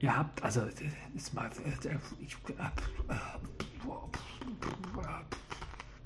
Ihr 0.00 0.16
habt, 0.16 0.42
also, 0.44 0.60
ist 1.16 1.34
mal, 1.34 1.50
ich, 2.24 2.36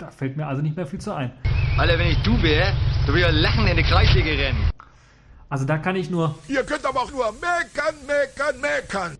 da 0.03 0.11
fällt 0.11 0.35
mir 0.35 0.45
also 0.45 0.61
nicht 0.61 0.75
mehr 0.75 0.85
viel 0.85 0.99
zu 0.99 1.13
ein. 1.13 1.31
Alter, 1.77 1.97
wenn 1.97 2.07
ich 2.07 2.21
du 2.23 2.41
wäre, 2.41 2.73
du 3.07 3.13
würdest 3.13 3.41
lachen 3.41 3.65
in 3.67 3.77
die 3.77 3.83
Kreisliga 3.83 4.31
rennen. 4.31 4.69
Also 5.49 5.65
da 5.65 5.77
kann 5.77 5.95
ich 5.95 6.09
nur. 6.09 6.35
Ihr 6.49 6.63
könnt 6.63 6.85
aber 6.85 7.01
auch 7.01 7.11
nur 7.11 7.31
meckern, 7.31 7.95
meckern, 8.05 8.59
meckern. 8.59 9.17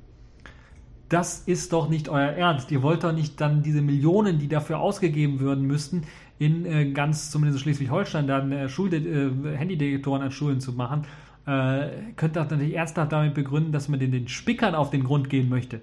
Das 1.07 1.39
ist 1.45 1.71
doch 1.71 1.89
nicht 1.89 2.09
euer 2.09 2.31
Ernst. 2.31 2.71
Ihr 2.71 2.81
wollt 2.81 3.03
doch 3.03 3.13
nicht 3.13 3.39
dann 3.39 3.63
diese 3.63 3.81
Millionen, 3.81 4.39
die 4.39 4.47
dafür 4.49 4.79
ausgegeben 4.79 5.39
werden 5.39 5.65
müssten, 5.65 6.03
in 6.37 6.65
äh, 6.65 6.91
ganz 6.91 7.31
zumindest 7.31 7.61
Schleswig-Holstein 7.61 8.27
dann 8.27 8.51
äh, 8.51 8.65
äh, 8.65 9.57
Handydetektoren 9.57 10.21
an 10.21 10.31
Schulen 10.31 10.59
zu 10.59 10.73
machen. 10.73 11.05
Äh, 11.45 12.13
könnt 12.17 12.35
ihr 12.35 12.41
natürlich 12.41 12.75
ernsthaft 12.75 13.11
damit 13.11 13.35
begründen, 13.35 13.71
dass 13.71 13.87
man 13.87 13.99
den, 13.99 14.11
den 14.11 14.27
Spickern 14.27 14.75
auf 14.75 14.89
den 14.89 15.03
Grund 15.03 15.29
gehen 15.29 15.47
möchte 15.47 15.79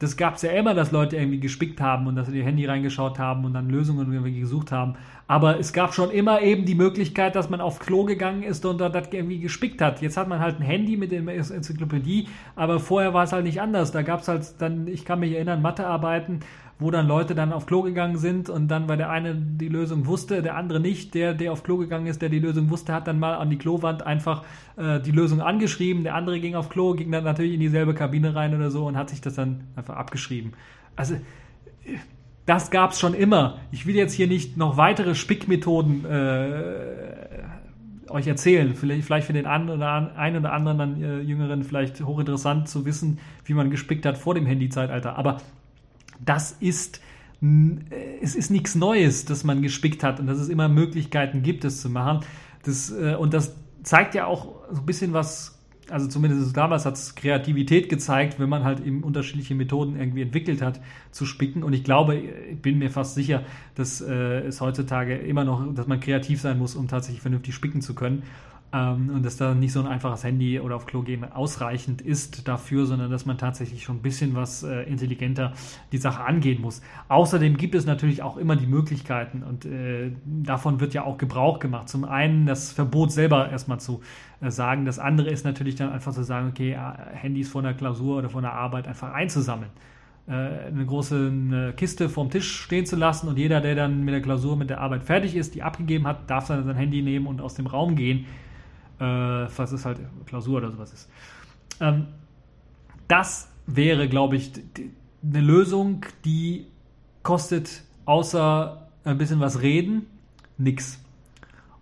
das 0.00 0.16
gab 0.16 0.34
es 0.34 0.42
ja 0.42 0.50
immer, 0.50 0.74
dass 0.74 0.90
Leute 0.90 1.16
irgendwie 1.16 1.38
gespickt 1.38 1.80
haben 1.80 2.06
und 2.06 2.16
dass 2.16 2.26
sie 2.26 2.38
ihr 2.38 2.44
Handy 2.44 2.66
reingeschaut 2.66 3.18
haben 3.18 3.44
und 3.44 3.54
dann 3.54 3.70
Lösungen 3.70 4.12
irgendwie 4.12 4.40
gesucht 4.40 4.72
haben. 4.72 4.96
Aber 5.26 5.58
es 5.58 5.72
gab 5.72 5.94
schon 5.94 6.10
immer 6.10 6.42
eben 6.42 6.64
die 6.64 6.74
Möglichkeit, 6.74 7.34
dass 7.34 7.48
man 7.48 7.60
auf 7.60 7.78
Klo 7.78 8.04
gegangen 8.04 8.42
ist 8.42 8.66
und 8.66 8.78
dort 8.78 9.14
irgendwie 9.14 9.38
gespickt 9.38 9.80
hat. 9.80 10.02
Jetzt 10.02 10.16
hat 10.16 10.28
man 10.28 10.40
halt 10.40 10.60
ein 10.60 10.64
Handy 10.64 10.96
mit 10.96 11.12
der 11.12 11.26
Enzyklopädie, 11.26 12.28
aber 12.56 12.80
vorher 12.80 13.14
war 13.14 13.24
es 13.24 13.32
halt 13.32 13.44
nicht 13.44 13.60
anders. 13.60 13.92
Da 13.92 14.02
gab 14.02 14.20
es 14.20 14.28
halt 14.28 14.54
dann, 14.58 14.86
ich 14.88 15.04
kann 15.04 15.20
mich 15.20 15.32
erinnern, 15.32 15.62
Mathearbeiten, 15.62 16.40
wo 16.78 16.90
dann 16.90 17.06
Leute 17.06 17.34
dann 17.34 17.52
auf 17.52 17.66
Klo 17.66 17.82
gegangen 17.82 18.16
sind 18.16 18.50
und 18.50 18.68
dann, 18.68 18.88
weil 18.88 18.96
der 18.96 19.10
eine 19.10 19.34
die 19.34 19.68
Lösung 19.68 20.06
wusste, 20.06 20.42
der 20.42 20.56
andere 20.56 20.80
nicht, 20.80 21.14
der, 21.14 21.34
der 21.34 21.52
auf 21.52 21.62
Klo 21.62 21.76
gegangen 21.76 22.06
ist, 22.06 22.20
der 22.20 22.28
die 22.28 22.40
Lösung 22.40 22.70
wusste, 22.70 22.92
hat 22.92 23.06
dann 23.06 23.18
mal 23.18 23.34
an 23.34 23.50
die 23.50 23.58
Klowand 23.58 24.04
einfach 24.04 24.44
äh, 24.76 25.00
die 25.00 25.12
Lösung 25.12 25.40
angeschrieben. 25.40 26.02
Der 26.02 26.14
andere 26.14 26.40
ging 26.40 26.54
auf 26.54 26.68
Klo, 26.68 26.94
ging 26.94 27.12
dann 27.12 27.24
natürlich 27.24 27.54
in 27.54 27.60
dieselbe 27.60 27.94
Kabine 27.94 28.34
rein 28.34 28.54
oder 28.54 28.70
so 28.70 28.86
und 28.86 28.96
hat 28.96 29.10
sich 29.10 29.20
das 29.20 29.34
dann 29.34 29.64
einfach 29.76 29.96
abgeschrieben. 29.96 30.52
Also 30.96 31.16
das 32.46 32.70
gab 32.70 32.90
es 32.90 33.00
schon 33.00 33.14
immer. 33.14 33.58
Ich 33.70 33.86
will 33.86 33.96
jetzt 33.96 34.12
hier 34.12 34.26
nicht 34.26 34.56
noch 34.56 34.76
weitere 34.76 35.14
Spickmethoden 35.14 36.04
äh, 36.04 37.24
euch 38.08 38.26
erzählen. 38.26 38.74
Vielleicht, 38.74 39.04
vielleicht 39.04 39.26
für 39.26 39.32
den 39.32 39.46
einen 39.46 39.70
oder, 39.70 40.16
einen 40.16 40.38
oder 40.38 40.52
anderen 40.52 40.78
dann, 40.78 41.02
äh, 41.02 41.20
Jüngeren 41.20 41.62
vielleicht 41.62 42.00
hochinteressant 42.00 42.68
zu 42.68 42.84
wissen, 42.84 43.18
wie 43.44 43.54
man 43.54 43.70
gespickt 43.70 44.04
hat 44.04 44.18
vor 44.18 44.34
dem 44.34 44.46
Handyzeitalter. 44.46 45.16
Aber 45.16 45.38
das 46.20 46.52
ist 46.52 47.00
es 48.22 48.34
ist 48.34 48.50
nichts 48.50 48.74
Neues, 48.74 49.26
dass 49.26 49.44
man 49.44 49.60
gespickt 49.60 50.02
hat 50.02 50.18
und 50.18 50.26
dass 50.26 50.38
es 50.38 50.48
immer 50.48 50.68
Möglichkeiten 50.68 51.42
gibt, 51.42 51.64
das 51.64 51.82
zu 51.82 51.90
machen. 51.90 52.24
Das, 52.64 52.90
äh, 52.90 53.16
und 53.16 53.34
das 53.34 53.54
zeigt 53.82 54.14
ja 54.14 54.26
auch 54.26 54.54
so 54.70 54.80
ein 54.80 54.86
bisschen 54.86 55.12
was, 55.12 55.58
also 55.90 56.08
zumindest 56.08 56.56
damals 56.56 56.86
hat 56.86 56.94
es 56.94 57.14
Kreativität 57.14 57.90
gezeigt, 57.90 58.40
wenn 58.40 58.48
man 58.48 58.64
halt 58.64 58.80
eben 58.80 59.02
unterschiedliche 59.02 59.54
Methoden 59.54 59.96
irgendwie 59.96 60.22
entwickelt 60.22 60.62
hat, 60.62 60.80
zu 61.10 61.26
spicken. 61.26 61.62
Und 61.62 61.74
ich 61.74 61.84
glaube, 61.84 62.16
ich 62.16 62.62
bin 62.62 62.78
mir 62.78 62.90
fast 62.90 63.14
sicher, 63.14 63.42
dass 63.74 64.00
äh, 64.00 64.40
es 64.46 64.62
heutzutage 64.62 65.16
immer 65.16 65.44
noch, 65.44 65.74
dass 65.74 65.86
man 65.86 66.00
kreativ 66.00 66.40
sein 66.40 66.58
muss, 66.58 66.74
um 66.74 66.88
tatsächlich 66.88 67.20
vernünftig 67.20 67.54
spicken 67.54 67.82
zu 67.82 67.94
können. 67.94 68.22
Ähm, 68.74 69.10
und 69.14 69.24
dass 69.24 69.36
da 69.36 69.54
nicht 69.54 69.72
so 69.72 69.78
ein 69.78 69.86
einfaches 69.86 70.24
Handy 70.24 70.58
oder 70.58 70.74
auf 70.74 70.86
Klo 70.86 71.02
gehen 71.02 71.24
ausreichend 71.32 72.02
ist 72.02 72.48
dafür, 72.48 72.86
sondern 72.86 73.08
dass 73.08 73.24
man 73.24 73.38
tatsächlich 73.38 73.84
schon 73.84 73.98
ein 73.98 74.02
bisschen 74.02 74.34
was 74.34 74.64
äh, 74.64 74.82
intelligenter 74.82 75.52
die 75.92 75.98
Sache 75.98 76.24
angehen 76.24 76.60
muss. 76.60 76.82
Außerdem 77.08 77.56
gibt 77.56 77.76
es 77.76 77.86
natürlich 77.86 78.22
auch 78.22 78.36
immer 78.36 78.56
die 78.56 78.66
Möglichkeiten 78.66 79.44
und 79.44 79.64
äh, 79.64 80.10
davon 80.24 80.80
wird 80.80 80.92
ja 80.92 81.04
auch 81.04 81.18
Gebrauch 81.18 81.60
gemacht. 81.60 81.88
Zum 81.88 82.04
einen 82.04 82.46
das 82.46 82.72
Verbot 82.72 83.12
selber 83.12 83.48
erstmal 83.48 83.78
zu 83.78 84.00
äh, 84.40 84.50
sagen. 84.50 84.84
Das 84.86 84.98
andere 84.98 85.30
ist 85.30 85.44
natürlich 85.44 85.76
dann 85.76 85.92
einfach 85.92 86.12
zu 86.12 86.24
sagen, 86.24 86.48
okay, 86.48 86.72
äh, 86.72 87.16
Handys 87.16 87.48
von 87.48 87.62
der 87.62 87.74
Klausur 87.74 88.18
oder 88.18 88.28
von 88.28 88.42
der 88.42 88.54
Arbeit 88.54 88.88
einfach 88.88 89.12
einzusammeln. 89.12 89.70
äh, 90.26 90.32
eine 90.32 90.84
große 90.86 91.74
Kiste 91.76 92.08
vorm 92.08 92.30
Tisch 92.30 92.50
stehen 92.62 92.86
zu 92.86 92.96
lassen 92.96 93.28
und 93.28 93.38
jeder, 93.38 93.60
der 93.60 93.74
dann 93.74 94.04
mit 94.04 94.14
der 94.14 94.22
Klausur, 94.22 94.56
mit 94.56 94.70
der 94.70 94.80
Arbeit 94.80 95.04
fertig 95.04 95.36
ist, 95.36 95.54
die 95.54 95.62
abgegeben 95.62 96.06
hat, 96.06 96.28
darf 96.28 96.48
dann 96.48 96.64
sein 96.64 96.76
Handy 96.76 97.02
nehmen 97.02 97.26
und 97.26 97.40
aus 97.40 97.54
dem 97.54 97.66
Raum 97.66 97.94
gehen, 97.94 98.26
äh, 98.98 99.04
was 99.04 99.72
es 99.72 99.84
halt 99.84 100.00
Klausur 100.26 100.58
oder 100.58 100.70
sowas 100.70 100.92
ist. 100.92 101.10
Ähm, 101.80 102.06
das 103.08 103.50
wäre, 103.66 104.08
glaube 104.08 104.36
ich, 104.36 104.52
eine 105.22 105.40
Lösung, 105.40 106.04
die 106.24 106.66
kostet 107.22 107.82
außer 108.04 108.88
ein 109.04 109.18
bisschen 109.18 109.40
was 109.40 109.62
reden 109.62 110.06
nix. 110.56 111.00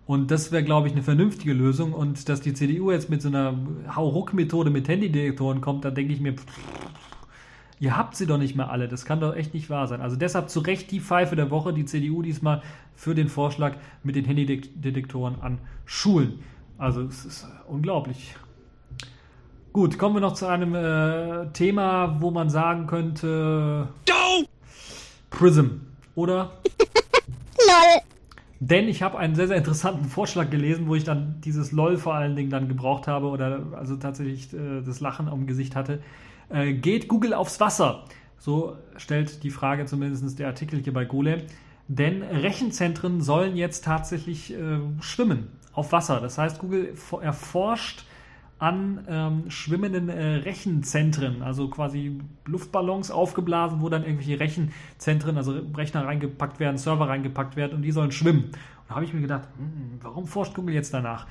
Und 0.06 0.30
das 0.30 0.50
wäre, 0.50 0.64
glaube 0.64 0.88
ich, 0.88 0.92
eine 0.92 1.02
vernünftige 1.02 1.52
Lösung. 1.52 1.92
Und 1.92 2.28
dass 2.28 2.40
die 2.40 2.54
CDU 2.54 2.90
jetzt 2.90 3.08
mit 3.08 3.22
so 3.22 3.28
einer 3.28 3.56
Hauruck-Methode 3.94 4.70
mit 4.70 4.88
Handydetektoren 4.88 5.60
kommt, 5.60 5.84
da 5.84 5.90
denke 5.90 6.12
ich 6.12 6.20
mir, 6.20 6.34
pff, 6.34 6.44
ihr 7.78 7.96
habt 7.96 8.16
sie 8.16 8.26
doch 8.26 8.38
nicht 8.38 8.56
mehr 8.56 8.70
alle. 8.70 8.88
Das 8.88 9.04
kann 9.04 9.20
doch 9.20 9.34
echt 9.34 9.54
nicht 9.54 9.70
wahr 9.70 9.86
sein. 9.86 10.00
Also 10.00 10.16
deshalb 10.16 10.50
zu 10.50 10.60
Recht 10.60 10.90
die 10.90 11.00
Pfeife 11.00 11.36
der 11.36 11.50
Woche, 11.50 11.72
die 11.72 11.84
CDU 11.84 12.22
diesmal 12.22 12.62
für 12.94 13.14
den 13.14 13.28
Vorschlag 13.28 13.76
mit 14.02 14.16
den 14.16 14.24
Handydetektoren 14.24 15.40
an 15.40 15.58
Schulen. 15.84 16.40
Also 16.82 17.02
es 17.02 17.24
ist 17.24 17.46
unglaublich. 17.68 18.34
Gut, 19.72 20.00
kommen 20.00 20.16
wir 20.16 20.20
noch 20.20 20.34
zu 20.34 20.48
einem 20.48 20.74
äh, 20.74 21.46
Thema, 21.52 22.20
wo 22.20 22.32
man 22.32 22.50
sagen 22.50 22.88
könnte. 22.88 23.86
Prism, 25.30 25.66
oder? 26.16 26.58
Lol. 27.56 28.00
Denn 28.58 28.88
ich 28.88 29.00
habe 29.00 29.16
einen 29.16 29.36
sehr, 29.36 29.46
sehr 29.46 29.58
interessanten 29.58 30.06
Vorschlag 30.06 30.50
gelesen, 30.50 30.88
wo 30.88 30.96
ich 30.96 31.04
dann 31.04 31.40
dieses 31.44 31.70
LOL 31.70 31.98
vor 31.98 32.14
allen 32.14 32.34
Dingen 32.34 32.50
dann 32.50 32.66
gebraucht 32.66 33.06
habe 33.06 33.28
oder 33.28 33.64
also 33.76 33.94
tatsächlich 33.94 34.52
äh, 34.52 34.82
das 34.84 34.98
Lachen 34.98 35.28
am 35.28 35.46
Gesicht 35.46 35.76
hatte. 35.76 36.02
Äh, 36.48 36.72
geht 36.72 37.06
Google 37.06 37.32
aufs 37.32 37.60
Wasser? 37.60 38.06
So 38.38 38.76
stellt 38.96 39.44
die 39.44 39.50
Frage 39.50 39.86
zumindest 39.86 40.36
der 40.40 40.48
Artikel 40.48 40.82
hier 40.82 40.92
bei 40.92 41.04
Golem. 41.04 41.42
Denn 41.86 42.24
Rechenzentren 42.24 43.20
sollen 43.20 43.56
jetzt 43.56 43.84
tatsächlich 43.84 44.52
äh, 44.52 44.80
schwimmen 45.00 45.61
auf 45.72 45.92
Wasser. 45.92 46.20
Das 46.20 46.38
heißt, 46.38 46.58
Google 46.58 46.94
erforscht 47.20 48.04
an 48.62 49.04
ähm, 49.08 49.50
schwimmenden 49.50 50.08
äh, 50.08 50.36
Rechenzentren, 50.36 51.42
also 51.42 51.66
quasi 51.68 52.20
Luftballons 52.46 53.10
aufgeblasen, 53.10 53.80
wo 53.80 53.88
dann 53.88 54.04
irgendwelche 54.04 54.38
Rechenzentren, 54.38 55.36
also 55.36 55.60
Rechner 55.76 56.04
reingepackt 56.04 56.60
werden, 56.60 56.78
Server 56.78 57.08
reingepackt 57.08 57.56
werden 57.56 57.74
und 57.74 57.82
die 57.82 57.90
sollen 57.90 58.12
schwimmen. 58.12 58.44
Und 58.44 58.54
da 58.88 58.94
habe 58.94 59.04
ich 59.04 59.12
mir 59.12 59.20
gedacht, 59.20 59.48
hm, 59.56 59.98
warum 60.00 60.28
forscht 60.28 60.54
Google 60.54 60.76
jetzt 60.76 60.94
danach? 60.94 61.26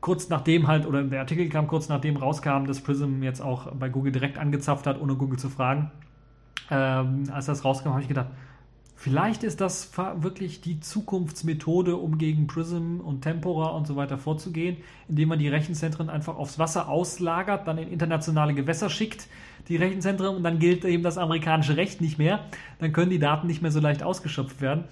Kurz 0.00 0.28
nachdem 0.30 0.66
halt, 0.66 0.84
oder 0.84 1.04
der 1.04 1.20
Artikel 1.20 1.48
kam 1.48 1.68
kurz 1.68 1.88
nachdem 1.88 2.16
rauskam, 2.16 2.66
dass 2.66 2.80
Prism 2.80 3.22
jetzt 3.22 3.40
auch 3.40 3.70
bei 3.70 3.88
Google 3.88 4.10
direkt 4.10 4.36
angezapft 4.36 4.88
hat, 4.88 5.00
ohne 5.00 5.14
Google 5.14 5.38
zu 5.38 5.50
fragen. 5.50 5.92
Ähm, 6.72 7.30
als 7.32 7.46
das 7.46 7.64
rauskam, 7.64 7.90
habe 7.90 8.02
ich 8.02 8.08
gedacht, 8.08 8.30
Vielleicht 8.96 9.42
ist 9.42 9.60
das 9.60 9.90
wirklich 10.16 10.60
die 10.60 10.80
Zukunftsmethode, 10.80 11.96
um 11.96 12.16
gegen 12.16 12.46
Prism 12.46 13.00
und 13.00 13.22
Tempora 13.22 13.70
und 13.70 13.86
so 13.86 13.96
weiter 13.96 14.18
vorzugehen, 14.18 14.76
indem 15.08 15.30
man 15.30 15.38
die 15.38 15.48
Rechenzentren 15.48 16.08
einfach 16.08 16.36
aufs 16.36 16.58
Wasser 16.58 16.88
auslagert, 16.88 17.66
dann 17.66 17.76
in 17.76 17.90
internationale 17.90 18.54
Gewässer 18.54 18.88
schickt, 18.88 19.26
die 19.68 19.76
Rechenzentren, 19.76 20.36
und 20.36 20.42
dann 20.42 20.58
gilt 20.58 20.84
eben 20.84 21.02
das 21.02 21.18
amerikanische 21.18 21.76
Recht 21.76 22.00
nicht 22.00 22.18
mehr. 22.18 22.44
Dann 22.78 22.92
können 22.92 23.10
die 23.10 23.18
Daten 23.18 23.46
nicht 23.46 23.62
mehr 23.62 23.70
so 23.70 23.80
leicht 23.80 24.02
ausgeschöpft 24.02 24.60
werden. 24.60 24.84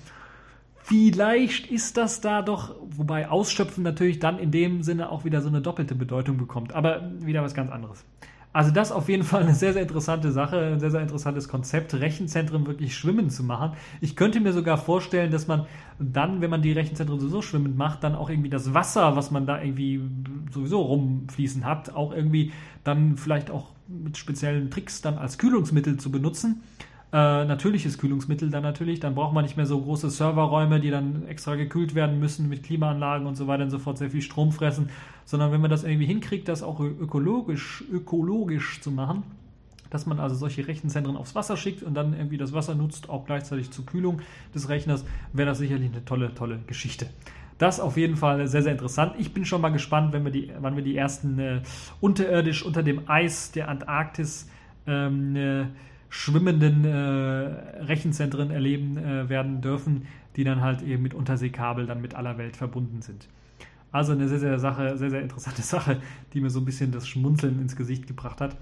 Vielleicht 0.84 1.70
ist 1.70 1.96
das 1.96 2.20
da 2.20 2.42
doch, 2.42 2.74
wobei 2.82 3.28
Ausschöpfen 3.28 3.84
natürlich 3.84 4.18
dann 4.18 4.38
in 4.38 4.50
dem 4.50 4.82
Sinne 4.82 5.10
auch 5.10 5.24
wieder 5.24 5.40
so 5.40 5.48
eine 5.48 5.60
doppelte 5.60 5.94
Bedeutung 5.94 6.38
bekommt, 6.38 6.74
aber 6.74 7.08
wieder 7.20 7.42
was 7.42 7.54
ganz 7.54 7.70
anderes. 7.70 8.04
Also 8.52 8.70
das 8.70 8.92
auf 8.92 9.08
jeden 9.08 9.24
Fall 9.24 9.42
eine 9.42 9.54
sehr, 9.54 9.72
sehr 9.72 9.82
interessante 9.82 10.30
Sache, 10.30 10.58
ein 10.58 10.80
sehr, 10.80 10.90
sehr 10.90 11.00
interessantes 11.00 11.48
Konzept, 11.48 11.94
Rechenzentren 11.94 12.66
wirklich 12.66 12.94
schwimmen 12.94 13.30
zu 13.30 13.42
machen. 13.44 13.72
Ich 14.02 14.14
könnte 14.14 14.40
mir 14.40 14.52
sogar 14.52 14.76
vorstellen, 14.76 15.30
dass 15.30 15.46
man 15.46 15.66
dann, 15.98 16.42
wenn 16.42 16.50
man 16.50 16.60
die 16.60 16.72
Rechenzentren 16.72 17.18
sowieso 17.18 17.40
schwimmend 17.40 17.78
macht, 17.78 18.04
dann 18.04 18.14
auch 18.14 18.28
irgendwie 18.28 18.50
das 18.50 18.74
Wasser, 18.74 19.16
was 19.16 19.30
man 19.30 19.46
da 19.46 19.62
irgendwie 19.62 20.02
sowieso 20.50 20.82
rumfließen 20.82 21.64
hat, 21.64 21.94
auch 21.94 22.12
irgendwie 22.12 22.52
dann 22.84 23.16
vielleicht 23.16 23.50
auch 23.50 23.68
mit 23.88 24.18
speziellen 24.18 24.70
Tricks 24.70 25.00
dann 25.00 25.16
als 25.16 25.38
Kühlungsmittel 25.38 25.96
zu 25.96 26.10
benutzen 26.10 26.62
äh, 27.12 27.44
natürliches 27.44 27.98
Kühlungsmittel 27.98 28.50
dann 28.50 28.62
natürlich. 28.62 29.00
Dann 29.00 29.14
braucht 29.14 29.34
man 29.34 29.44
nicht 29.44 29.56
mehr 29.56 29.66
so 29.66 29.80
große 29.80 30.08
Serverräume, 30.08 30.80
die 30.80 30.90
dann 30.90 31.26
extra 31.28 31.56
gekühlt 31.56 31.94
werden 31.94 32.18
müssen 32.18 32.48
mit 32.48 32.62
Klimaanlagen 32.62 33.26
und 33.26 33.34
so 33.34 33.46
weiter 33.46 33.64
und 33.64 33.70
so 33.70 33.78
fort, 33.78 33.98
sehr 33.98 34.10
viel 34.10 34.22
Strom 34.22 34.50
fressen. 34.50 34.88
Sondern 35.24 35.52
wenn 35.52 35.60
man 35.60 35.70
das 35.70 35.84
irgendwie 35.84 36.06
hinkriegt, 36.06 36.48
das 36.48 36.62
auch 36.62 36.80
ökologisch, 36.80 37.84
ökologisch 37.92 38.80
zu 38.80 38.90
machen, 38.90 39.24
dass 39.90 40.06
man 40.06 40.20
also 40.20 40.34
solche 40.34 40.66
Rechenzentren 40.66 41.18
aufs 41.18 41.34
Wasser 41.34 41.58
schickt 41.58 41.82
und 41.82 41.92
dann 41.92 42.14
irgendwie 42.14 42.38
das 42.38 42.54
Wasser 42.54 42.74
nutzt, 42.74 43.10
auch 43.10 43.26
gleichzeitig 43.26 43.70
zur 43.70 43.84
Kühlung 43.84 44.22
des 44.54 44.70
Rechners, 44.70 45.04
wäre 45.34 45.50
das 45.50 45.58
sicherlich 45.58 45.90
eine 45.90 46.04
tolle, 46.06 46.34
tolle 46.34 46.60
Geschichte. 46.66 47.10
Das 47.58 47.78
auf 47.78 47.98
jeden 47.98 48.16
Fall 48.16 48.48
sehr, 48.48 48.62
sehr 48.62 48.72
interessant. 48.72 49.12
Ich 49.18 49.34
bin 49.34 49.44
schon 49.44 49.60
mal 49.60 49.68
gespannt, 49.68 50.14
wenn 50.14 50.24
wir 50.24 50.32
die, 50.32 50.50
wann 50.60 50.76
wir 50.76 50.82
die 50.82 50.96
ersten 50.96 51.38
äh, 51.38 51.60
unterirdisch 52.00 52.64
unter 52.64 52.82
dem 52.82 53.02
Eis 53.06 53.52
der 53.52 53.68
Antarktis 53.68 54.48
ähm, 54.86 55.36
äh, 55.36 55.66
schwimmenden 56.12 56.84
äh, 56.84 56.90
Rechenzentren 57.84 58.50
erleben 58.50 58.98
äh, 58.98 59.30
werden 59.30 59.62
dürfen, 59.62 60.06
die 60.36 60.44
dann 60.44 60.60
halt 60.60 60.82
eben 60.82 61.02
mit 61.02 61.14
Unterseekabel 61.14 61.86
dann 61.86 62.02
mit 62.02 62.14
aller 62.14 62.36
Welt 62.36 62.54
verbunden 62.54 63.00
sind. 63.00 63.28
Also 63.92 64.12
eine 64.12 64.28
sehr, 64.28 64.38
sehr, 64.38 64.58
Sache, 64.58 64.98
sehr, 64.98 65.08
sehr 65.08 65.22
interessante 65.22 65.62
Sache, 65.62 66.02
die 66.34 66.42
mir 66.42 66.50
so 66.50 66.60
ein 66.60 66.66
bisschen 66.66 66.92
das 66.92 67.08
Schmunzeln 67.08 67.58
ins 67.62 67.76
Gesicht 67.76 68.06
gebracht 68.06 68.42
hat. 68.42 68.56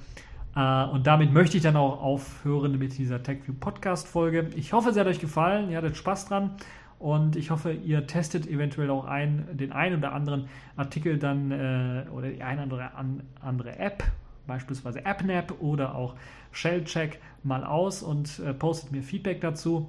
Äh, 0.55 0.93
und 0.93 1.09
damit 1.09 1.32
möchte 1.32 1.56
ich 1.56 1.64
dann 1.64 1.74
auch 1.74 2.01
aufhören 2.01 2.78
mit 2.78 2.97
dieser 2.97 3.20
TechView 3.20 3.55
Podcast 3.59 4.06
Folge. 4.06 4.51
Ich 4.55 4.72
hoffe, 4.72 4.93
sie 4.93 5.01
hat 5.01 5.09
euch 5.09 5.20
gefallen, 5.20 5.70
ihr 5.70 5.78
hattet 5.78 5.97
Spaß 5.97 6.27
dran. 6.27 6.52
Und 7.01 7.35
ich 7.35 7.51
hoffe, 7.51 7.72
ihr 7.72 8.06
testet 8.06 8.47
eventuell 8.47 8.90
auch 8.90 9.06
ein, 9.06 9.48
den 9.55 9.72
einen 9.72 9.97
oder 9.97 10.12
anderen 10.12 10.44
Artikel 10.77 11.18
dann 11.18 11.51
äh, 11.51 12.05
oder 12.12 12.28
die 12.28 12.44
eine 12.44 12.64
oder 12.66 12.93
andere 13.40 13.77
App 13.81 14.05
beispielsweise 14.51 15.06
AppNap 15.06 15.60
oder 15.60 15.94
auch 15.94 16.16
Shellcheck 16.51 17.20
mal 17.44 17.62
aus 17.62 18.02
und 18.02 18.40
äh, 18.40 18.52
postet 18.52 18.90
mir 18.90 19.01
Feedback 19.01 19.40
dazu. 19.40 19.89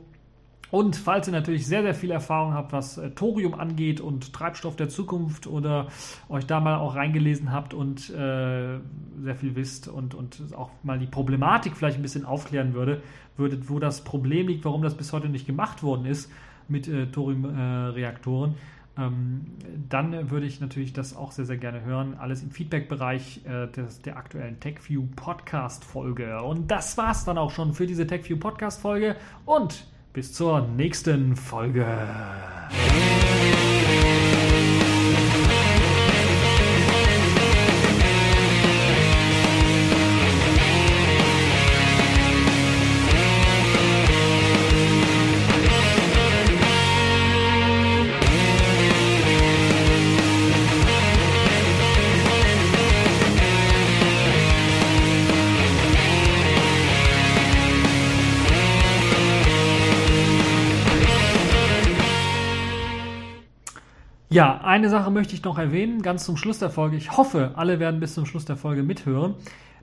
Und 0.70 0.96
falls 0.96 1.28
ihr 1.28 1.34
natürlich 1.34 1.66
sehr, 1.66 1.82
sehr 1.82 1.96
viel 1.96 2.12
Erfahrung 2.12 2.54
habt, 2.54 2.72
was 2.72 3.00
äh, 3.00 3.10
Thorium 3.10 3.56
angeht 3.56 4.00
und 4.00 4.34
Treibstoff 4.34 4.76
der 4.76 4.88
Zukunft 4.88 5.48
oder 5.48 5.88
euch 6.30 6.46
da 6.46 6.60
mal 6.60 6.78
auch 6.78 6.96
reingelesen 6.96 7.52
habt 7.52 7.74
und 7.74 8.12
äh, 8.12 8.78
sehr 9.22 9.36
viel 9.36 9.56
wisst 9.56 9.88
und, 9.88 10.14
und 10.14 10.40
auch 10.56 10.70
mal 10.84 11.00
die 11.00 11.08
Problematik 11.08 11.76
vielleicht 11.76 11.98
ein 11.98 12.04
bisschen 12.04 12.24
aufklären 12.24 12.76
würde, 12.76 13.02
würdet, 13.38 13.68
wo 13.68 13.80
das 13.80 14.04
Problem 14.04 14.48
liegt, 14.48 14.64
warum 14.64 14.84
das 14.84 14.96
bis 14.96 15.12
heute 15.12 15.28
nicht 15.28 15.48
gemacht 15.48 15.82
worden 15.82 16.06
ist 16.06 16.32
mit 16.68 16.88
äh, 16.88 17.08
Thoriumreaktoren, 17.08 18.52
ähm, 18.52 18.58
dann 18.96 20.30
würde 20.30 20.46
ich 20.46 20.60
natürlich 20.60 20.94
das 20.94 21.16
auch 21.16 21.32
sehr, 21.32 21.46
sehr 21.46 21.58
gerne 21.58 21.84
hören. 21.84 22.16
Alles 22.20 22.44
im 22.44 22.52
Feedback-Bereich 22.52 23.42
äh, 23.46 23.68
der 24.06 24.18
aktuellen 24.18 24.60
TechView 24.60 25.08
Podcast-Folge. 25.16 26.42
Und 26.42 26.70
das 26.70 26.98
war's 26.98 27.24
dann 27.24 27.38
auch 27.38 27.52
schon 27.52 27.74
für 27.74 27.88
diese 27.88 28.06
TechView 28.06 28.38
Podcast-Folge 28.38 29.16
und 29.46 29.88
bis 30.14 30.34
zur 30.34 30.68
nächsten 30.68 31.36
Folge. 31.38 31.86
Ja, 64.32 64.62
eine 64.64 64.90
Sache 64.90 65.12
möchte 65.12 65.34
ich 65.34 65.44
noch 65.44 65.58
erwähnen, 65.58 66.02
ganz 66.02 66.24
zum 66.24 66.38
Schluss 66.38 66.58
der 66.58 66.70
Folge. 66.70 66.96
Ich 66.96 67.18
hoffe, 67.18 67.52
alle 67.56 67.82
werden 67.82 68.00
bis 68.00 68.14
zum 68.14 68.26
Schluss 68.26 68.46
der 68.46 68.56
Folge 68.56 68.82
mithören. 68.82 69.36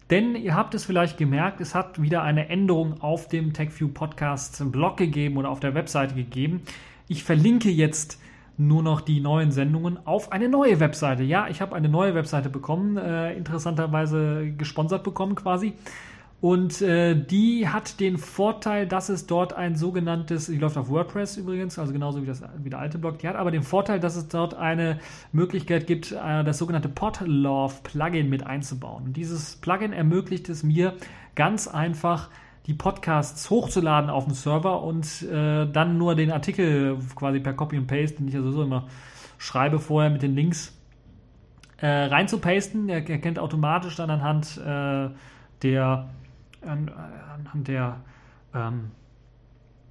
Denn 0.08 0.34
ihr 0.36 0.56
habt 0.56 0.74
es 0.74 0.86
vielleicht 0.86 1.18
gemerkt, 1.18 1.60
es 1.60 1.74
hat 1.74 2.00
wieder 2.00 2.22
eine 2.22 2.48
Änderung 2.48 3.02
auf 3.02 3.28
dem 3.28 3.52
TechView 3.52 3.88
Podcast 3.88 4.72
Blog 4.72 4.96
gegeben 4.96 5.36
oder 5.36 5.50
auf 5.50 5.60
der 5.60 5.74
Webseite 5.74 6.14
gegeben. 6.14 6.62
Ich 7.08 7.24
verlinke 7.24 7.68
jetzt 7.68 8.22
nur 8.56 8.82
noch 8.82 9.02
die 9.02 9.20
neuen 9.20 9.52
Sendungen 9.52 9.98
auf 10.06 10.32
eine 10.32 10.48
neue 10.48 10.80
Webseite. 10.80 11.24
Ja, 11.24 11.48
ich 11.48 11.60
habe 11.60 11.76
eine 11.76 11.90
neue 11.90 12.14
Webseite 12.14 12.48
bekommen, 12.48 12.96
äh, 12.96 13.34
interessanterweise 13.34 14.54
gesponsert 14.56 15.04
bekommen 15.04 15.34
quasi. 15.34 15.74
Und 16.40 16.82
äh, 16.82 17.16
die 17.16 17.68
hat 17.68 17.98
den 17.98 18.16
Vorteil, 18.16 18.86
dass 18.86 19.08
es 19.08 19.26
dort 19.26 19.54
ein 19.54 19.74
sogenanntes, 19.74 20.46
die 20.46 20.56
läuft 20.56 20.76
auf 20.76 20.88
WordPress 20.88 21.36
übrigens, 21.36 21.80
also 21.80 21.92
genauso 21.92 22.22
wie, 22.22 22.26
das, 22.26 22.42
wie 22.58 22.70
der 22.70 22.78
alte 22.78 22.98
Blog, 22.98 23.18
die 23.18 23.26
hat 23.26 23.34
aber 23.34 23.50
den 23.50 23.64
Vorteil, 23.64 23.98
dass 23.98 24.14
es 24.14 24.28
dort 24.28 24.54
eine 24.54 25.00
Möglichkeit 25.32 25.88
gibt, 25.88 26.12
äh, 26.12 26.44
das 26.44 26.58
sogenannte 26.58 26.88
Podlove 26.88 27.74
Plugin 27.82 28.28
mit 28.28 28.46
einzubauen. 28.46 29.06
Und 29.06 29.16
dieses 29.16 29.56
Plugin 29.56 29.92
ermöglicht 29.92 30.48
es 30.48 30.62
mir 30.62 30.94
ganz 31.34 31.66
einfach, 31.66 32.30
die 32.66 32.74
Podcasts 32.74 33.50
hochzuladen 33.50 34.08
auf 34.08 34.26
den 34.26 34.34
Server 34.34 34.82
und 34.82 35.22
äh, 35.22 35.66
dann 35.66 35.98
nur 35.98 36.14
den 36.14 36.30
Artikel 36.30 36.98
quasi 37.16 37.40
per 37.40 37.54
Copy 37.54 37.78
und 37.78 37.88
Paste, 37.88 38.18
den 38.18 38.28
ich 38.28 38.34
ja 38.34 38.42
sowieso 38.42 38.62
immer 38.62 38.86
schreibe 39.38 39.78
vorher 39.78 40.10
mit 40.10 40.22
den 40.22 40.34
Links, 40.34 40.76
äh, 41.78 41.86
reinzupasten. 41.86 42.88
Er 42.88 43.08
erkennt 43.08 43.38
automatisch 43.38 43.96
dann 43.96 44.10
anhand 44.10 44.58
äh, 44.58 45.08
der 45.62 46.08
an, 46.62 46.90
anhand 47.34 47.68
der 47.68 48.00
ähm, 48.54 48.90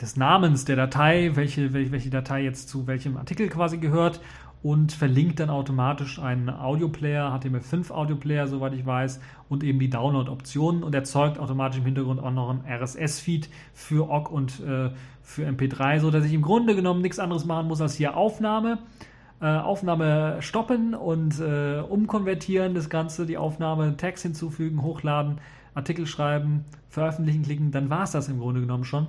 des 0.01 0.15
Namens 0.15 0.65
der 0.65 0.75
Datei, 0.75 1.31
welche, 1.35 1.73
welche, 1.73 2.09
Datei 2.09 2.43
jetzt 2.43 2.69
zu 2.69 2.87
welchem 2.87 3.17
Artikel 3.17 3.49
quasi 3.49 3.77
gehört 3.77 4.21
und 4.63 4.91
verlinkt 4.91 5.39
dann 5.39 5.49
automatisch 5.49 6.19
einen 6.19 6.49
Audioplayer, 6.49 7.33
HTML5 7.33 7.91
Audioplayer, 7.91 8.47
soweit 8.47 8.73
ich 8.73 8.85
weiß, 8.85 9.19
und 9.49 9.63
eben 9.63 9.79
die 9.79 9.89
Download-Optionen 9.89 10.83
und 10.83 10.93
erzeugt 10.93 11.39
automatisch 11.39 11.79
im 11.79 11.85
Hintergrund 11.85 12.19
auch 12.21 12.31
noch 12.31 12.49
ein 12.49 12.63
RSS-Feed 12.67 13.49
für 13.73 14.09
OGG 14.09 14.29
und 14.31 14.59
äh, 14.59 14.89
für 15.21 15.47
MP3, 15.47 15.99
so 15.99 16.11
dass 16.11 16.25
ich 16.25 16.33
im 16.33 16.41
Grunde 16.41 16.75
genommen 16.75 17.01
nichts 17.01 17.19
anderes 17.19 17.45
machen 17.45 17.67
muss 17.67 17.81
als 17.81 17.95
hier 17.95 18.17
Aufnahme, 18.17 18.79
äh, 19.41 19.45
Aufnahme 19.45 20.37
stoppen 20.41 20.95
und 20.95 21.39
äh, 21.39 21.79
umkonvertieren, 21.79 22.73
das 22.73 22.89
Ganze, 22.89 23.25
die 23.25 23.37
Aufnahme, 23.37 23.95
Text 23.95 24.23
hinzufügen, 24.23 24.81
hochladen, 24.81 25.39
Artikel 25.77 26.05
schreiben, 26.07 26.65
veröffentlichen 26.89 27.43
klicken, 27.43 27.71
dann 27.71 27.89
war 27.89 28.03
es 28.03 28.11
das 28.11 28.27
im 28.27 28.39
Grunde 28.39 28.61
genommen 28.61 28.83
schon. 28.83 29.07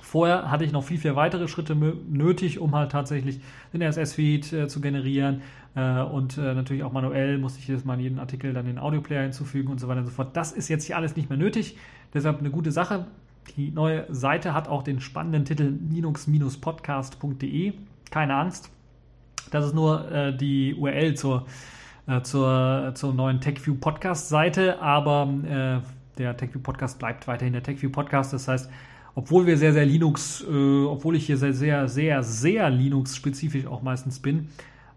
Vorher 0.00 0.50
hatte 0.50 0.64
ich 0.64 0.72
noch 0.72 0.82
viel, 0.82 0.98
viel 0.98 1.14
weitere 1.14 1.46
Schritte 1.46 1.76
nötig, 1.76 2.58
um 2.58 2.74
halt 2.74 2.90
tatsächlich 2.90 3.40
den 3.72 3.82
RSS-Feed 3.82 4.52
äh, 4.52 4.66
zu 4.66 4.80
generieren. 4.80 5.42
Äh, 5.76 6.00
und 6.00 6.36
äh, 6.36 6.54
natürlich 6.54 6.82
auch 6.82 6.92
manuell 6.92 7.38
musste 7.38 7.60
ich 7.60 7.68
jedes 7.68 7.84
Mal 7.84 7.94
in 7.94 8.00
jeden 8.00 8.18
Artikel 8.18 8.52
dann 8.52 8.66
den 8.66 8.78
Audioplayer 8.78 9.22
hinzufügen 9.22 9.70
und 9.70 9.78
so 9.78 9.86
weiter 9.86 10.00
und 10.00 10.06
so 10.06 10.12
fort. 10.12 10.36
Das 10.36 10.50
ist 10.50 10.68
jetzt 10.68 10.84
hier 10.84 10.96
alles 10.96 11.14
nicht 11.14 11.28
mehr 11.28 11.38
nötig. 11.38 11.76
Deshalb 12.12 12.40
eine 12.40 12.50
gute 12.50 12.72
Sache. 12.72 13.06
Die 13.56 13.70
neue 13.70 14.04
Seite 14.12 14.52
hat 14.52 14.66
auch 14.68 14.82
den 14.82 15.00
spannenden 15.00 15.44
Titel 15.44 15.78
linux-podcast.de. 15.90 17.74
Keine 18.10 18.34
Angst. 18.34 18.70
Das 19.50 19.64
ist 19.64 19.74
nur 19.74 20.10
äh, 20.10 20.36
die 20.36 20.74
URL 20.74 21.14
zur, 21.14 21.46
äh, 22.06 22.22
zur, 22.22 22.92
zur 22.94 23.14
neuen 23.14 23.40
TechView 23.40 23.74
Podcast-Seite, 23.74 24.80
aber 24.80 25.28
äh, 25.44 26.18
der 26.18 26.36
TechView 26.36 26.60
Podcast 26.60 26.98
bleibt 26.98 27.26
weiterhin 27.28 27.52
der 27.52 27.62
TechView 27.62 27.90
Podcast. 27.90 28.32
Das 28.32 28.48
heißt, 28.48 28.70
obwohl 29.14 29.46
wir 29.46 29.56
sehr, 29.56 29.72
sehr 29.72 29.86
Linux, 29.86 30.44
äh, 30.48 30.84
obwohl 30.84 31.16
ich 31.16 31.26
hier 31.26 31.36
sehr, 31.36 31.52
sehr, 31.52 31.88
sehr, 31.88 32.22
sehr 32.22 32.70
Linux-spezifisch 32.70 33.66
auch 33.66 33.82
meistens 33.82 34.20
bin, 34.20 34.48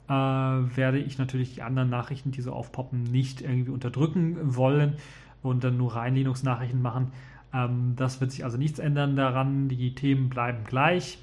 äh, 0.07 0.11
werde 0.13 0.99
ich 0.99 1.17
natürlich 1.17 1.55
die 1.55 1.61
anderen 1.61 1.89
Nachrichten, 1.89 2.31
die 2.31 2.41
so 2.41 2.51
aufpoppen, 2.51 3.03
nicht 3.03 3.41
irgendwie 3.41 3.71
unterdrücken 3.71 4.37
wollen 4.55 4.95
und 5.41 5.63
dann 5.63 5.77
nur 5.77 5.95
rein 5.95 6.15
Linux-Nachrichten 6.15 6.81
machen. 6.81 7.11
Ähm, 7.53 7.93
das 7.95 8.21
wird 8.21 8.31
sich 8.31 8.43
also 8.43 8.57
nichts 8.57 8.79
ändern 8.79 9.15
daran. 9.15 9.69
Die 9.69 9.95
Themen 9.95 10.29
bleiben 10.29 10.63
gleich. 10.65 11.17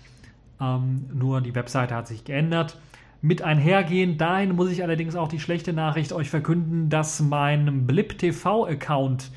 Ähm, 0.61 1.07
nur 1.13 1.41
die 1.41 1.55
Webseite 1.55 1.95
hat 1.95 2.07
sich 2.07 2.25
geändert. 2.25 2.79
Mit 3.23 3.43
einhergehend 3.43 4.19
dahin 4.19 4.57
muss 4.57 4.71
ich 4.71 4.83
allerdings 4.83 5.15
auch 5.15 5.29
die 5.29 5.41
schlechte 5.41 5.75
Nachricht 5.75 6.15
euch 6.15 6.31
verkünden, 6.31 6.89
dass 6.89 7.21
mein 7.21 7.87
Blip 7.87 8.17
TV-Account 8.19 9.31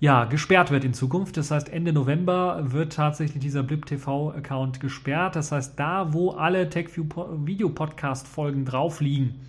ja, 0.00 0.24
gesperrt 0.24 0.70
wird 0.70 0.82
in 0.84 0.94
Zukunft. 0.94 1.36
Das 1.36 1.50
heißt, 1.50 1.68
Ende 1.68 1.92
November 1.92 2.72
wird 2.72 2.94
tatsächlich 2.94 3.42
dieser 3.42 3.62
Blip 3.62 3.84
TV-Account 3.84 4.80
gesperrt. 4.80 5.36
Das 5.36 5.52
heißt, 5.52 5.78
da, 5.78 6.14
wo 6.14 6.30
alle 6.30 6.70
TechView 6.70 7.04
Video-Podcast-Folgen 7.44 8.64
drauf 8.64 9.00
liegen, 9.00 9.40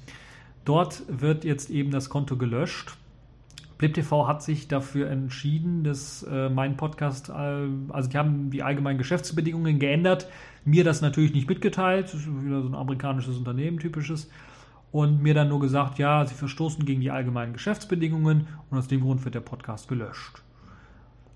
dort 0.65 1.03
wird 1.07 1.45
jetzt 1.45 1.69
eben 1.69 1.89
das 1.89 2.09
Konto 2.09 2.35
gelöscht. 2.35 2.97
Blip 3.77 3.93
TV 3.93 4.27
hat 4.27 4.43
sich 4.43 4.67
dafür 4.67 5.09
entschieden, 5.09 5.83
dass 5.83 6.23
äh, 6.23 6.49
mein 6.49 6.77
Podcast, 6.77 7.29
äh, 7.29 7.67
also 7.89 8.09
die 8.09 8.17
haben 8.17 8.49
die 8.49 8.63
allgemeinen 8.63 8.97
Geschäftsbedingungen 8.97 9.79
geändert, 9.79 10.27
mir 10.65 10.83
das 10.83 11.01
natürlich 11.01 11.33
nicht 11.33 11.49
mitgeteilt, 11.49 12.05
das 12.05 12.15
ist 12.15 12.45
wieder 12.45 12.61
so 12.61 12.69
ein 12.69 12.75
amerikanisches 12.75 13.37
Unternehmen, 13.37 13.79
typisches, 13.79 14.29
und 14.91 15.23
mir 15.23 15.33
dann 15.33 15.49
nur 15.49 15.59
gesagt, 15.59 15.97
ja, 15.97 16.23
sie 16.23 16.35
verstoßen 16.35 16.85
gegen 16.85 17.01
die 17.01 17.11
allgemeinen 17.11 17.53
Geschäftsbedingungen 17.53 18.47
und 18.69 18.77
aus 18.77 18.87
dem 18.87 19.01
Grund 19.01 19.25
wird 19.25 19.35
der 19.35 19.41
Podcast 19.41 19.87
gelöscht. 19.87 20.43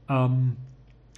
Ähm, 0.08 0.58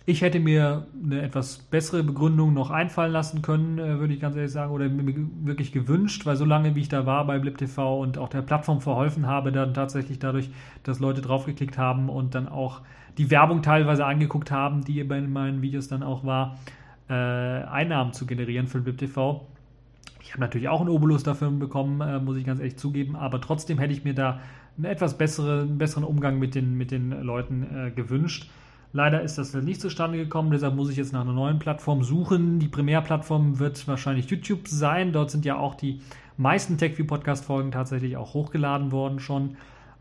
ich 0.10 0.24
hätte 0.24 0.40
mir 0.40 0.88
eine 1.04 1.22
etwas 1.22 1.60
bessere 1.60 2.04
Begründung 2.04 2.52
noch 2.56 2.72
einfallen 2.72 3.12
lassen 3.12 3.44
können, 3.44 3.78
äh, 3.78 4.00
würde 4.00 4.16
ich 4.16 4.20
ganz 4.20 4.36
ehrlich 4.36 4.52
sagen, 4.52 4.72
oder 4.72 4.90
mir 4.90 5.14
wirklich 5.44 5.72
gewünscht, 5.72 6.26
weil 6.26 6.36
so 6.36 6.46
lange 6.46 6.74
wie 6.74 6.80
ich 6.80 6.90
da 6.90 7.06
war 7.06 7.26
bei 7.28 7.38
BlipTV 7.38 8.00
und 8.00 8.18
auch 8.18 8.30
der 8.30 8.42
Plattform 8.42 8.82
verholfen 8.82 9.28
habe, 9.28 9.52
dann 9.52 9.76
tatsächlich 9.76 10.18
dadurch, 10.18 10.50
dass 10.82 11.00
Leute 11.00 11.22
draufgeklickt 11.22 11.78
haben 11.78 12.10
und 12.10 12.34
dann 12.34 12.48
auch 12.48 12.82
die 13.20 13.30
Werbung 13.30 13.62
teilweise 13.62 14.04
angeguckt 14.04 14.50
haben, 14.50 14.84
die 14.84 15.04
bei 15.04 15.22
meinen 15.22 15.62
Videos 15.62 15.88
dann 15.88 16.02
auch 16.02 16.26
war, 16.26 16.58
äh, 17.08 17.14
Einnahmen 17.14 18.12
zu 18.12 18.26
generieren 18.26 18.66
für 18.66 18.80
BlipTV. 18.80 19.42
Ich 20.22 20.32
habe 20.32 20.42
natürlich 20.42 20.70
auch 20.70 20.82
einen 20.82 20.90
Obolus 20.90 21.22
dafür 21.22 21.52
bekommen, 21.52 22.02
äh, 22.02 22.20
muss 22.20 22.36
ich 22.36 22.46
ganz 22.46 22.60
ehrlich 22.60 22.78
zugeben, 22.78 23.16
aber 23.16 23.42
trotzdem 23.42 23.78
hätte 23.78 23.94
ich 23.94 24.04
mir 24.04 24.16
da 24.16 24.40
einen 24.76 24.86
etwas 24.86 25.20
besseren, 25.20 25.78
besseren 25.78 26.04
Umgang 26.04 26.40
mit 26.40 26.56
den, 26.56 26.76
mit 26.78 26.90
den 26.90 27.12
Leuten 27.22 27.64
äh, 27.64 27.92
gewünscht. 27.92 28.50
Leider 28.92 29.22
ist 29.22 29.38
das 29.38 29.54
nicht 29.54 29.82
zustande 29.82 30.18
gekommen, 30.18 30.50
deshalb 30.50 30.76
muss 30.76 30.90
ich 30.90 30.98
jetzt 30.98 31.14
nach 31.14 31.22
einer 31.22 31.34
neuen 31.34 31.60
Plattform 31.60 32.04
suchen. 32.04 32.58
Die 32.60 32.68
Primärplattform 32.68 33.60
wird 33.60 33.88
wahrscheinlich 33.88 34.30
YouTube 34.30 34.68
sein. 34.68 35.12
Dort 35.12 35.30
sind 35.30 35.46
ja 35.46 35.58
auch 35.58 35.76
die 35.76 36.02
meisten 36.38 36.78
TechView-Podcast-Folgen 36.78 37.72
tatsächlich 37.72 38.18
auch 38.18 38.34
hochgeladen 38.34 38.92
worden 38.92 39.20
schon, 39.20 39.58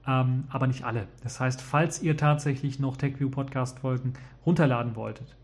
ähm, 0.06 0.44
aber 0.48 0.66
nicht 0.66 0.85
alle. 0.85 1.06
Das 1.23 1.39
heißt, 1.39 1.60
falls 1.60 2.02
ihr 2.02 2.16
tatsächlich 2.16 2.78
noch 2.78 2.97
TechView-Podcast-Folgen 2.97 4.15
runterladen 4.47 4.97
wolltet 4.97 5.36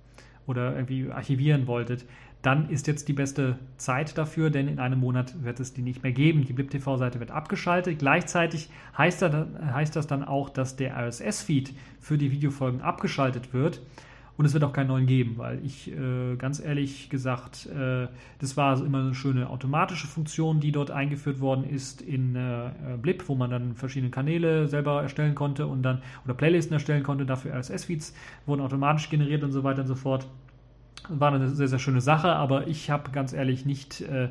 oder 0.47 0.75
irgendwie 0.75 1.11
archivieren 1.11 1.67
wolltet, 1.67 2.07
dann 2.45 2.69
ist 2.69 2.87
jetzt 2.87 3.09
die 3.09 3.15
beste 3.15 3.59
Zeit 3.79 4.19
dafür, 4.19 4.51
denn 4.51 4.69
in 4.69 4.79
einem 4.79 5.01
Monat 5.01 5.43
wird 5.43 5.61
es 5.61 5.73
die 5.73 5.81
nicht 5.81 6.03
mehr 6.03 6.13
geben. 6.13 6.45
Die 6.45 6.53
BlipTV-Seite 6.53 7.19
wird 7.19 7.31
abgeschaltet. 7.31 7.99
Gleichzeitig 7.99 8.69
heißt 8.99 9.23
das, 9.23 10.07
dann 10.07 10.25
auch, 10.25 10.51
dass 10.51 10.77
der 10.77 10.95
RSS-Feed 10.95 11.73
für 12.01 12.19
die 12.19 12.31
Videofolgen 12.33 12.83
abgeschaltet 12.83 13.55
wird. 13.55 13.81
Und 14.37 14.45
es 14.45 14.53
wird 14.53 14.63
auch 14.65 14.75
keinen 14.75 14.89
neuen 14.89 15.07
geben, 15.07 15.39
weil 15.39 15.65
ich 15.65 15.91
äh, 15.91 16.37
ganz 16.37 16.61
ehrlich 16.61 17.09
gesagt, 17.09 17.67
äh, 17.67 18.09
das 18.41 18.57
war 18.57 18.85
immer 18.85 18.99
eine 18.99 19.15
schöne 19.15 19.49
automatische 19.49 20.09
Funktion, 20.09 20.61
die 20.61 20.73
dort 20.73 20.91
eingeführt 20.91 21.41
worden 21.41 21.65
ist 21.65 22.03
in 22.03 22.35
äh, 22.35 22.71
Blip, 23.01 23.29
wo 23.29 23.37
man 23.37 23.51
dann 23.51 23.75
verschiedene 23.75 24.11
Kanäle 24.11 24.67
selber 24.67 25.01
erstellen 25.01 25.35
konnte 25.37 25.67
und 25.69 25.83
dann 25.83 26.03
oder 26.25 26.35
Playlisten 26.35 26.75
erstellen 26.75 27.05
konnte. 27.05 27.25
Dafür 27.25 27.55
RSS-Feeds 27.55 28.13
wurden 28.45 28.61
automatisch 28.61 29.09
generiert 29.09 29.45
und 29.45 29.53
so 29.53 29.63
weiter 29.63 29.83
und 29.83 29.89
so 29.89 29.95
fort. 29.95 30.27
War 31.09 31.33
eine 31.33 31.51
sehr, 31.51 31.69
sehr 31.69 31.79
schöne 31.79 32.01
Sache, 32.01 32.35
aber 32.35 32.67
ich 32.67 32.91
habe 32.91 33.11
ganz 33.11 33.33
ehrlich 33.33 33.67
nicht 33.67 34.01
äh, 34.01 34.31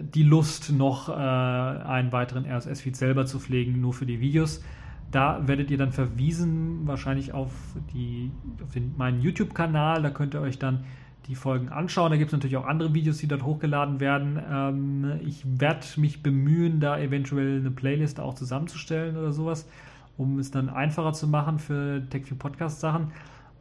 die 0.00 0.22
Lust, 0.22 0.72
noch 0.72 1.08
äh, 1.08 1.12
einen 1.12 2.12
weiteren 2.12 2.46
RSS-Feed 2.46 2.96
selber 2.96 3.26
zu 3.26 3.40
pflegen, 3.40 3.80
nur 3.80 3.92
für 3.92 4.06
die 4.06 4.20
Videos. 4.20 4.62
Da 5.10 5.46
werdet 5.46 5.70
ihr 5.70 5.76
dann 5.78 5.92
verwiesen, 5.92 6.86
wahrscheinlich 6.86 7.34
auf, 7.34 7.52
die, 7.92 8.30
auf 8.62 8.72
den, 8.72 8.94
meinen 8.96 9.20
YouTube-Kanal. 9.20 10.02
Da 10.02 10.10
könnt 10.10 10.34
ihr 10.34 10.40
euch 10.40 10.58
dann 10.58 10.84
die 11.26 11.34
Folgen 11.34 11.68
anschauen. 11.68 12.10
Da 12.10 12.16
gibt 12.16 12.28
es 12.28 12.32
natürlich 12.32 12.56
auch 12.56 12.66
andere 12.66 12.94
Videos, 12.94 13.18
die 13.18 13.28
dort 13.28 13.42
hochgeladen 13.42 14.00
werden. 14.00 14.40
Ähm, 14.50 15.20
ich 15.24 15.44
werde 15.44 15.86
mich 15.96 16.22
bemühen, 16.22 16.80
da 16.80 16.98
eventuell 16.98 17.60
eine 17.60 17.70
Playlist 17.70 18.20
auch 18.20 18.34
zusammenzustellen 18.34 19.16
oder 19.16 19.32
sowas, 19.32 19.68
um 20.16 20.38
es 20.38 20.50
dann 20.50 20.68
einfacher 20.68 21.12
zu 21.12 21.28
machen 21.28 21.58
für 21.58 22.02
TechView 22.08 22.36
Podcast 22.36 22.80
Sachen. 22.80 23.12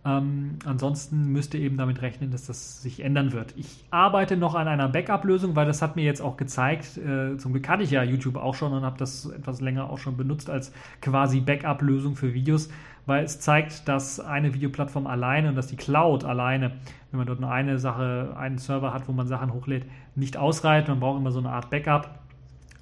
Ähm, 0.04 0.58
ansonsten 0.66 1.32
müsst 1.32 1.54
ihr 1.54 1.60
eben 1.60 1.78
damit 1.78 2.02
rechnen, 2.02 2.32
dass 2.32 2.48
das 2.48 2.82
sich 2.82 3.04
ändern 3.04 3.34
wird. 3.34 3.54
Ich 3.56 3.86
arbeite 3.92 4.36
noch 4.36 4.56
an 4.56 4.68
einer 4.68 4.90
Backup-Lösung, 4.90 5.56
weil 5.56 5.68
das 5.68 5.84
hat 5.84 5.96
mir 5.96 6.04
jetzt 6.04 6.22
auch 6.22 6.38
gezeigt. 6.38 6.98
Äh, 6.98 7.38
zum 7.38 7.52
Glück 7.54 7.70
hatte 7.70 7.84
ich 7.84 7.92
ja 7.92 8.02
YouTube 8.02 8.38
auch 8.38 8.56
schon 8.56 8.74
und 8.74 8.82
habe 8.82 8.98
das 8.98 9.28
etwas 9.28 9.62
länger 9.62 9.92
auch 9.92 10.00
schon 10.00 10.18
benutzt 10.18 10.50
als 10.50 10.74
quasi 11.02 11.40
Backup-Lösung 11.40 12.16
für 12.16 12.34
Videos, 12.34 12.70
weil 13.06 13.24
es 13.24 13.40
zeigt, 13.40 13.88
dass 13.88 14.20
eine 14.20 14.56
Videoplattform 14.56 15.06
alleine 15.06 15.50
und 15.50 15.56
dass 15.56 15.68
die 15.68 15.76
Cloud 15.76 16.24
alleine, 16.24 16.72
wenn 17.12 17.20
man 17.20 17.28
dort 17.28 17.40
nur 17.40 17.52
eine 17.52 17.78
Sache, 17.78 18.36
einen 18.36 18.58
Server 18.58 18.96
hat, 18.96 19.08
wo 19.08 19.12
man 19.12 19.28
Sachen 19.28 19.54
hochlädt, 19.54 19.86
nicht 20.16 20.36
ausreicht. 20.36 20.88
Man 20.88 21.00
braucht 21.00 21.20
immer 21.20 21.32
so 21.32 21.40
eine 21.40 21.50
Art 21.50 21.70
Backup. 21.70 22.10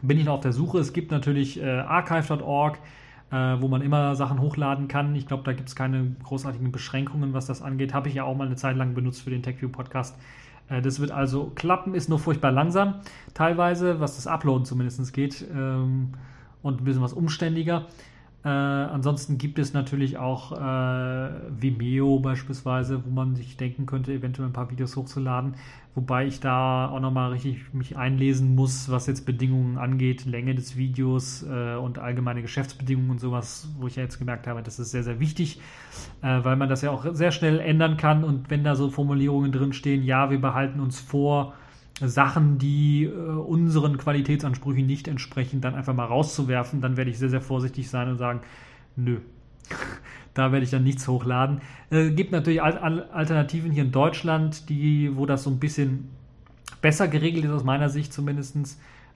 Bin 0.01 0.17
ich 0.17 0.25
noch 0.25 0.35
auf 0.35 0.41
der 0.41 0.53
Suche. 0.53 0.79
Es 0.79 0.93
gibt 0.93 1.11
natürlich 1.11 1.61
äh, 1.61 1.79
archive.org 1.79 2.79
äh, 3.31 3.35
wo 3.59 3.67
man 3.67 3.81
immer 3.81 4.15
Sachen 4.15 4.41
hochladen 4.41 4.87
kann. 4.87 5.15
Ich 5.15 5.27
glaube, 5.27 5.43
da 5.43 5.53
gibt 5.53 5.69
es 5.69 5.75
keine 5.75 6.15
großartigen 6.23 6.71
Beschränkungen, 6.71 7.33
was 7.33 7.45
das 7.45 7.61
angeht. 7.61 7.93
Habe 7.93 8.09
ich 8.09 8.15
ja 8.15 8.23
auch 8.23 8.35
mal 8.35 8.47
eine 8.47 8.55
Zeit 8.55 8.75
lang 8.75 8.93
benutzt 8.93 9.21
für 9.21 9.29
den 9.29 9.43
TechView-Podcast. 9.43 10.17
Äh, 10.69 10.81
das 10.81 10.99
wird 10.99 11.11
also 11.11 11.51
klappen, 11.55 11.93
ist 11.93 12.09
nur 12.09 12.19
furchtbar 12.19 12.51
langsam, 12.51 12.95
teilweise, 13.33 13.99
was 13.99 14.15
das 14.15 14.27
Uploaden 14.27 14.65
zumindest 14.65 15.13
geht 15.13 15.45
ähm, 15.53 16.13
und 16.61 16.81
ein 16.81 16.83
bisschen 16.83 17.01
was 17.01 17.13
umständiger. 17.13 17.85
Äh, 18.43 18.47
ansonsten 18.47 19.37
gibt 19.37 19.59
es 19.59 19.73
natürlich 19.73 20.17
auch 20.17 20.53
äh, 20.53 21.29
Vimeo 21.49 22.19
beispielsweise, 22.19 23.03
wo 23.05 23.09
man 23.09 23.35
sich 23.35 23.57
denken 23.57 23.85
könnte, 23.85 24.13
eventuell 24.13 24.47
ein 24.47 24.53
paar 24.53 24.71
Videos 24.71 24.95
hochzuladen. 24.95 25.55
Wobei 25.99 26.27
ich 26.27 26.39
da 26.39 26.87
auch 26.87 27.01
nochmal 27.01 27.33
richtig 27.33 27.73
mich 27.73 27.97
einlesen 27.97 28.55
muss, 28.55 28.89
was 28.89 29.05
jetzt 29.05 29.25
Bedingungen 29.25 29.77
angeht, 29.77 30.23
Länge 30.23 30.55
des 30.55 30.77
Videos 30.77 31.43
äh, 31.43 31.75
und 31.75 31.99
allgemeine 31.99 32.41
Geschäftsbedingungen 32.41 33.11
und 33.11 33.19
sowas, 33.19 33.67
wo 33.77 33.87
ich 33.87 33.97
ja 33.97 34.03
jetzt 34.03 34.17
gemerkt 34.17 34.47
habe, 34.47 34.63
das 34.63 34.79
ist 34.79 34.91
sehr, 34.91 35.03
sehr 35.03 35.19
wichtig, 35.19 35.59
äh, 36.21 36.39
weil 36.41 36.55
man 36.55 36.69
das 36.69 36.83
ja 36.83 36.91
auch 36.91 37.05
sehr 37.11 37.31
schnell 37.31 37.59
ändern 37.59 37.97
kann 37.97 38.23
und 38.23 38.49
wenn 38.49 38.63
da 38.63 38.75
so 38.75 38.89
Formulierungen 38.89 39.51
drin 39.51 39.73
stehen, 39.73 40.01
ja, 40.01 40.31
wir 40.31 40.39
behalten 40.39 40.79
uns 40.79 41.01
vor, 41.01 41.53
Sachen, 41.99 42.57
die 42.59 43.03
äh, 43.03 43.09
unseren 43.09 43.97
Qualitätsansprüchen 43.97 44.85
nicht 44.85 45.09
entsprechen, 45.09 45.59
dann 45.59 45.75
einfach 45.75 45.93
mal 45.93 46.05
rauszuwerfen, 46.05 46.79
dann 46.79 46.95
werde 46.95 47.11
ich 47.11 47.19
sehr, 47.19 47.29
sehr 47.29 47.41
vorsichtig 47.41 47.89
sein 47.89 48.07
und 48.07 48.17
sagen, 48.17 48.39
nö, 48.95 49.17
da 50.39 50.51
werde 50.51 50.63
ich 50.63 50.71
dann 50.71 50.83
nichts 50.83 51.07
hochladen. 51.07 51.61
Äh, 51.91 52.11
gibt 52.11 52.31
natürlich 52.31 52.61
Al 52.61 52.77
Al 52.77 53.03
Alternativen 53.11 53.71
hier 53.71 53.83
in 53.83 53.91
Deutschland, 53.91 54.69
die, 54.69 55.15
wo 55.15 55.25
das 55.25 55.43
so 55.43 55.49
ein 55.49 55.59
bisschen 55.59 56.09
besser 56.81 57.07
geregelt 57.07 57.45
ist, 57.45 57.51
aus 57.51 57.63
meiner 57.63 57.89
Sicht 57.89 58.13
zumindest. 58.13 58.57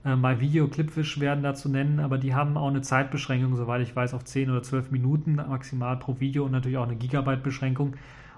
Äh, 0.04 0.16
My 0.16 0.38
Video, 0.40 0.68
Clipfish 0.68 1.18
werden 1.18 1.42
da 1.42 1.54
zu 1.54 1.68
nennen, 1.68 1.98
aber 1.98 2.18
die 2.18 2.34
haben 2.34 2.56
auch 2.56 2.68
eine 2.68 2.82
Zeitbeschränkung, 2.82 3.56
soweit 3.56 3.80
ich 3.82 3.96
weiß, 3.96 4.14
auf 4.14 4.24
10 4.24 4.50
oder 4.50 4.62
12 4.62 4.90
Minuten 4.90 5.36
maximal 5.36 5.96
pro 5.96 6.20
Video 6.20 6.44
und 6.44 6.52
natürlich 6.52 6.78
auch 6.78 6.86
eine 6.86 6.96
Gigabyte-Beschränkung. 6.96 7.94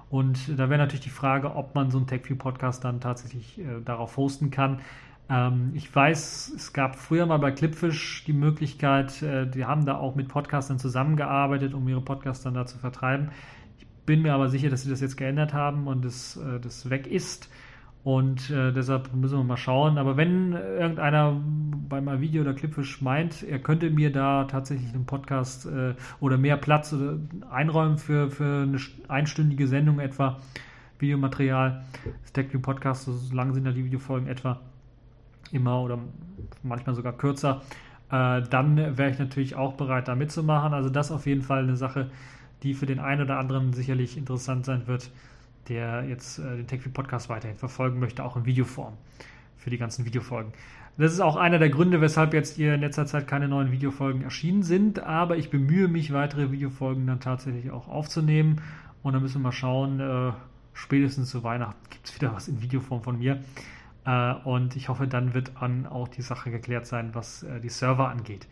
Und 0.08 0.56
da 0.56 0.70
wäre 0.70 0.78
natürlich 0.78 1.00
die 1.00 1.10
Frage, 1.10 1.56
ob 1.56 1.74
man 1.74 1.90
so 1.90 1.98
einen 1.98 2.06
TechView-Podcast 2.06 2.84
dann 2.84 3.00
tatsächlich 3.00 3.58
äh, 3.58 3.80
darauf 3.84 4.16
hosten 4.16 4.50
kann. 4.50 4.78
Ähm, 5.28 5.72
ich 5.74 5.94
weiß, 5.94 6.52
es 6.54 6.72
gab 6.72 6.96
früher 6.96 7.26
mal 7.26 7.38
bei 7.38 7.50
Clipfish 7.50 8.24
die 8.26 8.32
Möglichkeit, 8.32 9.22
äh, 9.22 9.46
die 9.46 9.64
haben 9.64 9.84
da 9.84 9.96
auch 9.96 10.14
mit 10.14 10.28
Podcastern 10.28 10.78
zusammengearbeitet, 10.78 11.74
um 11.74 11.88
ihre 11.88 12.00
Podcasts 12.00 12.44
dann 12.44 12.54
da 12.54 12.66
zu 12.66 12.78
vertreiben. 12.78 13.30
Ich 13.78 13.86
bin 14.06 14.22
mir 14.22 14.34
aber 14.34 14.48
sicher, 14.48 14.70
dass 14.70 14.82
sie 14.82 14.90
das 14.90 15.00
jetzt 15.00 15.16
geändert 15.16 15.52
haben 15.52 15.88
und 15.88 16.04
es 16.04 16.36
äh, 16.36 16.60
das 16.60 16.90
weg 16.90 17.06
ist. 17.06 17.50
Und 18.04 18.50
äh, 18.50 18.72
deshalb 18.72 19.12
müssen 19.14 19.36
wir 19.36 19.42
mal 19.42 19.56
schauen. 19.56 19.98
Aber 19.98 20.16
wenn 20.16 20.52
irgendeiner 20.52 21.42
bei 21.88 22.00
meinem 22.00 22.20
Video 22.20 22.42
oder 22.42 22.54
Clipfish 22.54 23.02
meint, 23.02 23.42
er 23.42 23.58
könnte 23.58 23.90
mir 23.90 24.12
da 24.12 24.44
tatsächlich 24.44 24.94
einen 24.94 25.06
Podcast 25.06 25.66
äh, 25.66 25.94
oder 26.20 26.38
mehr 26.38 26.56
Platz 26.56 26.92
äh, 26.92 27.18
einräumen 27.50 27.98
für, 27.98 28.30
für 28.30 28.62
eine 28.62 28.78
einstündige 29.08 29.66
Sendung 29.66 29.98
etwa, 29.98 30.38
Videomaterial, 31.00 31.84
Stackview 32.28 32.60
Podcast, 32.60 33.06
so 33.06 33.34
lang 33.34 33.52
sind 33.54 33.66
ja 33.66 33.72
die 33.72 33.84
Videofolgen 33.84 34.28
etwa 34.28 34.60
immer 35.52 35.82
oder 35.82 35.98
manchmal 36.62 36.94
sogar 36.94 37.12
kürzer, 37.12 37.62
äh, 38.10 38.42
dann 38.42 38.96
wäre 38.96 39.10
ich 39.10 39.18
natürlich 39.18 39.56
auch 39.56 39.74
bereit, 39.74 40.08
da 40.08 40.14
mitzumachen. 40.14 40.74
Also 40.74 40.88
das 40.88 41.10
auf 41.10 41.26
jeden 41.26 41.42
Fall 41.42 41.62
eine 41.62 41.76
Sache, 41.76 42.10
die 42.62 42.74
für 42.74 42.86
den 42.86 42.98
einen 42.98 43.22
oder 43.22 43.38
anderen 43.38 43.72
sicherlich 43.72 44.16
interessant 44.16 44.64
sein 44.64 44.86
wird 44.86 45.10
der 45.68 46.04
jetzt 46.04 46.38
äh, 46.38 46.56
den 46.56 46.66
TechView 46.66 46.92
Podcast 46.92 47.28
weiterhin 47.28 47.56
verfolgen 47.56 47.98
möchte, 47.98 48.24
auch 48.24 48.36
in 48.36 48.44
Videoform 48.44 48.94
für 49.56 49.70
die 49.70 49.78
ganzen 49.78 50.04
Videofolgen. 50.04 50.52
Das 50.98 51.12
ist 51.12 51.20
auch 51.20 51.36
einer 51.36 51.58
der 51.58 51.68
Gründe, 51.68 52.00
weshalb 52.00 52.32
jetzt 52.32 52.56
hier 52.56 52.74
in 52.74 52.80
letzter 52.80 53.04
Zeit 53.04 53.26
keine 53.26 53.48
neuen 53.48 53.70
Videofolgen 53.70 54.22
erschienen 54.22 54.62
sind, 54.62 55.00
aber 55.00 55.36
ich 55.36 55.50
bemühe 55.50 55.88
mich, 55.88 56.12
weitere 56.12 56.50
Videofolgen 56.52 57.06
dann 57.06 57.20
tatsächlich 57.20 57.70
auch 57.70 57.88
aufzunehmen 57.88 58.62
und 59.02 59.12
dann 59.12 59.22
müssen 59.22 59.40
wir 59.40 59.48
mal 59.48 59.52
schauen, 59.52 60.00
äh, 60.00 60.32
spätestens 60.72 61.30
zu 61.30 61.42
Weihnachten 61.42 61.78
gibt 61.90 62.06
es 62.06 62.14
wieder 62.14 62.34
was 62.34 62.48
in 62.48 62.62
Videoform 62.62 63.02
von 63.02 63.18
mir 63.18 63.40
und 64.44 64.76
ich 64.76 64.88
hoffe, 64.88 65.08
dann 65.08 65.34
wird 65.34 65.52
dann 65.60 65.86
auch 65.86 66.08
die 66.08 66.22
Sache 66.22 66.50
geklärt 66.50 66.86
sein, 66.86 67.10
was 67.12 67.42
äh, 67.42 67.60
die 67.60 67.68
Server 67.68 68.08
angeht. 68.08 68.46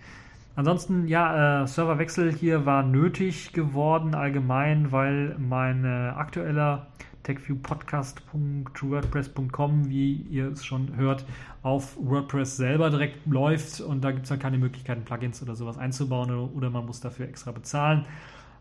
Ansonsten, 0.56 1.08
ja, 1.08 1.62
äh, 1.62 1.66
Serverwechsel 1.66 2.32
hier 2.32 2.64
war 2.64 2.84
nötig 2.84 3.52
geworden 3.52 4.14
allgemein, 4.14 4.92
weil 4.92 5.34
mein 5.38 5.84
äh, 5.84 6.12
aktueller 6.14 6.86
techviewpodcast.wordpress.com, 7.24 9.88
wie 9.88 10.14
ihr 10.30 10.52
es 10.52 10.64
schon 10.64 10.94
hört, 10.96 11.24
auf 11.62 11.96
WordPress 11.98 12.56
selber 12.56 12.90
direkt 12.90 13.26
läuft 13.26 13.80
und 13.80 14.04
da 14.04 14.12
gibt 14.12 14.22
es 14.24 14.28
dann 14.28 14.38
keine 14.38 14.58
Möglichkeiten, 14.58 15.04
Plugins 15.04 15.42
oder 15.42 15.56
sowas 15.56 15.76
einzubauen 15.78 16.30
oder, 16.30 16.70
man 16.70 16.86
muss 16.86 17.00
dafür 17.00 17.26
extra 17.26 17.50
bezahlen. 17.50 18.04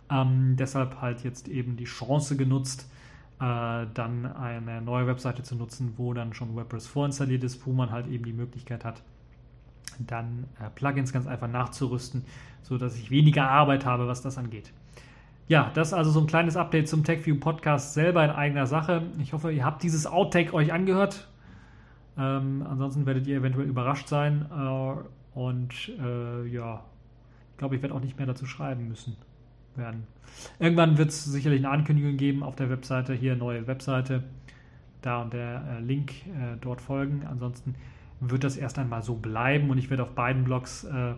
Ähm, 0.10 0.56
deshalb 0.57 0.99
halt 1.02 1.24
jetzt 1.24 1.48
eben 1.48 1.76
die 1.76 1.84
Chance 1.84 2.36
genutzt, 2.38 2.84
äh, 2.84 2.86
dann 3.39 4.26
eine 4.26 4.81
neue 4.81 5.07
Webseite 5.07 5.43
zu 5.43 5.55
nutzen, 5.55 5.93
wo 5.97 6.14
dann 6.14 6.34
schon 6.34 6.55
WordPress 6.55 6.88
vorinstalliert 6.88 7.43
ist, 7.43 7.65
wo 7.65 7.73
man 7.73 7.91
halt 7.91 8.07
eben 8.07 8.23
die 8.23 8.34
Möglichkeit 8.34 8.85
hat, 8.85 9.01
dann 9.99 10.45
äh, 10.60 10.69
Plugins 10.73 11.11
ganz 11.11 11.27
einfach 11.27 11.47
nachzurüsten, 11.47 12.23
sodass 12.61 12.97
ich 12.97 13.11
weniger 13.11 13.49
Arbeit 13.49 13.85
habe, 13.85 14.07
was 14.07 14.22
das 14.22 14.38
angeht. 14.38 14.72
Ja, 15.47 15.72
das 15.73 15.89
ist 15.89 15.93
also 15.93 16.11
so 16.11 16.22
ein 16.22 16.27
kleines 16.27 16.55
Update 16.55 16.88
zum 16.88 17.03
TechView 17.03 17.38
Podcast 17.38 17.93
selber 17.93 18.23
in 18.23 18.31
eigener 18.31 18.65
Sache. 18.65 19.03
Ich 19.19 19.34
hoffe, 19.34 19.51
ihr 19.51 19.65
habt 19.65 19.84
dieses 19.84 20.07
Outtake 20.07 20.53
euch 20.53 20.72
angehört. 20.72 21.27
Ähm, 22.18 22.65
ansonsten 22.68 23.05
werdet 23.05 23.27
ihr 23.27 23.38
eventuell 23.38 23.68
überrascht 23.68 24.07
sein. 24.07 24.45
Äh, 24.51 25.38
und 25.38 25.91
äh, 25.99 26.47
ja, 26.47 26.85
ich 27.51 27.57
glaube, 27.57 27.76
ich 27.76 27.81
werde 27.81 27.93
auch 27.93 27.99
nicht 27.99 28.18
mehr 28.18 28.27
dazu 28.27 28.45
schreiben 28.45 28.88
müssen 28.88 29.18
werden. 29.78 30.04
Irgendwann 30.60 30.98
wird 30.98 31.10
es 31.10 31.26
sicherlich 31.26 31.60
eine 31.60 31.70
Ankündigung 31.70 32.18
geben 32.18 32.44
auf 32.44 32.56
der 32.56 32.70
Webseite, 32.70 33.14
hier 33.14 33.36
neue 33.36 33.68
Webseite, 33.68 34.24
da 35.02 35.22
und 35.22 35.34
der 35.34 35.64
äh, 35.78 35.82
Link 35.82 36.12
äh, 36.28 36.58
dort 36.62 36.82
folgen. 36.82 37.24
Ansonsten 37.30 37.76
wird 38.20 38.44
das 38.44 38.58
erst 38.58 38.80
einmal 38.80 39.04
so 39.04 39.16
bleiben 39.16 39.70
und 39.70 39.78
ich 39.78 39.90
werde 39.90 40.04
auf 40.04 40.12
beiden 40.12 40.44
Blogs 40.44 40.86
äh, 40.86 41.14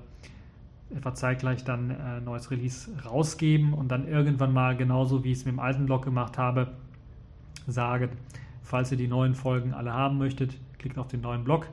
etwa 0.96 1.14
zeitgleich 1.14 1.64
dann 1.64 1.92
äh, 1.92 2.22
neues 2.22 2.52
Release 2.52 2.90
rausgeben 3.06 3.74
und 3.74 3.90
dann 3.90 4.08
irgendwann 4.08 4.54
mal 4.54 4.76
genauso 4.76 5.24
wie 5.24 5.32
ich 5.32 5.40
es 5.40 5.46
mit 5.46 5.54
dem 5.54 5.60
alten 5.60 5.86
Blog 5.86 6.04
gemacht 6.04 6.38
habe, 6.38 6.72
sagen, 7.68 8.10
falls 8.62 8.92
ihr 8.92 8.98
die 8.98 9.08
neuen 9.08 9.36
Folgen 9.36 9.74
alle 9.74 9.94
haben 9.94 10.18
möchtet, 10.18 10.58
klickt 10.78 10.98
auf 10.98 11.08
den 11.08 11.22
neuen 11.22 11.44
Blog. 11.44 11.68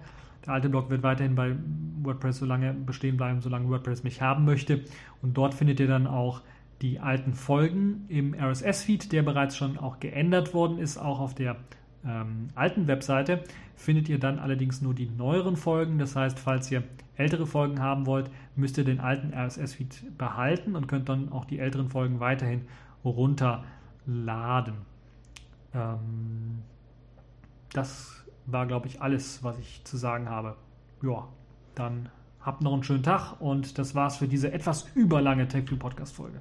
Der 0.46 0.54
alte 0.54 0.68
Blog 0.68 0.90
wird 0.90 1.02
weiterhin 1.02 1.34
bei 1.34 1.54
WordPress 2.02 2.38
so 2.38 2.46
lange 2.46 2.72
bestehen 2.72 3.16
bleiben, 3.16 3.40
solange 3.40 3.68
WordPress 3.68 4.02
mich 4.02 4.20
haben 4.20 4.44
möchte. 4.44 4.84
Und 5.20 5.36
dort 5.36 5.54
findet 5.54 5.78
ihr 5.78 5.86
dann 5.86 6.06
auch 6.06 6.40
die 6.82 7.00
alten 7.00 7.32
Folgen 7.34 8.04
im 8.08 8.34
RSS-Feed, 8.34 9.12
der 9.12 9.22
bereits 9.22 9.56
schon 9.56 9.78
auch 9.78 10.00
geändert 10.00 10.52
worden 10.52 10.78
ist, 10.78 10.98
auch 10.98 11.20
auf 11.20 11.34
der 11.34 11.56
ähm, 12.04 12.48
alten 12.54 12.88
Webseite 12.88 13.44
findet 13.76 14.08
ihr 14.08 14.18
dann 14.18 14.38
allerdings 14.38 14.82
nur 14.82 14.94
die 14.94 15.08
neueren 15.08 15.56
Folgen. 15.56 15.98
Das 15.98 16.16
heißt, 16.16 16.38
falls 16.38 16.70
ihr 16.70 16.82
ältere 17.16 17.46
Folgen 17.46 17.80
haben 17.80 18.06
wollt, 18.06 18.30
müsst 18.56 18.78
ihr 18.78 18.84
den 18.84 19.00
alten 19.00 19.32
RSS-Feed 19.32 20.18
behalten 20.18 20.76
und 20.76 20.88
könnt 20.88 21.08
dann 21.08 21.30
auch 21.30 21.44
die 21.44 21.58
älteren 21.58 21.88
Folgen 21.88 22.20
weiterhin 22.20 22.66
runterladen. 23.04 24.74
Ähm, 25.74 26.62
das 27.72 28.24
war, 28.46 28.66
glaube 28.66 28.88
ich, 28.88 29.00
alles, 29.00 29.44
was 29.44 29.58
ich 29.58 29.84
zu 29.84 29.96
sagen 29.96 30.28
habe. 30.28 30.56
Ja, 31.02 31.28
dann 31.74 32.08
habt 32.40 32.60
noch 32.60 32.72
einen 32.72 32.82
schönen 32.82 33.02
Tag 33.02 33.40
und 33.40 33.78
das 33.78 33.94
war's 33.94 34.16
für 34.16 34.28
diese 34.28 34.52
etwas 34.52 34.86
überlange 34.94 35.46
TechView 35.46 35.78
Podcast 35.78 36.14
Folge. 36.14 36.40